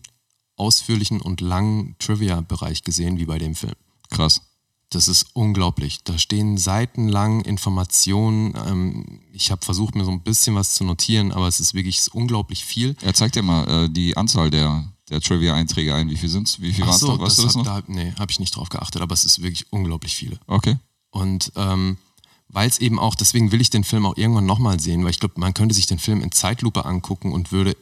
ausführlichen 0.57 1.21
und 1.21 1.39
langen 1.39 1.95
Trivia-Bereich 1.99 2.83
gesehen 2.83 3.17
wie 3.17 3.25
bei 3.25 3.39
dem 3.39 3.55
Film. 3.55 3.75
Krass. 4.09 4.41
Das 4.89 5.07
ist 5.07 5.27
unglaublich. 5.33 6.03
Da 6.03 6.17
stehen 6.17 6.57
seitenlang 6.57 7.39
Informationen. 7.41 8.53
Ähm, 8.67 9.21
ich 9.31 9.49
habe 9.49 9.63
versucht, 9.63 9.95
mir 9.95 10.03
so 10.03 10.11
ein 10.11 10.21
bisschen 10.23 10.55
was 10.55 10.73
zu 10.73 10.83
notieren, 10.83 11.31
aber 11.31 11.47
es 11.47 11.61
ist 11.61 11.73
wirklich 11.73 12.01
unglaublich 12.13 12.65
viel. 12.65 12.97
Er 13.01 13.13
zeigt 13.13 13.35
dir 13.35 13.43
mal 13.43 13.85
äh, 13.85 13.89
die 13.89 14.17
Anzahl 14.17 14.49
der, 14.51 14.90
der 15.11 15.21
Trivia-Einträge 15.21 15.93
ein. 15.93 16.09
Wie 16.09 16.17
viel 16.17 16.29
sind's? 16.29 16.59
Wie 16.59 16.73
viel 16.73 16.85
waren 16.85 16.95
es 16.95 17.01
so, 17.01 17.07
noch? 17.07 17.19
Weißt 17.19 17.37
du 17.37 17.43
das 17.43 17.53
das 17.53 17.65
hab, 17.67 17.87
noch? 17.87 17.87
da, 17.87 17.93
nee, 17.93 18.13
habe 18.17 18.31
ich 18.31 18.39
nicht 18.39 18.55
drauf 18.55 18.69
geachtet, 18.69 19.01
aber 19.01 19.13
es 19.13 19.25
ist 19.25 19.41
wirklich 19.41 19.71
unglaublich 19.71 20.15
viele. 20.15 20.39
Okay. 20.47 20.77
Und 21.11 21.51
ähm, 21.55 21.97
weil 22.47 22.67
es 22.67 22.79
eben 22.79 22.97
auch, 22.97 23.15
deswegen 23.15 23.51
will 23.51 23.61
ich 23.61 23.69
den 23.69 23.83
Film 23.83 24.05
auch 24.05 24.17
irgendwann 24.17 24.45
nochmal 24.45 24.79
sehen, 24.79 25.03
weil 25.03 25.11
ich 25.11 25.19
glaube, 25.19 25.39
man 25.39 25.53
könnte 25.53 25.75
sich 25.75 25.85
den 25.85 25.99
Film 25.99 26.21
in 26.21 26.31
Zeitlupe 26.31 26.85
angucken 26.85 27.31
und 27.31 27.51
würde 27.51 27.77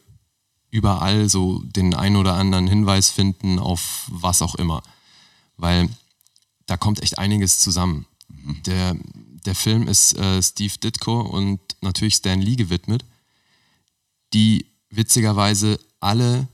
überall 0.71 1.29
so 1.29 1.59
den 1.63 1.93
ein 1.93 2.15
oder 2.15 2.33
anderen 2.33 2.67
Hinweis 2.67 3.09
finden 3.09 3.59
auf 3.59 4.05
was 4.09 4.41
auch 4.41 4.55
immer. 4.55 4.83
Weil 5.57 5.89
da 6.65 6.77
kommt 6.77 7.01
echt 7.01 7.17
einiges 7.17 7.59
zusammen. 7.59 8.05
Der, 8.65 8.95
der 9.45 9.55
Film 9.55 9.87
ist 9.87 10.15
äh, 10.17 10.41
Steve 10.41 10.77
Ditko 10.77 11.21
und 11.21 11.59
natürlich 11.81 12.15
Stan 12.15 12.39
Lee 12.39 12.55
gewidmet, 12.55 13.05
die 14.33 14.67
witzigerweise 14.91 15.79
alle, 15.99 16.47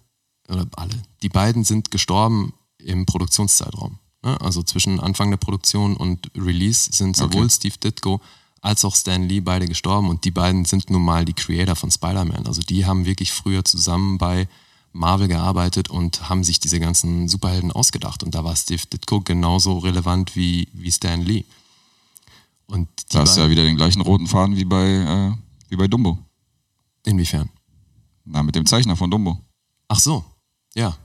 oder 0.50 0.68
alle, 0.76 1.02
die 1.22 1.30
beiden 1.30 1.64
sind 1.64 1.92
gestorben 1.92 2.54
im 2.78 3.06
Produktionszeitraum. 3.06 4.00
Ne? 4.24 4.40
Also 4.42 4.64
zwischen 4.64 5.00
Anfang 5.00 5.30
der 5.30 5.38
Produktion 5.38 5.96
und 5.98 6.32
Release 6.36 6.90
sind 6.92 7.16
sowohl 7.16 7.46
Okay. 7.46 7.50
Steve 7.56 7.78
Ditko 7.78 8.22
als 8.62 8.84
auch 8.84 8.96
Stan 8.96 9.22
Lee 9.22 9.42
beide 9.42 9.68
gestorben 9.68 10.10
und 10.10 10.24
die 10.26 10.32
beiden 10.32 10.66
sind 10.66 10.90
nun 10.90 11.04
mal 11.04 11.24
die 11.24 11.34
Creator 11.34 11.76
von 11.76 11.92
Spider-Man. 11.92 12.48
Also 12.48 12.62
die 12.62 12.86
haben 12.86 13.06
wirklich 13.06 13.32
früher 13.32 13.64
zusammen 13.64 14.18
bei 14.18 14.48
Marvel 14.92 15.28
gearbeitet 15.28 15.90
und 15.90 16.30
haben 16.30 16.44
sich 16.44 16.60
diese 16.60 16.80
ganzen 16.80 17.28
Superhelden 17.28 17.72
ausgedacht. 17.72 18.24
Und 18.24 18.34
da 18.34 18.44
war 18.44 18.56
Steve 18.56 18.82
Ditko 18.92 19.22
genauso 19.22 19.78
relevant 19.78 20.36
wie, 20.36 20.68
wie 20.74 20.92
Stan 20.92 21.22
Lee. 21.22 21.44
Und 22.66 22.88
Da 23.10 23.20
hast 23.20 23.38
du 23.38 23.42
ja 23.42 23.50
wieder 23.50 23.64
den 23.64 23.76
gleichen 23.76 24.02
roten 24.02 24.26
Faden 24.26 24.56
wie 24.56 24.66
bei, 24.66 24.86
äh, 24.88 25.32
wie 25.70 25.76
bei 25.76 25.88
Dumbo. 25.88 26.18
Inwiefern? 27.06 27.50
Na, 28.24 28.42
mit 28.42 28.56
dem 28.56 28.66
Zeichner 28.66 28.96
von 28.96 29.12
Dumbo. 29.12 29.40
Ach 29.88 30.00
so, 30.00 30.26
ja. 30.76 30.96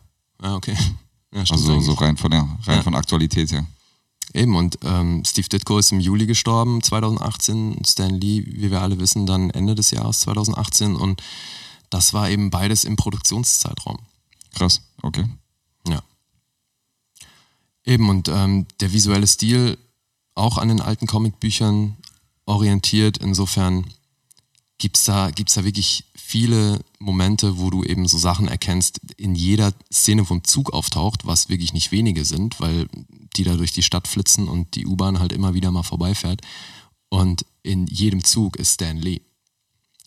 Ja, 0.42 0.54
okay. 0.56 0.76
Ja, 1.32 1.42
Also 1.48 1.70
eigentlich. 1.74 1.84
so 1.86 1.92
rein 1.92 2.16
von 2.16 2.32
der 2.32 2.40
rein 2.64 2.78
Ja. 2.78 2.82
von 2.82 2.96
Aktualität 2.96 3.52
her. 3.52 3.64
Eben, 4.34 4.56
und 4.56 4.78
ähm, 4.82 5.22
Steve 5.24 5.48
Ditko 5.48 5.78
ist 5.78 5.92
im 5.92 6.00
Juli 6.00 6.26
gestorben, 6.26 6.82
2018. 6.82 7.74
und 7.74 7.86
Stan 7.86 8.10
Lee, 8.10 8.44
wie 8.46 8.70
wir 8.72 8.80
alle 8.82 8.98
wissen, 8.98 9.26
dann 9.26 9.50
Ende 9.50 9.76
des 9.76 9.92
Jahres 9.92 10.20
2018. 10.20 10.96
Und 10.96 11.22
das 11.88 12.14
war 12.14 12.28
eben 12.30 12.50
beides 12.50 12.82
im 12.84 12.96
Produktionszeitraum. 12.96 13.98
Krass. 14.54 14.82
Okay. 15.02 15.24
Ja. 15.86 16.02
Eben, 17.84 18.08
und 18.08 18.28
ähm, 18.28 18.66
der 18.80 18.92
visuelle 18.92 19.26
Stil 19.26 19.78
auch 20.34 20.58
an 20.58 20.68
den 20.68 20.80
alten 20.80 21.06
Comicbüchern 21.06 21.96
orientiert. 22.44 23.18
Insofern 23.18 23.86
gibt's 24.80 25.04
da, 25.04 25.30
gibt's 25.30 25.54
da 25.54 25.64
wirklich 25.64 26.04
viele 26.16 26.80
Momente, 26.98 27.58
wo 27.58 27.70
du 27.70 27.84
eben 27.84 28.08
so 28.08 28.18
Sachen 28.18 28.48
erkennst. 28.48 29.00
In 29.16 29.36
jeder 29.36 29.72
Szene, 29.92 30.28
wo 30.28 30.34
ein 30.34 30.44
Zug 30.44 30.72
auftaucht, 30.72 31.26
was 31.26 31.48
wirklich 31.48 31.72
nicht 31.72 31.92
wenige 31.92 32.24
sind, 32.24 32.58
weil 32.58 32.88
die 33.36 33.44
da 33.44 33.54
durch 33.56 33.72
die 33.72 33.84
Stadt 33.84 34.08
flitzen 34.08 34.48
und 34.48 34.74
die 34.74 34.86
U-Bahn 34.86 35.20
halt 35.20 35.32
immer 35.32 35.54
wieder 35.54 35.70
mal 35.70 35.84
vorbeifährt. 35.84 36.40
Und 37.08 37.44
in 37.62 37.86
jedem 37.86 38.24
Zug 38.24 38.56
ist 38.56 38.74
Stan 38.74 38.96
Lee. 38.96 39.20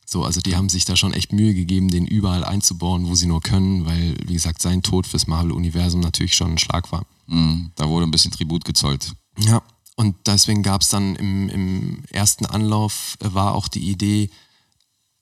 So, 0.05 0.23
also 0.23 0.41
die 0.41 0.55
haben 0.55 0.69
sich 0.69 0.85
da 0.85 0.95
schon 0.95 1.13
echt 1.13 1.33
Mühe 1.33 1.53
gegeben, 1.53 1.89
den 1.89 2.05
überall 2.05 2.43
einzubauen, 2.43 3.07
wo 3.07 3.15
sie 3.15 3.25
nur 3.25 3.41
können, 3.41 3.85
weil, 3.85 4.15
wie 4.25 4.33
gesagt, 4.33 4.61
sein 4.61 4.83
Tod 4.83 5.07
fürs 5.07 5.27
Marvel-Universum 5.27 6.01
natürlich 6.01 6.35
schon 6.35 6.51
ein 6.51 6.57
Schlag 6.57 6.91
war. 6.91 7.05
Mhm. 7.27 7.71
Da 7.75 7.87
wurde 7.87 8.05
ein 8.05 8.11
bisschen 8.11 8.31
Tribut 8.31 8.65
gezollt. 8.65 9.13
Ja, 9.39 9.61
und 9.95 10.15
deswegen 10.25 10.63
gab 10.63 10.81
es 10.81 10.89
dann 10.89 11.15
im, 11.15 11.49
im 11.49 12.03
ersten 12.09 12.45
Anlauf 12.45 13.17
äh, 13.21 13.33
war 13.33 13.55
auch 13.55 13.67
die 13.67 13.89
Idee, 13.89 14.29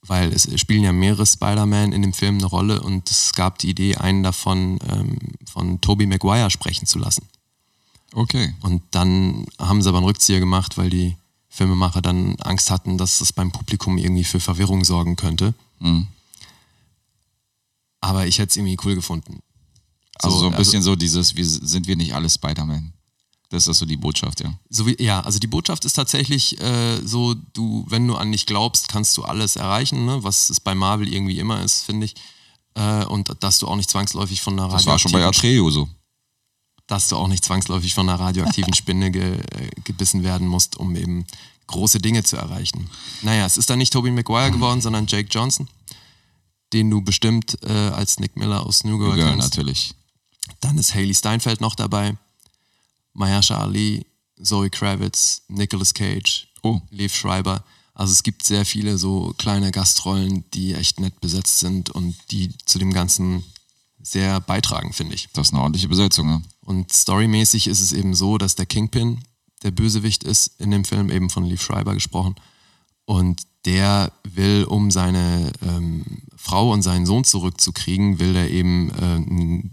weil 0.08 0.34
es 0.34 0.48
spielen 0.60 0.84
ja 0.84 0.92
mehrere 0.92 1.26
Spider-Man 1.26 1.94
in 1.94 2.02
dem 2.02 2.14
Film 2.14 2.38
eine 2.38 2.48
Rolle 2.48 2.82
und 2.82 3.10
es 3.10 3.34
gab 3.34 3.60
die 3.60 3.70
Idee, 3.70 3.96
einen 3.96 4.24
davon 4.24 4.80
ähm, 4.90 5.18
von 5.46 5.80
Tobey 5.82 6.06
Maguire 6.06 6.50
sprechen 6.50 6.88
zu 6.88 7.00
lassen. 7.00 7.28
Okay. 8.14 8.54
Und 8.62 8.82
dann 8.92 9.46
haben 9.60 9.82
sie 9.82 9.90
aber 9.90 10.00
einen 10.00 10.08
Rückzieher 10.08 10.40
gemacht, 10.40 10.78
weil 10.78 10.90
die 10.90 11.16
Filmemacher 11.50 12.02
dann 12.02 12.36
Angst 12.40 12.72
hatten, 12.72 12.98
dass 12.98 13.20
das 13.20 13.32
beim 13.34 13.52
Publikum 13.52 13.98
irgendwie 13.98 14.24
für 14.24 14.40
Verwirrung 14.40 14.84
sorgen 14.84 15.16
könnte. 15.16 15.54
Mhm. 15.80 16.08
Aber 18.02 18.26
ich 18.26 18.40
hätte 18.40 18.50
es 18.50 18.58
irgendwie 18.58 18.78
cool 18.84 18.96
gefunden. 18.96 19.40
Also 20.16 20.40
so 20.40 20.48
ein 20.48 20.56
bisschen 20.56 20.82
so 20.82 20.96
dieses, 20.96 21.36
wir, 21.36 21.46
sind 21.46 21.88
wir 21.88 21.96
nicht 21.96 22.14
alle 22.14 22.30
Spider-Man? 22.30 22.94
Das 23.52 23.68
ist 23.68 23.80
so 23.80 23.86
die 23.86 23.98
Botschaft, 23.98 24.40
ja. 24.40 24.54
So 24.70 24.88
wie, 24.88 24.96
ja, 25.04 25.20
also 25.20 25.38
die 25.38 25.48
Botschaft 25.48 25.84
ist 25.84 25.94
tatsächlich 25.94 26.60
äh, 26.62 27.06
so, 27.06 27.36
du, 27.54 27.86
wenn 27.90 28.08
du 28.08 28.16
an 28.16 28.32
dich 28.32 28.46
glaubst, 28.46 28.88
kannst 28.88 29.18
du 29.18 29.24
alles 29.24 29.58
erreichen, 29.58 30.06
ne? 30.06 30.24
was 30.24 30.50
es 30.50 30.62
bei 30.62 30.74
Marvel 30.74 31.14
irgendwie 31.14 31.38
immer 31.38 31.62
ist, 31.62 31.84
finde 31.84 32.06
ich. 32.06 32.16
Äh, 32.76 33.04
und 33.06 33.30
dass 33.42 33.60
du 33.60 33.68
auch 33.68 33.76
nicht 33.76 33.90
zwangsläufig 33.90 34.42
von 34.42 34.58
einer 34.58 34.70
Das 34.70 34.86
war 34.86 34.98
schon 34.98 35.12
bei 35.12 35.26
Atreo 35.26 35.70
so. 35.70 35.90
Dass 36.88 37.10
du 37.10 37.18
auch 37.18 37.28
nicht 37.28 37.44
zwangsläufig 37.44 37.94
von 37.94 38.08
einer 38.08 38.22
radioaktiven 38.22 38.74
Spinne 38.74 39.12
ge, 39.12 39.40
äh, 39.40 39.70
gebissen 39.84 40.24
werden 40.24 40.48
musst, 40.48 40.78
um 40.78 40.96
eben 40.96 41.26
große 41.68 42.00
Dinge 42.00 42.24
zu 42.24 42.38
erreichen. 42.38 42.90
Naja, 43.22 43.46
es 43.46 43.58
ist 43.58 43.70
dann 43.70 43.80
nicht 43.80 43.92
Tobey 43.92 44.12
Maguire 44.12 44.52
geworden, 44.52 44.80
sondern 44.80 45.08
Jake 45.08 45.28
Johnson, 45.30 45.68
den 46.72 46.90
du 46.90 47.02
bestimmt 47.02 47.58
äh, 47.64 47.74
als 47.74 48.18
Nick 48.22 48.38
Miller 48.38 48.66
aus 48.66 48.86
New 48.86 48.98
Girl, 48.98 49.10
New 49.10 49.16
Girl 49.16 49.30
kennst. 49.32 49.50
natürlich. 49.50 49.94
Dann 50.62 50.78
ist 50.78 50.96
Haley 50.96 51.14
Steinfeld 51.14 51.60
noch 51.60 51.76
dabei. 51.76 52.16
Mahersha 53.14 53.58
Ali, 53.58 54.06
Zoe 54.42 54.70
Kravitz, 54.70 55.44
Nicolas 55.48 55.94
Cage, 55.94 56.48
Oh. 56.64 56.80
Lev 56.90 57.16
Schreiber. 57.16 57.64
Also 57.94 58.14
es 58.14 58.24
gibt 58.24 58.44
sehr 58.44 58.66
viele 58.66 58.98
so 58.98 59.34
kleine 59.38 59.72
Gastrollen, 59.72 60.46
die 60.52 60.74
echt 60.74 61.00
nett 61.00 61.20
besetzt 61.22 61.60
sind 61.60 61.90
und 61.90 62.16
die 62.32 62.50
zu 62.66 62.80
dem 62.80 62.94
Ganzen 62.94 63.44
sehr 64.02 64.40
beitragen, 64.40 64.94
finde 64.94 65.16
ich. 65.16 65.30
Das 65.34 65.48
ist 65.48 65.54
eine 65.54 65.62
ordentliche 65.62 65.88
Besetzung, 65.88 66.30
ja. 66.30 66.42
Und 66.62 66.92
storymäßig 66.92 67.68
ist 67.68 67.82
es 67.82 67.92
eben 67.92 68.16
so, 68.16 68.38
dass 68.38 68.56
der 68.56 68.66
Kingpin 68.66 69.24
der 69.64 69.72
Bösewicht 69.72 70.24
ist 70.24 70.60
in 70.60 70.72
dem 70.72 70.86
Film, 70.86 71.12
eben 71.12 71.30
von 71.30 71.46
Lev 71.46 71.62
Schreiber 71.62 71.94
gesprochen. 71.94 72.36
Und 73.06 73.42
der 73.66 74.12
will, 74.24 74.64
um 74.64 74.90
seine 74.90 75.52
ähm, 75.62 76.24
Frau 76.36 76.72
und 76.72 76.82
seinen 76.82 77.06
Sohn 77.06 77.24
zurückzukriegen, 77.24 78.20
will 78.20 78.36
er 78.36 78.50
eben 78.50 78.90
äh, 78.92 79.70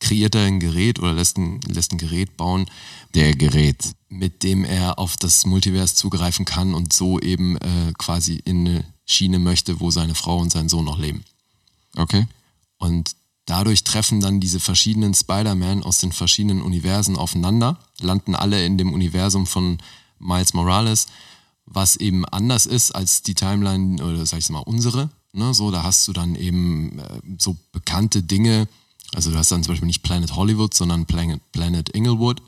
kreiert 0.00 0.34
er 0.34 0.44
ein 0.44 0.60
Gerät 0.60 0.98
oder 0.98 1.12
lässt 1.12 1.36
ein, 1.38 1.60
lässt 1.68 1.92
ein 1.92 1.98
Gerät 1.98 2.36
bauen, 2.36 2.66
Der 3.14 3.34
Gerät. 3.34 3.92
mit 4.08 4.42
dem 4.42 4.64
er 4.64 4.98
auf 4.98 5.16
das 5.16 5.46
Multivers 5.46 5.94
zugreifen 5.94 6.44
kann 6.44 6.74
und 6.74 6.92
so 6.92 7.20
eben 7.20 7.56
äh, 7.58 7.92
quasi 7.98 8.40
in 8.44 8.66
eine 8.66 8.84
Schiene 9.04 9.38
möchte, 9.38 9.80
wo 9.80 9.90
seine 9.90 10.14
Frau 10.14 10.38
und 10.38 10.50
sein 10.50 10.68
Sohn 10.68 10.84
noch 10.84 10.98
leben. 10.98 11.24
Okay. 11.96 12.26
Und 12.78 13.14
dadurch 13.44 13.84
treffen 13.84 14.20
dann 14.20 14.40
diese 14.40 14.60
verschiedenen 14.60 15.14
Spider-Man 15.14 15.82
aus 15.82 15.98
den 15.98 16.12
verschiedenen 16.12 16.62
Universen 16.62 17.16
aufeinander, 17.16 17.78
landen 18.00 18.34
alle 18.34 18.64
in 18.64 18.78
dem 18.78 18.92
Universum 18.92 19.46
von 19.46 19.78
Miles 20.18 20.54
Morales, 20.54 21.06
was 21.66 21.96
eben 21.96 22.24
anders 22.24 22.66
ist 22.66 22.92
als 22.92 23.22
die 23.22 23.34
Timeline, 23.34 24.02
oder 24.02 24.24
sag 24.26 24.38
ich 24.38 24.48
mal, 24.50 24.60
unsere. 24.60 25.10
Ne? 25.32 25.54
So, 25.54 25.70
da 25.70 25.82
hast 25.82 26.06
du 26.08 26.12
dann 26.12 26.34
eben 26.34 26.98
äh, 26.98 27.20
so 27.38 27.56
bekannte 27.72 28.22
Dinge. 28.22 28.68
Also 29.14 29.30
du 29.30 29.38
hast 29.38 29.50
dann 29.50 29.62
zum 29.62 29.72
Beispiel 29.72 29.86
nicht 29.86 30.02
Planet 30.02 30.34
Hollywood, 30.36 30.74
sondern 30.74 31.06
Planet, 31.06 31.40
Planet 31.52 31.88
Inglewood. 31.90 32.40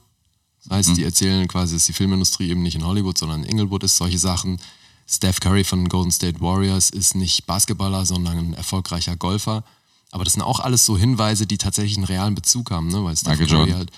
Das 0.65 0.77
heißt, 0.77 0.97
die 0.97 1.03
erzählen 1.03 1.49
quasi, 1.49 1.75
dass 1.75 1.87
die 1.87 1.93
Filmindustrie 1.93 2.49
eben 2.49 2.63
nicht 2.63 2.77
in 2.77 2.85
Hollywood, 2.87 3.19
sondern 3.19 3.43
in 3.43 3.51
Inglewood 3.51 3.83
ist, 3.83 3.97
solche 3.97 4.19
Sachen. 4.19 4.61
Steph 5.09 5.41
Curry 5.41 5.65
von 5.65 5.89
Golden 5.89 6.13
State 6.13 6.41
Warriors 6.41 6.91
ist 6.91 7.17
nicht 7.17 7.47
Basketballer, 7.47 8.07
sondern 8.07 8.39
ein 8.39 8.55
erfolgreicher 8.55 9.17
Golfer. 9.17 9.65
Aber 10.13 10.25
das 10.25 10.35
sind 10.35 10.43
auch 10.43 10.61
alles 10.61 10.87
so 10.87 10.97
Hinweise, 10.97 11.47
die 11.47 11.59
tatsächlich 11.59 11.97
einen 11.97 12.07
realen 12.07 12.35
Bezug 12.35 12.71
haben, 12.71 12.89
ne? 12.89 13.03
weil 13.03 13.17
Steph 13.17 13.39
Michael 13.39 13.49
Curry 13.49 13.59
Jordan. 13.59 13.77
halt 13.77 13.91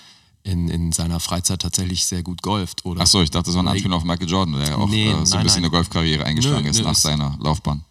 in, 0.43 0.69
in 0.69 0.91
seiner 0.91 1.19
Freizeit 1.19 1.61
tatsächlich 1.61 2.05
sehr 2.05 2.23
gut 2.23 2.41
golft. 2.41 2.85
Oder 2.85 3.01
Achso, 3.01 3.21
ich 3.21 3.31
dachte, 3.31 3.47
das 3.47 3.55
war 3.55 3.63
ein 3.63 3.67
Anspiel 3.67 3.91
auf 3.93 4.03
Michael 4.03 4.29
Jordan, 4.29 4.59
der 4.59 4.69
ja 4.69 4.75
auch 4.77 4.87
Nee, 4.87 5.07
äh, 5.07 5.11
so 5.11 5.15
ein 5.15 5.23
nein, 5.23 5.23
bisschen 5.23 5.43
nein. 5.43 5.55
eine 5.55 5.69
Golfkarriere 5.69 6.23
eingeschlagen 6.23 6.63
Nö, 6.63 6.69
ist 6.69 6.79
nö, 6.79 6.83
nach 6.85 6.95
seiner 6.95 7.37
Laufbahn. 7.41 7.83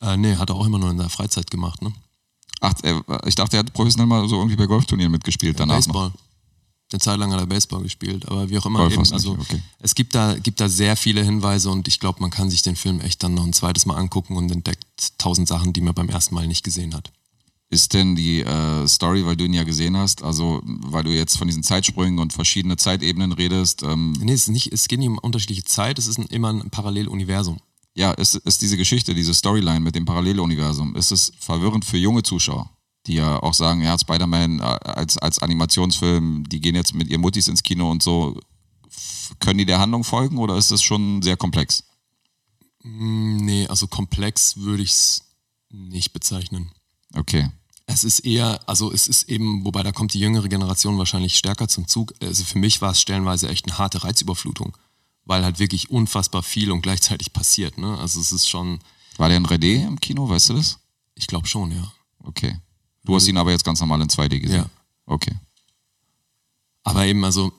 Äh, 0.00 0.16
nee, 0.16 0.36
hat 0.36 0.50
er 0.50 0.56
auch 0.56 0.66
immer 0.66 0.78
nur 0.78 0.90
in 0.90 0.98
der 0.98 1.08
Freizeit 1.08 1.50
gemacht, 1.50 1.80
ne? 1.82 1.92
Ach, 2.62 2.72
ich 3.26 3.34
dachte, 3.34 3.56
er 3.56 3.60
hat 3.60 3.72
professionell 3.72 4.06
mal 4.06 4.28
so 4.28 4.36
irgendwie 4.36 4.56
bei 4.56 4.66
Golfturnieren 4.66 5.10
mitgespielt 5.10 5.58
danach 5.58 5.74
noch. 5.74 5.86
Baseball. 5.86 6.12
Eine 6.92 7.00
Zeit 7.00 7.18
lang 7.18 7.32
hat 7.32 7.40
er 7.40 7.46
Baseball 7.46 7.82
gespielt, 7.82 8.28
aber 8.28 8.48
wie 8.48 8.58
auch 8.58 8.66
immer. 8.66 8.80
Golf 8.80 8.92
Eben, 8.92 9.02
nicht, 9.02 9.12
also, 9.12 9.32
okay. 9.32 9.60
Es 9.80 9.94
gibt 9.94 10.14
da, 10.14 10.38
gibt 10.38 10.60
da 10.60 10.68
sehr 10.68 10.96
viele 10.96 11.24
Hinweise 11.24 11.70
und 11.70 11.88
ich 11.88 11.98
glaube, 11.98 12.20
man 12.20 12.30
kann 12.30 12.50
sich 12.50 12.62
den 12.62 12.76
Film 12.76 13.00
echt 13.00 13.22
dann 13.22 13.34
noch 13.34 13.44
ein 13.44 13.52
zweites 13.52 13.84
Mal 13.86 13.96
angucken 13.96 14.36
und 14.36 14.50
entdeckt 14.52 14.84
tausend 15.18 15.48
Sachen, 15.48 15.72
die 15.72 15.80
man 15.80 15.94
beim 15.94 16.08
ersten 16.08 16.34
Mal 16.34 16.46
nicht 16.46 16.62
gesehen 16.62 16.94
hat. 16.94 17.10
Ist 17.68 17.94
denn 17.94 18.14
die 18.14 18.42
äh, 18.42 18.86
Story, 18.86 19.26
weil 19.26 19.34
du 19.34 19.44
ihn 19.44 19.54
ja 19.54 19.64
gesehen 19.64 19.96
hast, 19.96 20.22
also 20.22 20.60
weil 20.64 21.02
du 21.02 21.10
jetzt 21.10 21.38
von 21.38 21.48
diesen 21.48 21.62
Zeitsprüngen 21.62 22.18
und 22.20 22.32
verschiedene 22.32 22.76
Zeitebenen 22.76 23.32
redest, 23.32 23.82
ähm, 23.82 24.12
Nee, 24.20 24.34
es, 24.34 24.42
ist 24.42 24.48
nicht, 24.48 24.72
es 24.72 24.86
geht 24.86 24.98
nicht 25.00 25.08
um 25.08 25.18
unterschiedliche 25.18 25.64
Zeit, 25.64 25.98
es 25.98 26.06
ist 26.06 26.18
ein, 26.18 26.26
immer 26.26 26.50
ein 26.50 26.70
Paralleluniversum. 26.70 27.58
Ja, 27.94 28.12
ist, 28.12 28.34
ist 28.36 28.62
diese 28.62 28.76
Geschichte, 28.76 29.14
diese 29.14 29.34
Storyline 29.34 29.80
mit 29.80 29.94
dem 29.94 30.04
Paralleluniversum, 30.04 30.96
ist 30.96 31.12
es 31.12 31.32
verwirrend 31.38 31.84
für 31.84 31.98
junge 31.98 32.22
Zuschauer, 32.22 32.70
die 33.06 33.14
ja 33.14 33.42
auch 33.42 33.54
sagen, 33.54 33.82
ja, 33.82 33.98
Spider-Man 33.98 34.60
äh, 34.60 34.62
als, 34.62 35.18
als 35.18 35.38
Animationsfilm, 35.40 36.48
die 36.48 36.60
gehen 36.60 36.74
jetzt 36.74 36.94
mit 36.94 37.08
ihren 37.08 37.20
Muttis 37.20 37.48
ins 37.48 37.62
Kino 37.62 37.90
und 37.90 38.02
so, 38.02 38.40
können 39.40 39.58
die 39.58 39.66
der 39.66 39.78
Handlung 39.78 40.04
folgen 40.04 40.38
oder 40.38 40.56
ist 40.56 40.70
es 40.70 40.82
schon 40.82 41.22
sehr 41.22 41.36
komplex? 41.36 41.84
Nee, 42.82 43.66
also 43.68 43.86
komplex 43.86 44.56
würde 44.56 44.82
ich 44.82 44.90
es 44.90 45.22
nicht 45.70 46.12
bezeichnen. 46.12 46.70
Okay. 47.14 47.50
Es 47.86 48.04
ist 48.04 48.20
eher, 48.20 48.60
also 48.68 48.92
es 48.92 49.08
ist 49.08 49.28
eben, 49.28 49.64
wobei 49.64 49.82
da 49.82 49.92
kommt 49.92 50.14
die 50.14 50.20
jüngere 50.20 50.48
Generation 50.48 50.98
wahrscheinlich 50.98 51.36
stärker 51.36 51.68
zum 51.68 51.86
Zug. 51.86 52.14
Also 52.22 52.44
für 52.44 52.58
mich 52.58 52.80
war 52.80 52.92
es 52.92 53.00
stellenweise 53.00 53.48
echt 53.48 53.66
eine 53.66 53.78
harte 53.78 54.04
Reizüberflutung, 54.04 54.76
weil 55.24 55.44
halt 55.44 55.58
wirklich 55.58 55.90
unfassbar 55.90 56.42
viel 56.42 56.70
und 56.70 56.82
gleichzeitig 56.82 57.32
passiert. 57.32 57.78
Ne? 57.78 57.98
Also 57.98 58.20
es 58.20 58.32
ist 58.32 58.48
schon, 58.48 58.80
War 59.16 59.28
der 59.28 59.38
in 59.38 59.46
3D 59.46 59.86
im 59.86 60.00
Kino, 60.00 60.28
weißt 60.28 60.50
du 60.50 60.54
das? 60.54 60.78
ich 61.14 61.26
glaube 61.26 61.46
schon, 61.46 61.70
ja. 61.72 61.92
Okay. 62.24 62.58
Du 63.04 63.14
hast 63.14 63.26
ihn 63.26 63.36
aber 63.36 63.50
jetzt 63.50 63.64
ganz 63.64 63.80
normal 63.80 64.00
in 64.00 64.08
2D 64.08 64.40
gesehen. 64.40 64.62
Ja. 64.62 64.70
Okay. 65.06 65.34
Aber 66.84 67.04
eben, 67.06 67.24
also 67.24 67.52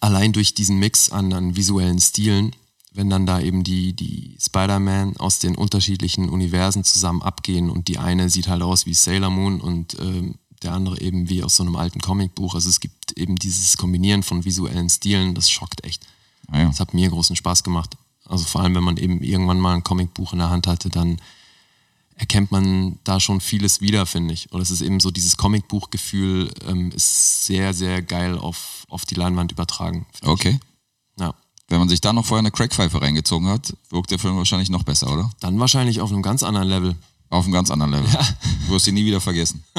allein 0.00 0.32
durch 0.32 0.54
diesen 0.54 0.78
Mix 0.78 1.10
an, 1.10 1.32
an 1.32 1.56
visuellen 1.56 2.00
Stilen, 2.00 2.54
wenn 2.92 3.10
dann 3.10 3.26
da 3.26 3.40
eben 3.40 3.64
die, 3.64 3.92
die 3.94 4.36
Spider-Man 4.40 5.16
aus 5.16 5.38
den 5.38 5.56
unterschiedlichen 5.56 6.28
Universen 6.28 6.84
zusammen 6.84 7.22
abgehen 7.22 7.70
und 7.70 7.88
die 7.88 7.98
eine 7.98 8.30
sieht 8.30 8.48
halt 8.48 8.62
aus 8.62 8.86
wie 8.86 8.94
Sailor 8.94 9.30
Moon 9.30 9.60
und 9.60 9.98
ähm, 10.00 10.36
der 10.62 10.72
andere 10.72 11.00
eben 11.00 11.28
wie 11.28 11.42
aus 11.42 11.56
so 11.56 11.62
einem 11.62 11.76
alten 11.76 12.00
Comicbuch. 12.00 12.54
Also 12.54 12.68
es 12.68 12.80
gibt 12.80 13.12
eben 13.12 13.36
dieses 13.36 13.76
Kombinieren 13.76 14.22
von 14.22 14.44
visuellen 14.44 14.88
Stilen, 14.88 15.34
das 15.34 15.50
schockt 15.50 15.84
echt. 15.84 16.06
Ah, 16.50 16.60
ja. 16.60 16.66
Das 16.66 16.80
hat 16.80 16.94
mir 16.94 17.08
großen 17.10 17.36
Spaß 17.36 17.62
gemacht. 17.62 17.96
Also 18.26 18.44
vor 18.44 18.62
allem, 18.62 18.74
wenn 18.74 18.84
man 18.84 18.96
eben 18.96 19.22
irgendwann 19.22 19.60
mal 19.60 19.74
ein 19.74 19.84
Comicbuch 19.84 20.32
in 20.32 20.38
der 20.38 20.50
Hand 20.50 20.66
hatte, 20.66 20.88
dann 20.88 21.18
erkennt 22.16 22.50
man 22.52 22.98
da 23.04 23.20
schon 23.20 23.40
vieles 23.40 23.80
wieder, 23.80 24.06
finde 24.06 24.34
ich. 24.34 24.52
Oder 24.52 24.62
es 24.62 24.70
ist 24.70 24.80
eben 24.80 25.00
so, 25.00 25.10
dieses 25.10 25.36
Comicbuchgefühl 25.36 26.50
ähm, 26.66 26.90
ist 26.92 27.46
sehr, 27.46 27.74
sehr 27.74 28.02
geil 28.02 28.38
auf, 28.38 28.86
auf 28.88 29.04
die 29.04 29.14
Leinwand 29.14 29.52
übertragen. 29.52 30.06
Okay. 30.22 30.58
Ich. 31.16 31.20
Ja. 31.20 31.34
Wenn 31.68 31.80
man 31.80 31.88
sich 31.88 32.00
da 32.00 32.12
noch 32.12 32.24
vorher 32.24 32.40
eine 32.40 32.50
Crackpfeife 32.50 33.00
reingezogen 33.00 33.48
hat, 33.48 33.74
wirkt 33.90 34.10
der 34.10 34.18
Film 34.18 34.36
wahrscheinlich 34.36 34.70
noch 34.70 34.84
besser, 34.84 35.12
oder? 35.12 35.30
Dann 35.40 35.58
wahrscheinlich 35.58 36.00
auf 36.00 36.12
einem 36.12 36.22
ganz 36.22 36.42
anderen 36.42 36.68
Level. 36.68 36.96
Auf 37.30 37.44
einem 37.44 37.52
ganz 37.52 37.70
anderen 37.70 37.92
Level. 37.92 38.10
Du 38.66 38.72
wirst 38.72 38.86
ihn 38.86 38.94
nie 38.94 39.04
wieder 39.04 39.20
vergessen. 39.20 39.64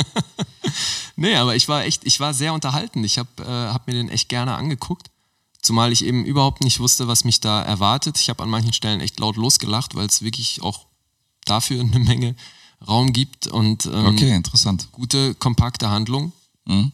Nee, 1.15 1.35
aber 1.35 1.55
ich 1.55 1.67
war 1.67 1.85
echt, 1.85 2.05
ich 2.05 2.19
war 2.19 2.33
sehr 2.33 2.53
unterhalten. 2.53 3.03
Ich 3.03 3.17
habe 3.17 3.29
äh, 3.39 3.73
hab 3.73 3.87
mir 3.87 3.93
den 3.93 4.09
echt 4.09 4.29
gerne 4.29 4.55
angeguckt. 4.55 5.09
Zumal 5.65 5.91
ich 5.91 6.05
eben 6.05 6.25
überhaupt 6.25 6.63
nicht 6.63 6.79
wusste, 6.79 7.07
was 7.07 7.23
mich 7.23 7.39
da 7.39 7.59
erwartet. 7.59 8.19
Ich 8.21 8.29
habe 8.29 8.43
an 8.43 8.51
manchen 8.51 8.71
Stellen 8.71 9.01
echt 9.01 9.19
laut 9.19 9.35
losgelacht, 9.35 9.95
weil 9.95 10.05
es 10.05 10.21
wirklich 10.21 10.61
auch 10.61 10.85
dafür 11.43 11.81
eine 11.81 11.97
Menge 11.97 12.35
Raum 12.87 13.11
gibt 13.13 13.47
und 13.47 13.87
ähm, 13.87 14.05
Okay, 14.05 14.35
interessant. 14.35 14.89
gute, 14.91 15.33
kompakte 15.33 15.89
Handlung. 15.89 16.33
Mhm. 16.65 16.91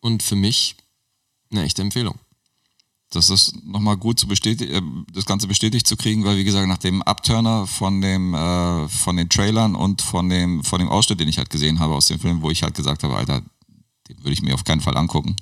Und 0.00 0.22
für 0.22 0.34
mich 0.34 0.76
eine 1.50 1.62
echte 1.64 1.82
Empfehlung. 1.82 2.18
Das 3.10 3.28
ist 3.28 3.62
nochmal 3.66 3.98
gut 3.98 4.18
zu 4.18 4.26
bestätigen, 4.26 5.04
das 5.12 5.26
Ganze 5.26 5.46
bestätigt 5.46 5.86
zu 5.86 5.98
kriegen, 5.98 6.24
weil 6.24 6.38
wie 6.38 6.44
gesagt, 6.44 6.68
nach 6.68 6.78
dem 6.78 7.02
Upturner 7.02 7.66
von 7.66 8.00
dem, 8.00 8.32
äh, 8.32 8.88
von 8.88 9.18
den 9.18 9.28
Trailern 9.28 9.74
und 9.74 10.00
von 10.00 10.30
dem, 10.30 10.64
von 10.64 10.78
dem 10.78 10.88
Ausschnitt, 10.88 11.20
den 11.20 11.28
ich 11.28 11.36
halt 11.36 11.50
gesehen 11.50 11.80
habe 11.80 11.94
aus 11.94 12.06
dem 12.06 12.18
Film, 12.18 12.40
wo 12.40 12.50
ich 12.50 12.62
halt 12.62 12.74
gesagt 12.74 13.02
habe, 13.02 13.16
Alter, 13.16 13.42
den 14.10 14.18
würde 14.24 14.32
ich 14.32 14.42
mir 14.42 14.54
auf 14.54 14.64
keinen 14.64 14.80
Fall 14.80 14.96
angucken, 14.96 15.36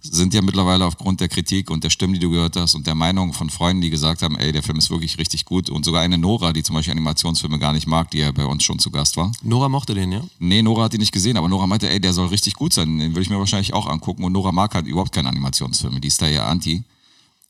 sind 0.00 0.32
ja 0.32 0.40
mittlerweile 0.40 0.86
aufgrund 0.86 1.20
der 1.20 1.28
Kritik 1.28 1.70
und 1.70 1.84
der 1.84 1.90
Stimmen, 1.90 2.14
die 2.14 2.18
du 2.18 2.30
gehört 2.30 2.56
hast 2.56 2.74
und 2.74 2.86
der 2.86 2.94
Meinung 2.94 3.34
von 3.34 3.50
Freunden, 3.50 3.82
die 3.82 3.90
gesagt 3.90 4.22
haben, 4.22 4.38
ey, 4.38 4.52
der 4.52 4.62
Film 4.62 4.78
ist 4.78 4.90
wirklich 4.90 5.18
richtig 5.18 5.44
gut 5.44 5.68
und 5.68 5.84
sogar 5.84 6.00
eine 6.00 6.16
Nora, 6.16 6.52
die 6.52 6.62
zum 6.62 6.74
Beispiel 6.74 6.92
Animationsfilme 6.92 7.58
gar 7.58 7.72
nicht 7.74 7.86
mag, 7.86 8.10
die 8.10 8.18
ja 8.18 8.32
bei 8.32 8.46
uns 8.46 8.64
schon 8.64 8.78
zu 8.78 8.90
Gast 8.90 9.16
war. 9.18 9.30
Nora 9.42 9.68
mochte 9.68 9.94
den, 9.94 10.12
ja? 10.12 10.22
Nee, 10.38 10.62
Nora 10.62 10.84
hat 10.84 10.94
ihn 10.94 11.00
nicht 11.00 11.12
gesehen, 11.12 11.36
aber 11.36 11.48
Nora 11.48 11.66
meinte, 11.66 11.90
ey, 11.90 12.00
der 12.00 12.14
soll 12.14 12.28
richtig 12.28 12.54
gut 12.54 12.72
sein. 12.72 12.98
Den 12.98 13.12
würde 13.12 13.22
ich 13.22 13.30
mir 13.30 13.38
wahrscheinlich 13.38 13.74
auch 13.74 13.86
angucken. 13.86 14.24
Und 14.24 14.32
Nora 14.32 14.52
mag 14.52 14.74
halt 14.74 14.86
überhaupt 14.86 15.12
keine 15.12 15.28
Animationsfilme. 15.28 16.00
Die 16.00 16.08
ist 16.08 16.22
da 16.22 16.26
ja 16.26 16.46
anti. 16.46 16.82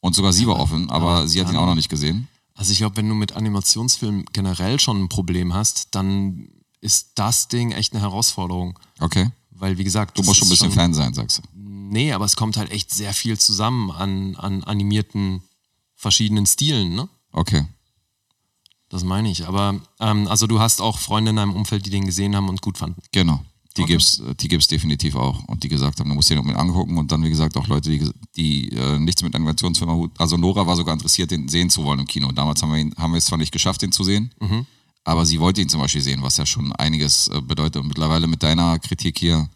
Und 0.00 0.16
sogar 0.16 0.32
sie 0.32 0.46
war 0.46 0.58
offen, 0.58 0.90
aber 0.90 1.28
sie 1.28 1.40
hat 1.40 1.50
ihn 1.50 1.56
auch 1.56 1.66
noch 1.66 1.74
nicht 1.74 1.90
gesehen. 1.90 2.26
Also 2.54 2.72
ich 2.72 2.78
glaube, 2.78 2.96
wenn 2.96 3.08
du 3.08 3.14
mit 3.14 3.36
Animationsfilmen 3.36 4.24
generell 4.32 4.80
schon 4.80 5.02
ein 5.02 5.08
Problem 5.08 5.54
hast, 5.54 5.94
dann 5.94 6.48
ist 6.80 7.12
das 7.14 7.48
Ding 7.48 7.72
echt 7.72 7.92
eine 7.92 8.02
Herausforderung. 8.02 8.78
Okay. 8.98 9.30
Weil, 9.60 9.78
wie 9.78 9.84
gesagt, 9.84 10.18
Du 10.18 10.22
musst 10.22 10.38
schon 10.38 10.48
ein 10.48 10.50
bisschen 10.50 10.72
Fan 10.72 10.92
sein, 10.94 11.14
sagst 11.14 11.38
du. 11.38 11.42
Nee, 11.54 12.12
aber 12.12 12.24
es 12.24 12.34
kommt 12.34 12.56
halt 12.56 12.70
echt 12.70 12.90
sehr 12.92 13.12
viel 13.14 13.38
zusammen 13.38 13.90
an, 13.90 14.34
an 14.36 14.64
animierten 14.64 15.42
verschiedenen 15.94 16.46
Stilen, 16.46 16.94
ne? 16.94 17.08
Okay. 17.32 17.66
Das 18.88 19.04
meine 19.04 19.30
ich. 19.30 19.46
Aber 19.46 19.80
ähm, 20.00 20.26
also 20.28 20.46
du 20.46 20.58
hast 20.60 20.80
auch 20.80 20.98
Freunde 20.98 21.30
in 21.30 21.36
deinem 21.36 21.52
Umfeld, 21.54 21.86
die 21.86 21.90
den 21.90 22.06
gesehen 22.06 22.34
haben 22.34 22.48
und 22.48 22.60
gut 22.62 22.78
fanden. 22.78 23.00
Genau. 23.12 23.40
Die 23.76 23.82
Okay. 23.82 23.92
gibt's, 23.92 24.20
die 24.40 24.48
gibt's 24.48 24.66
definitiv 24.66 25.14
auch. 25.14 25.44
Und 25.44 25.62
die 25.62 25.68
gesagt 25.68 26.00
haben, 26.00 26.08
du 26.08 26.14
musst 26.16 26.28
den 26.30 26.38
unbedingt 26.38 26.60
angucken. 26.60 26.98
Und 26.98 27.12
dann, 27.12 27.22
wie 27.22 27.28
gesagt, 27.30 27.56
auch 27.56 27.68
Leute, 27.68 27.90
die, 27.90 28.10
die 28.36 28.68
äh, 28.72 28.98
nichts 28.98 29.22
mit 29.22 29.34
Animationsfilmen. 29.34 30.10
Also 30.18 30.36
Nora 30.36 30.66
war 30.66 30.74
sogar 30.76 30.92
interessiert, 30.94 31.30
den 31.30 31.48
sehen 31.48 31.70
zu 31.70 31.84
wollen 31.84 32.00
im 32.00 32.06
Kino. 32.06 32.32
Damals 32.32 32.62
haben 32.62 32.72
wir, 32.72 32.78
ihn, 32.80 32.94
haben 32.96 33.12
wir 33.12 33.18
es 33.18 33.26
zwar 33.26 33.38
nicht 33.38 33.52
geschafft, 33.52 33.82
den 33.82 33.92
zu 33.92 34.02
sehen, 34.02 34.32
aber 35.04 35.26
sie 35.26 35.40
wollte 35.40 35.60
ihn 35.60 35.68
zum 35.68 35.80
Beispiel 35.80 36.02
sehen, 36.02 36.22
was 36.22 36.36
ja 36.36 36.46
schon 36.46 36.72
einiges 36.72 37.28
äh, 37.28 37.40
bedeutet. 37.40 37.82
Und 37.82 37.88
mittlerweile 37.88 38.26
mit 38.26 38.42
deiner 38.42 38.78
Kritik 38.78 39.18
hier 39.18 39.48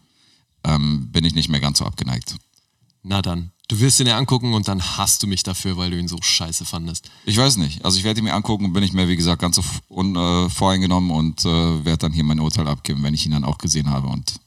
ähm, 0.63 1.11
bin 1.11 1.25
ich 1.25 1.35
nicht 1.35 1.49
mehr 1.49 1.59
ganz 1.59 1.79
so 1.79 1.85
abgeneigt. 1.85 2.35
Na 3.03 3.21
dann. 3.21 3.51
Du 3.67 3.79
wirst 3.79 3.99
ihn 3.99 4.07
ja 4.07 4.17
angucken 4.17 4.53
und 4.53 4.67
dann 4.67 4.81
hasst 4.81 5.23
du 5.23 5.27
mich 5.27 5.41
dafür, 5.41 5.75
weil 5.75 5.89
du 5.89 5.97
ihn 5.97 6.07
so 6.07 6.17
scheiße 6.21 6.65
fandest. 6.65 7.09
Ich 7.25 7.37
weiß 7.37 7.57
nicht. 7.57 7.83
Also 7.83 7.97
ich 7.97 8.03
werde 8.03 8.19
ihn 8.19 8.25
mir 8.25 8.33
angucken 8.33 8.65
und 8.65 8.73
bin 8.73 8.83
ich 8.83 8.93
mir, 8.93 9.07
wie 9.07 9.15
gesagt, 9.15 9.41
ganz 9.41 9.55
so 9.55 9.63
un, 9.89 10.15
äh, 10.15 10.49
voreingenommen 10.49 11.09
und 11.09 11.45
äh, 11.45 11.85
werde 11.85 11.97
dann 11.97 12.13
hier 12.13 12.23
mein 12.23 12.39
Urteil 12.39 12.67
abgeben, 12.67 13.01
wenn 13.01 13.15
ich 13.15 13.25
ihn 13.25 13.31
dann 13.31 13.43
auch 13.43 13.57
gesehen 13.57 13.89
habe. 13.89 14.07
Und 14.07 14.39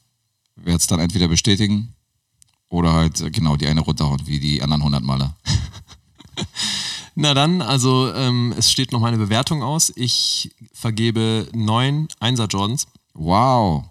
werde 0.55 0.77
es 0.77 0.87
dann 0.87 0.99
entweder 0.99 1.27
bestätigen 1.27 1.93
oder 2.69 2.93
halt 2.93 3.19
äh, 3.19 3.29
genau 3.29 3.57
die 3.57 3.67
eine 3.67 3.81
runterhauen, 3.81 4.25
wie 4.25 4.39
die 4.39 4.61
anderen 4.61 4.81
100 4.81 5.03
Male. 5.03 5.33
Na 7.21 7.33
dann, 7.33 7.61
also 7.61 8.13
ähm, 8.13 8.53
es 8.57 8.71
steht 8.71 8.93
noch 8.93 9.01
meine 9.01 9.17
Bewertung 9.17 9.61
aus. 9.61 9.91
Ich 9.97 10.55
vergebe 10.71 11.49
neun 11.53 12.07
Einser 12.21 12.45
Jordans. 12.45 12.87
Wow. 13.13 13.83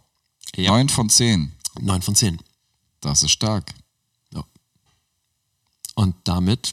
Ja. 0.57 0.71
Neun 0.71 0.89
von 0.89 1.11
zehn. 1.11 1.53
Neun 1.79 2.01
von 2.01 2.15
zehn. 2.15 2.39
Das 3.03 3.23
ist 3.23 3.33
stark. 3.33 3.75
Ja. 4.33 4.43
Und 5.95 6.17
damit 6.25 6.73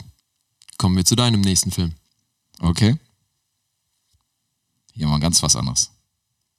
kommen 0.77 0.95
wir 0.95 1.03
zu 1.03 1.17
deinem 1.17 1.41
nächsten 1.41 1.71
Film. 1.71 1.93
Okay. 2.61 2.97
Hier 4.93 5.07
mal 5.07 5.19
ganz 5.19 5.43
was 5.43 5.57
anderes. 5.57 5.91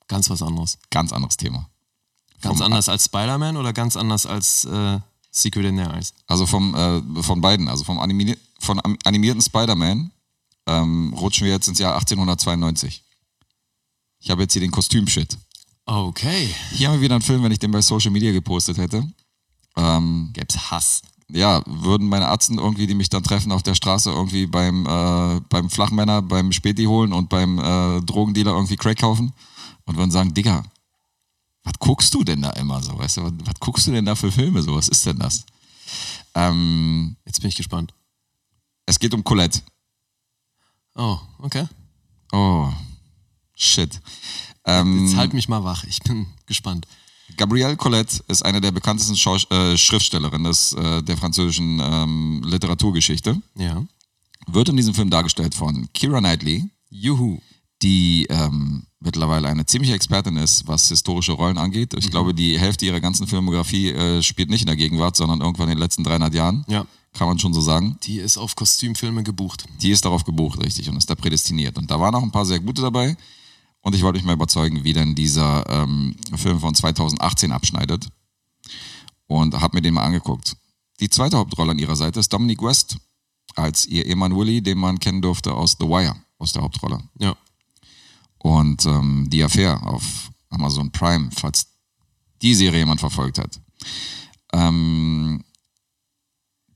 Ganz 0.08 0.28
was 0.28 0.42
anderes. 0.42 0.76
Ganz 0.90 1.10
anderes 1.10 1.38
Thema. 1.38 1.70
Ganz 2.42 2.58
Vom- 2.58 2.66
anders 2.66 2.90
als 2.90 3.06
Spider-Man 3.06 3.56
oder 3.56 3.72
ganz 3.72 3.96
anders 3.96 4.26
als 4.26 4.66
äh, 4.66 5.00
Secret 5.36 5.66
in 5.66 5.76
Their 5.76 5.92
Eyes? 5.94 6.14
Also 6.26 6.46
vom, 6.46 6.74
äh, 6.74 7.22
von 7.22 7.40
beiden, 7.40 7.68
also 7.68 7.84
vom 7.84 7.98
animi 7.98 8.36
von 8.58 8.80
animierten 9.04 9.42
Spider-Man 9.42 10.10
ähm, 10.66 11.14
rutschen 11.14 11.46
wir 11.46 11.52
jetzt 11.52 11.68
ins 11.68 11.78
Jahr 11.78 11.94
1892. 11.94 13.04
Ich 14.18 14.30
habe 14.30 14.42
jetzt 14.42 14.54
hier 14.54 14.62
den 14.62 14.70
Kostümshit. 14.70 15.36
Okay. 15.84 16.48
Hier 16.72 16.88
haben 16.88 16.94
wir 16.94 17.02
wieder 17.02 17.14
einen 17.14 17.22
Film, 17.22 17.42
wenn 17.42 17.52
ich 17.52 17.58
den 17.58 17.70
bei 17.70 17.82
Social 17.82 18.10
Media 18.10 18.32
gepostet 18.32 18.78
hätte. 18.78 19.06
Ähm, 19.76 20.30
Gäb's 20.32 20.70
Hass. 20.70 21.02
ja, 21.28 21.62
würden 21.66 22.08
meine 22.08 22.28
Arzten 22.28 22.58
irgendwie, 22.58 22.86
die 22.86 22.94
mich 22.94 23.10
dann 23.10 23.22
treffen 23.22 23.52
auf 23.52 23.62
der 23.62 23.74
Straße, 23.74 24.10
irgendwie 24.10 24.46
beim, 24.46 24.86
äh, 24.86 25.40
beim 25.48 25.70
Flachmänner, 25.70 26.22
beim 26.22 26.50
Späti 26.50 26.84
holen 26.84 27.12
und 27.12 27.28
beim 27.28 27.58
äh, 27.58 28.00
Drogendealer 28.00 28.52
irgendwie 28.52 28.76
Crack 28.76 28.98
kaufen 28.98 29.32
und 29.84 29.96
würden 29.96 30.10
sagen, 30.10 30.34
Digga, 30.34 30.64
was 31.66 31.74
guckst 31.78 32.14
du 32.14 32.24
denn 32.24 32.40
da 32.42 32.50
immer 32.50 32.80
so? 32.82 32.96
Weißt 32.96 33.18
du, 33.18 33.24
was, 33.24 33.32
was 33.44 33.54
guckst 33.60 33.86
du 33.86 33.92
denn 33.92 34.04
da 34.04 34.14
für 34.14 34.30
Filme 34.32 34.62
so? 34.62 34.74
Was 34.76 34.88
ist 34.88 35.04
denn 35.04 35.18
das? 35.18 35.44
Ähm, 36.34 37.16
Jetzt 37.24 37.40
bin 37.40 37.48
ich 37.48 37.56
gespannt. 37.56 37.92
es 38.86 38.98
geht 38.98 39.12
um 39.14 39.22
Colette. 39.24 39.60
Oh, 40.94 41.18
okay. 41.38 41.66
Oh, 42.32 42.72
shit. 43.54 44.00
Ähm, 44.64 45.06
Jetzt 45.06 45.16
halt 45.16 45.34
mich 45.34 45.48
mal 45.48 45.62
wach. 45.64 45.84
Ich 45.84 46.00
bin 46.00 46.26
gespannt. 46.46 46.86
Gabrielle 47.36 47.76
Colette 47.76 48.22
ist 48.28 48.44
eine 48.44 48.60
der 48.60 48.70
bekanntesten 48.70 49.16
Schau 49.16 49.36
äh, 49.50 49.76
Schriftstellerinnen 49.76 50.44
des, 50.44 50.72
äh, 50.72 51.02
der 51.02 51.16
französischen 51.16 51.80
ähm, 51.82 52.42
Literaturgeschichte. 52.44 53.40
Ja. 53.56 53.84
Wird 54.46 54.68
in 54.68 54.76
diesem 54.76 54.94
Film 54.94 55.10
dargestellt 55.10 55.54
von 55.54 55.88
Kira 55.92 56.20
Knightley, 56.20 56.70
Juhu. 56.88 57.40
die 57.82 58.26
ähm, 58.30 58.85
mittlerweile 59.00 59.48
eine 59.48 59.66
ziemliche 59.66 59.94
Expertin 59.94 60.36
ist, 60.36 60.66
was 60.66 60.88
historische 60.88 61.32
Rollen 61.32 61.58
angeht. 61.58 61.92
Mhm. 61.92 61.98
Ich 61.98 62.10
glaube, 62.10 62.34
die 62.34 62.58
Hälfte 62.58 62.86
ihrer 62.86 63.00
ganzen 63.00 63.26
Filmografie 63.26 63.90
äh, 63.90 64.22
spielt 64.22 64.50
nicht 64.50 64.62
in 64.62 64.66
der 64.66 64.76
Gegenwart, 64.76 65.16
sondern 65.16 65.40
irgendwann 65.40 65.68
in 65.68 65.76
den 65.76 65.82
letzten 65.82 66.04
300 66.04 66.34
Jahren. 66.34 66.64
Ja. 66.68 66.86
Kann 67.12 67.28
man 67.28 67.38
schon 67.38 67.54
so 67.54 67.60
sagen. 67.60 67.96
Die 68.02 68.18
ist 68.18 68.36
auf 68.36 68.56
Kostümfilme 68.56 69.22
gebucht. 69.22 69.64
Die 69.80 69.90
ist 69.90 70.04
darauf 70.04 70.24
gebucht, 70.24 70.62
richtig, 70.62 70.88
und 70.90 70.96
ist 70.96 71.08
da 71.08 71.14
prädestiniert. 71.14 71.78
Und 71.78 71.90
da 71.90 71.98
waren 71.98 72.14
auch 72.14 72.22
ein 72.22 72.30
paar 72.30 72.44
sehr 72.44 72.60
gute 72.60 72.82
dabei. 72.82 73.16
Und 73.80 73.94
ich 73.94 74.02
wollte 74.02 74.18
mich 74.18 74.26
mal 74.26 74.34
überzeugen, 74.34 74.84
wie 74.84 74.92
denn 74.92 75.14
dieser 75.14 75.64
ähm, 75.70 76.16
Film 76.34 76.60
von 76.60 76.74
2018 76.74 77.52
abschneidet. 77.52 78.08
Und 79.28 79.58
habe 79.60 79.76
mir 79.76 79.82
den 79.82 79.94
mal 79.94 80.02
angeguckt. 80.02 80.56
Die 81.00 81.08
zweite 81.08 81.38
Hauptrolle 81.38 81.70
an 81.70 81.78
ihrer 81.78 81.96
Seite 81.96 82.20
ist 82.20 82.32
Dominic 82.32 82.62
West 82.62 82.96
als 83.54 83.86
ihr 83.86 84.06
Ehemann 84.06 84.36
Willy, 84.36 84.62
den 84.62 84.78
man 84.78 84.98
kennen 84.98 85.22
durfte 85.22 85.52
aus 85.52 85.76
The 85.80 85.86
Wire, 85.86 86.16
aus 86.38 86.52
der 86.52 86.62
Hauptrolle. 86.62 87.00
Ja. 87.18 87.36
Und 88.46 88.86
ähm, 88.86 89.26
die 89.28 89.42
Affair 89.42 89.84
auf 89.84 90.30
Amazon 90.50 90.92
Prime, 90.92 91.30
falls 91.34 91.66
die 92.42 92.54
Serie 92.54 92.78
jemand 92.78 93.00
verfolgt 93.00 93.40
hat. 93.40 93.60
Ähm, 94.52 95.42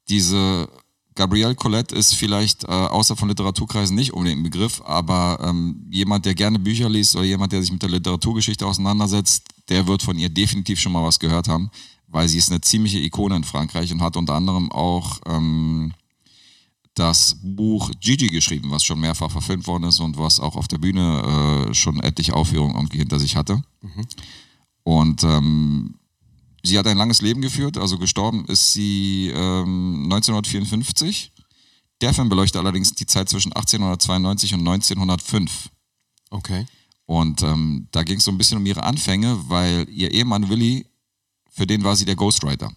diese 0.08 0.68
Gabrielle 1.14 1.54
Colette 1.54 1.94
ist 1.94 2.14
vielleicht 2.14 2.64
äh, 2.64 2.66
außer 2.66 3.14
von 3.14 3.28
Literaturkreisen 3.28 3.94
nicht 3.94 4.12
unbedingt 4.12 4.40
ein 4.40 4.50
Begriff, 4.50 4.82
aber 4.84 5.38
ähm, 5.44 5.86
jemand, 5.92 6.26
der 6.26 6.34
gerne 6.34 6.58
Bücher 6.58 6.88
liest 6.88 7.14
oder 7.14 7.24
jemand, 7.24 7.52
der 7.52 7.60
sich 7.60 7.70
mit 7.70 7.82
der 7.82 7.90
Literaturgeschichte 7.90 8.66
auseinandersetzt, 8.66 9.46
der 9.68 9.86
wird 9.86 10.02
von 10.02 10.18
ihr 10.18 10.28
definitiv 10.28 10.80
schon 10.80 10.90
mal 10.90 11.04
was 11.04 11.20
gehört 11.20 11.46
haben, 11.46 11.70
weil 12.08 12.26
sie 12.26 12.38
ist 12.38 12.50
eine 12.50 12.62
ziemliche 12.62 12.98
Ikone 12.98 13.36
in 13.36 13.44
Frankreich 13.44 13.92
und 13.92 14.02
hat 14.02 14.16
unter 14.16 14.34
anderem 14.34 14.72
auch 14.72 15.20
ähm, 15.24 15.92
das 16.94 17.36
Buch 17.42 17.90
Gigi 18.00 18.28
geschrieben, 18.28 18.70
was 18.70 18.84
schon 18.84 19.00
mehrfach 19.00 19.30
verfilmt 19.30 19.66
worden 19.66 19.84
ist 19.84 20.00
und 20.00 20.18
was 20.18 20.40
auch 20.40 20.56
auf 20.56 20.68
der 20.68 20.78
Bühne 20.78 21.68
äh, 21.70 21.74
schon 21.74 22.00
etliche 22.00 22.34
Aufführungen 22.34 22.76
irgendwie 22.76 22.98
hinter 22.98 23.18
sich 23.18 23.36
hatte. 23.36 23.62
Und 24.82 25.22
ähm, 25.24 25.94
sie 26.62 26.78
hat 26.78 26.86
ein 26.86 26.96
langes 26.96 27.22
Leben 27.22 27.40
geführt, 27.40 27.78
also 27.78 27.98
gestorben 27.98 28.44
ist 28.46 28.72
sie 28.72 29.30
ähm, 29.34 30.02
1954. 30.04 31.32
Der 32.00 32.14
Film 32.14 32.28
beleuchtet 32.28 32.60
allerdings 32.60 32.94
die 32.94 33.06
Zeit 33.06 33.28
zwischen 33.28 33.52
1892 33.52 34.54
und 34.54 34.60
1905. 34.60 35.70
Okay. 36.30 36.66
Und 37.06 37.42
ähm, 37.42 37.88
da 37.90 38.02
ging 38.02 38.18
es 38.18 38.24
so 38.24 38.30
ein 38.30 38.38
bisschen 38.38 38.58
um 38.58 38.66
ihre 38.66 38.82
Anfänge, 38.82 39.36
weil 39.48 39.88
ihr 39.90 40.12
Ehemann 40.12 40.48
Willi, 40.48 40.86
für 41.50 41.66
den 41.66 41.82
war 41.82 41.96
sie 41.96 42.04
der 42.04 42.16
Ghostwriter. 42.16 42.72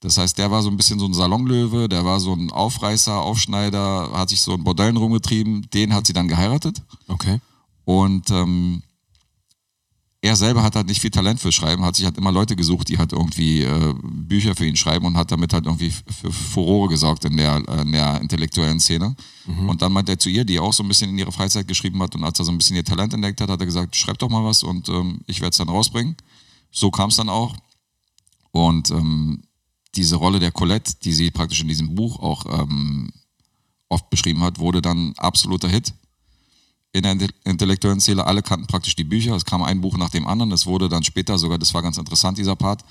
Das 0.00 0.16
heißt, 0.16 0.38
der 0.38 0.50
war 0.50 0.62
so 0.62 0.70
ein 0.70 0.76
bisschen 0.76 0.98
so 0.98 1.06
ein 1.06 1.14
Salonlöwe, 1.14 1.88
der 1.88 2.04
war 2.04 2.20
so 2.20 2.32
ein 2.32 2.50
Aufreißer, 2.50 3.20
Aufschneider, 3.20 4.10
hat 4.12 4.30
sich 4.30 4.40
so 4.40 4.54
in 4.54 4.64
Bordellen 4.64 4.96
rumgetrieben. 4.96 5.68
Den 5.74 5.92
hat 5.92 6.06
sie 6.06 6.14
dann 6.14 6.28
geheiratet. 6.28 6.82
Okay. 7.06 7.40
Und 7.84 8.30
ähm, 8.30 8.82
er 10.22 10.36
selber 10.36 10.62
hat 10.62 10.76
halt 10.76 10.86
nicht 10.86 11.00
viel 11.00 11.10
Talent 11.10 11.40
für 11.40 11.50
Schreiben, 11.50 11.84
hat 11.84 11.96
sich 11.96 12.04
halt 12.04 12.18
immer 12.18 12.32
Leute 12.32 12.54
gesucht, 12.54 12.88
die 12.88 12.98
halt 12.98 13.12
irgendwie 13.12 13.62
äh, 13.62 13.94
Bücher 14.02 14.54
für 14.54 14.66
ihn 14.66 14.76
schreiben 14.76 15.06
und 15.06 15.16
hat 15.16 15.32
damit 15.32 15.52
halt 15.52 15.64
irgendwie 15.64 15.90
für 15.90 16.30
Furore 16.30 16.88
gesorgt 16.88 17.24
in 17.24 17.36
der, 17.36 17.62
äh, 17.66 17.82
in 17.82 17.92
der 17.92 18.20
intellektuellen 18.20 18.80
Szene. 18.80 19.16
Und 19.66 19.82
dann 19.82 19.92
meint 19.92 20.08
er 20.08 20.18
zu 20.18 20.28
ihr, 20.28 20.44
die 20.44 20.60
auch 20.60 20.72
so 20.72 20.82
ein 20.82 20.88
bisschen 20.88 21.10
in 21.10 21.18
ihrer 21.18 21.32
Freizeit 21.32 21.66
geschrieben 21.66 22.02
hat 22.02 22.14
und 22.14 22.24
als 22.24 22.38
er 22.38 22.44
so 22.44 22.52
ein 22.52 22.58
bisschen 22.58 22.76
ihr 22.76 22.84
Talent 22.84 23.14
entdeckt 23.14 23.40
hat, 23.40 23.48
hat 23.48 23.60
er 23.60 23.66
gesagt, 23.66 23.96
schreib 23.96 24.18
doch 24.18 24.28
mal 24.28 24.44
was 24.44 24.62
und 24.62 24.88
ähm, 24.90 25.20
ich 25.26 25.40
werde 25.40 25.50
es 25.50 25.56
dann 25.56 25.70
rausbringen. 25.70 26.16
So 26.70 26.90
kam 26.90 27.08
es 27.08 27.16
dann 27.16 27.28
auch. 27.28 27.56
Und 28.52 28.90
ähm, 28.90 29.42
diese 29.94 30.16
Rolle 30.16 30.38
der 30.38 30.52
Colette, 30.52 30.94
die 31.02 31.12
sie 31.12 31.30
praktisch 31.30 31.60
in 31.62 31.68
diesem 31.68 31.94
Buch 31.94 32.18
auch 32.20 32.44
ähm, 32.62 33.10
oft 33.88 34.08
beschrieben 34.10 34.42
hat, 34.42 34.58
wurde 34.58 34.80
dann 34.82 35.14
absoluter 35.16 35.68
Hit 35.68 35.92
in 36.92 37.02
der 37.02 37.12
inte- 37.12 37.28
intellektuellen 37.44 38.00
Szene. 38.00 38.26
Alle 38.26 38.42
kannten 38.42 38.66
praktisch 38.66 38.96
die 38.96 39.04
Bücher. 39.04 39.34
Es 39.34 39.44
kam 39.44 39.62
ein 39.62 39.80
Buch 39.80 39.96
nach 39.96 40.10
dem 40.10 40.26
anderen. 40.26 40.52
Es 40.52 40.66
wurde 40.66 40.88
dann 40.88 41.02
später 41.04 41.38
sogar, 41.38 41.58
das 41.58 41.72
war 41.74 41.82
ganz 41.82 41.98
interessant, 41.98 42.38
dieser 42.38 42.56
Part, 42.56 42.82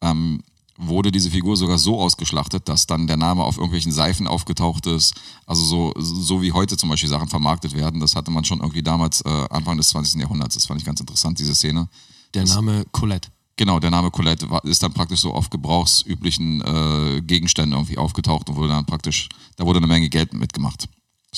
ähm, 0.00 0.42
wurde 0.78 1.12
diese 1.12 1.30
Figur 1.30 1.56
sogar 1.56 1.78
so 1.78 2.00
ausgeschlachtet, 2.00 2.68
dass 2.68 2.86
dann 2.86 3.06
der 3.06 3.18
Name 3.18 3.44
auf 3.44 3.56
irgendwelchen 3.56 3.92
Seifen 3.92 4.26
aufgetaucht 4.26 4.86
ist. 4.86 5.14
Also 5.46 5.64
so, 5.64 5.92
so 5.98 6.40
wie 6.40 6.52
heute 6.52 6.76
zum 6.78 6.88
Beispiel 6.88 7.10
Sachen 7.10 7.28
vermarktet 7.28 7.74
werden. 7.74 8.00
Das 8.00 8.16
hatte 8.16 8.30
man 8.30 8.44
schon 8.44 8.60
irgendwie 8.60 8.82
damals, 8.82 9.20
äh, 9.20 9.28
Anfang 9.50 9.76
des 9.76 9.88
20. 9.88 10.20
Jahrhunderts. 10.20 10.54
Das 10.54 10.66
fand 10.66 10.80
ich 10.80 10.86
ganz 10.86 10.98
interessant, 11.00 11.38
diese 11.38 11.54
Szene. 11.54 11.88
Der 12.34 12.44
Name 12.44 12.84
Colette. 12.90 13.28
Genau, 13.62 13.78
der 13.78 13.92
Name 13.92 14.10
Colette 14.10 14.48
ist 14.64 14.82
dann 14.82 14.92
praktisch 14.92 15.20
so 15.20 15.32
auf 15.32 15.48
gebrauchsüblichen 15.48 16.62
äh, 16.62 17.20
Gegenständen 17.20 17.74
irgendwie 17.78 17.96
aufgetaucht 17.96 18.50
und 18.50 18.56
wurde 18.56 18.70
dann 18.70 18.86
praktisch, 18.86 19.28
da 19.54 19.64
wurde 19.64 19.76
eine 19.76 19.86
Menge 19.86 20.08
Geld 20.08 20.32
mitgemacht. 20.32 20.88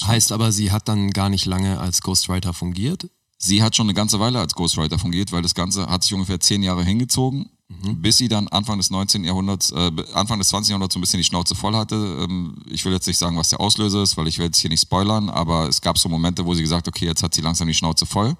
Heißt 0.03 0.33
aber, 0.33 0.51
sie 0.51 0.73
hat 0.73 0.89
dann 0.89 1.11
gar 1.11 1.29
nicht 1.29 1.45
lange 1.45 1.79
als 1.79 2.01
Ghostwriter 2.01 2.55
fungiert. 2.55 3.11
Sie 3.37 3.63
hat 3.63 3.77
schon 3.77 3.89
eine 3.89 3.93
ganze 3.93 4.21
Weile 4.21 4.41
als 4.41 4.55
Ghostwriter 4.55 4.99
fungiert, 4.99 5.33
weil 5.33 5.43
das 5.43 5.55
Ganze 5.55 5.87
hat 5.87 6.03
sich 6.03 6.15
ungefähr 6.15 6.41
zehn 6.41 6.63
Jahre 6.63 6.83
hingezogen, 6.83 7.51
bis 7.69 8.17
sie 8.17 8.29
dann 8.29 8.49
Anfang 8.49 8.79
des 8.79 8.89
19. 8.89 9.23
Jahrhunderts, 9.25 9.73
äh, 9.73 9.93
Anfang 10.15 10.39
des 10.39 10.49
20. 10.49 10.71
Jahrhunderts 10.71 10.95
so 10.95 11.01
ein 11.01 11.03
bisschen 11.03 11.19
die 11.19 11.25
Schnauze 11.25 11.55
voll 11.55 11.77
hatte. 11.77 12.25
Ähm, 12.25 12.57
ich 12.71 12.87
will 12.87 12.95
jetzt 12.95 13.07
nicht 13.07 13.19
sagen, 13.19 13.37
was 13.37 13.51
der 13.51 13.61
Auslöser 13.61 14.03
ist, 14.03 14.17
weil 14.17 14.29
ich 14.29 14.39
will 14.39 14.47
jetzt 14.47 14.61
hier 14.61 14.71
nicht 14.71 14.81
spoilern, 14.81 15.29
aber 15.29 15.69
es 15.69 15.83
gab 15.83 15.99
so 15.99 16.09
Momente, 16.09 16.47
wo 16.47 16.55
sie 16.55 16.63
gesagt, 16.63 16.89
okay, 16.89 17.05
jetzt 17.05 17.23
hat 17.23 17.35
sie 17.35 17.43
langsam 17.43 17.69
die 17.69 17.75
Schnauze 17.75 18.07
voll. 18.07 18.35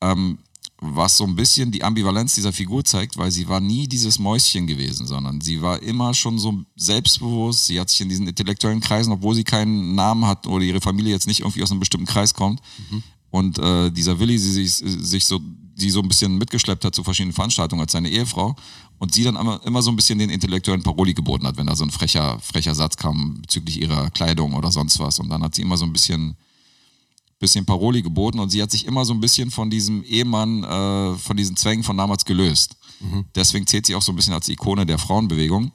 Ähm, 0.00 0.38
was 0.78 1.16
so 1.16 1.24
ein 1.24 1.34
bisschen 1.34 1.70
die 1.70 1.82
Ambivalenz 1.82 2.34
dieser 2.34 2.52
Figur 2.52 2.84
zeigt, 2.84 3.16
weil 3.16 3.30
sie 3.30 3.48
war 3.48 3.60
nie 3.60 3.86
dieses 3.86 4.18
Mäuschen 4.18 4.66
gewesen, 4.66 5.06
sondern 5.06 5.40
sie 5.40 5.62
war 5.62 5.82
immer 5.82 6.12
schon 6.12 6.38
so 6.38 6.64
selbstbewusst. 6.76 7.66
Sie 7.66 7.80
hat 7.80 7.88
sich 7.88 8.00
in 8.02 8.08
diesen 8.08 8.28
intellektuellen 8.28 8.80
Kreisen, 8.80 9.12
obwohl 9.12 9.34
sie 9.34 9.44
keinen 9.44 9.94
Namen 9.94 10.26
hat 10.26 10.46
oder 10.46 10.64
ihre 10.64 10.80
Familie 10.80 11.12
jetzt 11.12 11.26
nicht 11.26 11.40
irgendwie 11.40 11.62
aus 11.62 11.70
einem 11.70 11.80
bestimmten 11.80 12.06
Kreis 12.06 12.34
kommt, 12.34 12.60
und 13.30 13.58
äh, 13.58 13.90
dieser 13.90 14.18
Willi, 14.18 14.38
sie 14.38 14.52
sich, 14.52 14.74
sich 14.76 15.26
so 15.26 15.40
sie 15.76 15.90
so 15.90 16.00
ein 16.00 16.08
bisschen 16.08 16.38
mitgeschleppt 16.38 16.84
hat 16.84 16.94
zu 16.94 17.04
verschiedenen 17.04 17.34
Veranstaltungen 17.34 17.82
als 17.82 17.92
seine 17.92 18.08
Ehefrau 18.08 18.56
und 18.98 19.12
sie 19.12 19.24
dann 19.24 19.36
immer, 19.36 19.60
immer 19.66 19.82
so 19.82 19.90
ein 19.90 19.96
bisschen 19.96 20.18
den 20.18 20.30
intellektuellen 20.30 20.82
Paroli 20.82 21.12
geboten 21.12 21.46
hat, 21.46 21.58
wenn 21.58 21.66
da 21.66 21.76
so 21.76 21.84
ein 21.84 21.90
frecher, 21.90 22.38
frecher 22.40 22.74
Satz 22.74 22.96
kam 22.96 23.42
bezüglich 23.42 23.82
ihrer 23.82 24.10
Kleidung 24.10 24.54
oder 24.54 24.72
sonst 24.72 24.98
was. 24.98 25.18
Und 25.18 25.28
dann 25.28 25.42
hat 25.42 25.54
sie 25.54 25.62
immer 25.62 25.76
so 25.76 25.84
ein 25.84 25.92
bisschen, 25.92 26.34
bisschen 27.38 27.66
Paroli 27.66 28.02
geboten 28.02 28.38
und 28.38 28.50
sie 28.50 28.62
hat 28.62 28.70
sich 28.70 28.86
immer 28.86 29.04
so 29.04 29.12
ein 29.12 29.20
bisschen 29.20 29.50
von 29.50 29.68
diesem 29.70 30.02
Ehemann, 30.04 30.64
äh, 30.64 31.18
von 31.18 31.36
diesen 31.36 31.56
Zwängen 31.56 31.84
von 31.84 31.96
damals 31.96 32.24
gelöst. 32.24 32.76
Deswegen 33.34 33.66
zählt 33.66 33.84
sie 33.84 33.94
auch 33.94 34.00
so 34.02 34.10
ein 34.10 34.16
bisschen 34.16 34.32
als 34.32 34.48
Ikone 34.48 34.86
der 34.86 34.98
Frauenbewegung, 34.98 35.70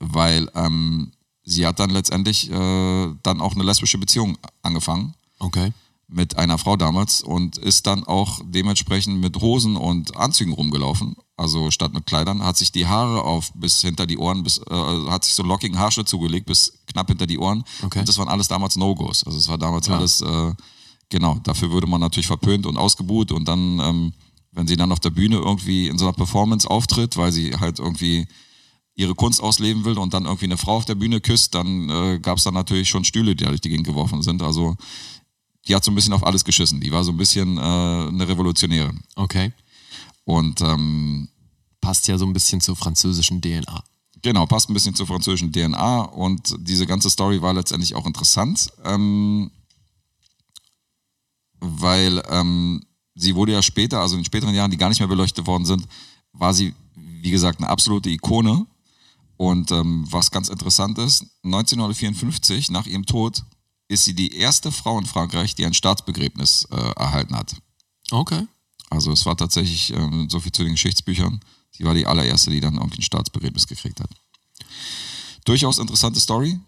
weil 0.00 0.50
ähm, 0.54 1.12
sie 1.44 1.66
hat 1.66 1.80
dann 1.80 1.90
letztendlich 1.90 2.50
äh, 2.50 3.14
dann 3.22 3.40
auch 3.40 3.54
eine 3.54 3.64
lesbische 3.64 3.96
Beziehung 3.96 4.36
angefangen 4.62 5.14
Okay. 5.38 5.72
Mit 6.08 6.36
einer 6.36 6.56
Frau 6.58 6.76
damals 6.76 7.20
und 7.22 7.58
ist 7.58 7.86
dann 7.86 8.04
auch 8.04 8.40
dementsprechend 8.44 9.20
mit 9.20 9.40
Hosen 9.40 9.76
und 9.76 10.16
Anzügen 10.16 10.52
rumgelaufen. 10.52 11.16
Also 11.36 11.70
statt 11.70 11.92
mit 11.92 12.06
Kleidern, 12.06 12.42
hat 12.42 12.56
sich 12.56 12.70
die 12.72 12.86
Haare 12.86 13.22
auf 13.22 13.52
bis 13.54 13.80
hinter 13.80 14.06
die 14.06 14.16
Ohren, 14.16 14.42
bis, 14.42 14.58
äh, 14.58 15.10
hat 15.10 15.24
sich 15.24 15.34
so 15.34 15.42
einen 15.42 15.50
lockigen 15.50 15.78
Haarschnitt 15.78 16.08
zugelegt 16.08 16.46
bis 16.46 16.80
knapp 16.86 17.08
hinter 17.08 17.26
die 17.26 17.38
Ohren. 17.38 17.64
Okay. 17.82 17.98
Und 18.00 18.08
das 18.08 18.18
waren 18.18 18.28
alles 18.28 18.48
damals 18.48 18.76
No-Gos. 18.76 19.24
Also 19.24 19.36
es 19.36 19.48
war 19.48 19.58
damals 19.58 19.86
Klar. 19.86 19.98
alles, 19.98 20.20
äh, 20.20 20.52
genau, 21.08 21.38
dafür 21.42 21.70
würde 21.72 21.88
man 21.88 22.00
natürlich 22.00 22.28
verpönt 22.28 22.66
und 22.66 22.76
ausgebuht 22.76 23.32
und 23.32 23.46
dann, 23.46 23.80
ähm, 23.80 24.12
wenn 24.52 24.68
sie 24.68 24.76
dann 24.76 24.92
auf 24.92 25.00
der 25.00 25.10
Bühne 25.10 25.36
irgendwie 25.36 25.88
in 25.88 25.98
so 25.98 26.06
einer 26.06 26.14
Performance 26.14 26.70
auftritt, 26.70 27.16
weil 27.16 27.32
sie 27.32 27.54
halt 27.56 27.80
irgendwie 27.80 28.26
ihre 28.94 29.14
Kunst 29.14 29.42
ausleben 29.42 29.84
will 29.84 29.98
und 29.98 30.14
dann 30.14 30.24
irgendwie 30.24 30.46
eine 30.46 30.56
Frau 30.56 30.76
auf 30.76 30.86
der 30.86 30.94
Bühne 30.94 31.20
küsst, 31.20 31.54
dann 31.54 31.90
äh, 31.90 32.18
gab 32.18 32.38
es 32.38 32.44
dann 32.44 32.54
natürlich 32.54 32.88
schon 32.88 33.04
Stühle, 33.04 33.36
die 33.36 33.44
durch 33.44 33.60
die 33.60 33.68
Gegend 33.68 33.86
geworfen 33.86 34.22
sind. 34.22 34.40
Also 34.40 34.74
die 35.68 35.74
hat 35.74 35.84
so 35.84 35.90
ein 35.90 35.94
bisschen 35.94 36.12
auf 36.12 36.24
alles 36.24 36.44
geschissen. 36.44 36.80
Die 36.80 36.92
war 36.92 37.04
so 37.04 37.12
ein 37.12 37.16
bisschen 37.16 37.58
äh, 37.58 37.60
eine 37.60 38.28
Revolutionärin. 38.28 39.00
Okay. 39.16 39.52
Und 40.24 40.60
ähm, 40.60 41.28
Passt 41.86 42.08
ja 42.08 42.18
so 42.18 42.26
ein 42.26 42.32
bisschen 42.32 42.60
zur 42.60 42.74
französischen 42.74 43.40
DNA. 43.40 43.84
genau, 44.20 44.44
passt 44.46 44.68
ein 44.68 44.74
bisschen 44.74 44.96
zur 44.96 45.06
französischen 45.06 45.52
DNA 45.52 46.00
und 46.02 46.56
diese 46.58 46.84
ganze 46.84 47.08
Story 47.10 47.40
war 47.42 47.54
letztendlich 47.54 47.94
auch 47.94 48.06
interessant, 48.06 48.72
ähm, 48.84 49.52
weil 51.60 52.20
ähm, 52.28 52.82
sie 53.14 53.36
wurde 53.36 53.52
ja 53.52 53.62
später, 53.62 54.00
also 54.00 54.16
in 54.16 54.22
den 54.22 54.24
späteren 54.24 54.52
Jahren, 54.52 54.72
die 54.72 54.76
gar 54.76 54.88
nicht 54.88 54.98
mehr 54.98 55.06
beleuchtet 55.06 55.46
worden 55.46 55.64
sind, 55.64 55.86
war 56.32 56.52
sie, 56.52 56.74
wie 56.96 57.30
gesagt, 57.30 57.60
eine 57.60 57.68
absolute 57.68 58.10
Ikone. 58.10 58.66
Und 59.36 59.70
ähm, 59.70 60.06
was 60.10 60.32
ganz 60.32 60.48
interessant 60.48 60.98
ist, 60.98 61.24
1954, 61.44 62.70
nach 62.70 62.86
ihrem 62.86 63.06
Tod, 63.06 63.44
ist 63.88 64.04
sie 64.04 64.14
die 64.14 64.36
erste 64.36 64.72
Frau 64.72 64.98
in 64.98 65.06
Frankreich, 65.06 65.54
die 65.54 65.64
ein 65.64 65.74
Staatsbegräbnis 65.74 66.66
äh, 66.70 66.76
erhalten 66.76 67.36
hat. 67.36 67.56
Okay. 68.10 68.46
Also 68.90 69.12
es 69.12 69.26
war 69.26 69.36
tatsächlich 69.36 69.92
ähm, 69.92 70.28
so 70.30 70.40
viel 70.40 70.52
zu 70.52 70.62
den 70.62 70.72
Geschichtsbüchern. 70.72 71.40
Sie 71.70 71.84
war 71.84 71.94
die 71.94 72.06
allererste, 72.06 72.50
die 72.50 72.60
dann 72.60 72.76
irgendwie 72.76 72.98
ein 72.98 73.02
Staatsbegräbnis 73.02 73.66
gekriegt 73.66 74.00
hat. 74.00 74.10
Durchaus 75.44 75.78
interessante 75.78 76.20
Story, 76.20 76.58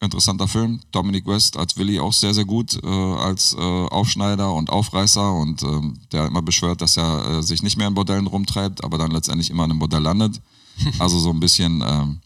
interessanter 0.00 0.48
Film. 0.48 0.80
Dominic 0.92 1.26
West 1.26 1.56
als 1.56 1.76
Willy 1.76 2.00
auch 2.00 2.12
sehr, 2.12 2.34
sehr 2.34 2.44
gut 2.44 2.82
äh, 2.82 2.86
als 2.86 3.54
äh, 3.54 3.58
Aufschneider 3.58 4.52
und 4.52 4.70
Aufreißer 4.70 5.32
und 5.34 5.62
ähm, 5.62 6.00
der 6.12 6.26
immer 6.26 6.42
beschwört, 6.42 6.80
dass 6.80 6.96
er 6.96 7.38
äh, 7.38 7.42
sich 7.42 7.62
nicht 7.62 7.76
mehr 7.76 7.88
in 7.88 7.94
Bordellen 7.94 8.26
rumtreibt, 8.26 8.84
aber 8.84 8.98
dann 8.98 9.10
letztendlich 9.10 9.50
immer 9.50 9.64
in 9.64 9.70
einem 9.72 9.80
Bordell 9.80 10.02
landet. 10.02 10.40
Also 10.98 11.18
so 11.18 11.30
ein 11.30 11.40
bisschen, 11.40 11.82
ähm, 11.86 12.20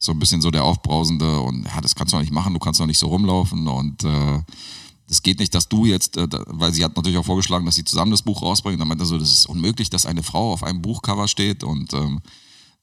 so 0.00 0.12
ein 0.12 0.18
bisschen 0.18 0.40
so 0.40 0.50
der 0.50 0.64
Aufbrausende 0.64 1.40
und 1.40 1.64
ja, 1.64 1.80
das 1.80 1.94
kannst 1.94 2.12
du 2.12 2.16
doch 2.16 2.22
nicht 2.22 2.32
machen, 2.32 2.54
du 2.54 2.58
kannst 2.58 2.80
doch 2.80 2.86
nicht 2.86 2.98
so 2.98 3.08
rumlaufen 3.08 3.68
und 3.68 4.02
äh, 4.02 4.40
es 5.08 5.22
geht 5.22 5.40
nicht, 5.40 5.54
dass 5.54 5.68
du 5.68 5.84
jetzt, 5.84 6.16
äh, 6.16 6.26
weil 6.46 6.72
sie 6.72 6.82
hat 6.82 6.96
natürlich 6.96 7.18
auch 7.18 7.24
vorgeschlagen, 7.24 7.66
dass 7.66 7.74
sie 7.74 7.84
zusammen 7.84 8.10
das 8.10 8.22
Buch 8.22 8.42
rausbringen. 8.42 8.78
Dann 8.78 8.88
meinte 8.88 9.04
er 9.04 9.06
so, 9.06 9.18
das 9.18 9.30
ist 9.30 9.46
unmöglich, 9.46 9.90
dass 9.90 10.06
eine 10.06 10.22
Frau 10.22 10.52
auf 10.52 10.62
einem 10.62 10.80
Buchcover 10.80 11.28
steht 11.28 11.62
und 11.62 11.92
ähm, 11.92 12.20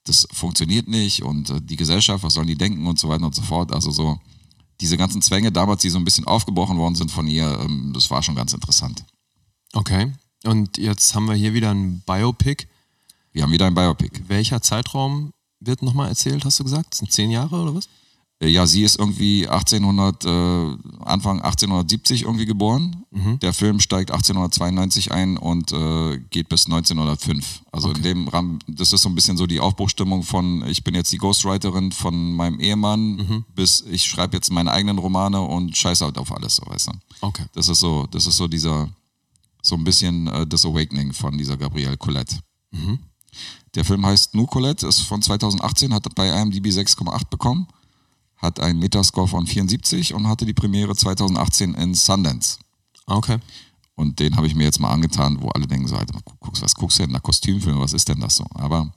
das 0.04 0.28
funktioniert 0.32 0.88
nicht 0.88 1.24
und 1.24 1.50
äh, 1.50 1.60
die 1.62 1.76
Gesellschaft, 1.76 2.24
was 2.24 2.36
sollen 2.36 2.48
die 2.48 2.58
denken 2.58 2.86
und 2.86 3.00
so 3.00 3.10
weiter 3.10 3.26
und 3.26 3.34
so 3.34 3.42
fort. 3.42 3.72
Also 3.72 3.90
so 3.90 4.20
diese 4.80 4.96
ganzen 4.96 5.24
Zwänge 5.24 5.52
damals, 5.52 5.82
die 5.82 5.90
so 5.90 5.98
ein 5.98 6.06
bisschen 6.06 6.28
aufgebrochen 6.28 6.78
worden 6.78 6.96
sind 6.96 7.12
von 7.12 7.28
ihr, 7.28 7.60
ähm, 7.62 7.94
das 7.94 8.12
war 8.12 8.22
schon 8.22 8.36
ganz 8.36 8.54
interessant. 8.54 9.04
Okay. 9.74 10.14
Und 10.44 10.78
jetzt 10.78 11.16
haben 11.16 11.26
wir 11.26 11.34
hier 11.34 11.56
wieder 11.56 11.72
ein 11.72 12.04
Biopic. 12.06 12.68
Wir 13.32 13.44
haben 13.44 13.52
wieder 13.52 13.66
ein 13.66 13.74
Biopic. 13.74 14.22
Welcher 14.28 14.62
Zeitraum 14.62 15.32
wird 15.60 15.82
nochmal 15.82 16.10
erzählt, 16.10 16.46
hast 16.46 16.60
du 16.60 16.64
gesagt? 16.64 16.88
Das 16.92 17.00
sind 17.00 17.12
zehn 17.12 17.32
Jahre 17.32 17.56
oder 17.62 17.74
was? 17.76 17.88
Äh, 18.40 18.50
Ja, 18.50 18.68
sie 18.68 18.84
ist 18.84 19.00
irgendwie 19.00 19.48
1800, 19.48 20.26
äh, 20.26 20.30
Anfang 21.04 21.42
1870 21.42 22.24
irgendwie 22.24 22.46
geboren. 22.46 23.04
Der 23.42 23.52
Film 23.54 23.80
steigt 23.80 24.12
1892 24.12 25.12
ein 25.12 25.38
und 25.38 25.72
äh, 25.72 26.20
geht 26.30 26.50
bis 26.50 26.66
1905. 26.68 27.64
Also 27.72 27.92
in 27.92 28.04
dem 28.04 28.28
Rahmen, 28.28 28.60
das 28.68 28.94
ist 28.94 29.02
so 29.02 29.10
ein 29.10 29.16
bisschen 29.16 29.38
so 29.38 29.48
die 29.48 29.60
Aufbruchstimmung 29.60 30.22
von, 30.22 30.64
ich 30.68 30.84
bin 30.84 30.94
jetzt 30.94 31.12
die 31.12 31.18
Ghostwriterin 31.18 31.92
von 31.92 32.34
meinem 32.34 32.60
Ehemann, 32.60 33.44
bis 33.56 33.82
ich 33.90 34.04
schreibe 34.04 34.36
jetzt 34.38 34.52
meine 34.52 34.72
eigenen 34.72 35.00
Romane 35.00 35.42
und 35.42 35.76
scheiße 35.76 36.06
halt 36.06 36.20
auf 36.20 36.32
alles, 36.32 36.58
so 36.58 36.64
weißt 36.68 36.88
du. 36.90 36.92
Okay. 37.22 37.46
Das 37.54 37.70
ist 37.70 37.80
so, 37.80 38.06
das 38.12 38.28
ist 38.28 38.38
so 38.38 38.48
dieser, 38.48 38.88
so 39.64 39.76
ein 39.76 39.84
bisschen 39.84 40.28
äh, 40.28 40.46
das 40.46 40.64
Awakening 40.64 41.12
von 41.14 41.36
dieser 41.38 41.58
Gabrielle 41.58 41.98
Colette. 41.98 42.38
Der 43.78 43.86
Film 43.86 44.04
heißt 44.04 44.34
Nu 44.34 44.48
Colette, 44.48 44.88
ist 44.88 45.02
von 45.02 45.22
2018, 45.22 45.94
hat 45.94 46.04
bei 46.16 46.30
IMDb 46.30 46.66
6,8 46.66 47.30
bekommen, 47.30 47.68
hat 48.38 48.60
einen 48.60 48.80
Metascore 48.80 49.28
von 49.28 49.46
74 49.46 50.16
und 50.16 50.28
hatte 50.28 50.48
die 50.48 50.56
Premiere 50.56 50.96
2018 50.96 51.76
in 51.76 51.94
Sundance. 51.94 52.58
Okay. 53.06 53.38
Und 53.94 54.20
den 54.20 54.36
habe 54.36 54.48
ich 54.48 54.56
mir 54.56 54.64
jetzt 54.64 54.80
mal 54.80 54.90
angetan, 54.90 55.38
wo 55.42 55.50
alle 55.50 55.68
denken 55.68 55.88
so, 55.88 55.96
Alter, 55.96 56.16
was 56.60 56.74
guckst 56.74 56.98
du 56.98 57.04
denn 57.04 57.14
da? 57.14 57.20
Kostümfilm, 57.20 57.80
was 57.80 57.94
ist 57.94 58.10
denn 58.10 58.20
das 58.20 58.38
so? 58.38 58.48
Aber 58.56 58.92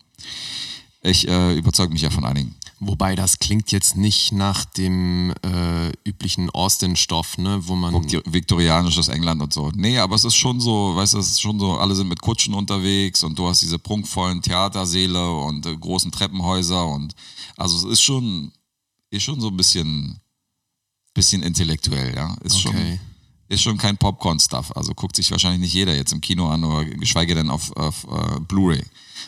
ich 1.02 1.28
äh, 1.28 1.58
überzeuge 1.58 1.92
mich 1.92 2.00
ja 2.00 2.08
von 2.08 2.24
einigen. 2.24 2.54
Wobei 2.82 3.14
das 3.14 3.38
klingt 3.38 3.72
jetzt 3.72 3.96
nicht 3.98 4.32
nach 4.32 4.64
dem 4.64 5.34
äh, 5.42 5.90
üblichen 6.08 6.48
Austin-Stoff, 6.48 7.36
ne, 7.36 7.60
wo 7.66 7.76
man. 7.76 7.92
Viktor- 7.92 8.22
viktorianisches 8.24 9.08
England 9.08 9.42
und 9.42 9.52
so. 9.52 9.70
Nee, 9.74 9.98
aber 9.98 10.14
es 10.16 10.24
ist 10.24 10.34
schon 10.34 10.60
so, 10.60 10.96
weißt 10.96 11.12
du, 11.12 11.18
es 11.18 11.30
ist 11.30 11.42
schon 11.42 11.60
so, 11.60 11.76
alle 11.76 11.94
sind 11.94 12.08
mit 12.08 12.22
Kutschen 12.22 12.54
unterwegs 12.54 13.22
und 13.22 13.38
du 13.38 13.46
hast 13.48 13.60
diese 13.60 13.78
prunkvollen 13.78 14.40
Theatersäle 14.40 15.30
und 15.30 15.66
äh, 15.66 15.76
großen 15.76 16.10
Treppenhäuser 16.10 16.86
und 16.86 17.14
also 17.58 17.76
es 17.76 17.84
ist 17.92 18.00
schon, 18.00 18.50
ist 19.10 19.24
schon 19.24 19.40
so 19.42 19.48
ein 19.48 19.56
bisschen, 19.58 20.18
bisschen 21.12 21.42
intellektuell, 21.42 22.14
ja. 22.14 22.34
Ist 22.42 22.58
schon, 22.60 22.74
Okay. 22.74 22.98
Ist 23.50 23.62
schon 23.62 23.76
kein 23.76 23.96
Popcorn-Stuff. 23.98 24.72
Also 24.76 24.94
guckt 24.94 25.16
sich 25.16 25.30
wahrscheinlich 25.30 25.60
nicht 25.60 25.74
jeder 25.74 25.94
jetzt 25.94 26.12
im 26.12 26.20
Kino 26.20 26.48
an 26.48 26.64
oder 26.64 26.84
geschweige 26.84 27.34
denn 27.34 27.50
auf, 27.50 27.76
auf 27.76 28.04
äh, 28.04 28.40
Blu-ray. 28.40 28.82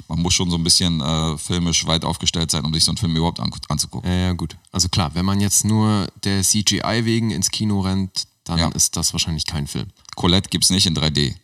Man 0.08 0.20
muss 0.22 0.32
schon 0.32 0.48
so 0.48 0.56
ein 0.56 0.64
bisschen 0.64 1.00
äh, 1.00 1.36
filmisch 1.36 1.84
weit 1.86 2.04
aufgestellt 2.04 2.50
sein, 2.50 2.64
um 2.64 2.72
sich 2.72 2.84
so 2.84 2.92
einen 2.92 2.98
Film 2.98 3.14
überhaupt 3.16 3.40
an, 3.40 3.50
anzugucken. 3.68 4.08
Ja, 4.10 4.16
ja, 4.16 4.32
gut. 4.32 4.56
Also 4.70 4.88
klar, 4.88 5.10
wenn 5.14 5.26
man 5.26 5.40
jetzt 5.40 5.64
nur 5.64 6.06
der 6.24 6.42
CGI 6.42 7.04
wegen 7.04 7.30
ins 7.30 7.50
Kino 7.50 7.80
rennt, 7.80 8.24
dann 8.44 8.58
Ja. 8.58 8.68
ist 8.68 8.96
das 8.96 9.12
wahrscheinlich 9.12 9.44
kein 9.44 9.66
Film. 9.66 9.88
Colette 10.16 10.48
gibt's 10.50 10.70
nicht 10.70 10.86
in 10.86 10.94
3D. 10.96 11.34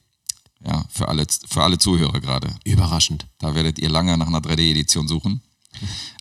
Ja, 0.66 0.84
für 0.88 1.08
alle, 1.08 1.26
für 1.48 1.62
alle 1.62 1.78
Zuhörer 1.78 2.20
gerade. 2.20 2.54
Überraschend. 2.64 3.26
Da 3.38 3.54
werdet 3.54 3.78
ihr 3.78 3.88
lange 3.90 4.16
nach 4.16 4.26
einer 4.28 4.40
3D-Edition 4.40 5.06
suchen. 5.08 5.40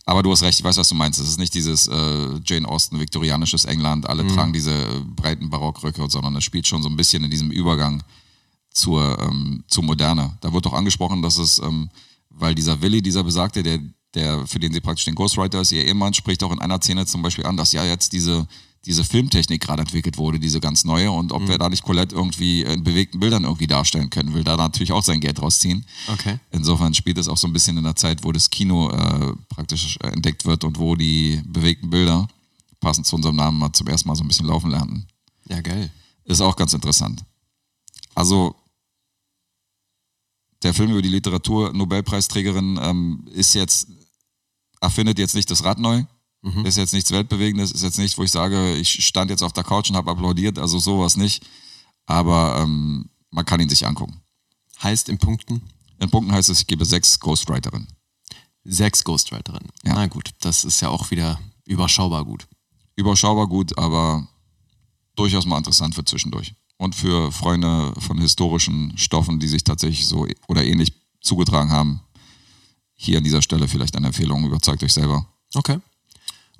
Aber 0.04 0.22
du 0.22 0.30
hast 0.30 0.42
recht, 0.42 0.58
ich 0.58 0.64
weiß, 0.64 0.76
was 0.76 0.88
du 0.88 0.94
meinst. 0.94 1.20
Es 1.20 1.28
ist 1.28 1.38
nicht 1.38 1.54
dieses 1.54 1.86
äh, 1.86 2.40
Jane 2.44 2.66
Austen, 2.66 2.98
viktorianisches 2.98 3.64
England, 3.66 4.08
alle 4.08 4.26
tragen 4.26 4.52
diese 4.52 4.72
äh, 4.72 5.00
breiten 5.04 5.50
Barockröcke, 5.50 6.08
sondern 6.08 6.34
es 6.36 6.44
spielt 6.44 6.66
schon 6.66 6.82
so 6.82 6.88
ein 6.88 6.96
bisschen 6.96 7.24
in 7.24 7.30
diesem 7.30 7.50
Übergang 7.50 8.02
zur, 8.70 9.18
ähm, 9.20 9.64
zur 9.68 9.84
Moderne. 9.84 10.38
Da 10.40 10.52
wird 10.52 10.64
doch 10.64 10.72
angesprochen, 10.72 11.20
dass 11.22 11.36
es, 11.38 11.58
ähm, 11.58 11.90
weil 12.30 12.54
dieser 12.54 12.80
Willi, 12.80 13.02
dieser 13.02 13.24
Besagte, 13.24 13.62
der, 13.62 13.80
der, 14.14 14.46
für 14.46 14.58
den 14.58 14.72
sie 14.72 14.80
praktisch 14.80 15.04
den 15.04 15.14
Ghostwriter 15.14 15.60
ist, 15.60 15.72
ihr 15.72 15.84
Ehemann, 15.84 16.14
spricht 16.14 16.42
auch 16.42 16.52
in 16.52 16.60
einer 16.60 16.80
Szene 16.80 17.04
zum 17.04 17.22
Beispiel 17.22 17.44
an, 17.44 17.56
dass 17.56 17.72
ja 17.72 17.84
jetzt 17.84 18.12
diese, 18.12 18.46
diese 18.88 19.04
Filmtechnik 19.04 19.60
gerade 19.60 19.82
entwickelt 19.82 20.16
wurde, 20.16 20.40
diese 20.40 20.60
ganz 20.60 20.84
neue, 20.84 21.10
und 21.10 21.30
ob 21.32 21.46
wir 21.46 21.58
da 21.58 21.68
nicht 21.68 21.82
Colette 21.82 22.14
irgendwie 22.14 22.62
in 22.62 22.82
bewegten 22.82 23.20
Bildern 23.20 23.44
irgendwie 23.44 23.66
darstellen 23.66 24.08
können, 24.08 24.32
will 24.32 24.44
da 24.44 24.56
natürlich 24.56 24.92
auch 24.92 25.04
sein 25.04 25.20
Geld 25.20 25.42
rausziehen. 25.42 25.84
Okay. 26.10 26.40
Insofern 26.52 26.94
spielt 26.94 27.18
es 27.18 27.28
auch 27.28 27.36
so 27.36 27.46
ein 27.46 27.52
bisschen 27.52 27.76
in 27.76 27.84
der 27.84 27.96
Zeit, 27.96 28.24
wo 28.24 28.32
das 28.32 28.48
Kino 28.48 28.90
äh, 28.90 29.34
praktisch 29.50 29.98
äh, 30.02 30.08
entdeckt 30.08 30.46
wird 30.46 30.64
und 30.64 30.78
wo 30.78 30.96
die 30.96 31.42
bewegten 31.44 31.90
Bilder, 31.90 32.28
passend 32.80 33.06
zu 33.06 33.16
unserem 33.16 33.36
Namen, 33.36 33.58
mal 33.58 33.72
zum 33.74 33.88
ersten 33.88 34.08
Mal 34.08 34.16
so 34.16 34.24
ein 34.24 34.28
bisschen 34.28 34.46
laufen 34.46 34.70
lernten. 34.70 35.06
Ja, 35.50 35.60
geil. 35.60 35.92
Ist 36.24 36.40
auch 36.40 36.56
ganz 36.56 36.72
interessant. 36.72 37.22
Also, 38.14 38.56
der 40.62 40.72
Film 40.72 40.92
über 40.92 41.02
die 41.02 41.10
Literatur-Nobelpreisträgerin 41.10 42.80
ähm, 42.82 43.28
ist 43.34 43.54
jetzt, 43.54 43.88
erfindet 44.80 45.18
jetzt 45.18 45.34
nicht 45.34 45.50
das 45.50 45.62
Rad 45.62 45.78
neu, 45.78 46.04
ist 46.64 46.76
jetzt 46.76 46.92
nichts 46.94 47.10
Weltbewegendes, 47.10 47.72
ist 47.72 47.82
jetzt 47.82 47.98
nicht, 47.98 48.16
wo 48.16 48.22
ich 48.22 48.30
sage, 48.30 48.74
ich 48.76 49.04
stand 49.04 49.30
jetzt 49.30 49.42
auf 49.42 49.52
der 49.52 49.64
Couch 49.64 49.90
und 49.90 49.96
habe 49.96 50.10
applaudiert, 50.10 50.58
also 50.58 50.78
sowas 50.78 51.16
nicht. 51.16 51.44
Aber 52.06 52.58
ähm, 52.60 53.10
man 53.30 53.44
kann 53.44 53.60
ihn 53.60 53.68
sich 53.68 53.86
angucken. 53.86 54.22
Heißt 54.82 55.08
in 55.08 55.18
Punkten 55.18 55.62
In 56.00 56.10
Punkten 56.10 56.32
heißt 56.32 56.48
es, 56.48 56.60
ich 56.60 56.66
gebe 56.66 56.84
sechs 56.84 57.18
Ghostwriterinnen. 57.18 57.88
sechs 58.64 59.02
Ghostwriterinnen. 59.04 59.70
Ja. 59.84 59.94
Na 59.94 60.06
gut, 60.06 60.30
das 60.40 60.64
ist 60.64 60.80
ja 60.80 60.88
auch 60.88 61.10
wieder 61.10 61.38
überschaubar 61.66 62.24
gut. 62.24 62.46
überschaubar 62.96 63.46
gut, 63.46 63.76
aber 63.78 64.26
durchaus 65.16 65.46
mal 65.46 65.58
interessant 65.58 65.94
für 65.94 66.04
zwischendurch. 66.04 66.54
Und 66.78 66.94
für 66.94 67.32
Freunde 67.32 67.92
von 67.98 68.18
historischen 68.18 68.96
Stoffen, 68.96 69.40
die 69.40 69.48
sich 69.48 69.64
tatsächlich 69.64 70.06
so 70.06 70.26
oder 70.46 70.64
ähnlich 70.64 70.92
zugetragen 71.20 71.70
haben, 71.70 72.00
hier 72.94 73.18
an 73.18 73.24
dieser 73.24 73.42
Stelle 73.42 73.68
vielleicht 73.68 73.96
eine 73.96 74.08
Empfehlung, 74.08 74.44
überzeugt 74.44 74.82
euch 74.82 74.92
selber. 74.92 75.26
Okay. 75.54 75.78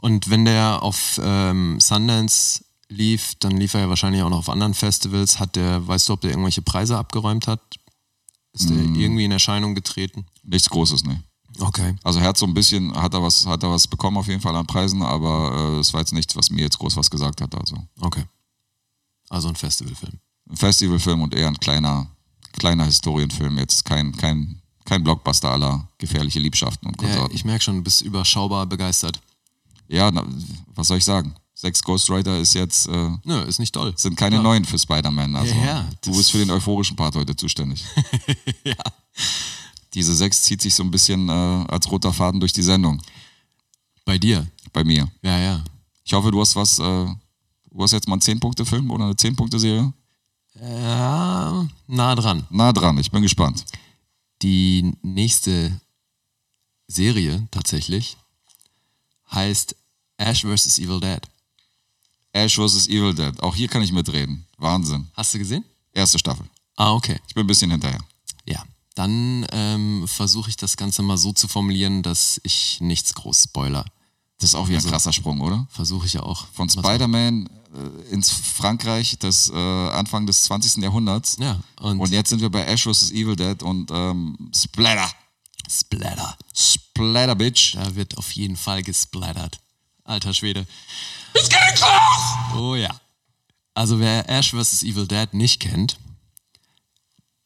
Und 0.00 0.30
wenn 0.30 0.44
der 0.44 0.82
auf 0.82 1.20
ähm, 1.22 1.78
Sundance 1.80 2.64
lief, 2.88 3.34
dann 3.40 3.52
lief 3.56 3.74
er 3.74 3.80
ja 3.80 3.88
wahrscheinlich 3.88 4.22
auch 4.22 4.30
noch 4.30 4.38
auf 4.38 4.48
anderen 4.48 4.74
Festivals. 4.74 5.38
Hat 5.40 5.56
der, 5.56 5.86
weißt 5.86 6.08
du, 6.08 6.12
ob 6.14 6.20
der 6.20 6.30
irgendwelche 6.30 6.62
Preise 6.62 6.96
abgeräumt 6.96 7.46
hat? 7.46 7.60
Ist 8.52 8.70
der 8.70 8.76
irgendwie 8.78 9.24
in 9.24 9.32
Erscheinung 9.32 9.74
getreten? 9.74 10.26
Nichts 10.42 10.70
Großes, 10.70 11.04
ne. 11.04 11.22
Okay. 11.60 11.94
Also 12.04 12.20
er 12.20 12.26
hat 12.26 12.38
so 12.38 12.46
ein 12.46 12.54
bisschen, 12.54 12.94
hat 12.94 13.12
er 13.14 13.22
was, 13.22 13.44
hat 13.46 13.62
er 13.62 13.70
was 13.70 13.86
bekommen 13.86 14.16
auf 14.16 14.26
jeden 14.28 14.40
Fall 14.40 14.54
an 14.56 14.66
Preisen, 14.66 15.02
aber 15.02 15.74
äh, 15.76 15.80
es 15.80 15.92
war 15.92 16.00
jetzt 16.00 16.12
nichts, 16.12 16.34
was 16.36 16.50
mir 16.50 16.62
jetzt 16.62 16.78
groß 16.78 16.96
was 16.96 17.10
gesagt 17.10 17.40
hat. 17.40 17.54
Also 17.54 17.76
Okay. 18.00 18.24
Also 19.28 19.48
ein 19.48 19.56
Festivalfilm. 19.56 20.14
ein 20.48 20.56
Festivalfilm 20.56 21.20
und 21.20 21.34
eher 21.34 21.48
ein 21.48 21.58
kleiner, 21.58 22.06
kleiner 22.52 22.84
Historienfilm. 22.84 23.58
Jetzt 23.58 23.84
kein, 23.84 24.16
kein, 24.16 24.62
kein 24.84 25.02
Blockbuster 25.04 25.50
aller 25.50 25.86
gefährliche 25.98 26.38
Liebschaften 26.38 26.88
und 26.88 27.00
Ja, 27.02 27.08
Konsorten. 27.08 27.34
ich 27.34 27.44
merke 27.44 27.62
schon, 27.64 27.76
du 27.76 27.82
bist 27.82 28.00
überschaubar 28.00 28.64
begeistert. 28.66 29.20
Ja, 29.88 30.10
na, 30.10 30.24
was 30.74 30.88
soll 30.88 30.98
ich 30.98 31.04
sagen? 31.04 31.34
Sechs 31.54 31.82
Ghost 31.82 32.08
Rider 32.10 32.38
ist 32.38 32.54
jetzt, 32.54 32.86
äh, 32.86 33.10
Nö, 33.24 33.40
ist 33.42 33.58
nicht 33.58 33.72
toll. 33.74 33.92
sind 33.96 34.16
keine 34.16 34.36
Ja. 34.36 34.42
neuen 34.42 34.64
für 34.64 34.78
Spider-Man. 34.78 35.34
Also 35.34 35.54
Ja, 35.56 35.64
ja, 35.64 35.88
du 36.02 36.12
bist 36.16 36.30
für 36.30 36.38
den 36.38 36.50
euphorischen 36.50 36.94
Part 36.96 37.16
heute 37.16 37.34
zuständig. 37.34 37.84
Ja. 38.64 38.76
Diese 39.94 40.14
sechs 40.14 40.42
zieht 40.42 40.60
sich 40.62 40.74
so 40.74 40.82
ein 40.84 40.90
bisschen 40.90 41.28
äh, 41.28 41.32
als 41.32 41.90
roter 41.90 42.12
Faden 42.12 42.38
durch 42.38 42.52
die 42.52 42.62
Sendung. 42.62 43.02
Bei 44.04 44.18
dir. 44.18 44.46
Bei 44.72 44.84
mir. 44.84 45.10
Ja, 45.22 45.38
ja. 45.38 45.64
Ich 46.04 46.12
hoffe, 46.12 46.30
du 46.30 46.40
hast 46.40 46.54
was, 46.54 46.78
äh, 46.78 46.82
du 46.82 47.82
hast 47.82 47.92
jetzt 47.92 48.06
mal 48.06 48.14
einen 48.14 48.22
10-Punkte-Film 48.22 48.90
oder 48.90 49.04
eine 49.06 49.14
10-Punkte-Serie? 49.14 49.92
Ja, 50.60 51.66
nah 51.86 52.14
dran. 52.14 52.46
Na 52.50 52.72
dran, 52.72 52.98
ich 52.98 53.10
bin 53.10 53.22
gespannt. 53.22 53.64
Die 54.42 54.92
nächste 55.02 55.80
Serie 56.86 57.48
tatsächlich 57.50 58.16
heißt 59.32 59.76
Ash 60.16 60.42
vs. 60.42 60.78
Evil 60.78 61.00
Dead. 61.00 61.20
Ash 62.32 62.56
vs. 62.56 62.88
Evil 62.88 63.14
Dead. 63.14 63.40
Auch 63.42 63.54
hier 63.54 63.68
kann 63.68 63.82
ich 63.82 63.92
mitreden. 63.92 64.46
Wahnsinn. 64.58 65.08
Hast 65.14 65.34
du 65.34 65.38
gesehen? 65.38 65.64
Erste 65.92 66.18
Staffel. 66.18 66.46
Ah, 66.76 66.92
okay. 66.92 67.18
Ich 67.26 67.34
bin 67.34 67.44
ein 67.44 67.46
bisschen 67.46 67.70
hinterher. 67.70 68.00
Ja. 68.44 68.62
Dann 68.94 69.46
ähm, 69.52 70.06
versuche 70.08 70.50
ich 70.50 70.56
das 70.56 70.76
Ganze 70.76 71.02
mal 71.02 71.16
so 71.18 71.32
zu 71.32 71.48
formulieren, 71.48 72.02
dass 72.02 72.40
ich 72.42 72.80
nichts 72.80 73.14
groß 73.14 73.44
spoiler. 73.44 73.84
Das 74.38 74.50
ist 74.50 74.54
auch 74.54 74.68
wieder 74.68 74.78
ein 74.78 74.84
krasser 74.84 75.12
Sprung, 75.12 75.40
oder? 75.40 75.66
Versuche 75.70 76.06
ich 76.06 76.12
ja 76.12 76.22
auch. 76.22 76.46
Von 76.52 76.68
Spider-Man 76.68 77.48
äh, 77.74 78.12
ins 78.12 78.30
Frankreich 78.30 79.18
des 79.18 79.50
äh, 79.50 79.54
Anfang 79.54 80.26
des 80.26 80.44
20. 80.44 80.82
Jahrhunderts. 80.82 81.36
Ja, 81.40 81.60
und, 81.80 82.00
Und 82.00 82.10
jetzt 82.10 82.30
sind 82.30 82.40
wir 82.40 82.50
bei 82.50 82.64
Ash 82.64 82.84
vs. 82.84 83.10
Evil 83.10 83.36
Dead 83.36 83.62
und 83.62 83.90
ähm, 83.92 84.50
Splatter. 84.54 85.10
Splatter. 85.68 86.36
Splatter, 86.54 87.34
Bitch. 87.34 87.74
Da 87.74 87.94
wird 87.94 88.16
auf 88.18 88.32
jeden 88.32 88.56
Fall 88.56 88.82
gesplattert. 88.82 89.58
Alter 90.04 90.32
Schwede. 90.34 90.66
Oh 92.56 92.74
ja. 92.74 92.98
Also 93.74 94.00
wer 94.00 94.28
Ash 94.28 94.50
vs. 94.52 94.82
Evil 94.82 95.06
Dead 95.06 95.32
nicht 95.34 95.60
kennt, 95.60 95.98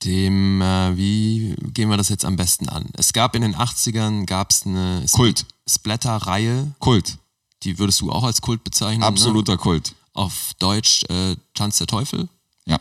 dem, 0.05 0.61
äh, 0.63 0.97
wie 0.97 1.55
gehen 1.75 1.89
wir 1.91 1.97
das 1.97 2.09
jetzt 2.09 2.25
am 2.25 2.37
besten 2.37 2.69
an? 2.69 2.89
Es 2.95 3.13
gab 3.13 3.35
in 3.37 3.43
den 3.43 3.55
80ern 3.55 4.25
gab's 4.27 4.65
eine 4.67 5.05
Kult. 5.13 5.47
Splatter-Reihe, 5.69 6.75
Kult. 6.79 7.19
die 7.63 7.79
würdest 7.79 8.01
du 8.01 8.11
auch 8.11 8.25
als 8.25 8.41
Kult 8.41 8.65
bezeichnen. 8.65 9.01
Ne? 9.01 9.07
Absoluter 9.07 9.57
Kult. 9.59 9.95
Auf 10.15 10.53
Deutsch 10.59 11.05
äh, 11.09 11.37
Tanz 11.55 11.79
der 11.79 11.87
Teufel, 11.87 12.29
Ja. 12.67 12.81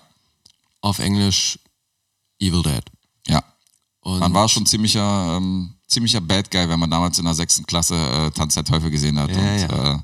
auf 0.82 1.00
Englisch 1.00 1.60
Evil 2.39 2.64
Dead. 2.64 2.84
Und 4.02 4.20
Man 4.20 4.34
war 4.34 4.49
schon 4.49 4.66
ziemlicher, 4.66 5.38
ähm, 5.38 5.74
ziemlicher 5.88 6.22
Bad 6.22 6.49
Guy, 6.49 6.68
wenn 6.68 6.80
man 6.80 6.89
damals 6.89 7.20
in 7.20 7.26
der 7.26 7.36
sechsten 7.36 7.66
Klasse 7.66 7.95
äh, 7.95 8.32
Tanz 8.32 8.56
der 8.56 8.64
Teufel 8.64 8.89
gesehen 8.89 9.20
hat 9.20 9.30
Ja, 9.30 9.38
und 9.38 9.60
ja. 9.60 9.93
Äh, 9.93 9.99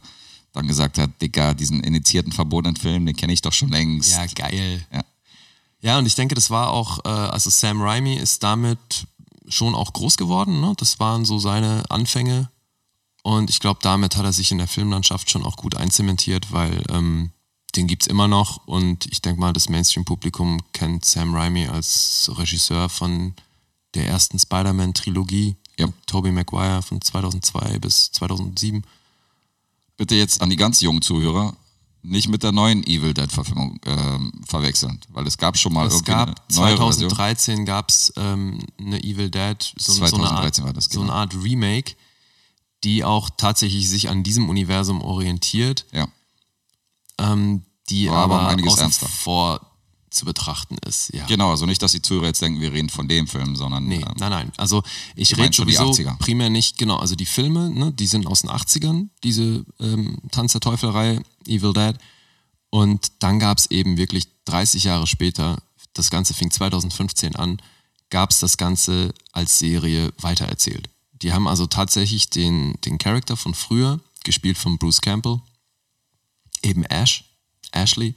dann 0.53 0.67
gesagt 0.67 0.97
hat, 0.97 1.21
Digga, 1.21 1.53
diesen 1.53 1.81
initiierten 1.83 2.31
verbotenen 2.31 2.75
Film, 2.75 3.05
den 3.05 3.15
kenne 3.15 3.33
ich 3.33 3.41
doch 3.41 3.53
schon 3.53 3.69
längst. 3.69 4.11
Ja, 4.11 4.25
geil. 4.27 4.85
Ja. 4.91 5.03
Ja, 5.79 5.97
und 5.99 6.05
ich 6.07 6.15
denke, 6.15 6.35
das 6.35 6.49
war 6.49 6.71
auch, 6.71 7.05
äh, 7.05 7.09
also 7.09 7.49
Sam 7.49 7.81
Raimi 7.81 8.15
ist 8.15 8.41
damit 8.43 9.07
schon 9.47 9.75
auch 9.75 9.93
groß 9.93 10.17
geworden. 10.17 10.59
Ne? 10.59 10.73
Das 10.77 10.99
waren 10.99 11.25
so 11.25 11.39
seine 11.39 11.83
Anfänge. 11.89 12.49
Und 13.23 13.49
ich 13.49 13.59
glaube, 13.59 13.79
damit 13.83 14.15
hat 14.15 14.25
er 14.25 14.33
sich 14.33 14.51
in 14.51 14.57
der 14.57 14.67
Filmlandschaft 14.67 15.29
schon 15.29 15.43
auch 15.43 15.57
gut 15.57 15.75
einzementiert, 15.75 16.51
weil 16.51 16.83
ähm, 16.89 17.31
den 17.75 17.87
gibt's 17.87 18.07
immer 18.07 18.27
noch. 18.27 18.65
Und 18.65 19.05
ich 19.07 19.21
denke 19.21 19.39
mal, 19.39 19.53
das 19.53 19.69
Mainstream-Publikum 19.69 20.61
kennt 20.73 21.05
Sam 21.05 21.35
Raimi 21.35 21.67
als 21.67 22.31
Regisseur 22.33 22.89
von 22.89 23.33
der 23.95 24.07
ersten 24.07 24.39
Spider-Man-Trilogie. 24.39 25.55
Ja. 25.79 25.87
Tobey 26.07 26.31
Maguire 26.31 26.81
von 26.81 27.01
2002 27.01 27.79
bis 27.79 28.11
2007. 28.11 28.83
Bitte 29.95 30.15
jetzt 30.15 30.41
an 30.41 30.49
die 30.49 30.55
ganz 30.55 30.81
jungen 30.81 31.01
Zuhörer 31.01 31.55
nicht 32.07 32.29
mit 32.29 32.43
der 32.43 32.51
neuen 32.51 32.83
Evil 32.85 33.13
Dead 33.13 33.31
Verfilmung 33.31 33.79
ähm, 33.85 34.31
verwechseln, 34.45 34.99
weil 35.09 35.27
es 35.27 35.37
gab 35.37 35.57
schon 35.57 35.73
mal 35.73 35.87
Es 35.87 35.95
irgendwie 35.95 36.11
gab 36.11 36.27
eine 36.29 36.35
neuere 36.55 36.85
Version. 36.85 37.09
2013 37.09 37.65
gab 37.65 37.89
es 37.89 38.13
ähm, 38.15 38.59
eine 38.79 39.03
Evil 39.03 39.29
Dead, 39.29 39.61
so, 39.77 39.93
so, 39.93 40.01
eine 40.01 40.09
2013 40.11 40.63
Art, 40.63 40.67
war 40.67 40.73
das, 40.73 40.85
so 40.85 40.99
eine 40.99 41.07
genau. 41.09 41.19
Art 41.19 41.35
Remake, 41.43 41.95
die 42.83 43.03
auch 43.03 43.29
tatsächlich 43.35 43.89
sich 43.89 44.09
an 44.09 44.23
diesem 44.23 44.49
Universum 44.49 45.01
orientiert, 45.01 45.85
Ja. 45.91 46.07
ähm, 47.19 47.63
die 47.89 48.09
War 48.09 48.23
aber 48.23 48.41
aber 48.41 48.89
vor 48.89 49.61
zu 50.09 50.25
betrachten 50.25 50.77
ist. 50.85 51.13
Ja. 51.13 51.25
Genau, 51.25 51.51
also 51.51 51.65
nicht, 51.65 51.81
dass 51.81 51.91
die 51.91 52.01
Zuhörer 52.01 52.27
jetzt 52.27 52.41
denken, 52.41 52.61
wir 52.61 52.71
reden 52.71 52.89
von 52.89 53.07
dem 53.07 53.27
Film, 53.27 53.55
sondern 53.55 53.85
Nee, 53.85 53.97
ähm, 53.97 54.13
nein, 54.17 54.29
nein. 54.29 54.51
Also 54.57 54.83
ich 55.15 55.37
rede 55.37 55.53
schon 55.53 55.67
die 55.67 55.75
sowieso 55.75 56.03
80er. 56.03 56.17
primär 56.17 56.49
nicht, 56.49 56.77
genau, 56.77 56.97
also 56.97 57.15
die 57.15 57.25
Filme, 57.25 57.69
ne, 57.69 57.91
die 57.91 58.07
sind 58.07 58.25
aus 58.27 58.41
den 58.41 58.49
80ern, 58.49 59.09
diese 59.23 59.65
ähm, 59.79 60.17
Tanz 60.31 60.53
der 60.53 60.61
Teufel-Reihe, 60.61 61.21
Evil 61.45 61.73
Dead. 61.73 61.95
Und 62.69 63.11
dann 63.19 63.39
gab 63.39 63.57
es 63.57 63.69
eben 63.71 63.97
wirklich 63.97 64.27
30 64.45 64.85
Jahre 64.85 65.07
später, 65.07 65.57
das 65.93 66.09
Ganze 66.09 66.33
fing 66.33 66.51
2015 66.51 67.35
an, 67.35 67.61
gab 68.09 68.31
es 68.31 68.39
das 68.39 68.57
Ganze 68.57 69.13
als 69.31 69.59
Serie 69.59 70.13
weitererzählt. 70.19 70.89
Die 71.11 71.33
haben 71.33 71.47
also 71.47 71.65
tatsächlich 71.65 72.29
den, 72.29 72.75
den 72.85 72.97
Charakter 72.97 73.35
von 73.35 73.53
früher, 73.53 73.99
gespielt 74.23 74.57
von 74.57 74.77
Bruce 74.77 75.01
Campbell, 75.01 75.41
eben 76.61 76.83
Ash, 76.83 77.25
Ashley, 77.71 78.15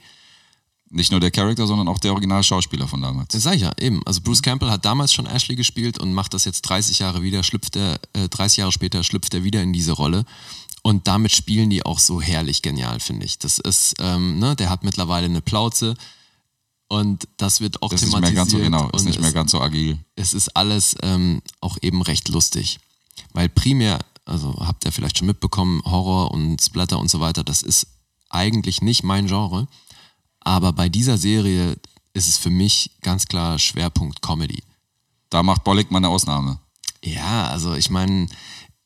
nicht 0.91 1.11
nur 1.11 1.19
der 1.19 1.31
Charakter, 1.31 1.65
sondern 1.67 1.87
auch 1.87 1.99
der 1.99 2.11
Originalschauspieler 2.11 2.87
von 2.87 3.01
damals. 3.01 3.29
Das 3.29 3.43
sag 3.43 3.55
ich 3.55 3.61
ja, 3.61 3.71
eben. 3.79 4.01
Also 4.05 4.21
Bruce 4.21 4.41
Campbell 4.41 4.69
hat 4.69 4.85
damals 4.85 5.13
schon 5.13 5.25
Ashley 5.25 5.55
gespielt 5.55 5.97
und 5.97 6.13
macht 6.13 6.33
das 6.33 6.45
jetzt 6.45 6.61
30 6.63 6.99
Jahre 6.99 7.21
wieder, 7.23 7.43
schlüpft 7.43 7.75
er, 7.77 7.99
äh, 8.13 8.27
30 8.27 8.57
Jahre 8.57 8.71
später 8.71 9.03
schlüpft 9.03 9.33
er 9.33 9.43
wieder 9.43 9.61
in 9.61 9.73
diese 9.73 9.93
Rolle. 9.93 10.25
Und 10.83 11.07
damit 11.07 11.31
spielen 11.31 11.69
die 11.69 11.85
auch 11.85 11.99
so 11.99 12.21
herrlich 12.21 12.61
genial, 12.61 12.99
finde 12.99 13.25
ich. 13.25 13.39
Das 13.39 13.59
ist, 13.59 13.95
ähm, 13.99 14.39
ne, 14.39 14.55
der 14.55 14.69
hat 14.69 14.83
mittlerweile 14.83 15.25
eine 15.27 15.41
Plauze 15.41 15.95
und 16.87 17.27
das 17.37 17.61
wird 17.61 17.81
auch 17.81 17.89
Das 17.89 18.01
ist 18.01 18.07
nicht 18.07 18.15
thematisiert. 18.15 18.33
mehr 18.33 18.43
ganz 18.43 18.51
so 18.51 18.57
genau, 18.57 18.89
ist 18.89 19.05
nicht 19.05 19.21
mehr 19.21 19.31
ganz 19.31 19.51
so 19.51 19.61
agil. 19.61 19.97
es 20.15 20.33
ist 20.33 20.49
alles 20.57 20.95
ähm, 21.03 21.41
auch 21.61 21.77
eben 21.81 22.01
recht 22.01 22.27
lustig. 22.29 22.79
Weil 23.31 23.47
primär, 23.47 23.99
also 24.25 24.55
habt 24.59 24.83
ihr 24.83 24.91
vielleicht 24.91 25.17
schon 25.17 25.27
mitbekommen, 25.27 25.81
Horror 25.85 26.31
und 26.31 26.61
Splatter 26.61 26.99
und 26.99 27.09
so 27.09 27.21
weiter, 27.21 27.43
das 27.45 27.61
ist 27.61 27.87
eigentlich 28.29 28.81
nicht 28.81 29.03
mein 29.03 29.27
Genre. 29.27 29.67
Aber 30.41 30.73
bei 30.73 30.89
dieser 30.89 31.17
Serie 31.17 31.77
ist 32.13 32.27
es 32.27 32.37
für 32.37 32.49
mich 32.49 32.91
ganz 33.01 33.25
klar 33.25 33.57
Schwerpunkt 33.57 34.21
Comedy. 34.21 34.63
Da 35.29 35.43
macht 35.43 35.63
Bollig 35.63 35.91
mal 35.91 35.97
eine 35.97 36.09
Ausnahme. 36.09 36.59
Ja, 37.03 37.47
also 37.47 37.73
ich 37.73 37.89
meine, 37.89 38.27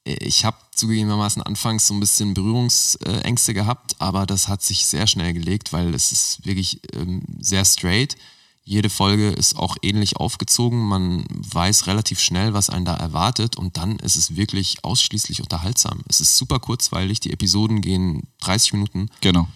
ich 0.04 0.46
habe 0.46 0.58
zugegebenermaßen 0.76 1.42
anfangs 1.42 1.88
so 1.88 1.94
ein 1.94 2.00
bisschen 2.00 2.34
Berührungsängste 2.34 3.54
gehabt, 3.54 3.96
aber 4.00 4.26
das 4.26 4.48
hat 4.48 4.62
sich 4.62 4.86
sehr 4.86 5.08
schnell 5.08 5.34
gelegt, 5.34 5.74
weil 5.74 5.94
es 5.96 6.12
ist 6.12 6.46
wirklich 6.46 6.80
ähm, 6.94 7.24
sehr 7.40 7.66
straight. 7.66 8.16
Jede 8.64 8.90
Folge 8.90 9.30
ist 9.30 9.58
auch 9.58 9.78
ähnlich 9.82 10.18
aufgezogen. 10.18 10.80
Man 10.86 11.26
weiß 11.30 11.88
relativ 11.88 12.20
schnell, 12.20 12.54
was 12.54 12.70
einen 12.70 12.86
da 12.86 12.96
erwartet 12.96 13.58
und 13.58 13.78
dann 13.78 13.98
ist 14.00 14.16
es 14.16 14.36
wirklich 14.36 14.84
ausschließlich 14.84 15.42
unterhaltsam. 15.42 16.02
Es 16.08 16.20
ist 16.20 16.36
super 16.36 16.60
kurzweilig. 16.60 17.20
Die 17.20 17.32
Episoden 17.32 17.82
gehen 17.82 18.24
30 18.42 18.74
Minuten. 18.74 19.10
Genau. 19.22 19.48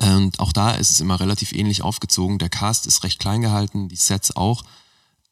Und 0.00 0.40
auch 0.40 0.52
da 0.52 0.72
ist 0.72 0.90
es 0.90 1.00
immer 1.00 1.20
relativ 1.20 1.52
ähnlich 1.52 1.82
aufgezogen. 1.82 2.38
Der 2.38 2.48
Cast 2.48 2.86
ist 2.86 3.04
recht 3.04 3.18
klein 3.18 3.40
gehalten, 3.40 3.88
die 3.88 3.96
Sets 3.96 4.34
auch. 4.36 4.62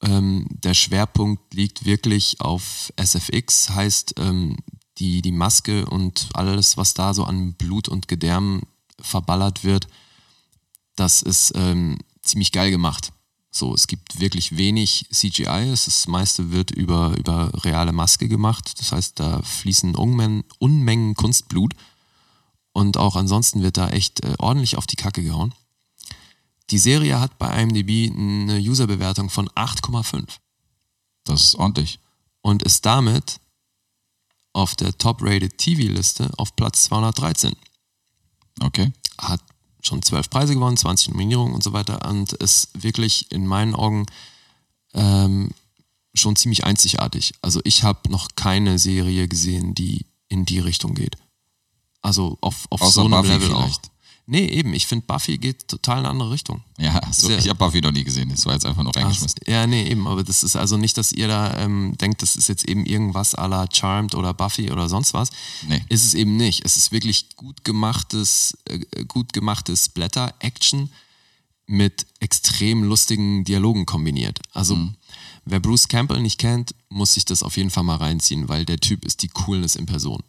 Ähm, 0.03 0.47
der 0.49 0.75
Schwerpunkt 0.75 1.55
liegt 1.55 1.85
wirklich 1.85 2.41
auf 2.41 2.93
SFX, 2.97 3.71
heißt 3.71 4.15
ähm, 4.19 4.57
die, 4.99 5.23
die 5.23 5.33
Maske 5.33 5.87
und 5.87 6.29
alles, 6.35 6.77
was 6.77 6.95
da 6.95 7.15
so 7.15 7.25
an 7.25 7.55
Blut 7.55 7.89
und 7.89 8.09
Gedärm 8.09 8.63
verballert 9.01 9.65
wird, 9.65 9.89
das 10.97 11.23
ist 11.23 11.53
ähm, 11.55 11.99
ziemlich 12.23 12.53
geil 12.53 12.71
gemacht. 12.71 13.13
So, 13.51 13.75
es 13.75 13.89
gibt 13.89 14.21
wirklich 14.21 14.57
wenig 14.57 15.07
CGI, 15.11 15.71
das 15.71 16.07
meiste 16.07 16.53
wird 16.53 16.71
über, 16.71 17.17
über 17.19 17.51
reale 17.65 17.93
Maske 17.93 18.29
gemacht. 18.29 18.79
Das 18.79 18.93
heißt, 18.93 19.19
da 19.19 19.43
fließen 19.43 19.97
Unmengen, 19.97 20.45
Unmengen 20.59 21.15
Kunstblut. 21.15 21.75
Und 22.73 22.97
auch 22.97 23.17
ansonsten 23.17 23.63
wird 23.63 23.77
da 23.77 23.89
echt 23.91 24.25
äh, 24.25 24.35
ordentlich 24.39 24.77
auf 24.77 24.87
die 24.87 24.97
Kacke 24.97 25.23
gehauen. 25.23 25.55
Die 26.71 26.79
Serie 26.79 27.21
hat 27.21 27.37
bei 27.39 27.63
IMDb 27.63 28.11
eine 28.11 28.59
Userbewertung 28.59 29.29
von 29.29 29.49
8,5 29.51 30.27
Das 31.25 31.43
ist 31.43 31.55
ordentlich. 31.57 31.99
und 32.43 32.63
ist 32.63 32.87
damit 32.87 33.41
auf 34.53 34.75
der 34.75 34.97
Top-Rated 34.97 35.59
TV-Liste 35.59 36.31
auf 36.37 36.55
Platz 36.57 36.85
213. 36.85 37.55
Okay. 38.61 38.93
Hat 39.19 39.41
schon 39.83 40.03
zwölf 40.03 40.31
Preise 40.31 40.55
gewonnen, 40.55 40.77
20 40.77 41.09
Nominierungen 41.09 41.55
und 41.55 41.63
so 41.63 41.73
weiter 41.73 42.09
und 42.09 42.33
ist 42.35 42.71
wirklich 42.75 43.31
in 43.33 43.47
meinen 43.47 43.75
Augen 43.75 44.07
ähm, 44.95 45.51
schon 46.15 46.37
ziemlich 46.37 46.65
einzigartig. 46.65 47.35
Also 47.43 47.61
ich 47.65 47.83
habe 47.83 48.11
noch 48.11 48.29
keine 48.37 48.79
Serie 48.79 49.29
gesehen, 49.29 49.75
die 49.75 50.07
in 50.29 50.45
die 50.45 50.59
Richtung 50.59 50.95
geht. 50.95 51.17
Also 52.03 52.39
auf, 52.41 52.67
auf 52.71 52.83
Außer 52.83 52.93
so 52.93 53.01
einem 53.03 53.11
Buffy 53.11 53.29
Level 53.29 53.49
vielleicht. 53.49 53.87
auch. 53.87 53.91
Nee, 54.27 54.47
eben, 54.47 54.73
ich 54.75 54.87
finde 54.87 55.07
Buffy 55.07 55.39
geht 55.39 55.67
total 55.67 55.99
in 55.99 56.05
eine 56.05 56.11
andere 56.11 56.31
Richtung. 56.31 56.63
Ja, 56.79 57.01
so, 57.11 57.29
ich 57.31 57.49
habe 57.49 57.59
Buffy 57.59 57.81
noch 57.81 57.91
nie 57.91 58.05
gesehen. 58.05 58.29
Das 58.29 58.47
war 58.47 58.53
jetzt 58.53 58.65
einfach 58.65 58.85
nur 58.85 58.95
reingeschmissen. 58.95 59.41
Ach, 59.43 59.49
ja, 59.49 59.67
nee, 59.67 59.89
eben, 59.91 60.07
aber 60.07 60.23
das 60.23 60.45
ist 60.45 60.55
also 60.55 60.77
nicht, 60.77 60.97
dass 60.97 61.11
ihr 61.11 61.27
da 61.27 61.59
ähm, 61.59 61.97
denkt, 62.01 62.23
das 62.23 62.37
ist 62.37 62.49
jetzt 62.49 62.69
eben 62.69 62.87
irgendwas 62.87 63.37
à 63.37 63.49
la 63.49 63.67
Charmed 63.73 64.15
oder 64.15 64.33
Buffy 64.33 64.71
oder 64.71 64.89
sonst 64.89 65.15
was. 65.15 65.31
Nee. 65.67 65.83
Ist 65.89 66.05
es 66.05 66.15
eben 66.15 66.37
nicht. 66.37 66.65
Es 66.65 66.77
ist 66.77 66.93
wirklich 66.93 67.35
gut 67.35 67.65
gemachtes, 67.65 68.57
äh, 68.67 69.05
gut 69.05 69.33
gemachtes 69.33 69.87
Splatter-Action 69.87 70.91
mit 71.67 72.07
extrem 72.21 72.85
lustigen 72.85 73.43
Dialogen 73.43 73.85
kombiniert. 73.85 74.39
Also, 74.53 74.77
wer 75.45 75.59
Bruce 75.59 75.89
Campbell 75.89 76.21
nicht 76.21 76.39
kennt, 76.39 76.73
muss 76.89 77.15
sich 77.15 77.25
das 77.25 77.43
auf 77.43 77.57
jeden 77.57 77.71
Fall 77.71 77.83
mal 77.83 77.97
reinziehen, 77.97 78.49
weil 78.49 78.65
der 78.65 78.79
Typ 78.79 79.05
ist 79.05 79.23
die 79.23 79.29
Coolness 79.29 79.75
in 79.75 79.87
Person. 79.87 80.23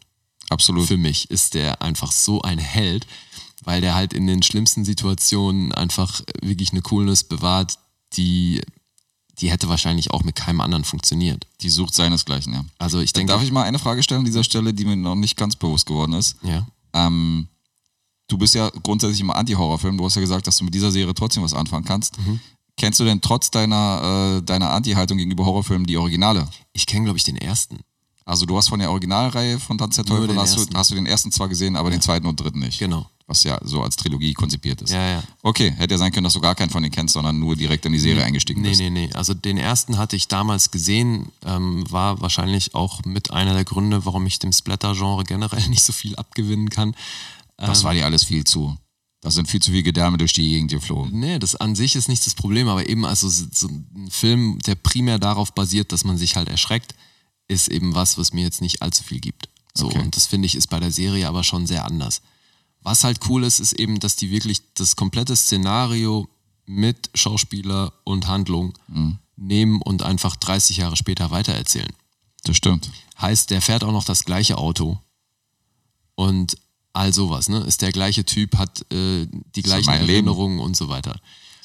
Absolut. 0.52 0.88
Für 0.88 0.98
mich 0.98 1.32
ist 1.32 1.54
der 1.54 1.82
einfach 1.82 2.12
so 2.12 2.42
ein 2.42 2.60
Held, 2.60 3.08
weil 3.64 3.82
der 3.82 3.96
halt 3.96 4.14
in 4.14 4.28
den 4.28 4.44
schlimmsten 4.44 4.86
Situationen 4.86 5.72
einfach 5.72 6.22
wirklich 6.42 6.72
eine 6.72 6.82
Coolness 6.82 7.24
bewahrt, 7.24 7.80
die, 8.14 8.62
die 9.40 9.50
hätte 9.50 9.70
wahrscheinlich 9.70 10.12
auch 10.12 10.24
mit 10.24 10.36
keinem 10.36 10.62
anderen 10.62 10.84
funktioniert. 10.84 11.48
Die 11.62 11.70
sucht 11.70 11.94
seinesgleichen, 11.96 12.54
ja. 12.54 12.66
Also 12.80 13.00
ich 13.00 13.14
denke, 13.14 13.32
Darf 13.32 13.44
ich 13.44 13.52
mal 13.52 13.64
eine 13.64 13.80
Frage 13.80 14.04
stellen 14.04 14.20
an 14.20 14.26
dieser 14.26 14.44
Stelle, 14.44 14.74
die 14.74 14.84
mir 14.84 14.98
noch 14.98 15.16
nicht 15.16 15.38
ganz 15.38 15.56
bewusst 15.56 15.86
geworden 15.86 16.14
ist? 16.14 16.36
ja. 16.44 16.68
Ähm, 16.94 17.48
du 18.28 18.38
bist 18.38 18.54
ja 18.54 18.70
grundsätzlich 18.84 19.22
immer 19.22 19.36
Anti-Horrorfilm. 19.36 19.98
Du 19.98 20.04
hast 20.04 20.16
ja 20.16 20.22
gesagt, 20.22 20.46
dass 20.48 20.58
du 20.58 20.66
mit 20.66 20.74
dieser 20.74 20.92
Serie 20.92 21.14
trotzdem 21.14 21.44
was 21.44 21.54
anfangen 21.54 21.86
kannst. 21.86 22.18
Mhm. 22.18 22.42
Kennst 22.78 23.00
du 23.00 23.06
denn 23.06 23.22
trotz 23.22 23.52
deiner, 23.52 24.40
äh, 24.40 24.42
deiner 24.42 24.72
Anti-Haltung 24.72 25.18
gegenüber 25.18 25.46
Horrorfilmen 25.46 25.86
die 25.86 25.98
Originale? 25.98 26.48
Ich 26.74 26.86
kenne, 26.86 27.06
glaube 27.06 27.18
ich, 27.18 27.24
den 27.24 27.38
ersten. 27.38 27.80
Also 28.32 28.46
du 28.46 28.56
hast 28.56 28.70
von 28.70 28.80
der 28.80 28.90
Originalreihe 28.92 29.60
von 29.60 29.78
Tanz 29.78 29.98
der 29.98 30.06
Teufel, 30.06 30.34
hast 30.38 30.56
du, 30.56 30.66
hast 30.74 30.90
du 30.90 30.96
den 30.96 31.06
ersten 31.06 31.34
zwar 31.34 31.50
gesehen, 31.50 31.76
aber 31.76 31.90
den 31.92 32.00
zweiten 32.00 32.26
und 32.28 32.40
dritten 32.40 32.60
nicht. 32.60 32.80
Genau. 32.80 33.06
Was 33.28 33.44
ja 33.44 33.60
so 33.62 33.82
als 33.84 33.98
Trilogie 33.98 34.34
konzipiert 34.34 34.82
ist. 34.82 34.92
Ja, 34.92 35.06
ja. 35.06 35.24
Okay, 35.42 35.72
hätte 35.72 35.96
ja 35.96 35.98
sein 35.98 36.14
können, 36.14 36.24
dass 36.24 36.32
du 36.32 36.40
gar 36.40 36.56
keinen 36.56 36.70
von 36.70 36.82
denen 36.82 36.94
kennst, 36.94 37.14
sondern 37.14 37.38
nur 37.40 37.58
direkt 37.58 37.86
in 37.86 37.92
die 37.92 38.00
Serie 38.00 38.24
eingestiegen 38.24 38.62
Nee, 38.62 38.70
bist. 38.70 38.80
nee, 38.80 38.90
nee. 38.90 39.10
Also 39.14 39.34
den 39.34 39.58
ersten 39.58 39.98
hatte 39.98 40.16
ich 40.16 40.30
damals 40.30 40.72
gesehen, 40.72 41.28
ähm, 41.46 41.84
war 41.92 42.22
wahrscheinlich 42.22 42.74
auch 42.74 43.04
mit 43.04 43.32
einer 43.32 43.54
der 43.54 43.66
Gründe, 43.66 44.06
warum 44.06 44.26
ich 44.26 44.40
dem 44.40 44.54
Splatter-Genre 44.54 45.26
generell 45.26 45.68
nicht 45.70 45.84
so 45.84 45.92
viel 45.92 46.16
abgewinnen 46.16 46.70
kann. 46.70 46.96
Das 47.58 47.84
war 47.84 47.94
dir 47.94 48.06
alles 48.06 48.24
viel 48.24 48.46
zu. 48.46 48.78
Da 49.20 49.30
sind 49.30 49.50
viel 49.50 49.62
zu 49.62 49.72
viele 49.72 49.84
Gedärme 49.84 50.18
durch 50.18 50.32
die 50.32 50.48
Gegend 50.48 50.72
geflogen. 50.72 51.20
Nee, 51.20 51.38
das 51.38 51.56
an 51.56 51.76
sich 51.76 51.98
ist 51.98 52.08
nicht 52.08 52.26
das 52.26 52.34
Problem, 52.34 52.70
aber 52.70 52.88
eben 52.88 53.06
also 53.06 53.28
so 53.28 53.46
so 53.54 53.68
ein 53.68 54.08
Film, 54.10 54.58
der 54.66 54.76
primär 54.76 55.20
darauf 55.20 55.54
basiert, 55.54 55.92
dass 55.92 56.06
man 56.06 56.18
sich 56.18 56.38
halt 56.38 56.48
erschreckt, 56.48 56.96
ist 57.52 57.68
eben 57.68 57.94
was, 57.96 58.18
was 58.18 58.34
mir 58.34 58.44
jetzt 58.44 58.62
nicht 58.62 58.82
allzu 58.82 59.04
viel 59.04 59.20
gibt. 59.20 59.50
So, 59.74 59.88
Okay. 59.88 60.00
und 60.00 60.16
das 60.16 60.26
finde 60.28 60.46
ich 60.46 60.56
ist 60.56 60.68
bei 60.68 60.80
der 60.80 60.92
Serie 60.92 61.28
aber 61.28 61.44
schon 61.44 61.68
sehr 61.68 61.86
anders. 61.86 62.22
Was 62.82 63.04
halt 63.04 63.20
cool 63.30 63.44
ist, 63.44 63.60
ist 63.60 63.74
eben, 63.74 64.00
dass 64.00 64.16
die 64.16 64.32
wirklich 64.32 64.62
das 64.74 64.96
komplette 64.96 65.36
Szenario 65.36 66.28
mit 66.66 67.10
Schauspieler 67.14 67.94
und 68.04 68.28
Handlung 68.28 68.74
nehmen 69.36 69.82
und 69.82 70.02
einfach 70.04 70.36
30 70.36 70.78
Jahre 70.78 70.96
später 70.98 71.30
weitererzählen. 71.32 71.94
Das 72.44 72.58
stimmt. 72.58 72.90
Heißt, 73.20 73.50
der 73.52 73.62
fährt 73.62 73.84
auch 73.84 73.92
noch 73.92 74.04
das 74.06 74.24
gleiche 74.26 74.58
Auto 74.58 75.00
und 76.16 76.58
all 76.94 77.14
sowas, 77.14 77.50
ne? 77.50 77.60
Ist 77.60 77.82
der 77.82 77.92
gleiche 77.92 78.26
Typ, 78.26 78.58
hat 78.58 78.82
äh, 78.92 79.28
die 79.56 79.62
gleichen 79.62 79.86
mein 79.86 80.02
Leben. 80.02 80.28
Erinnerungen 80.28 80.60
und 80.60 80.76
so 80.76 80.90
weiter. 80.90 81.20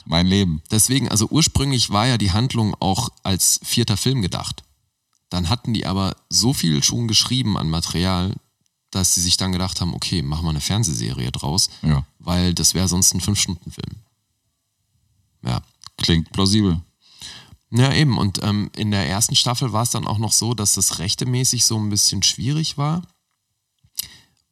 Mein 0.04 0.26
Leben. 0.26 0.62
Deswegen, 0.70 1.08
also 1.08 1.26
ursprünglich 1.30 1.90
war 1.90 2.06
ja 2.06 2.16
die 2.18 2.30
Handlung 2.30 2.76
auch 2.78 3.08
als 3.24 3.58
vierter 3.64 3.96
Film 3.96 4.22
gedacht. 4.22 4.62
Dann 5.28 5.48
hatten 5.48 5.74
die 5.74 5.86
aber 5.86 6.16
so 6.28 6.52
viel 6.52 6.82
schon 6.84 7.08
geschrieben 7.08 7.56
an 7.58 7.68
Material, 7.70 8.34
dass 8.90 9.14
sie 9.14 9.20
sich 9.20 9.36
dann 9.36 9.52
gedacht 9.52 9.80
haben, 9.80 9.94
okay, 9.94 10.22
machen 10.22 10.44
wir 10.44 10.50
eine 10.50 10.60
Fernsehserie 10.60 11.32
draus, 11.32 11.68
Ja. 11.82 12.06
weil 12.18 12.54
das 12.54 12.74
wäre 12.74 12.88
sonst 12.88 13.12
ein 13.14 13.20
Fünf-Stunden-Film. 13.20 13.96
Ja. 15.42 15.62
Klingt 15.98 16.30
plausibel. 16.32 16.80
Ja, 17.70 17.92
eben. 17.92 18.16
Und 18.18 18.42
ähm, 18.42 18.70
in 18.76 18.90
der 18.92 19.08
ersten 19.08 19.34
Staffel 19.34 19.72
war 19.72 19.82
es 19.82 19.90
dann 19.90 20.06
auch 20.06 20.18
noch 20.18 20.32
so, 20.32 20.54
dass 20.54 20.74
das 20.74 20.98
rechtemäßig 21.00 21.64
so 21.64 21.76
ein 21.78 21.90
bisschen 21.90 22.22
schwierig 22.22 22.78
war, 22.78 23.02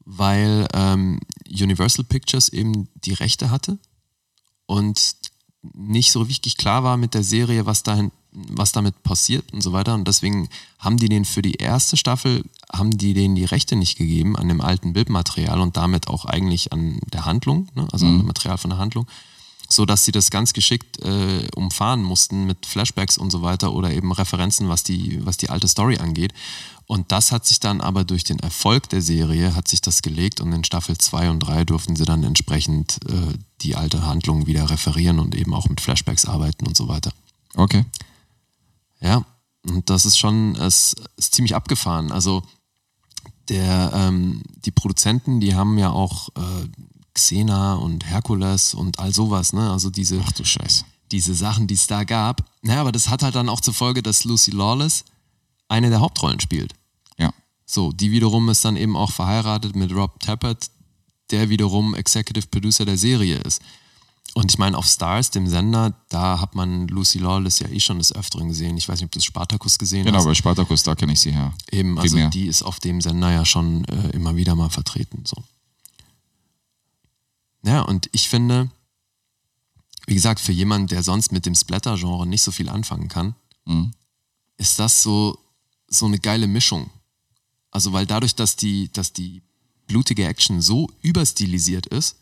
weil 0.05 0.67
ähm, 0.75 1.21
Universal 1.49 2.05
Pictures 2.05 2.49
eben 2.49 2.89
die 2.95 3.13
Rechte 3.13 3.51
hatte 3.51 3.79
und 4.67 5.15
nicht 5.73 6.13
so 6.13 6.29
wirklich 6.29 6.57
klar 6.57 6.83
war 6.85 6.97
mit 6.97 7.15
der 7.15 7.23
Serie, 7.25 7.65
was 7.67 7.83
dahin, 7.83 8.11
was 8.35 8.73
damit 8.73 9.03
passiert 9.03 9.53
und 9.53 9.63
so 9.63 9.73
weiter. 9.73 9.95
Und 9.95 10.07
deswegen 10.09 10.49
haben 10.79 10.97
die 10.97 11.09
den 11.09 11.25
für 11.25 11.43
die 11.43 11.55
erste 11.55 11.97
Staffel, 11.97 12.45
haben 12.73 12.91
die 12.91 13.15
denen 13.15 13.35
die 13.35 13.45
Rechte 13.45 13.77
nicht 13.77 13.97
gegeben 13.97 14.37
an 14.37 14.49
dem 14.49 14.61
alten 14.61 14.93
Bildmaterial 14.93 15.61
und 15.61 15.77
damit 15.77 16.09
auch 16.09 16.25
eigentlich 16.25 16.73
an 16.73 17.01
der 17.13 17.25
Handlung, 17.25 17.69
ne? 17.75 17.87
also 17.93 18.07
an 18.07 18.19
dem 18.19 18.27
Material 18.27 18.59
von 18.59 18.71
der 18.71 18.79
Handlung 18.79 19.07
so 19.69 19.87
dass 19.87 20.05
sie 20.05 20.13
das 20.13 20.31
ganz 20.31 20.53
geschickt 20.53 21.01
äh, 21.03 21.49
umfahren 21.55 22.03
mussten 22.03 22.45
mit 22.47 22.67
Flashbacks 22.67 23.19
und 23.19 23.31
so 23.31 23.43
weiter 23.43 23.73
oder 23.73 23.91
eben 23.91 24.13
Referenzen, 24.13 24.69
was 24.69 24.83
die, 24.83 25.25
was 25.25 25.37
die 25.37 25.51
alte 25.51 25.69
Story 25.69 25.99
angeht. 25.99 26.33
Und 26.87 27.13
das 27.13 27.33
hat 27.33 27.47
sich 27.47 27.61
dann 27.61 27.81
aber 27.81 28.05
durch 28.05 28.25
den 28.25 28.39
Erfolg 28.39 28.91
der 28.91 29.01
Serie 29.01 29.55
hat 29.55 29.69
sich 29.69 29.81
das 29.81 30.03
gelegt 30.03 30.41
und 30.41 30.53
in 30.53 30.65
Staffel 30.65 30.99
2 30.99 31.31
und 31.31 31.41
3 31.41 31.65
durften 31.65 31.97
sie 31.97 32.05
dann 32.05 32.25
entsprechend 32.25 33.01
äh, 33.09 33.39
die 33.63 33.75
alte 33.75 34.07
Handlung 34.07 34.47
wieder 34.47 34.69
referieren 34.69 35.19
und 35.19 35.35
eben 35.35 35.55
auch 35.55 35.69
mit 35.69 35.81
Flashbacks 35.81 36.27
arbeiten 36.27 36.67
und 36.67 36.77
so 36.77 36.89
weiter. 36.89 37.11
Okay. 37.57 37.85
Ja, 39.01 39.25
und 39.67 39.89
das 39.91 40.05
ist 40.07 40.19
schon, 40.19 40.57
es 40.57 40.95
ist 41.17 41.35
ziemlich 41.35 41.55
abgefahren. 41.55 42.13
Also 42.13 42.43
der, 43.49 43.93
ähm, 43.95 44.43
die 44.65 44.71
Produzenten, 44.71 45.41
die 45.41 45.55
haben 45.55 45.79
ja 45.79 45.91
auch 45.91 46.29
äh, 46.37 46.69
Xena 47.15 47.75
und 47.75 48.07
Herkules 48.07 48.75
und 48.75 48.99
all 48.99 49.13
sowas, 49.13 49.53
ne? 49.53 49.71
Also 49.71 49.91
diese, 49.91 50.21
Ach 50.25 50.33
du 50.33 50.45
Scheiße. 50.45 50.85
diese 51.13 51.35
Sachen, 51.35 51.67
die 51.67 51.75
es 51.75 51.87
da 51.87 52.05
gab. 52.05 52.51
Naja, 52.63 52.81
aber 52.81 52.93
das 52.93 53.09
hat 53.09 53.23
halt 53.23 53.35
dann 53.35 53.49
auch 53.49 53.61
zur 53.61 53.75
Folge, 53.75 54.03
dass 54.03 54.25
Lucy 54.25 54.51
Lawless 54.51 55.05
eine 55.69 55.91
der 55.91 56.01
Hauptrollen 56.01 56.41
spielt. 56.41 56.75
Ja. 57.19 57.33
So, 57.67 57.93
die 57.93 58.11
wiederum 58.11 58.49
ist 58.49 58.65
dann 58.65 58.77
eben 58.77 58.97
auch 58.97 59.13
verheiratet 59.13 59.77
mit 59.77 59.93
Rob 59.93 60.19
Tappert, 60.21 60.71
der 61.31 61.49
wiederum 61.49 61.95
Executive 61.95 62.49
Producer 62.49 62.85
der 62.85 62.99
Serie 62.99 63.39
ist. 63.39 63.63
Und 64.37 64.51
ich 64.53 64.59
meine, 64.59 64.77
auf 64.77 64.87
Stars, 64.87 65.31
dem 65.31 65.47
Sender, 65.47 65.95
da 66.09 66.41
hat 66.41 66.57
man 66.57 66.89
Lucy 66.89 67.19
Lawless 67.19 67.61
ja 67.61 67.69
eh 67.69 67.79
schon 67.79 67.99
des 67.99 68.13
Öfteren 68.13 68.49
gesehen. 68.49 68.77
Ich 68.77 68.89
weiß 68.89 68.99
nicht, 68.99 69.05
ob 69.07 69.13
du 69.13 69.21
Spartacus 69.21 69.79
gesehen 69.79 70.05
Genau, 70.05 70.19
hast. 70.19 70.25
bei 70.25 70.35
Spartacus, 70.35 70.83
da 70.83 70.97
kenne 70.97 71.13
ich 71.13 71.21
sie 71.21 71.31
her. 71.33 71.55
Eben, 71.71 71.97
also 71.99 72.17
Primär. 72.17 72.31
die 72.31 72.47
ist 72.49 72.63
auf 72.65 72.81
dem 72.81 73.01
Sender 73.01 73.31
ja 73.31 73.45
schon 73.45 73.85
äh, 73.85 74.11
immer 74.11 74.35
wieder 74.35 74.57
mal 74.57 74.71
vertreten. 74.71 75.23
So. 75.25 75.37
Ja, 77.65 77.83
und 77.83 78.09
ich 78.13 78.29
finde, 78.29 78.71
wie 80.07 80.15
gesagt, 80.15 80.41
für 80.41 80.53
jemanden, 80.53 80.89
der 80.89 81.03
sonst 81.03 81.33
mit 81.33 81.47
dem 81.47 81.55
Splatter-Genre 81.55 82.27
nicht 82.27 82.43
so 82.43 82.51
viel 82.51 82.69
anfangen 82.69 83.09
kann, 83.09 83.35
Mhm. 83.67 83.93
ist 84.59 84.79
das 84.79 85.03
so, 85.03 85.39
so 85.89 86.05
eine 86.07 86.19
geile 86.19 86.47
Mischung. 86.47 86.91
Also, 87.71 87.93
weil 87.93 88.05
dadurch, 88.05 88.35
dass 88.35 88.57
die, 88.57 88.93
dass 88.93 89.13
die 89.13 89.43
blutige 89.87 90.27
Action 90.27 90.61
so 90.61 90.91
überstilisiert 91.03 91.87
ist, 91.87 92.17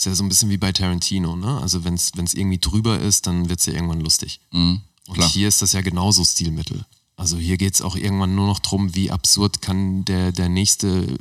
ist 0.00 0.06
ja 0.06 0.14
so 0.14 0.24
ein 0.24 0.28
bisschen 0.28 0.48
wie 0.48 0.56
bei 0.56 0.72
Tarantino, 0.72 1.36
ne? 1.36 1.60
Also, 1.60 1.84
wenn 1.84 1.94
es 1.94 2.34
irgendwie 2.34 2.58
drüber 2.58 2.98
ist, 2.98 3.26
dann 3.26 3.48
wird 3.48 3.60
es 3.60 3.66
ja 3.66 3.74
irgendwann 3.74 4.00
lustig. 4.00 4.40
Mhm. 4.50 4.80
Und 5.06 5.24
hier 5.24 5.48
ist 5.48 5.60
das 5.60 5.72
ja 5.72 5.80
genauso 5.82 6.24
Stilmittel. 6.24 6.86
Also 7.16 7.36
hier 7.36 7.58
geht 7.58 7.74
es 7.74 7.82
auch 7.82 7.96
irgendwann 7.96 8.34
nur 8.34 8.46
noch 8.46 8.60
drum, 8.60 8.94
wie 8.94 9.10
absurd 9.10 9.60
kann 9.60 10.04
der, 10.06 10.32
der 10.32 10.48
Nächste, 10.48 11.18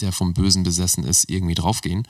der 0.00 0.12
vom 0.12 0.34
Bösen 0.34 0.62
besessen 0.62 1.02
ist, 1.02 1.28
irgendwie 1.28 1.54
draufgehen. 1.54 2.06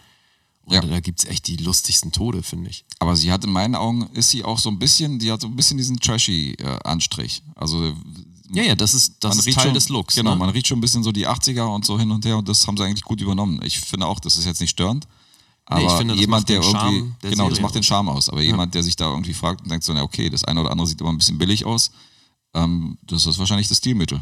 Und 0.65 0.75
Ja. 0.75 0.81
da 0.83 1.01
gibt 1.01 1.21
es 1.21 1.25
echt 1.25 1.47
die 1.47 1.57
lustigsten 1.57 2.13
Tode, 2.13 2.43
finde 2.43 2.69
ich. 2.69 2.85
Aber 2.99 3.17
sie 3.17 3.33
hat 3.33 3.45
in 3.45 3.51
meinen 3.51 3.75
Augen, 3.75 4.03
ist 4.13 4.29
sie 4.31 4.45
auch 4.45 4.59
so 4.59 4.69
ein 4.69 4.79
bisschen, 4.79 5.19
die 5.19 5.33
hat 5.33 5.41
so 5.41 5.47
ein 5.47 5.57
bisschen 5.57 5.79
diesen 5.79 5.99
trashy 5.99 6.53
äh, 6.59 6.79
Anstrich. 6.85 7.43
Also 7.55 7.95
Ja, 8.53 8.65
ja, 8.65 8.75
das 8.75 8.93
ist, 8.93 9.15
das 9.21 9.39
ist 9.39 9.55
Teil 9.55 9.65
schon, 9.65 9.75
des 9.75 9.89
Looks. 9.89 10.15
Genau, 10.17 10.33
ne? 10.33 10.37
man 10.37 10.51
riecht 10.51 10.67
schon 10.67 10.77
ein 10.79 10.83
bisschen 10.83 11.03
so 11.03 11.11
die 11.11 11.27
80er 11.27 11.75
und 11.75 11.87
so 11.87 11.99
hin 11.99 12.11
und 12.11 12.27
her 12.27 12.37
und 12.37 12.49
das 12.49 12.67
haben 12.67 12.77
sie 12.77 12.85
eigentlich 12.85 13.05
gut 13.05 13.23
übernommen. 13.23 13.61
Ich 13.65 13.81
finde 13.81 14.07
auch, 14.07 14.21
das 14.21 14.37
ist 14.37 14.45
jetzt 14.45 14.61
nicht 14.61 14.71
störend. 14.71 15.07
Aber 15.65 15.81
Nee, 15.81 15.87
ich 15.87 15.93
finde, 15.93 16.15
das 16.15 16.21
jemand, 16.21 16.41
macht 16.43 16.49
der 16.49 16.61
den 16.61 16.71
Charme 16.71 16.95
irgendwie, 16.95 17.15
der 17.23 17.31
genau, 17.31 17.49
das 17.49 17.61
macht 17.61 17.75
den 17.75 17.81
aus. 17.81 17.87
Charme 17.87 18.09
aus. 18.09 18.29
Aber 18.29 18.43
jemand, 18.43 18.75
der 18.75 18.83
sich 18.83 18.97
da 18.97 19.11
irgendwie 19.11 19.35
fragt 19.35 19.63
und 19.63 19.71
denkt 19.71 19.85
so, 19.85 19.93
na 19.93 20.03
okay, 20.03 20.29
das 20.29 20.45
eine 20.45 20.61
oder 20.61 20.71
andere 20.71 20.87
sieht 20.87 21.01
immer 21.01 21.11
ein 21.11 21.19
bisschen 21.19 21.39
billig 21.39 21.65
aus, 21.65 21.91
ähm, 22.55 22.99
das 23.03 23.27
ist 23.27 23.39
wahrscheinlich 23.39 23.69
das 23.69 23.79
Stilmittel. 23.79 24.21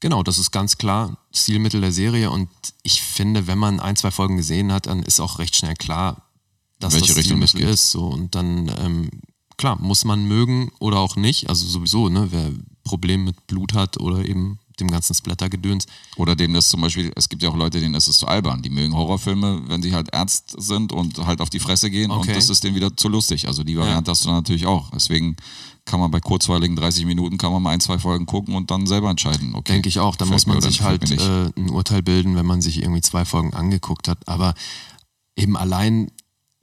Genau, 0.00 0.22
das 0.22 0.38
ist 0.38 0.50
ganz 0.50 0.78
klar 0.78 1.18
Stilmittel 1.32 1.80
der 1.80 1.92
Serie 1.92 2.30
und 2.30 2.48
ich 2.82 3.02
finde, 3.02 3.46
wenn 3.46 3.58
man 3.58 3.80
ein, 3.80 3.96
zwei 3.96 4.10
Folgen 4.10 4.36
gesehen 4.36 4.72
hat, 4.72 4.86
dann 4.86 5.02
ist 5.02 5.20
auch 5.20 5.38
recht 5.38 5.56
schnell 5.56 5.74
klar, 5.74 6.30
dass 6.78 6.94
Welche 6.94 7.08
das 7.08 7.16
Richtung 7.16 7.40
das 7.40 7.50
Stilmittel 7.50 7.68
geht. 7.68 7.74
ist. 7.74 7.90
So. 7.90 8.06
Und 8.06 8.34
dann, 8.34 8.72
ähm, 8.78 9.10
klar, 9.58 9.76
muss 9.80 10.04
man 10.06 10.24
mögen 10.24 10.72
oder 10.78 10.98
auch 10.98 11.16
nicht. 11.16 11.50
Also 11.50 11.66
sowieso, 11.66 12.08
ne, 12.08 12.28
wer 12.30 12.50
Problem 12.84 13.24
mit 13.24 13.46
Blut 13.46 13.74
hat 13.74 14.00
oder 14.00 14.24
eben 14.24 14.58
dem 14.80 14.88
ganzen 14.90 15.14
Splattergedöns. 15.14 15.86
Oder 16.16 16.34
dem 16.34 16.52
das 16.54 16.68
zum 16.68 16.80
Beispiel, 16.80 17.12
es 17.16 17.28
gibt 17.28 17.42
ja 17.42 17.50
auch 17.50 17.56
Leute, 17.56 17.80
denen 17.80 17.94
ist 17.94 18.08
es 18.08 18.18
zu 18.18 18.26
albern. 18.26 18.62
Die 18.62 18.70
mögen 18.70 18.94
Horrorfilme, 18.94 19.62
wenn 19.66 19.82
sie 19.82 19.94
halt 19.94 20.08
ernst 20.10 20.54
sind 20.58 20.92
und 20.92 21.18
halt 21.26 21.40
auf 21.40 21.50
die 21.50 21.60
Fresse 21.60 21.90
gehen 21.90 22.10
Okay. 22.10 22.28
und 22.30 22.36
das 22.36 22.48
ist 22.48 22.64
denen 22.64 22.74
wieder 22.74 22.96
zu 22.96 23.08
lustig. 23.08 23.46
Also 23.48 23.62
die 23.64 23.76
Variante 23.76 24.10
hast 24.10 24.24
du 24.24 24.28
dann 24.28 24.36
natürlich 24.36 24.66
auch. 24.66 24.90
Deswegen 24.90 25.36
kann 25.84 26.00
man 26.00 26.10
bei 26.10 26.20
kurzweiligen 26.20 26.76
30 26.76 27.04
Minuten 27.06 27.38
kann 27.38 27.52
man 27.52 27.62
mal 27.62 27.70
ein, 27.70 27.80
zwei 27.80 27.98
Folgen 27.98 28.26
gucken 28.26 28.54
und 28.54 28.70
dann 28.70 28.86
selber 28.86 29.10
entscheiden. 29.10 29.54
Okay, 29.54 29.72
Denke 29.72 29.88
ich 29.88 29.98
auch. 29.98 30.16
Da 30.16 30.24
muss 30.24 30.46
man 30.46 30.60
sich 30.60 30.82
halt 30.82 31.10
äh, 31.10 31.50
ein 31.56 31.70
Urteil 31.70 32.02
bilden, 32.02 32.36
wenn 32.36 32.46
man 32.46 32.60
sich 32.60 32.82
irgendwie 32.82 33.00
zwei 33.00 33.24
Folgen 33.24 33.54
angeguckt 33.54 34.06
hat. 34.08 34.28
Aber 34.28 34.54
eben 35.36 35.56
allein, 35.56 36.10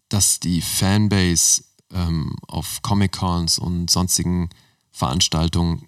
dass 0.09 0.39
die 0.39 0.61
Fanbase 0.61 1.63
ähm, 1.93 2.35
auf 2.47 2.81
Comic-Cons 2.81 3.59
und 3.59 3.89
sonstigen 3.89 4.49
Veranstaltungen 4.91 5.85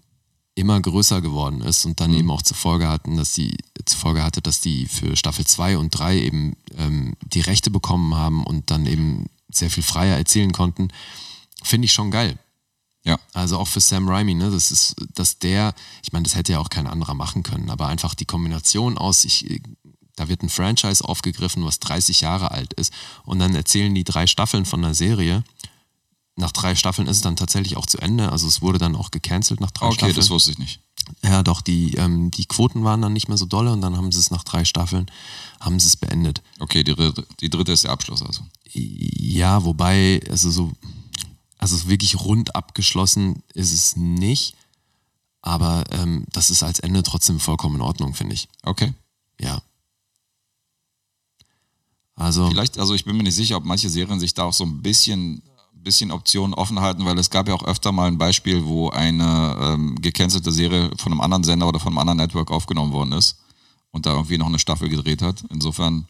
immer 0.60 0.80
größer 0.80 1.22
geworden 1.22 1.62
ist 1.62 1.86
und 1.86 1.92
Mhm. 1.92 1.96
dann 1.96 2.14
eben 2.14 2.32
auch 2.32 2.42
zur 2.42 2.58
Folge 2.58 2.88
hatten, 2.88 3.18
dass 3.18 3.34
die 3.34 3.58
zur 3.86 4.00
Folge 4.00 4.24
hatte, 4.24 4.42
dass 4.42 4.62
die 4.62 4.86
für 4.86 5.16
Staffel 5.16 5.46
2 5.46 5.78
und 5.78 5.90
3 5.92 6.18
eben 6.20 6.56
ähm, 6.78 7.16
die 7.22 7.42
Rechte 7.42 7.72
bekommen 7.72 8.16
haben 8.16 8.44
und 8.44 8.70
dann 8.72 8.86
eben 8.86 9.28
sehr 9.52 9.70
viel 9.72 9.84
freier 9.84 10.18
erzählen 10.18 10.52
konnten, 10.52 10.90
finde 11.64 11.86
ich 11.86 11.94
schon 11.94 12.12
geil. 12.12 12.38
ja. 13.04 13.18
Also 13.34 13.58
auch 13.58 13.68
für 13.68 13.80
Sam 13.80 14.08
Raimi, 14.08 14.36
ne? 14.36 14.52
Das 14.52 14.72
ist, 14.72 14.96
dass 15.16 15.40
der, 15.40 15.74
ich 16.04 16.12
meine, 16.12 16.24
das 16.24 16.36
hätte 16.36 16.52
ja 16.52 16.60
auch 16.60 16.70
kein 16.70 16.86
anderer 16.88 17.16
machen 17.16 17.42
können, 17.44 17.70
aber 17.70 17.88
einfach 17.88 18.14
die 18.14 18.26
Kombination 18.26 18.98
aus, 18.98 19.26
ich, 19.26 19.62
da 20.16 20.28
wird 20.28 20.44
ein 20.44 20.50
Franchise 20.50 21.04
aufgegriffen, 21.04 21.64
was 21.66 21.80
30 21.80 22.22
Jahre 22.22 22.52
alt 22.52 22.74
ist, 22.74 22.94
und 23.24 23.40
dann 23.40 23.56
erzählen 23.56 23.96
die 23.96 24.04
drei 24.04 24.28
Staffeln 24.28 24.66
von 24.66 24.84
einer 24.84 24.94
Serie. 24.94 25.44
Nach 26.40 26.52
drei 26.54 26.74
Staffeln 26.76 27.08
ist 27.08 27.18
es 27.18 27.22
dann 27.22 27.36
tatsächlich 27.36 27.76
auch 27.78 27.86
zu 27.86 27.98
Ende. 28.00 28.32
Also 28.32 28.48
es 28.48 28.62
wurde 28.62 28.80
dann 28.80 28.96
auch 28.96 29.12
gecancelt 29.12 29.60
nach 29.60 29.72
drei 29.72 29.88
Okay, 29.88 29.96
Staffeln. 29.96 30.16
das 30.16 30.30
wusste 30.30 30.52
ich 30.52 30.58
nicht. 30.58 30.80
Ja, 31.24 31.44
doch, 31.44 31.62
die, 31.62 31.96
ähm, 31.96 32.32
die 32.32 32.46
Quoten 32.46 32.84
waren 32.84 33.02
dann 33.02 33.14
nicht 33.14 33.28
mehr 33.28 33.38
so 33.38 33.46
dolle 33.46 33.74
und 33.74 33.82
dann 33.82 33.98
haben 33.98 34.12
sie 34.12 34.20
es 34.20 34.32
nach 34.32 34.44
drei 34.44 34.64
Staffeln, 34.64 35.10
haben 35.60 35.80
sie 35.80 35.88
es 35.88 35.98
beendet. 35.98 36.42
Okay, 36.60 36.84
die 36.84 36.94
dritte, 36.96 37.26
die 37.42 37.50
dritte 37.50 37.72
ist 37.74 37.84
der 37.84 37.92
Abschluss 37.92 38.22
also. 38.22 38.44
Ja, 38.72 39.64
wobei, 39.66 40.22
also 40.30 40.50
so, 40.52 40.72
also 41.58 41.76
so 41.76 41.90
wirklich 41.90 42.20
rund 42.20 42.56
abgeschlossen 42.56 43.44
ist 43.54 43.74
es 43.74 43.96
nicht. 43.96 44.56
Aber 45.42 45.84
ähm, 45.92 46.26
das 46.32 46.50
ist 46.52 46.64
als 46.64 46.80
Ende 46.80 47.02
trotzdem 47.04 47.40
vollkommen 47.40 47.76
in 47.76 47.82
Ordnung, 47.82 48.14
finde 48.14 48.36
ich. 48.36 48.48
Okay. 48.64 48.94
Ja. 49.40 49.62
Also, 52.16 52.48
Vielleicht, 52.50 52.78
also 52.78 52.94
ich 52.94 53.06
bin 53.06 53.16
mir 53.16 53.24
nicht 53.24 53.36
sicher, 53.36 53.56
ob 53.58 53.64
manche 53.64 53.90
Serien 53.90 54.20
sich 54.20 54.34
da 54.34 54.44
auch 54.44 54.54
so 54.54 54.66
ein 54.66 54.82
bisschen, 54.82 55.42
bisschen 55.90 56.12
Optionen 56.12 56.54
offen 56.54 56.80
halten, 56.80 57.04
weil 57.06 57.18
es 57.18 57.32
gab 57.32 57.48
ja 57.48 57.56
auch 57.56 57.64
öfter 57.64 57.92
mal 57.92 58.08
ein 58.08 58.20
Beispiel, 58.20 58.64
wo 58.64 58.90
eine 58.90 59.58
ähm, 59.60 59.96
gecancelte 60.00 60.52
Serie 60.52 60.92
von 60.98 61.12
einem 61.12 61.22
anderen 61.22 61.44
Sender 61.44 61.68
oder 61.68 61.80
von 61.80 61.90
einem 61.90 61.98
anderen 61.98 62.18
Network 62.18 62.52
aufgenommen 62.52 62.94
worden 62.94 63.14
ist 63.14 63.38
und 63.92 64.06
da 64.06 64.12
irgendwie 64.12 64.38
noch 64.38 64.46
eine 64.46 64.60
Staffel 64.60 64.88
gedreht 64.88 65.24
hat. 65.24 65.44
Insofern, 65.50 66.06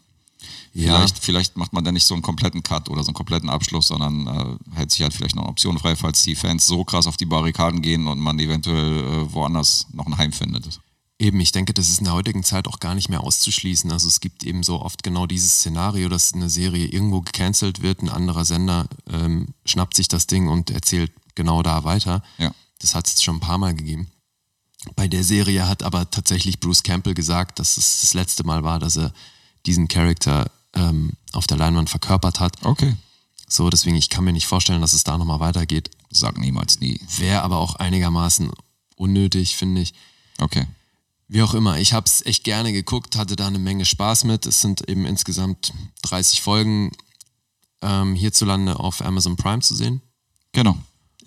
ja, 0.73 0.95
vielleicht, 0.95 1.19
vielleicht 1.19 1.57
macht 1.57 1.71
man 1.71 1.85
da 1.85 1.93
nicht 1.93 2.05
so 2.05 2.13
einen 2.13 2.23
kompletten 2.23 2.61
Cut 2.61 2.89
oder 2.89 3.03
so 3.03 3.07
einen 3.07 3.15
kompletten 3.15 3.49
Abschluss, 3.49 3.87
sondern 3.87 4.27
äh, 4.27 4.75
hält 4.75 4.91
sich 4.91 5.01
halt 5.01 5.13
vielleicht 5.13 5.37
noch 5.37 5.43
eine 5.43 5.51
Option 5.51 5.79
frei, 5.79 5.95
falls 5.95 6.23
die 6.23 6.35
Fans 6.35 6.67
so 6.67 6.83
krass 6.83 7.07
auf 7.07 7.15
die 7.15 7.25
Barrikaden 7.25 7.81
gehen 7.81 8.05
und 8.07 8.19
man 8.19 8.37
eventuell 8.37 8.99
äh, 8.99 9.33
woanders 9.33 9.87
noch 9.93 10.07
ein 10.07 10.17
Heim 10.17 10.33
findet. 10.33 10.81
Eben, 11.19 11.39
ich 11.41 11.51
denke, 11.51 11.73
das 11.73 11.89
ist 11.89 11.99
in 11.99 12.05
der 12.05 12.13
heutigen 12.13 12.43
Zeit 12.43 12.67
auch 12.67 12.79
gar 12.79 12.95
nicht 12.95 13.09
mehr 13.09 13.21
auszuschließen. 13.21 13.91
Also 13.91 14.07
es 14.07 14.21
gibt 14.21 14.43
eben 14.43 14.63
so 14.63 14.81
oft 14.81 15.03
genau 15.03 15.27
dieses 15.27 15.55
Szenario, 15.55 16.09
dass 16.09 16.33
eine 16.33 16.49
Serie 16.49 16.87
irgendwo 16.87 17.21
gecancelt 17.21 17.81
wird, 17.81 18.01
ein 18.01 18.09
anderer 18.09 18.45
Sender 18.45 18.87
ähm, 19.11 19.53
schnappt 19.65 19.95
sich 19.95 20.07
das 20.07 20.27
Ding 20.27 20.47
und 20.47 20.71
erzählt 20.71 21.11
genau 21.35 21.61
da 21.61 21.83
weiter. 21.83 22.23
Ja. 22.37 22.53
Das 22.79 22.95
hat 22.95 23.07
es 23.07 23.21
schon 23.21 23.35
ein 23.35 23.41
paar 23.41 23.57
Mal 23.57 23.75
gegeben. 23.75 24.07
Bei 24.95 25.09
der 25.09 25.25
Serie 25.25 25.67
hat 25.67 25.83
aber 25.83 26.09
tatsächlich 26.09 26.61
Bruce 26.61 26.83
Campbell 26.83 27.13
gesagt, 27.13 27.59
dass 27.59 27.75
es 27.75 27.99
das 27.99 28.13
letzte 28.13 28.45
Mal 28.45 28.63
war, 28.63 28.79
dass 28.79 28.97
er 28.97 29.13
diesen 29.65 29.89
Charakter 29.89 30.49
ähm, 30.73 31.11
auf 31.33 31.47
der 31.47 31.57
Leinwand 31.57 31.89
verkörpert 31.89 32.39
hat. 32.39 32.63
Okay. 32.63 32.95
So, 33.49 33.69
deswegen, 33.69 33.97
ich 33.97 34.09
kann 34.09 34.23
mir 34.23 34.31
nicht 34.31 34.47
vorstellen, 34.47 34.79
dass 34.79 34.93
es 34.93 35.03
da 35.03 35.17
nochmal 35.17 35.41
weitergeht. 35.41 35.91
Sag 36.11 36.37
niemals 36.37 36.79
nie. 36.79 37.01
Wäre 37.17 37.41
aber 37.41 37.57
auch 37.57 37.75
einigermaßen 37.75 38.51
unnötig, 38.95 39.57
finde 39.57 39.81
ich. 39.81 39.93
Okay. 40.39 40.65
Wie 41.31 41.43
auch 41.43 41.53
immer, 41.53 41.77
ich 41.79 41.93
habe 41.93 42.07
es 42.07 42.25
echt 42.25 42.43
gerne 42.43 42.73
geguckt, 42.73 43.15
hatte 43.15 43.35
da 43.35 43.45
eine 43.45 43.59
Menge 43.59 43.85
Spaß 43.85 44.23
mit. 44.23 44.47
Es 44.47 44.61
sind 44.61 44.89
eben 44.89 45.05
insgesamt 45.05 45.71
30 46.01 46.41
Folgen 46.41 46.91
ähm, 47.83 48.15
hierzulande 48.15 48.79
auf 48.79 49.05
Amazon 49.05 49.35
Prime 49.35 49.61
zu 49.61 49.75
sehen. 49.75 50.01
Genau. 50.53 50.75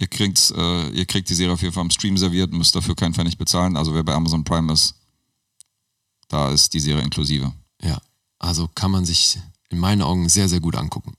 Ihr 0.01 0.09
kriegt, 0.09 0.51
äh, 0.57 0.89
ihr 0.89 1.07
kriegt 1.07 1.31
die 1.31 1.37
Serie 1.37 1.55
auf 1.55 1.63
jeden 1.63 1.73
Fall 1.73 1.85
im 1.85 1.91
Stream 1.91 2.19
serviert, 2.19 2.53
müsst 2.53 2.75
dafür 2.75 2.97
keinen 2.97 3.15
Pfennig 3.15 3.39
bezahlen. 3.39 3.77
Also 3.77 3.95
wer 3.95 4.03
bei 4.03 4.13
Amazon 4.13 4.43
Prime 4.43 4.73
ist, 4.73 4.97
da 6.27 6.51
ist 6.51 6.75
die 6.75 6.81
Serie 6.81 7.05
inklusive. 7.05 7.53
Ja, 7.81 8.01
also 8.41 8.69
kann 8.75 8.91
man 8.91 9.05
sich 9.05 9.39
in 9.69 9.79
meinen 9.79 10.03
Augen 10.03 10.29
sehr, 10.29 10.49
sehr 10.49 10.61
gut 10.61 10.75
angucken. 10.75 11.15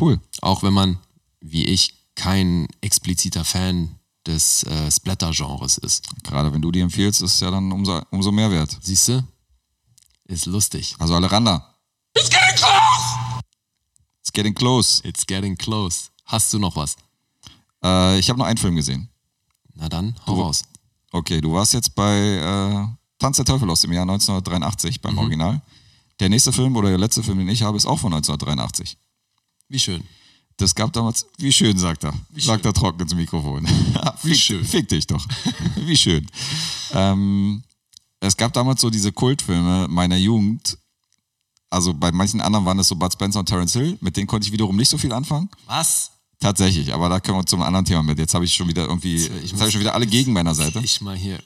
Cool. 0.00 0.20
Auch 0.40 0.62
wenn 0.62 0.72
man, 0.72 0.98
wie 1.40 1.66
ich, 1.66 1.94
kein 2.14 2.68
expliziter 2.80 3.44
Fan 3.44 3.97
des 4.28 4.62
äh, 4.64 4.90
Splatter-Genres 4.90 5.78
ist. 5.78 6.06
Gerade 6.22 6.52
wenn 6.52 6.62
du 6.62 6.70
die 6.70 6.80
empfiehlst, 6.80 7.22
ist 7.22 7.34
es 7.34 7.40
ja 7.40 7.50
dann 7.50 7.72
umso, 7.72 8.00
umso 8.10 8.30
mehr 8.30 8.50
wert. 8.50 8.76
Siehst 8.80 9.08
du? 9.08 9.26
Ist 10.26 10.46
lustig. 10.46 10.94
Also 10.98 11.14
alle 11.14 11.30
ran 11.32 11.44
da. 11.44 11.74
It's 12.16 12.28
getting 12.30 12.54
close! 12.56 13.42
It's 14.20 14.32
getting 14.32 14.54
close. 14.54 15.02
It's 15.08 15.26
getting 15.26 15.56
close. 15.56 16.10
Hast 16.26 16.52
du 16.52 16.58
noch 16.58 16.76
was? 16.76 16.96
Äh, 17.82 18.18
ich 18.18 18.28
habe 18.28 18.38
noch 18.38 18.46
einen 18.46 18.58
Film 18.58 18.76
gesehen. 18.76 19.08
Na 19.74 19.88
dann, 19.88 20.14
hau 20.26 20.34
Du- 20.34 20.42
raus. 20.42 20.62
Okay, 21.10 21.40
du 21.40 21.52
warst 21.54 21.72
jetzt 21.72 21.94
bei 21.94 22.14
äh, 22.18 22.86
Tanz 23.18 23.36
der 23.38 23.46
Teufel 23.46 23.70
aus 23.70 23.80
dem 23.80 23.92
Jahr 23.92 24.02
1983 24.02 25.00
beim 25.00 25.16
Original. 25.16 25.62
Der 26.20 26.28
nächste 26.28 26.52
Film 26.52 26.76
oder 26.76 26.90
der 26.90 26.98
letzte 26.98 27.22
Film, 27.22 27.38
den 27.38 27.48
ich 27.48 27.62
habe, 27.62 27.76
ist 27.78 27.86
auch 27.86 27.98
von 27.98 28.12
1983. 28.12 28.98
Wie 29.68 29.78
schön. 29.78 30.02
Das 30.58 30.74
gab 30.74 30.92
damals, 30.92 31.24
wie 31.38 31.52
schön, 31.52 31.78
sagt 31.78 32.04
er. 32.04 32.12
sagt 32.36 32.66
er 32.66 32.72
trocken 32.74 33.00
ins 33.00 33.14
Mikrofon. 33.14 33.66
wie 34.24 34.34
schön. 34.34 34.64
Fick 34.64 34.88
dich 34.88 35.06
doch. 35.06 35.24
wie 35.76 35.96
schön. 35.96 36.26
Ähm, 36.92 37.62
es 38.20 38.36
gab 38.36 38.52
damals 38.52 38.80
so 38.80 38.90
diese 38.90 39.12
Kultfilme 39.12 39.86
meiner 39.88 40.16
Jugend. 40.16 40.76
Also 41.70 41.94
bei 41.94 42.10
manchen 42.10 42.40
anderen 42.40 42.64
waren 42.66 42.78
es 42.80 42.88
so 42.88 42.96
Bud 42.96 43.12
Spencer 43.12 43.38
und 43.38 43.46
Terence 43.46 43.74
Hill. 43.74 43.98
Mit 44.00 44.16
denen 44.16 44.26
konnte 44.26 44.46
ich 44.46 44.52
wiederum 44.52 44.76
nicht 44.76 44.88
so 44.88 44.98
viel 44.98 45.12
anfangen. 45.12 45.48
Was? 45.66 46.10
Tatsächlich, 46.40 46.92
aber 46.92 47.08
da 47.08 47.20
können 47.20 47.38
wir 47.38 47.46
zum 47.46 47.62
anderen 47.62 47.84
Thema 47.84 48.02
mit. 48.02 48.18
Jetzt 48.18 48.34
habe 48.34 48.44
ich 48.44 48.54
schon 48.54 48.68
wieder 48.68 48.86
irgendwie, 48.86 49.16
Ich 49.16 49.50
jetzt 49.50 49.54
habe 49.54 49.66
ich 49.66 49.72
schon 49.72 49.80
wieder 49.80 49.94
alle 49.94 50.06
gegen 50.06 50.32
meiner 50.32 50.54
Seite. 50.54 50.80
Ich 50.82 51.00
mal 51.00 51.16
hier. 51.16 51.38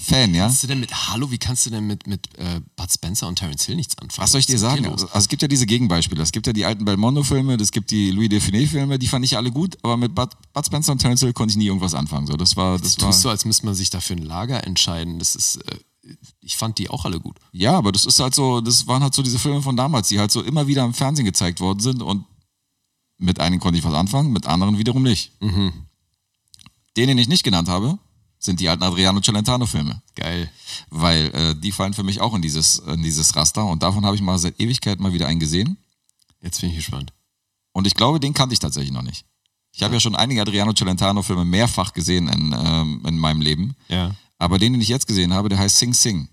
Fan, 0.00 0.34
ja? 0.34 0.46
Kannst 0.46 0.62
du 0.62 0.66
denn 0.66 0.80
mit, 0.80 0.92
hallo, 1.08 1.30
wie 1.30 1.38
kannst 1.38 1.66
du 1.66 1.70
denn 1.70 1.86
mit, 1.86 2.06
mit 2.06 2.28
äh, 2.36 2.60
Bud 2.76 2.90
Spencer 2.92 3.28
und 3.28 3.36
Terence 3.36 3.64
Hill 3.64 3.76
nichts 3.76 3.96
anfangen? 3.96 4.22
Was 4.22 4.32
soll 4.32 4.40
ich 4.40 4.46
dir 4.46 4.58
sagen? 4.58 4.86
Also 4.86 5.06
los? 5.06 5.14
es 5.14 5.28
gibt 5.28 5.42
ja 5.42 5.48
diese 5.48 5.66
Gegenbeispiele. 5.66 6.22
Es 6.22 6.32
gibt 6.32 6.46
ja 6.46 6.52
die 6.52 6.64
alten 6.64 6.84
Belmondo-Filme, 6.84 7.54
es 7.54 7.70
gibt 7.70 7.90
die 7.90 8.10
Louis 8.10 8.28
Define-Filme, 8.28 8.98
die 8.98 9.06
fand 9.06 9.24
ich 9.24 9.36
alle 9.36 9.52
gut, 9.52 9.78
aber 9.82 9.96
mit 9.96 10.14
Bud, 10.14 10.30
Bud 10.52 10.66
Spencer 10.66 10.92
und 10.92 10.98
Terence 10.98 11.20
Hill 11.20 11.32
konnte 11.32 11.52
ich 11.52 11.56
nie 11.56 11.66
irgendwas 11.66 11.94
anfangen. 11.94 12.26
So, 12.26 12.36
das 12.36 12.56
war, 12.56 12.78
das 12.78 12.96
Du 12.96 13.02
war, 13.02 13.10
tust 13.10 13.22
so, 13.22 13.28
als 13.28 13.44
müsste 13.44 13.66
man 13.66 13.74
sich 13.74 13.90
dafür 13.90 14.16
ein 14.16 14.22
Lager 14.22 14.64
entscheiden. 14.64 15.18
Das 15.20 15.36
ist, 15.36 15.56
äh, 15.56 15.78
ich 16.40 16.56
fand 16.56 16.78
die 16.78 16.90
auch 16.90 17.04
alle 17.04 17.20
gut. 17.20 17.36
ja, 17.52 17.72
aber 17.78 17.92
das 17.92 18.04
ist 18.04 18.18
halt 18.18 18.34
so, 18.34 18.60
das 18.60 18.86
waren 18.86 19.02
halt 19.02 19.14
so 19.14 19.22
diese 19.22 19.38
Filme 19.38 19.62
von 19.62 19.76
damals, 19.76 20.08
die 20.08 20.18
halt 20.18 20.32
so 20.32 20.42
immer 20.42 20.66
wieder 20.66 20.84
im 20.84 20.92
Fernsehen 20.92 21.24
gezeigt 21.24 21.60
worden 21.60 21.80
sind 21.80 22.02
und 22.02 22.24
mit 23.16 23.38
einigen 23.40 23.60
konnte 23.60 23.78
ich 23.78 23.84
was 23.84 23.94
anfangen, 23.94 24.32
mit 24.32 24.46
anderen 24.46 24.76
wiederum 24.76 25.02
nicht. 25.02 25.40
Mhm. 25.40 25.72
Den, 26.96 27.08
den 27.08 27.18
ich 27.18 27.28
nicht 27.28 27.42
genannt 27.44 27.68
habe, 27.68 27.98
sind 28.44 28.60
die 28.60 28.68
alten 28.68 28.82
Adriano 28.82 29.20
Celentano-Filme. 29.20 30.02
Geil. 30.14 30.50
weil 30.90 31.26
äh, 31.34 31.54
die 31.56 31.72
fallen 31.72 31.94
für 31.94 32.02
mich 32.02 32.20
auch 32.20 32.34
in 32.34 32.42
dieses, 32.42 32.78
in 32.78 33.02
dieses 33.02 33.34
Raster 33.36 33.64
und 33.66 33.82
davon 33.82 34.04
habe 34.04 34.16
ich 34.16 34.22
mal 34.22 34.38
seit 34.38 34.60
Ewigkeit 34.60 35.00
mal 35.00 35.12
wieder 35.12 35.26
einen 35.26 35.40
gesehen 35.40 35.76
Jetzt 36.40 36.60
bin 36.60 36.70
ich 36.70 36.76
gespannt. 36.76 37.12
und 37.72 37.86
ich 37.86 37.94
glaube, 37.94 38.20
den 38.20 38.34
kannte 38.34 38.52
ich 38.52 38.58
tatsächlich 38.58 38.92
noch 38.92 39.02
nicht. 39.02 39.24
Ich 39.72 39.82
habe 39.82 39.94
ja 39.94 40.00
schon 40.00 40.14
einige 40.14 40.40
Adriano 40.42 40.72
Celentano-Filme 40.72 41.44
mehrfach 41.44 41.92
gesehen 41.92 42.28
in, 42.28 42.54
ähm, 42.56 43.02
in 43.06 43.18
meinem 43.18 43.40
Leben, 43.40 43.74
Ja. 43.88 44.14
aber 44.38 44.58
den, 44.58 44.72
den 44.74 44.82
ich 44.82 44.88
jetzt 44.88 45.06
gesehen 45.06 45.32
habe, 45.34 45.48
der 45.48 45.58
heißt 45.58 45.78
Sing 45.78 45.92
Sing. 45.94 46.28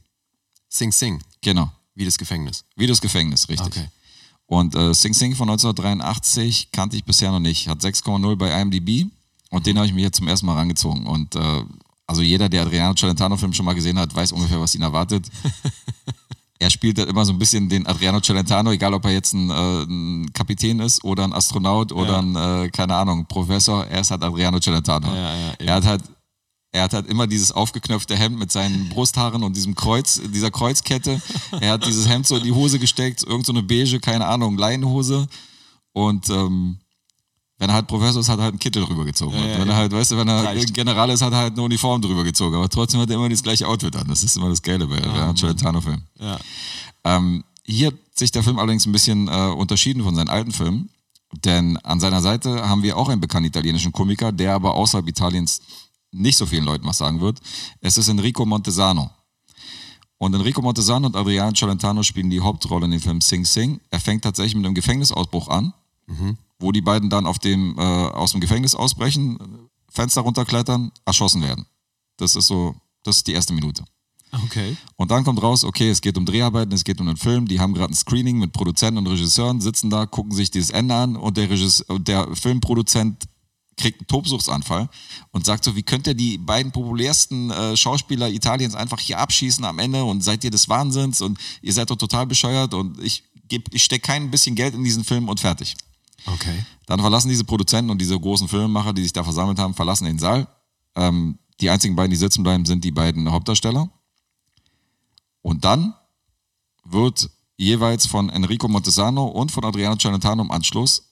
Sing 0.70 0.92
Sing, 0.92 1.22
Genau, 1.42 1.72
wie 1.96 2.06
das 2.06 2.18
Gefängnis. 2.18 2.66
wie 2.76 2.88
das 2.88 3.02
Gefängnis, 3.02 3.48
richtig. 3.50 3.68
Okay. 3.68 3.88
Und 4.46 4.76
äh, 4.76 4.94
Sing 4.94 5.14
Sing 5.14 5.34
von 5.36 5.50
1983 5.50 6.72
kannte 6.72 6.98
ich 6.98 7.04
bisher 7.06 7.32
noch 7.32 7.40
nicht. 7.40 7.68
Hat 7.68 7.80
6,0 7.82 8.36
bei 8.36 8.62
IMDb 8.62 9.08
und 9.50 9.66
den 9.66 9.78
habe 9.78 9.88
ich 9.88 9.94
mir 9.94 10.02
jetzt 10.02 10.18
zum 10.18 10.28
ersten 10.28 10.46
Mal 10.46 10.56
rangezogen. 10.56 11.08
Und 11.08 11.36
äh, 11.36 11.64
also 12.08 12.22
jeder, 12.22 12.50
der 12.50 12.64
Adriano 12.64 12.94
Celentano-Film 12.94 13.54
schon 13.54 13.66
mal 13.66 13.76
gesehen 13.76 13.98
hat, 14.00 14.14
weiß 14.14 14.32
ungefähr, 14.34 14.60
was 14.60 14.76
ihn 14.76 14.82
erwartet. 14.82 15.26
er 16.60 16.70
spielt 16.70 17.00
halt 17.00 17.10
immer 17.10 17.26
so 17.26 17.34
ein 17.34 17.40
bisschen 17.40 17.70
den 17.70 17.88
Adriano 17.88 18.20
Celentano, 18.20 18.72
egal 18.72 18.94
ob 18.94 19.06
er 19.06 19.12
jetzt 19.12 19.34
ein, 19.34 19.50
äh, 19.50 19.84
ein 19.84 20.32
Kapitän 20.34 20.80
ist 20.80 21.04
oder 21.04 21.24
ein 21.24 21.34
Astronaut 21.34 21.92
oder 21.92 22.14
Ja. 22.14 22.20
ein, 22.20 22.66
äh, 22.66 22.70
keine 22.70 22.96
Ahnung, 22.96 23.26
Professor. 23.26 23.86
Er 23.88 24.02
ist 24.02 24.12
halt 24.12 24.24
Adriano 24.24 24.60
Celentano. 24.60 25.08
Ja, 25.08 25.36
ja, 25.36 25.54
er 25.60 25.74
hat 25.76 25.86
halt 25.86 26.04
er 26.74 26.84
hat 26.84 26.94
halt 26.94 27.08
immer 27.08 27.28
dieses 27.28 27.52
aufgeknöpfte 27.52 28.16
Hemd 28.16 28.40
mit 28.40 28.50
seinen 28.50 28.88
Brusthaaren 28.88 29.44
und 29.44 29.58
diesem 29.58 29.76
Kreuz, 29.76 30.22
dieser 30.34 30.52
Kreuzkette. 30.52 31.22
Er 31.60 31.74
hat 31.74 31.86
dieses 31.86 32.08
Hemd 32.08 32.26
so 32.28 32.38
in 32.38 32.44
die 32.44 32.54
Hose 32.54 32.80
gesteckt, 32.80 33.24
irgend 33.24 33.46
so 33.46 33.52
eine 33.52 33.62
beige, 33.62 34.00
keine 34.00 34.26
Ahnung, 34.26 34.58
Leinenhose 34.58 35.28
Und 35.92 36.30
ähm, 36.30 36.78
wenn 37.62 37.70
er 37.70 37.76
halt 37.76 37.86
Professor 37.86 38.22
ist, 38.22 38.28
hat 38.28 38.40
er 38.40 38.46
halt 38.46 38.54
einen 38.54 38.60
Kittel 38.60 38.84
drüber 38.84 39.06
gezogen. 39.06 39.38
Ja, 39.38 39.46
ja, 39.46 39.60
wenn 39.60 39.68
er 39.68 39.74
ja. 39.74 39.76
halt, 39.76 39.92
weißt 39.92 40.12
du, 40.12 40.18
wenn 40.18 40.28
er 40.28 40.44
Reicht. 40.44 40.74
General 40.74 41.08
ist, 41.12 41.22
hat 41.22 41.32
er 41.32 41.38
halt 41.38 41.54
eine 41.54 41.62
Uniform 41.62 42.02
drüber 42.02 42.24
gezogen. 42.24 42.56
Aber 42.56 42.68
trotzdem 42.68 43.00
hat 43.00 43.08
er 43.12 43.18
immer 43.18 43.30
das 43.30 43.44
gleiche 43.44 43.68
Outfit 43.68 43.96
an. 43.96 44.08
Das 44.08 44.24
ist 44.24 44.36
immer 44.36 44.50
das 44.50 44.64
Geile 44.64 44.88
bei 44.88 44.96
Renato 44.96 45.36
Celentano-Filmen. 45.36 46.02
Ja. 46.20 46.40
Ähm, 47.04 47.44
hier 47.64 47.90
hat 47.90 47.96
sich 48.16 48.32
der 48.32 48.42
Film 48.42 48.58
allerdings 48.58 48.88
ein 48.88 48.92
bisschen 48.92 49.28
äh, 49.28 49.54
unterschieden 49.56 50.02
von 50.02 50.16
seinen 50.16 50.30
alten 50.30 50.52
Filmen. 50.52 50.90
Denn 51.46 51.78
an 51.78 52.00
seiner 52.00 52.20
Seite 52.20 52.68
haben 52.68 52.82
wir 52.82 52.98
auch 52.98 53.10
einen 53.10 53.22
bekannten 53.22 53.50
italienischen 53.50 53.92
Komiker, 53.92 54.32
der 54.32 54.56
aber 54.56 54.74
außerhalb 54.74 55.08
Italiens 55.08 55.62
nicht 56.10 56.38
so 56.38 56.48
vielen 56.48 56.66
Leuten 56.66 56.88
was 56.88 56.98
sagen 56.98 57.22
wird. 57.22 57.42
Es 57.80 57.96
ist 57.96 58.08
Enrico 58.08 58.44
Montesano. 58.44 59.12
Und 60.18 60.34
Enrico 60.34 60.64
Montesano 60.64 61.06
und 61.06 61.16
Adriano 61.16 61.54
Celentano 61.54 62.02
spielen 62.02 62.32
die 62.32 62.42
Hauptrolle 62.42 62.86
in 62.86 62.92
dem 62.92 63.02
Film 63.02 63.22
Sing 63.22 63.46
Sing. 63.46 63.80
Er 63.92 64.00
fängt 64.00 64.24
tatsächlich 64.24 64.56
mit 64.56 64.66
einem 64.66 64.74
Gefängnisausbruch 64.74 65.48
an, 65.48 65.74
wo 66.62 66.72
die 66.72 66.82
beiden 66.82 67.10
dann 67.10 67.26
auf 67.26 67.40
dem, 67.40 67.78
äh, 67.78 67.82
aus 67.82 68.32
dem 68.32 68.42
Gefängnis 68.42 68.76
ausbrechen, 68.76 69.38
Fenster 69.90 70.22
runterklettern, 70.22 70.92
erschossen 71.06 71.42
werden. 71.42 71.66
Das 72.18 72.36
ist 72.36 72.48
so, 72.48 72.76
das 73.04 73.18
ist 73.18 73.28
die 73.28 73.34
erste 73.34 73.54
Minute. 73.54 73.84
Okay. 74.46 74.78
Und 74.96 75.12
dann 75.12 75.26
kommt 75.26 75.42
raus, 75.44 75.66
okay, 75.66 75.90
es 75.90 76.00
geht 76.00 76.18
um 76.18 76.26
Dreharbeiten, 76.26 76.72
es 76.72 76.86
geht 76.86 77.02
um 77.02 77.08
einen 77.08 77.18
Film, 77.18 77.48
die 77.48 77.60
haben 77.60 77.74
gerade 77.74 77.92
ein 77.92 77.96
Screening 77.96 78.40
mit 78.40 78.54
Produzenten 78.54 79.00
und 79.00 79.08
Regisseuren, 79.08 79.60
sitzen 79.60 79.90
da, 79.90 80.06
gucken 80.06 80.32
sich 80.32 80.50
dieses 80.50 80.70
Ende 80.70 80.96
an 80.96 81.18
und 81.18 81.36
der, 81.36 81.50
Regisseur, 81.50 81.90
und 81.90 82.08
der 82.08 82.34
Filmproduzent 82.34 83.26
kriegt 83.76 84.00
einen 84.00 84.08
Tobsuchtsanfall 84.08 84.90
und 85.32 85.46
sagt 85.46 85.66
so, 85.66 85.76
wie 85.76 85.84
könnt 85.84 86.08
ihr 86.08 86.14
die 86.14 86.38
beiden 86.38 86.72
populärsten 86.72 87.50
äh, 87.52 87.76
Schauspieler 87.76 88.30
Italiens 88.30 88.76
einfach 88.76 89.00
hier 89.00 89.20
abschießen 89.20 89.66
am 89.66 89.80
Ende 89.80 90.04
und 90.04 90.24
seid 90.24 90.44
ihr 90.46 90.52
des 90.52 90.70
Wahnsinns 90.70 91.22
und 91.22 91.38
ihr 91.62 91.74
seid 91.74 91.90
doch 91.90 91.98
total 91.98 92.26
bescheuert 92.26 92.74
und 92.74 93.04
ich, 93.04 93.24
geb- 93.50 93.74
ich 93.74 93.84
stecke 93.84 94.08
kein 94.08 94.32
bisschen 94.32 94.56
Geld 94.56 94.76
in 94.76 94.84
diesen 94.84 95.04
Film 95.04 95.28
und 95.28 95.42
fertig. 95.42 95.76
Okay. 96.26 96.66
Dann 96.86 97.00
verlassen 97.00 97.30
diese 97.30 97.44
Produzenten 97.44 97.90
und 97.90 98.00
diese 98.00 98.20
großen 98.20 98.48
Filmemacher, 98.48 98.94
die 98.94 99.04
sich 99.04 99.14
da 99.14 99.24
versammelt 99.24 99.60
haben, 99.60 99.74
verlassen 99.74 100.06
den 100.06 100.20
Saal. 100.20 100.48
Ähm, 100.96 101.40
die 101.60 101.70
einzigen 101.70 101.96
beiden, 101.96 102.12
die 102.12 102.18
sitzen 102.18 102.44
bleiben, 102.44 102.66
sind 102.66 102.84
die 102.84 102.92
beiden 102.92 103.32
Hauptdarsteller. 103.32 103.90
Und 105.42 105.64
dann 105.64 105.94
wird 106.84 107.30
jeweils 107.58 108.06
von 108.06 108.30
Enrico 108.30 108.68
Montesano 108.68 109.26
und 109.26 109.52
von 109.52 109.64
Adriano 109.64 109.96
Celentano 109.98 110.44
im 110.44 110.52
Anschluss 110.52 111.12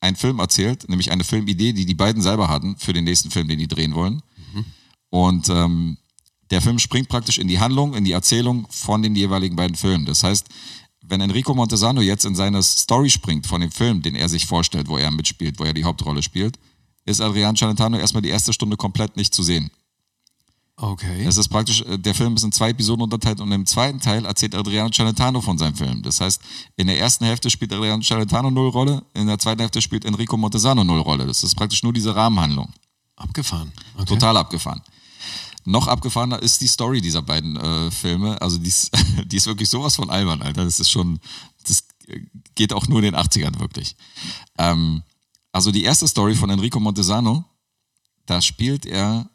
ein 0.00 0.16
Film 0.16 0.38
erzählt, 0.38 0.88
nämlich 0.88 1.12
eine 1.12 1.24
Filmidee, 1.24 1.72
die 1.72 1.86
die 1.86 1.94
beiden 1.94 2.22
selber 2.22 2.48
hatten 2.48 2.76
für 2.76 2.92
den 2.92 3.04
nächsten 3.04 3.30
Film, 3.30 3.48
den 3.48 3.58
die 3.58 3.68
drehen 3.68 3.94
wollen. 3.94 4.22
Und 5.10 5.48
ähm, 5.48 5.98
der 6.50 6.60
Film 6.60 6.78
springt 6.78 7.08
praktisch 7.08 7.38
in 7.38 7.48
die 7.48 7.60
Handlung, 7.60 7.94
in 7.94 8.04
die 8.04 8.12
Erzählung 8.12 8.66
von 8.70 9.02
den 9.02 9.14
jeweiligen 9.14 9.56
beiden 9.56 9.76
Filmen. 9.76 10.06
Das 10.06 10.22
heißt, 10.22 10.48
wenn 11.10 11.20
Enrico 11.20 11.54
Montesano 11.54 12.00
jetzt 12.00 12.24
in 12.24 12.34
seine 12.34 12.62
Story 12.62 13.10
springt 13.10 13.46
von 13.46 13.60
dem 13.60 13.70
Film, 13.70 14.00
den 14.02 14.14
er 14.14 14.28
sich 14.28 14.46
vorstellt, 14.46 14.88
wo 14.88 14.96
er 14.96 15.10
mitspielt, 15.10 15.58
wo 15.58 15.64
er 15.64 15.74
die 15.74 15.84
Hauptrolle 15.84 16.22
spielt, 16.22 16.58
ist 17.04 17.20
Adrian 17.20 17.56
Celentano 17.56 17.98
erstmal 17.98 18.22
die 18.22 18.28
erste 18.28 18.52
Stunde 18.52 18.76
komplett 18.76 19.16
nicht 19.16 19.34
zu 19.34 19.42
sehen. 19.42 19.70
Okay. 20.76 21.24
Es 21.26 21.36
ist 21.36 21.48
praktisch, 21.48 21.82
äh, 21.82 21.98
der 21.98 22.14
Film 22.14 22.36
ist 22.36 22.42
in 22.44 22.52
zwei 22.52 22.70
Episoden 22.70 23.02
unterteilt 23.02 23.40
und 23.40 23.52
im 23.52 23.66
zweiten 23.66 24.00
Teil 24.00 24.24
erzählt 24.24 24.54
Adriano 24.54 24.88
Celentano 24.90 25.42
von 25.42 25.58
seinem 25.58 25.74
Film. 25.74 26.02
Das 26.02 26.22
heißt, 26.22 26.40
in 26.76 26.86
der 26.86 26.98
ersten 26.98 27.26
Hälfte 27.26 27.50
spielt 27.50 27.72
Adriano 27.72 28.02
Celentano 28.02 28.50
null 28.50 28.70
Rolle, 28.70 29.02
in 29.12 29.26
der 29.26 29.38
zweiten 29.38 29.60
Hälfte 29.60 29.82
spielt 29.82 30.06
Enrico 30.06 30.38
Montesano 30.38 30.82
null 30.82 31.00
Rolle. 31.00 31.26
Das 31.26 31.42
ist 31.42 31.54
praktisch 31.54 31.82
nur 31.82 31.92
diese 31.92 32.16
Rahmenhandlung. 32.16 32.72
Abgefahren. 33.16 33.70
Okay. 33.94 34.06
Total 34.06 34.36
abgefahren. 34.38 34.80
Noch 35.64 35.88
abgefahrener 35.88 36.40
ist 36.42 36.60
die 36.60 36.66
Story 36.66 37.00
dieser 37.00 37.22
beiden 37.22 37.56
äh, 37.56 37.90
Filme. 37.90 38.40
Also 38.40 38.58
die 38.58 38.68
ist, 38.68 38.90
die 39.26 39.36
ist 39.36 39.46
wirklich 39.46 39.68
sowas 39.68 39.96
von 39.96 40.10
albern, 40.10 40.42
Alter. 40.42 40.64
Das 40.64 40.80
ist 40.80 40.90
schon, 40.90 41.20
das 41.66 41.84
geht 42.54 42.72
auch 42.72 42.88
nur 42.88 42.98
in 42.98 43.12
den 43.12 43.16
80ern 43.16 43.58
wirklich. 43.60 43.96
Ähm, 44.58 45.02
also 45.52 45.70
die 45.70 45.84
erste 45.84 46.08
Story 46.08 46.34
von 46.34 46.50
Enrico 46.50 46.80
Montesano, 46.80 47.44
da 48.26 48.40
spielt 48.40 48.86
er 48.86 49.28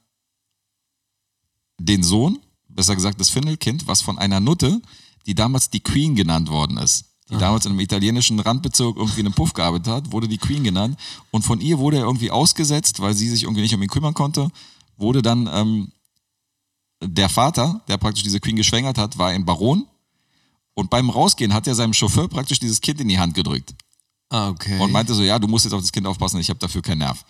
den 1.78 2.04
Sohn, 2.04 2.40
besser 2.70 2.96
gesagt 2.96 3.20
das 3.20 3.30
Findelkind, 3.30 3.88
was 3.88 4.02
von 4.02 4.18
einer 4.18 4.40
Nutte, 4.40 4.82
die 5.26 5.36
damals 5.36 5.70
die 5.70 5.82
Queen 5.82 6.16
genannt 6.16 6.50
worden 6.50 6.78
ist. 6.78 7.06
Die 7.30 7.38
damals 7.38 7.66
in 7.66 7.72
einem 7.72 7.80
italienischen 7.80 8.40
Randbezirk 8.40 8.98
irgendwie 8.98 9.22
in 9.22 9.26
einem 9.26 9.34
Puff 9.34 9.54
gearbeitet 9.54 9.88
hat, 9.88 10.12
wurde 10.12 10.28
die 10.28 10.38
Queen 10.38 10.64
genannt. 10.64 10.96
Und 11.32 11.42
von 11.42 11.60
ihr 11.60 11.80
wurde 11.80 11.98
er 11.98 12.04
irgendwie 12.04 12.30
ausgesetzt, 12.30 13.00
weil 13.00 13.16
sie 13.16 13.28
sich 13.30 13.44
irgendwie 13.44 13.64
nicht 13.64 13.74
um 13.74 13.82
ihn 13.82 13.90
kümmern 13.90 14.14
konnte. 14.14 14.52
Wurde 14.98 15.24
dann 15.24 15.50
ähm, 15.52 15.92
der 17.08 17.30
Vater, 17.30 17.82
der 17.88 17.98
praktisch 17.98 18.24
diese 18.24 18.40
Queen 18.40 18.56
geschwängert 18.56 18.98
hat, 18.98 19.18
war 19.18 19.30
ein 19.30 19.46
Baron. 19.46 19.86
Und 20.74 20.90
beim 20.90 21.10
Rausgehen 21.10 21.54
hat 21.54 21.68
er 21.68 21.76
seinem 21.76 21.94
Chauffeur 21.94 22.28
praktisch 22.28 22.60
dieses 22.60 22.82
Kind 22.82 23.00
in 23.00 23.08
die 23.08 23.18
Hand 23.18 23.34
gedrückt 23.34 23.74
Ah, 24.30 24.50
okay. 24.50 24.78
und 24.80 24.92
meinte 24.92 25.14
so, 25.14 25.24
ja, 25.24 25.40
du 25.40 25.48
musst 25.48 25.64
jetzt 25.66 25.74
auf 25.74 25.80
das 25.82 25.92
Kind 25.92 26.06
aufpassen, 26.06 26.40
ich 26.40 26.50
habe 26.50 26.60
dafür 26.60 26.82
keinen 26.82 26.98
Nerv. 27.00 27.24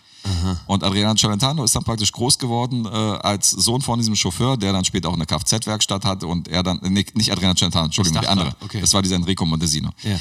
Und 0.66 0.84
Adriano 0.84 1.14
Celentano 1.14 1.64
ist 1.64 1.76
dann 1.76 1.84
praktisch 1.84 2.12
groß 2.12 2.40
geworden 2.40 2.86
äh, 2.86 2.90
als 2.90 3.52
Sohn 3.52 3.82
von 3.82 4.00
diesem 4.00 4.16
Chauffeur, 4.16 4.58
der 4.58 4.74
dann 4.74 4.84
später 4.84 5.10
auch 5.10 5.14
eine 5.14 5.28
Kfz-Werkstatt 5.28 6.04
hatte 6.04 6.26
und 6.26 6.48
er 6.48 6.64
dann, 6.64 6.80
nee, 6.82 7.06
nicht 7.14 7.32
Adriano 7.32 7.54
Celentano, 7.54 7.86
Entschuldigung, 7.86 8.22
der 8.22 8.32
andere. 8.32 8.56
okay. 8.62 8.82
Das 8.82 8.92
war 8.94 9.04
dieser 9.04 9.18
Enrico 9.18 9.46
Montesino. 9.46 9.92
ja. 10.02 10.18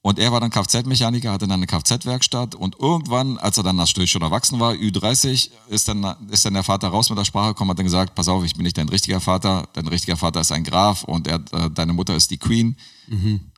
Und 0.00 0.18
er 0.20 0.30
war 0.30 0.40
dann 0.40 0.50
Kfz-Mechaniker, 0.50 1.32
hatte 1.32 1.46
dann 1.48 1.58
eine 1.58 1.66
Kfz-Werkstatt 1.66 2.54
und 2.54 2.76
irgendwann, 2.78 3.36
als 3.38 3.56
er 3.56 3.64
dann 3.64 3.76
natürlich 3.76 4.10
schon 4.12 4.22
erwachsen 4.22 4.60
war, 4.60 4.72
Ü30, 4.74 5.50
ist 5.68 5.88
dann, 5.88 6.04
ist 6.30 6.44
dann 6.44 6.54
der 6.54 6.62
Vater 6.62 6.88
raus 6.88 7.10
mit 7.10 7.18
der 7.18 7.24
Sprache 7.24 7.48
gekommen, 7.48 7.70
hat 7.72 7.78
dann 7.78 7.84
gesagt, 7.84 8.14
pass 8.14 8.28
auf, 8.28 8.44
ich 8.44 8.54
bin 8.54 8.62
nicht 8.62 8.78
dein 8.78 8.88
richtiger 8.88 9.20
Vater, 9.20 9.68
dein 9.74 9.88
richtiger 9.88 10.16
Vater 10.16 10.40
ist 10.40 10.52
ein 10.52 10.62
Graf 10.64 11.02
und 11.04 11.26
er, 11.26 11.42
äh, 11.52 11.68
deine 11.70 11.92
Mutter 11.92 12.14
ist 12.14 12.30
die 12.30 12.38
Queen. 12.38 12.76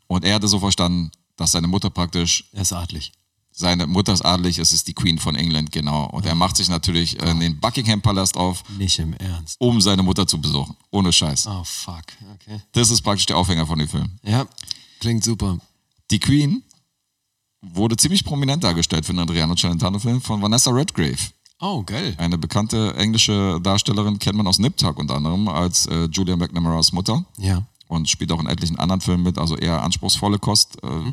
Und 0.06 0.24
er 0.24 0.34
hatte 0.34 0.48
so 0.48 0.58
verstanden, 0.60 1.10
dass 1.36 1.52
seine 1.52 1.68
Mutter 1.68 1.90
praktisch 1.90 2.44
Er 2.52 2.62
ist 2.62 2.72
adlig. 2.72 3.12
seine 3.52 3.86
Mutter 3.86 4.12
ist 4.14 4.22
adelig, 4.24 4.58
es 4.58 4.72
ist 4.72 4.88
die 4.88 4.94
Queen 4.94 5.18
von 5.18 5.36
England, 5.36 5.70
genau. 5.72 6.06
Und 6.06 6.24
er 6.24 6.34
macht 6.34 6.56
sich 6.56 6.68
natürlich 6.70 7.20
äh, 7.20 7.30
in 7.30 7.40
den 7.40 7.60
Buckingham 7.60 8.00
Palast 8.00 8.36
auf, 8.38 8.62
Nicht 8.78 8.98
im 8.98 9.12
Ernst. 9.14 9.56
um 9.60 9.80
seine 9.82 10.02
Mutter 10.02 10.26
zu 10.26 10.40
besuchen. 10.40 10.74
Ohne 10.90 11.12
Scheiß. 11.12 11.46
Oh, 11.48 11.62
fuck. 11.64 12.04
Okay. 12.34 12.60
Das 12.72 12.90
ist 12.90 13.02
praktisch 13.02 13.26
der 13.26 13.36
Aufhänger 13.36 13.66
von 13.66 13.78
dem 13.78 13.88
Film. 13.88 14.10
Ja, 14.22 14.46
klingt 15.00 15.22
super. 15.22 15.58
Die 16.10 16.18
Queen 16.18 16.62
wurde 17.62 17.96
ziemlich 17.96 18.24
prominent 18.24 18.64
dargestellt 18.64 19.04
für 19.06 19.12
den 19.12 19.20
Adriano 19.20 19.54
Celentano-Film 19.54 20.20
von 20.20 20.40
Vanessa 20.42 20.70
Redgrave. 20.70 21.18
Oh, 21.60 21.82
geil. 21.82 22.14
Eine 22.16 22.38
bekannte 22.38 22.94
englische 22.96 23.60
Darstellerin 23.62 24.18
kennt 24.18 24.36
man 24.36 24.46
aus 24.46 24.58
Nip 24.58 24.76
Tuck 24.78 24.98
unter 24.98 25.16
anderem 25.16 25.46
als 25.48 25.86
äh, 25.86 26.04
Julia 26.10 26.36
McNamara's 26.36 26.92
Mutter 26.92 27.24
Ja. 27.36 27.66
und 27.86 28.08
spielt 28.08 28.32
auch 28.32 28.40
in 28.40 28.46
etlichen 28.46 28.78
anderen 28.78 29.02
Filmen 29.02 29.22
mit, 29.24 29.36
also 29.36 29.56
eher 29.56 29.82
anspruchsvolle 29.82 30.38
Kost. 30.38 30.82
Äh, 30.82 31.12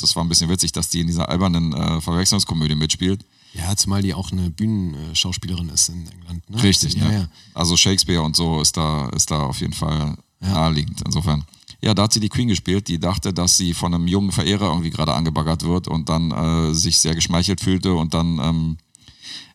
Das 0.00 0.14
war 0.14 0.24
ein 0.24 0.28
bisschen 0.28 0.48
witzig, 0.48 0.70
dass 0.72 0.88
die 0.90 1.00
in 1.00 1.08
dieser 1.08 1.28
albernen 1.28 1.72
äh, 1.72 2.00
Verwechslungskomödie 2.00 2.76
mitspielt. 2.76 3.24
Ja, 3.52 3.74
zumal 3.76 4.02
die 4.02 4.14
auch 4.14 4.30
eine 4.32 4.50
Bühnenschauspielerin 4.50 5.68
ist 5.70 5.88
in 5.88 6.06
England. 6.08 6.48
Ne? 6.50 6.62
Richtig, 6.62 6.94
ja, 6.94 7.04
ne? 7.08 7.14
ja. 7.14 7.28
Also 7.54 7.76
Shakespeare 7.76 8.22
und 8.22 8.34
so 8.36 8.60
ist 8.60 8.76
da, 8.76 9.08
ist 9.10 9.30
da 9.30 9.40
auf 9.42 9.60
jeden 9.60 9.72
Fall 9.72 10.16
naheliegend. 10.40 11.02
Insofern. 11.04 11.44
Ja, 11.82 11.94
da 11.94 12.04
hat 12.04 12.12
sie 12.12 12.20
die 12.20 12.28
Queen 12.28 12.48
gespielt, 12.48 12.88
die 12.88 12.98
dachte, 12.98 13.32
dass 13.32 13.56
sie 13.56 13.74
von 13.74 13.94
einem 13.94 14.06
jungen 14.08 14.32
Verehrer 14.32 14.68
irgendwie 14.68 14.90
gerade 14.90 15.12
angebaggert 15.14 15.62
wird 15.62 15.88
und 15.88 16.08
dann 16.08 16.30
äh, 16.30 16.74
sich 16.74 16.98
sehr 16.98 17.14
geschmeichelt 17.14 17.60
fühlte 17.60 17.94
und 17.94 18.14
dann, 18.14 18.38
ähm, 18.38 18.78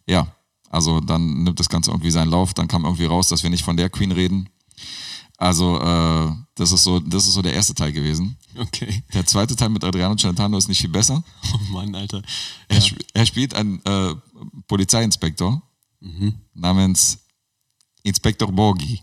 ja, 0.07 0.35
also 0.69 0.99
dann 0.99 1.43
nimmt 1.43 1.59
das 1.59 1.69
Ganze 1.69 1.89
irgendwie 1.91 2.11
seinen 2.11 2.29
Lauf. 2.29 2.53
Dann 2.53 2.67
kam 2.67 2.85
irgendwie 2.85 3.05
raus, 3.05 3.27
dass 3.27 3.41
wir 3.43 3.49
nicht 3.49 3.63
von 3.63 3.77
der 3.77 3.89
Queen 3.89 4.11
reden. 4.11 4.49
Also, 5.37 5.79
äh, 5.79 6.31
das 6.55 6.73
ist 6.73 6.83
so, 6.83 6.99
das 6.99 7.25
ist 7.25 7.33
so 7.33 7.41
der 7.41 7.53
erste 7.53 7.73
Teil 7.73 7.93
gewesen. 7.93 8.37
Okay. 8.57 9.03
Der 9.13 9.25
zweite 9.25 9.55
Teil 9.55 9.69
mit 9.69 9.83
Adriano 9.85 10.15
Celentano 10.15 10.57
ist 10.57 10.67
nicht 10.67 10.81
viel 10.81 10.89
besser. 10.89 11.23
Oh 11.53 11.71
Mann, 11.73 11.95
Alter. 11.95 12.21
Er, 12.67 12.75
Ja. 12.77 12.81
sp 12.83 12.99
er 13.13 13.25
spielt 13.25 13.53
einen 13.53 13.81
äh, 13.85 14.15
Polizeiinspektor 14.67 15.61
namens 16.53 17.19
Inspektor 18.03 18.51
Borgi. 18.51 19.01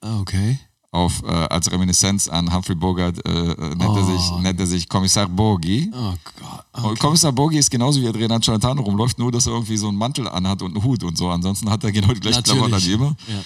Ah, 0.00 0.20
okay. 0.20 0.58
Auf, 0.90 1.22
äh, 1.22 1.26
als 1.26 1.70
Reminiszenz 1.70 2.28
an 2.28 2.52
Humphrey 2.52 2.74
Bogart 2.74 3.18
äh, 3.26 3.30
äh, 3.30 3.74
nennt, 3.74 3.94
er 3.94 4.04
sich, 4.04 4.30
nennt 4.40 4.58
er 4.58 4.66
sich 4.66 4.88
Kommissar 4.88 5.28
Borgi. 5.28 5.92
Oh 5.92 6.14
Gott. 6.40 6.84
Und 6.84 6.98
Kommissar 6.98 7.30
Borgi 7.30 7.58
ist 7.58 7.70
genauso 7.70 8.00
wie 8.00 8.08
Adriano 8.08 8.40
Celentano 8.40 8.80
rumläuft, 8.80 9.18
nur 9.18 9.30
dass 9.30 9.46
er 9.46 9.52
irgendwie 9.52 9.76
so 9.76 9.88
einen 9.88 9.98
Mantel 9.98 10.26
anhat 10.26 10.62
und 10.62 10.74
einen 10.74 10.82
Hut 10.82 11.04
und 11.04 11.18
so. 11.18 11.28
Ansonsten 11.28 11.68
hat 11.68 11.84
er 11.84 11.92
genau 11.92 12.14
die 12.14 12.20
gleichen 12.20 12.42
Klamotten 12.42 12.82
wie 12.82 12.92
immer. 12.92 13.14
Ja. 13.26 13.42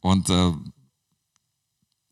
Und 0.00 0.30
äh, 0.30 0.52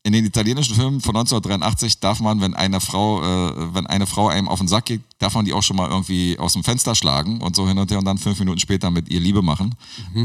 in 0.08 0.14
den 0.14 0.24
italienischen 0.24 0.74
Filmen 0.74 1.02
von 1.02 1.14
1983 1.14 2.00
darf 2.00 2.20
man, 2.20 2.40
wenn 2.40 2.54
eine 2.54 2.80
Frau, 2.80 3.22
äh, 3.22 3.74
wenn 3.74 3.86
eine 3.86 4.06
Frau 4.06 4.28
einem 4.28 4.48
auf 4.48 4.58
den 4.58 4.66
Sack 4.66 4.86
geht, 4.86 5.02
darf 5.18 5.34
man 5.34 5.44
die 5.44 5.52
auch 5.52 5.62
schon 5.62 5.76
mal 5.76 5.90
irgendwie 5.90 6.38
aus 6.38 6.54
dem 6.54 6.64
Fenster 6.64 6.94
schlagen 6.94 7.42
und 7.42 7.54
so 7.54 7.68
hin 7.68 7.76
und 7.76 7.90
her 7.90 7.98
und 7.98 8.06
dann 8.06 8.16
fünf 8.16 8.38
Minuten 8.38 8.58
später 8.58 8.90
mit 8.90 9.10
ihr 9.10 9.20
Liebe 9.20 9.42
machen. 9.42 9.74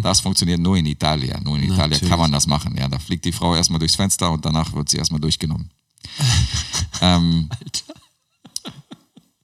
Das 0.01 0.21
funktioniert 0.21 0.61
nur 0.61 0.77
in 0.77 0.85
Italien. 0.85 1.43
Nur 1.43 1.57
in 1.57 1.63
Italien 1.63 1.91
Natürlich. 1.91 2.09
kann 2.09 2.17
man 2.17 2.31
das 2.31 2.47
machen. 2.47 2.77
Ja, 2.77 2.87
da 2.87 2.97
fliegt 2.97 3.25
die 3.25 3.33
Frau 3.33 3.55
erstmal 3.55 3.79
durchs 3.79 3.95
Fenster 3.95 4.31
und 4.31 4.45
danach 4.45 4.71
wird 4.73 4.87
sie 4.87 4.97
erstmal 4.97 5.19
durchgenommen. 5.19 5.69
ähm, 7.01 7.49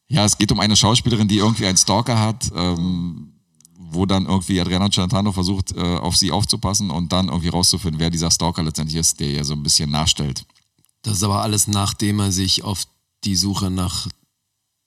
ja, 0.07 0.23
es 0.23 0.37
geht 0.37 0.53
um 0.53 0.61
eine 0.61 0.77
Schauspielerin, 0.77 1.27
die 1.27 1.39
irgendwie 1.39 1.65
einen 1.65 1.77
Stalker 1.77 2.17
hat, 2.17 2.49
ähm, 2.55 3.28
wo 3.91 4.05
dann 4.05 4.25
irgendwie 4.25 4.59
Adriano 4.59 4.89
Celentano 4.89 5.31
versucht, 5.31 5.75
äh, 5.75 5.79
auf 5.79 6.15
sie 6.17 6.31
aufzupassen 6.31 6.89
und 6.91 7.11
dann 7.11 7.27
irgendwie 7.27 7.49
rauszufinden, 7.49 7.99
wer 7.99 8.09
dieser 8.09 8.31
Stalker 8.31 8.63
letztendlich 8.63 8.99
ist, 8.99 9.19
der 9.19 9.27
ihr 9.27 9.45
so 9.45 9.53
ein 9.53 9.63
bisschen 9.63 9.89
nachstellt. 9.89 10.45
Das 11.01 11.17
ist 11.17 11.23
aber 11.23 11.41
alles, 11.41 11.67
nachdem 11.67 12.19
er 12.19 12.31
sich 12.31 12.63
auf 12.63 12.83
die 13.23 13.35
Suche 13.35 13.69
nach 13.69 14.07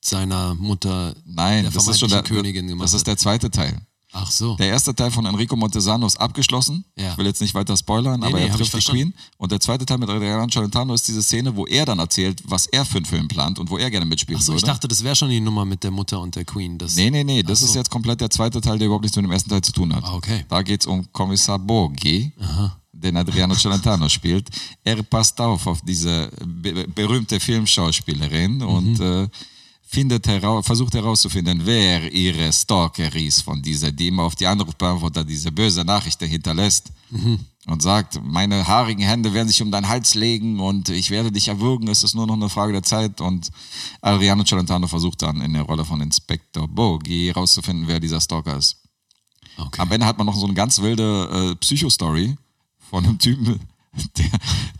seiner 0.04 0.54
Mutter 0.54 1.14
Nein, 1.24 1.64
der 1.64 1.72
das 1.72 1.86
ist 1.86 2.00
schon 2.00 2.10
der, 2.10 2.22
Königin 2.22 2.66
gemacht 2.66 2.84
das 2.84 2.94
ist 2.94 3.06
der 3.06 3.16
zweite 3.16 3.50
Teil. 3.50 3.80
Ach 4.14 4.30
so. 4.30 4.56
Der 4.56 4.68
erste 4.68 4.94
Teil 4.94 5.10
von 5.10 5.24
Enrico 5.26 5.56
Montesano 5.56 6.06
ist 6.06 6.20
abgeschlossen. 6.20 6.84
Ja. 6.98 7.12
Ich 7.12 7.18
will 7.18 7.26
jetzt 7.26 7.40
nicht 7.40 7.54
weiter 7.54 7.76
spoilern, 7.76 8.20
Nee, 8.20 8.26
aber 8.26 8.36
nee, 8.38 8.44
er 8.46 8.50
ich 8.50 8.56
trifft 8.70 8.74
die. 8.88 8.90
Queen. 8.92 9.14
Und 9.38 9.52
der 9.52 9.58
zweite 9.60 9.86
Teil 9.86 9.98
mit 9.98 10.08
Adriano 10.10 10.46
Celentano 10.48 10.92
ist 10.94 11.08
diese 11.08 11.22
Szene, 11.22 11.56
wo 11.56 11.66
er 11.66 11.84
dann 11.86 11.98
erzählt, 11.98 12.42
was 12.44 12.66
er 12.66 12.84
für 12.84 12.98
einen 12.98 13.06
Film 13.06 13.28
plant 13.28 13.58
und 13.58 13.70
wo 13.70 13.78
er 13.78 13.90
gerne 13.90 14.04
mitspielen 14.06 14.38
Ach 14.40 14.44
so, 14.44 14.52
ich 14.52 14.62
würde. 14.62 14.66
dachte, 14.72 14.88
das 14.88 15.02
wäre 15.02 15.16
schon 15.16 15.30
die 15.30 15.40
Nummer 15.40 15.64
mit 15.64 15.82
der 15.82 15.90
Mutter 15.90 16.20
und 16.20 16.34
der 16.36 16.44
Queen. 16.44 16.76
Das, 16.78 16.94
Nee, 16.96 17.10
nee, 17.10 17.24
nee, 17.24 17.42
das 17.42 17.60
Ach 17.60 17.64
ist 17.66 17.72
so. 17.72 17.78
jetzt 17.78 17.90
komplett 17.90 18.20
der 18.20 18.28
zweite 18.30 18.60
Teil, 18.60 18.78
der 18.78 18.86
überhaupt 18.86 19.04
nichts 19.04 19.16
mit 19.16 19.24
dem 19.24 19.32
ersten 19.32 19.48
Teil 19.50 19.62
zu 19.62 19.72
tun 19.72 19.94
hat. 19.94 20.04
Ah, 20.04 20.14
okay. 20.14 20.44
Da 20.48 20.62
geht 20.62 20.82
es 20.82 20.86
um 20.86 21.10
Kommissar 21.12 21.58
Borghi, 21.58 22.32
den 22.92 23.16
Adriano 23.16 23.54
Celentano 23.54 24.08
spielt. 24.08 24.48
Er 24.84 25.02
passt 25.02 25.40
auf 25.40 25.66
auf 25.66 25.80
diese 25.82 26.30
be 26.44 26.86
berühmte 26.94 27.40
Filmschauspielerin 27.40 28.56
Mhm. 28.58 28.62
und 28.62 29.00
äh, 29.00 29.28
findet 29.92 30.26
heraus, 30.26 30.64
versucht 30.64 30.94
herauszufinden, 30.94 31.60
wer 31.64 32.10
ihre 32.10 32.50
Stalker 32.50 33.14
ist 33.14 33.42
von 33.42 33.60
dieser, 33.60 33.92
die 33.92 34.08
immer 34.08 34.22
auf 34.22 34.34
die 34.34 34.46
Anrufbeantworter 34.46 35.22
diese 35.22 35.52
böse 35.52 35.84
Nachrichten 35.84 36.26
hinterlässt. 36.26 36.90
Mhm. 37.10 37.40
Und 37.66 37.80
sagt, 37.80 38.20
meine 38.24 38.66
haarigen 38.66 39.04
Hände 39.04 39.32
werden 39.34 39.46
sich 39.46 39.62
um 39.62 39.70
deinen 39.70 39.86
Hals 39.86 40.16
legen 40.16 40.58
und 40.58 40.88
ich 40.88 41.10
werde 41.10 41.30
dich 41.30 41.46
erwürgen, 41.46 41.86
es 41.86 42.02
ist 42.02 42.12
nur 42.12 42.26
noch 42.26 42.34
eine 42.34 42.48
Frage 42.48 42.72
der 42.72 42.82
Zeit. 42.82 43.20
Und 43.20 43.50
Adriano 44.00 44.42
Celentano 44.42 44.88
versucht 44.88 45.22
dann 45.22 45.40
in 45.42 45.52
der 45.52 45.62
Rolle 45.62 45.84
von 45.84 46.00
Inspektor 46.00 46.66
Borghi 46.66 47.28
herauszufinden, 47.28 47.86
wer 47.86 48.00
dieser 48.00 48.20
Stalker 48.20 48.56
ist. 48.56 48.78
Okay. 49.56 49.80
Am 49.80 49.92
Ende 49.92 50.06
hat 50.06 50.18
man 50.18 50.26
noch 50.26 50.34
so 50.34 50.46
eine 50.46 50.54
ganz 50.54 50.80
wilde 50.80 51.52
äh, 51.52 51.54
Psycho-Story 51.54 52.34
von 52.90 53.04
einem 53.04 53.18
Typen, 53.20 53.60
der, 54.16 54.30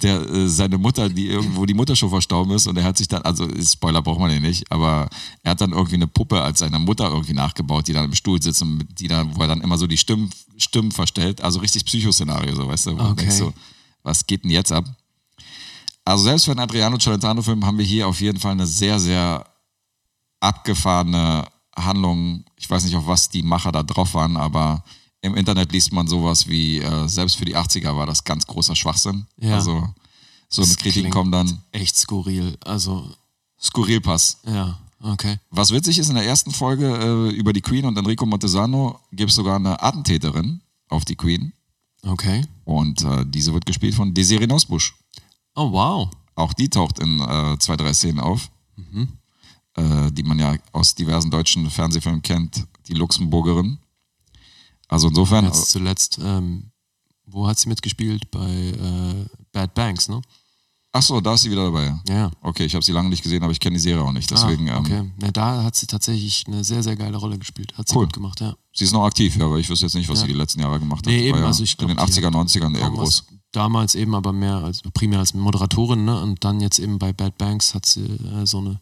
der 0.03 0.31
äh, 0.31 0.49
seine 0.49 0.79
Mutter, 0.79 1.09
die 1.09 1.27
irgendwo 1.27 1.67
die 1.67 1.75
Mutter 1.75 1.95
schon 1.97 2.09
verstorben 2.11 2.55
ist 2.55 2.67
und 2.67 2.77
er 2.79 2.85
hat 2.85 2.97
sich 2.97 3.09
dann, 3.09 3.23
also 3.23 3.47
Spoiler 3.63 4.01
braucht 4.03 4.21
man 4.21 4.31
ja 4.31 4.41
nicht, 4.41 4.71
aber 4.73 5.09
er 5.43 5.51
hat 5.51 5.61
dann 5.61 5.73
irgendwie 5.73 5.97
eine 5.97 6.07
Puppe 6.07 6.41
als 6.41 6.61
seiner 6.61 6.79
Mutter 6.79 7.11
irgendwie 7.11 7.35
nachgebaut, 7.35 7.89
die 7.89 7.93
dann 7.93 8.07
im 8.07 8.15
Stuhl 8.15 8.41
sitzt 8.41 8.63
und 8.63 8.87
die 8.99 9.09
dann, 9.09 9.37
wo 9.37 9.41
er 9.43 9.49
dann 9.49 9.61
immer 9.61 9.77
so 9.77 9.87
die 9.87 9.99
Stimmen, 9.99 10.31
Stimmen 10.57 10.93
verstellt, 10.93 11.43
also 11.43 11.61
richtig 11.61 11.85
Psychoszenario, 11.85 12.55
so 12.55 12.67
weißt 12.67 12.87
du, 12.87 12.93
wo 12.93 12.97
du 12.97 13.05
Okay. 13.05 13.17
denkst 13.23 13.37
so, 13.37 13.53
was 14.03 14.27
geht 14.27 14.45
denn 14.45 14.51
jetzt 14.51 14.73
ab? 14.73 14.85
Also 16.05 16.25
selbst 16.25 16.47
für 16.47 16.51
einen 16.53 16.61
Adriano 16.61 16.99
Celentano-Film 16.99 17.65
haben 17.65 17.79
wir 17.79 17.85
hier 17.85 18.09
auf 18.09 18.21
jeden 18.21 18.41
Fall 18.41 18.53
eine 18.53 18.67
sehr, 18.67 18.99
sehr 18.99 19.45
abgefahrene 20.41 21.47
Handlung. 21.77 22.45
Ich 22.57 22.69
weiß 22.69 22.85
nicht, 22.85 22.97
auf 22.97 23.07
was 23.07 23.29
die 23.29 23.43
Macher 23.43 23.73
da 23.73 23.83
drauf 23.83 24.15
waren, 24.15 24.37
aber 24.37 24.83
im 25.23 25.35
Internet 25.37 25.73
liest 25.73 25.93
man 25.93 26.07
sowas 26.07 26.47
wie, 26.49 26.79
äh, 26.79 27.09
selbst 27.09 27.37
für 27.37 27.45
die 27.45 27.57
80er 27.57 27.97
war 27.97 28.07
das 28.07 28.23
ganz 28.25 28.47
großer 28.47 28.77
Schwachsinn. 28.77 29.27
Ja. 29.39 29.55
Also 29.55 29.89
so 30.49 30.63
eine 30.63 30.75
klingt 30.75 31.11
kommen 31.11 31.33
dann, 31.33 31.63
Echt 31.73 31.97
skurril. 31.97 32.59
Also, 32.65 33.11
Skurrilpass. 33.61 34.39
ja, 34.45 34.79
okay. 35.01 35.39
Was 35.51 35.71
witzig 35.71 35.99
ist, 35.99 36.09
in 36.09 36.17
der 36.17 36.27
ersten 36.27 36.51
Folge 36.51 36.87
äh, 37.31 37.35
über 37.35 37.53
die 37.53 37.61
Queen 37.63 37.85
und 37.87 37.97
Enrico 37.97 38.27
Montesano 38.27 38.99
gibt 39.13 39.31
es 39.31 39.37
sogar 39.37 39.57
eine 39.57 39.81
Attentäterin 39.83 40.61
auf 40.89 41.05
die 41.05 41.17
Queen 41.17 41.53
Okay. 42.05 42.45
und 42.65 43.03
äh, 43.03 43.25
diese 43.25 43.55
wird 43.55 43.65
gespielt 43.65 43.95
von 43.95 44.13
Desiree 44.13 44.47
Nosbusch. 44.49 44.95
Oh, 45.55 45.71
wow. 45.71 46.11
Auch 46.35 46.53
die 46.53 46.69
taucht 46.69 46.99
in 46.99 47.21
äh, 47.21 47.57
zwei, 47.59 47.77
drei 47.77 47.95
Szenen 47.95 48.19
auf, 48.19 48.51
äh, 49.77 50.11
die 50.11 50.23
man 50.25 50.39
ja 50.39 50.57
aus 50.73 50.95
diversen 50.95 51.31
deutschen 51.31 51.71
Fernsehfilmen 51.71 52.23
kennt, 52.23 52.67
die 52.89 52.95
Luxemburgerin. 52.95 53.79
Also 54.93 55.09
insofern, 55.09 55.47
Jetzt 55.47 55.71
zuletzt, 55.71 56.19
ähm, 56.23 56.71
wo 57.27 57.47
hat 57.47 57.59
sie 57.59 57.69
mitgespielt? 57.69 58.31
Bei 58.31 58.49
äh, 58.51 59.27
Bad 59.53 59.75
Banks, 59.75 60.09
ne? 60.09 60.21
ach 60.95 61.03
so, 61.03 61.21
da 61.21 61.33
ist 61.35 61.43
sie 61.43 61.51
wieder 61.51 61.65
dabei. 61.65 61.99
Ja. 62.09 62.31
Okay, 62.43 62.67
ich 62.67 62.75
habe 62.75 62.85
sie 62.85 62.93
lange 62.93 63.09
nicht 63.09 63.23
gesehen, 63.23 63.43
aber 63.43 63.53
ich 63.53 63.59
kenne 63.61 63.75
die 63.77 63.81
Serie 63.81 64.03
auch 64.03 64.13
nicht. 64.13 64.31
Deswegen, 64.31 64.69
ah, 64.69 64.77
ähm, 64.77 64.85
okay. 64.85 65.11
Ja, 65.23 65.31
da 65.31 65.63
hat 65.65 65.75
sie 65.75 65.87
tatsächlich 65.87 66.45
eine 66.47 66.63
sehr, 66.63 66.83
sehr 66.83 66.97
geile 66.97 67.17
Rolle 67.17 67.39
gespielt. 67.39 67.73
Hat 67.79 67.89
sie 67.89 67.97
Cool. 67.97 68.05
gut 68.05 68.13
gemacht, 68.13 68.41
ja. 68.41 68.55
sie 68.75 68.85
ist 68.85 68.93
noch 68.93 69.05
aktiv, 69.05 69.35
ja, 69.37 69.47
aber 69.47 69.59
ich 69.59 69.69
wüsste 69.71 69.87
jetzt 69.87 69.95
nicht, 69.95 70.09
was 70.11 70.19
Ja. 70.21 70.27
sie 70.27 70.33
die 70.33 70.39
letzten 70.39 70.61
Jahre 70.61 70.79
gemacht 70.79 71.07
hat. 71.07 71.07
Nee, 71.07 71.29
eben, 71.29 71.39
ja 71.39 71.47
also 71.47 71.63
ich 71.63 71.79
in 71.81 71.89
den 71.89 71.97
glaub, 71.97 72.07
die 72.09 72.13
80er, 72.21 72.31
90ern 72.31 72.77
eher 72.79 72.91
groß. 72.91 73.25
Damals 73.53 73.95
eben 73.95 74.15
aber 74.15 74.33
mehr 74.33 74.57
als 74.57 74.83
primär 74.93 75.19
als 75.21 75.33
Moderatorin, 75.35 76.05
ne? 76.05 76.21
Und 76.23 76.45
dann 76.45 76.61
jetzt 76.61 76.79
eben 76.79 76.99
bei 76.99 77.13
Bad 77.15 77.39
Banks 77.39 77.75
hat 77.75 77.87
sie 77.87 78.05
äh, 78.05 78.47
so 78.47 78.59
eine. 78.59 78.81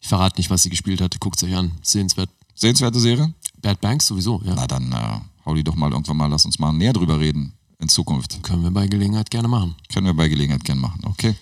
Ich 0.00 0.08
verrate 0.08 0.38
nicht, 0.40 0.50
was 0.50 0.62
sie 0.64 0.70
gespielt 0.70 1.00
hat. 1.00 1.18
Guckt 1.20 1.42
euch 1.44 1.54
an. 1.54 1.72
Sehenswert. 1.82 2.30
Sehenswerte 2.54 3.00
Serie? 3.00 3.32
Bad 3.62 3.80
Banks 3.80 4.06
sowieso, 4.06 4.40
ja. 4.44 4.54
Na 4.54 4.66
dann 4.66 4.92
äh, 4.92 5.20
hau 5.46 5.54
die 5.54 5.64
doch 5.64 5.74
mal 5.76 5.90
irgendwann 5.90 6.16
mal, 6.16 6.26
lass 6.26 6.44
uns 6.44 6.58
mal 6.58 6.72
näher 6.72 6.92
drüber 6.92 7.18
reden 7.18 7.54
in 7.78 7.88
Zukunft. 7.88 8.42
Können 8.42 8.62
wir 8.62 8.70
bei 8.70 8.86
Gelegenheit 8.86 9.30
gerne 9.30 9.48
machen. 9.48 9.74
Können 9.92 10.06
wir 10.06 10.14
bei 10.14 10.28
Gelegenheit 10.28 10.64
gern 10.64 10.78
machen, 10.78 11.00
okay. 11.04 11.34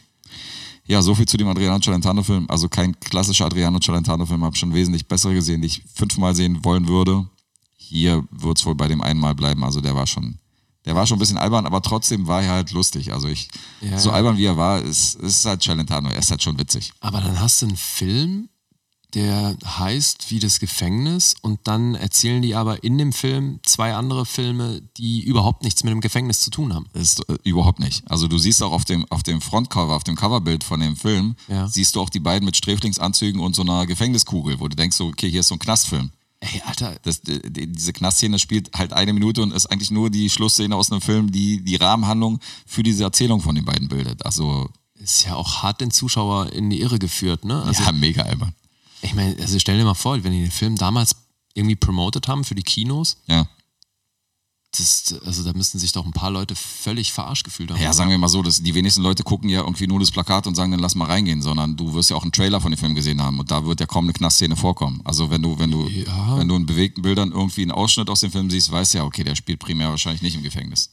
Ja, 0.87 1.03
so 1.03 1.15
viel 1.15 1.27
zu 1.27 1.37
dem 1.37 1.47
Adriano 1.47 1.79
Celentano-Film. 1.79 2.47
Also 2.49 2.69
kein 2.69 2.99
klassischer 2.99 3.47
Adriano 3.47 3.79
Celentano-Film, 3.79 4.43
habe 4.43 4.57
schon 4.57 4.75
wesentlich 4.75 5.07
bessere 5.07 5.35
gesehen, 5.35 5.61
die 5.63 5.69
ich 5.69 5.83
fünfmal 5.95 6.35
sehen 6.35 6.65
wollen 6.65 6.89
würde. 6.89 7.29
Hier 7.77 8.25
wird 8.31 8.59
es 8.59 8.67
wohl 8.67 8.75
bei 8.75 8.89
dem 8.89 9.01
einmal 9.01 9.35
bleiben. 9.35 9.63
Also 9.63 9.81
der 9.81 9.95
war 9.95 10.09
schon, 10.09 10.39
der 10.87 10.97
war 10.97 11.07
schon 11.07 11.17
ein 11.17 11.21
bisschen 11.21 11.39
albern, 11.39 11.65
aber 11.65 11.81
trotzdem 11.81 12.27
war 12.27 12.43
er 12.43 12.53
halt 12.55 12.73
lustig. 12.73 13.13
Also 13.13 13.29
ich, 13.29 13.49
Ja, 13.81 13.99
so 13.99 14.11
albern 14.11 14.37
wie 14.37 14.47
er 14.47 14.57
war, 14.57 14.81
ist, 14.83 15.15
ist 15.15 15.45
halt 15.45 15.63
Celentano. 15.63 16.09
Er 16.09 16.19
ist 16.19 16.31
halt 16.33 16.43
schon 16.43 16.59
witzig. 16.59 16.93
Aber 17.01 17.21
dann 17.21 17.39
hast 17.39 17.63
du 17.63 17.67
einen 17.67 17.77
Film, 17.77 18.49
der 19.15 19.57
heißt 19.65 20.31
wie 20.31 20.39
das 20.39 20.61
Gefängnis 20.61 21.35
und 21.43 21.61
dann 21.65 21.95
erzählen 21.95 22.43
die 22.43 22.55
aber 22.55 22.85
in 22.85 22.99
dem 22.99 23.13
Film 23.13 23.61
zwei 23.63 23.95
andere 23.95 24.27
Filme, 24.27 24.83
die 24.97 25.23
überhaupt 25.23 25.63
nichts 25.65 25.85
mit 25.85 25.93
dem 25.93 26.01
Gefängnis 26.01 26.41
zu 26.41 26.51
tun 26.51 26.75
haben. 26.75 26.87
Ist 26.93 27.29
äh, 27.29 27.37
überhaupt 27.45 27.81
nicht. 27.81 28.03
Also 28.11 28.29
du 28.29 28.39
siehst 28.39 28.63
auch 28.63 28.73
auf 28.73 28.85
dem, 28.85 29.05
auf 29.11 29.23
dem 29.23 29.41
Frontcover, 29.41 29.95
auf 29.97 30.05
dem 30.05 30.17
Coverbild 30.17 30.65
von 30.65 30.81
dem 30.81 30.97
Film, 30.97 31.35
Ja. 31.49 31.67
siehst 31.69 31.97
du 31.97 32.01
auch 32.01 32.11
die 32.11 32.21
beiden 32.21 32.45
mit 32.47 32.57
Sträflingsanzügen 32.57 33.41
und 33.41 33.55
so 33.55 33.63
einer 33.63 33.87
Gefängniskugel, 33.87 34.61
wo 34.61 34.69
du 34.69 34.77
denkst 34.77 34.97
so, 34.97 35.07
okay, 35.07 35.31
hier 35.31 35.41
ist 35.41 35.49
so 35.49 35.55
ein 35.57 35.59
Knastfilm. 35.61 36.11
Ey, 36.41 36.63
Alter, 36.65 36.97
Das, 37.03 37.21
die, 37.21 37.41
diese 37.73 37.93
Knastszene 37.93 38.39
spielt 38.39 38.71
halt 38.77 38.93
eine 38.95 39.13
Minute 39.13 39.43
und 39.43 39.53
ist 39.53 39.67
eigentlich 39.67 39.91
nur 39.91 40.09
die 40.09 40.31
Schlussszene 40.31 40.75
aus 40.75 40.91
einem 40.91 41.03
Film, 41.03 41.31
die 41.31 41.63
die 41.63 41.77
Rahmenhandlung 41.77 42.41
für 42.67 42.83
diese 42.83 43.03
Erzählung 43.05 43.43
von 43.43 43.55
den 43.55 43.67
beiden 43.67 43.89
bildet. 43.89 44.25
Also, 44.25 44.71
ist 44.95 45.25
ja 45.25 45.35
auch 45.35 45.63
hart 45.63 45.81
den 45.83 45.91
Zuschauer 45.91 46.51
in 46.53 46.71
die 46.71 46.81
Irre 46.81 46.99
geführt, 46.99 47.45
ne? 47.45 47.63
Also, 47.63 47.83
ja, 47.83 47.93
mega 47.93 48.23
albern. 48.23 48.55
Ich 49.03 49.15
meine, 49.15 49.41
also 49.41 49.59
stell 49.59 49.79
dir 49.79 49.85
mal 49.85 49.95
vor, 49.95 50.23
wenn 50.25 50.33
die 50.33 50.43
den 50.43 50.51
Film 50.51 50.77
damals 50.77 51.17
irgendwie 51.55 51.77
promotet 51.77 52.29
haben 52.29 52.45
für 52.45 52.55
die 52.55 52.63
Kinos, 52.63 53.17
Ja. 53.27 53.49
das, 54.77 55.17
also 55.25 55.43
da 55.43 55.53
müssten 55.53 55.79
sich 55.81 55.91
doch 55.93 56.07
ein 56.07 56.13
paar 56.13 56.31
Leute 56.31 56.55
völlig 56.55 57.13
verarscht 57.13 57.43
gefühlt 57.45 57.71
haben. 57.73 57.81
ja, 57.83 57.93
sagen 57.93 58.11
wir 58.11 58.19
mal 58.19 58.29
so, 58.29 58.41
dass 58.43 58.63
die 58.63 58.75
wenigsten 58.75 59.03
Leute 59.03 59.25
gucken 59.25 59.49
ja 59.51 59.61
irgendwie 59.63 59.89
nur 59.89 59.99
das 59.99 60.13
Plakat 60.13 60.47
und 60.47 60.55
sagen, 60.55 60.71
dann 60.71 60.79
lass 60.81 60.95
mal 60.95 61.07
reingehen, 61.07 61.43
sondern 61.43 61.77
du 61.77 61.93
wirst 61.95 62.11
ja 62.11 62.17
auch 62.17 62.23
einen 62.23 62.31
Trailer 62.33 62.61
von 62.61 62.71
dem 62.71 62.79
Film 62.79 62.95
gesehen 62.95 63.21
haben 63.21 63.41
und 63.41 63.51
da 63.51 63.65
wird 63.67 63.81
ja 63.81 63.87
kaum 63.87 64.05
eine 64.05 64.13
Knastszene 64.13 64.55
vorkommen. 64.55 65.01
Also 65.05 65.29
wenn 65.31 65.43
du, 65.43 65.59
wenn 65.59 65.71
du, 65.73 65.89
Ja. 65.89 66.39
wenn 66.39 66.47
du 66.47 66.55
in 66.55 66.67
bewegten 66.67 67.03
Bildern 67.03 67.33
irgendwie 67.33 67.63
einen 67.63 67.73
Ausschnitt 67.73 68.09
aus 68.09 68.21
dem 68.21 68.31
Film 68.31 68.49
siehst, 68.49 68.71
weißt 68.71 68.95
du 68.95 68.99
ja, 68.99 69.05
okay, 69.05 69.25
der 69.25 69.35
spielt 69.35 69.59
primär 69.59 69.89
wahrscheinlich 69.91 70.23
nicht 70.23 70.37
im 70.37 70.43
Gefängnis. 70.45 70.91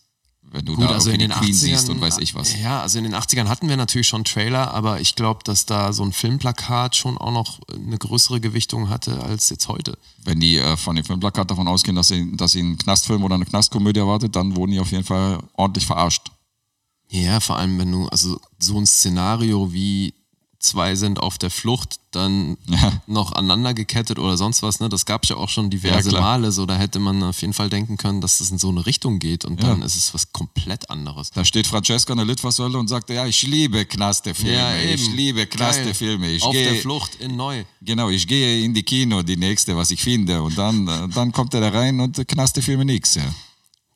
Wenn 0.52 0.66
du 0.66 0.76
Gut, 0.76 0.86
da 0.86 0.94
also 0.94 1.10
in 1.10 1.20
den 1.20 1.32
Queen 1.32 1.54
80ern, 1.54 1.54
siehst 1.54 1.90
und 1.90 2.00
weiß 2.00 2.20
ich 2.20 2.34
was. 2.34 2.58
Ja, 2.58 2.82
also 2.82 2.98
in 2.98 3.04
den 3.04 3.16
80ern 3.16 3.48
hatten 3.48 3.68
wir 3.68 3.76
natürlich 3.76 4.08
schon 4.08 4.24
Trailer, 4.24 4.74
aber 4.74 5.02
ich 5.02 5.16
glaube, 5.16 5.42
dass 5.44 5.66
da 5.66 5.92
so 5.92 6.04
ein 6.04 6.14
Filmplakat 6.14 6.96
schon 6.96 7.18
auch 7.18 7.32
noch 7.32 7.60
eine 7.74 7.98
größere 7.98 8.40
Gewichtung 8.40 8.90
hatte 8.90 9.22
als 9.24 9.50
jetzt 9.50 9.68
heute. 9.68 9.98
Wenn 10.24 10.40
die 10.40 10.58
äh, 10.58 10.78
von 10.78 10.96
dem 10.96 11.04
Filmplakat 11.04 11.52
davon 11.52 11.68
ausgehen, 11.68 11.96
dass 11.96 12.08
sie, 12.08 12.36
dass 12.36 12.54
sie 12.54 12.60
einen 12.60 12.78
Knastfilm 12.78 13.24
oder 13.24 13.36
eine 13.36 13.46
Knastkomödie 13.46 14.00
erwartet, 14.00 14.36
dann 14.36 14.56
wurden 14.56 14.72
die 14.72 14.80
auf 14.80 14.92
jeden 14.92 15.04
Fall 15.04 15.40
ordentlich 15.54 15.86
verarscht. 15.86 16.32
Ja, 17.10 17.40
vor 17.40 17.58
allem, 17.58 17.78
wenn 17.80 17.92
du, 17.92 18.08
also 18.08 18.40
so 18.60 18.78
ein 18.78 18.86
Szenario 18.86 19.72
wie 19.72 20.14
zwei 20.60 20.96
sind 20.96 21.20
auf 21.20 21.38
der 21.38 21.52
Flucht, 21.52 21.98
dann 22.12 22.58
Ja. 22.68 23.02
noch 23.06 23.32
aneinander 23.34 23.74
gekettet 23.76 24.18
oder 24.18 24.38
sonst 24.38 24.64
was, 24.64 24.80
ne? 24.80 24.90
Das 24.90 25.06
gab 25.06 25.24
es 25.24 25.30
ja 25.30 25.36
auch 25.36 25.50
schon 25.50 25.70
diverse 25.70 26.12
Ja. 26.12 26.20
Male. 26.20 26.52
So, 26.52 26.66
da 26.66 26.76
hätte 26.76 26.98
man 27.00 27.22
auf 27.24 27.42
jeden 27.42 27.54
Fall 27.54 27.70
denken 27.70 27.98
können, 27.98 28.22
dass 28.22 28.40
das 28.40 28.50
in 28.50 28.58
so 28.58 28.70
eine 28.70 28.86
Richtung 28.86 29.20
geht 29.20 29.46
und 29.46 29.62
Ja. 29.62 29.68
dann 29.70 29.82
ist 29.84 29.96
es 29.96 30.14
was 30.16 30.32
komplett 30.34 30.90
anderes. 30.90 31.30
Da 31.32 31.46
steht 31.46 31.68
Francesca 31.68 32.12
in 32.14 32.18
der 32.18 32.26
Litfaßsäule 32.26 32.78
und 32.78 32.88
sagt, 32.88 33.10
ja, 33.12 33.26
ich 33.28 33.44
liebe 33.44 33.86
Knastefilme, 33.86 34.84
ich 34.94 35.08
liebe 35.12 35.46
Knastefilme. 35.46 36.28
Ich 36.30 36.42
Auf 36.44 36.54
der 36.54 36.72
gehe, 36.74 36.82
Flucht 36.82 37.16
in 37.16 37.36
Neu. 37.36 37.64
genau, 37.82 38.10
ich 38.10 38.28
gehe 38.28 38.64
in 38.66 38.74
die 38.74 38.84
Kino, 38.84 39.22
die 39.22 39.38
nächste, 39.38 39.78
was 39.78 39.92
ich 39.92 40.02
finde. 40.02 40.42
Und 40.42 40.58
dann, 40.58 40.88
äh, 40.88 41.08
dann 41.10 41.32
kommt 41.32 41.54
er 41.54 41.62
da 41.62 41.70
rein 41.70 42.00
und 42.00 42.28
Knastefilme 42.28 42.84
nix. 42.86 43.16
Ja. 43.16 43.24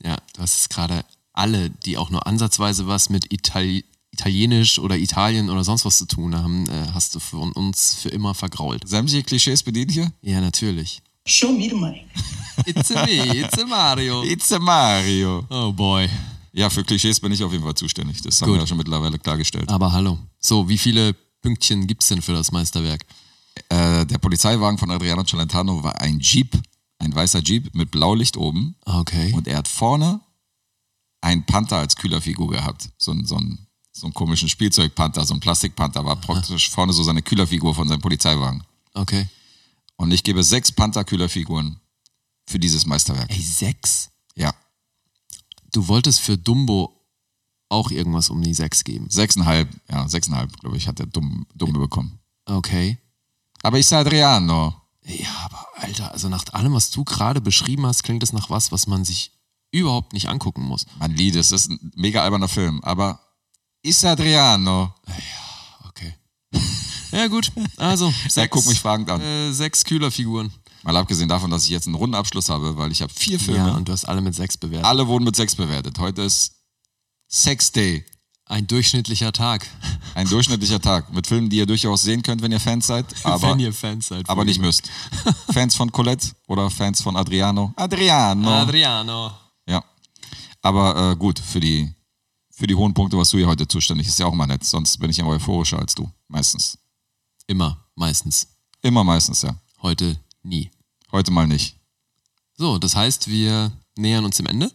Ja, 0.04 0.18
du 0.36 0.42
hast 0.42 0.60
es 0.62 0.70
gerade 0.70 1.06
alle, 1.34 1.70
die 1.70 1.98
auch 1.98 2.10
nur 2.10 2.28
ansatzweise 2.28 2.88
was 2.88 3.10
mit 3.10 3.32
Itali 3.34 3.86
Italienisch 4.14 4.78
oder 4.80 4.98
Italien 4.98 5.50
oder 5.50 5.64
sonst 5.64 5.86
was 5.86 5.98
zu 5.98 6.06
tun 6.06 6.36
haben, 6.36 6.68
äh, 6.68 6.88
hast 6.94 7.16
du 7.16 7.20
von 7.20 7.52
uns 7.54 7.94
für 7.96 8.10
immer 8.10 8.34
vergrault. 8.34 8.88
Sämtliche 8.88 9.24
Klischees 9.24 9.64
bedient 9.64 9.92
hier? 9.92 10.12
Ja, 10.22 10.42
natürlich. 10.42 11.02
Show 11.26 11.52
me 11.54 11.70
the 11.70 11.76
money. 11.76 12.06
It's 12.66 12.92
a 12.92 13.06
me, 13.06 13.38
it's 13.40 13.58
a 13.58 13.66
Mario. 13.66 14.24
It's 14.24 14.52
a 14.52 14.60
Mario. 14.60 15.46
Oh 15.50 15.72
boy. 15.72 16.10
Ja, 16.52 16.70
für 16.70 16.84
Klischees 16.84 17.20
bin 17.20 17.32
ich 17.32 17.42
auf 17.44 17.52
jeden 17.54 17.64
Fall 17.64 17.76
zuständig. 17.76 18.22
Das 18.22 18.42
haben 18.42 18.50
Gut. 18.50 18.58
wir 18.58 18.62
ja 18.62 18.68
schon 18.68 18.78
mittlerweile 18.78 19.18
klargestellt. 19.18 19.70
Aber 19.70 19.92
hallo. 19.94 20.20
So, 20.40 20.68
wie 20.68 20.78
viele 20.78 21.14
Pünktchen 21.42 21.88
gibt's 21.88 22.10
denn 22.10 22.22
für 22.22 22.34
das 22.34 22.52
Meisterwerk? 22.52 23.06
Äh, 23.70 24.06
der 24.06 24.18
Polizeiwagen 24.18 24.78
von 24.78 24.92
Adriano 24.92 25.24
Celentano 25.24 25.82
war 25.84 26.02
ein 26.02 26.20
Jeep, 26.20 26.60
ein 27.00 27.16
weißer 27.16 27.40
Jeep 27.42 27.74
mit 27.74 27.92
Blaulicht 27.92 28.36
oben. 28.36 28.76
Okay. 28.86 29.32
Und 29.34 29.48
er 29.48 29.58
hat 29.60 29.68
vorne 29.70 30.20
einen 31.22 31.46
Panther 31.46 31.78
als 31.78 31.96
Kühlerfigur 31.96 32.50
gehabt. 32.50 32.90
So, 32.98 33.12
ein- 33.12 33.26
so, 33.26 33.38
ein, 33.38 33.68
so 33.92 34.08
einen 34.08 34.14
komischen 34.14 34.50
Spielzeugpanther, 34.50 35.26
so 35.26 35.34
ein 35.34 35.40
Plastikpanther 35.40 36.06
war 36.06 36.16
praktisch 36.16 36.70
vorne 36.70 36.94
so 36.94 37.04
seine 37.04 37.22
Kühlerfigur 37.22 37.76
von 37.76 37.88
seinem 37.88 38.02
Polizeiwagen. 38.02 38.64
Okay. 38.94 39.28
Und 39.98 40.12
ich 40.12 40.24
gebe 40.24 40.44
sechs 40.44 40.72
Panther-Kühlerfiguren 40.72 41.80
für 42.48 42.60
dieses 42.60 42.86
Meisterwerk. 42.86 43.30
Ey, 43.30 43.42
sechs? 43.42 44.10
Ja. 44.36 44.54
Du 45.72 45.88
wolltest 45.88 46.20
für 46.22 46.38
Dumbo 46.38 46.98
auch 47.70 47.92
irgendwas 47.92 48.30
um 48.30 48.42
die 48.42 48.54
sechs 48.54 48.84
geben. 48.84 49.10
Sechseinhalb, 49.10 49.70
ja, 49.90 50.08
sechseinhalb, 50.08 50.58
glaube 50.60 50.78
ich, 50.78 50.88
hat 50.88 51.00
der 51.00 51.06
Dumm, 51.06 51.46
Dumme 51.56 51.80
bekommen. 51.80 52.20
Okay. 52.46 52.98
Aber 53.62 53.80
ich 53.80 53.88
sage 53.88 54.10
Adriano. 54.10 54.76
Ja, 55.06 55.30
aber 55.46 55.66
Alter, 55.76 56.12
also 56.12 56.30
nach 56.30 56.44
allem, 56.52 56.74
was 56.74 56.92
du 56.92 57.04
gerade 57.04 57.42
beschrieben 57.42 57.86
hast, 57.86 58.04
klingt 58.04 58.24
das 58.24 58.34
nach 58.34 58.50
was, 58.50 58.72
was 58.72 58.88
man 58.88 59.06
sich 59.06 59.32
überhaupt 59.72 60.14
nicht 60.14 60.28
angucken 60.28 60.64
muss. 60.64 60.86
Man 61.00 61.16
Lied, 61.16 61.36
es 61.36 61.52
ist 61.52 61.70
ein 61.70 61.92
mega 61.96 62.24
alberner 62.24 62.50
Film, 62.50 62.82
aber 62.84 63.20
ist 63.84 64.04
Adriano. 64.06 64.94
Okay. 65.88 66.14
Ja, 67.12 67.28
gut. 67.28 67.52
Also, 67.76 68.14
sechs, 68.30 68.50
guckt 68.52 68.68
mich 68.68 68.80
fragend 68.80 69.10
an. 69.10 69.20
Äh, 69.20 69.52
sechs 69.52 69.84
Kühlerfiguren. 69.84 70.50
Mal 70.84 70.96
abgesehen 70.96 71.28
davon, 71.28 71.52
dass 71.52 71.66
ich 71.66 71.70
jetzt 71.70 71.86
einen 71.88 71.96
runden 71.96 72.16
Abschluss 72.16 72.48
habe, 72.48 72.78
weil 72.78 72.90
ich 72.92 73.02
habe 73.02 73.14
vier 73.14 73.38
Filme. 73.38 73.68
Ja, 73.68 73.76
und 73.76 73.88
du 73.88 73.92
hast 73.92 74.06
alle 74.06 74.22
mit 74.22 74.34
sechs 74.34 74.56
bewertet. 74.58 74.86
Alle 74.86 75.06
wurden 75.08 75.26
mit 75.26 75.36
sechs 75.36 75.54
bewertet. 75.56 76.00
Heute 76.00 76.22
ist 76.22 76.54
Sex 77.28 77.74
Day. 77.74 78.06
Ein 78.46 78.66
durchschnittlicher 78.66 79.32
Tag. 79.34 79.68
Ein 80.16 80.28
durchschnittlicher 80.30 80.80
Tag 80.82 81.12
mit 81.14 81.28
Filmen, 81.28 81.50
die 81.50 81.58
ihr 81.58 81.66
durchaus 81.66 82.02
sehen 82.02 82.24
könnt, 82.24 82.42
wenn 82.42 82.52
ihr 82.54 82.60
Fans 82.60 82.88
seid, 82.88 83.06
aber, 83.26 83.52
Wenn 83.52 83.60
ihr 83.60 83.74
Fans 83.74 84.08
seid. 84.08 84.30
aber 84.30 84.44
nicht 84.46 84.60
müsst. 84.62 84.90
Fans 85.54 85.76
von 85.76 85.92
Colette 85.92 86.30
oder 86.48 86.70
Fans 86.70 87.02
von 87.02 87.16
Adriano. 87.18 87.74
Adriano. 87.76 88.50
Adriano. 88.50 89.32
ja. 89.68 89.84
Aber 90.62 91.12
äh, 91.12 91.16
gut, 91.16 91.40
für 91.40 91.60
die, 91.60 91.94
für 92.62 92.68
die 92.68 92.76
hohen 92.76 92.94
Punkte 92.94 93.18
warst 93.18 93.34
du 93.34 93.40
hier 93.40 93.48
heute 93.48 93.68
zuständig. 93.68 94.06
Ist 94.06 94.20
ja 94.20 94.28
auch 94.28 94.36
mal 94.36 94.46
nett. 94.46 94.64
Sonst 94.64 95.00
bin 95.00 95.10
ich 95.10 95.18
immer 95.18 95.30
euphorischer 95.30 95.80
als 95.80 95.96
du. 95.96 96.08
Meistens. 96.28 96.78
Immer, 97.48 97.84
meistens. 97.96 98.50
Immer 98.84 99.04
meistens, 99.04 99.42
ja. 99.42 99.56
Heute 99.82 100.20
nie. 100.44 100.70
Heute 101.12 101.32
mal 101.32 101.48
nicht. 101.48 101.76
So, 102.56 102.78
das 102.78 102.96
heißt, 102.96 103.28
wir 103.28 103.72
nähern 103.98 104.26
uns 104.26 104.38
dem 104.38 104.46
Ende. 104.46 104.72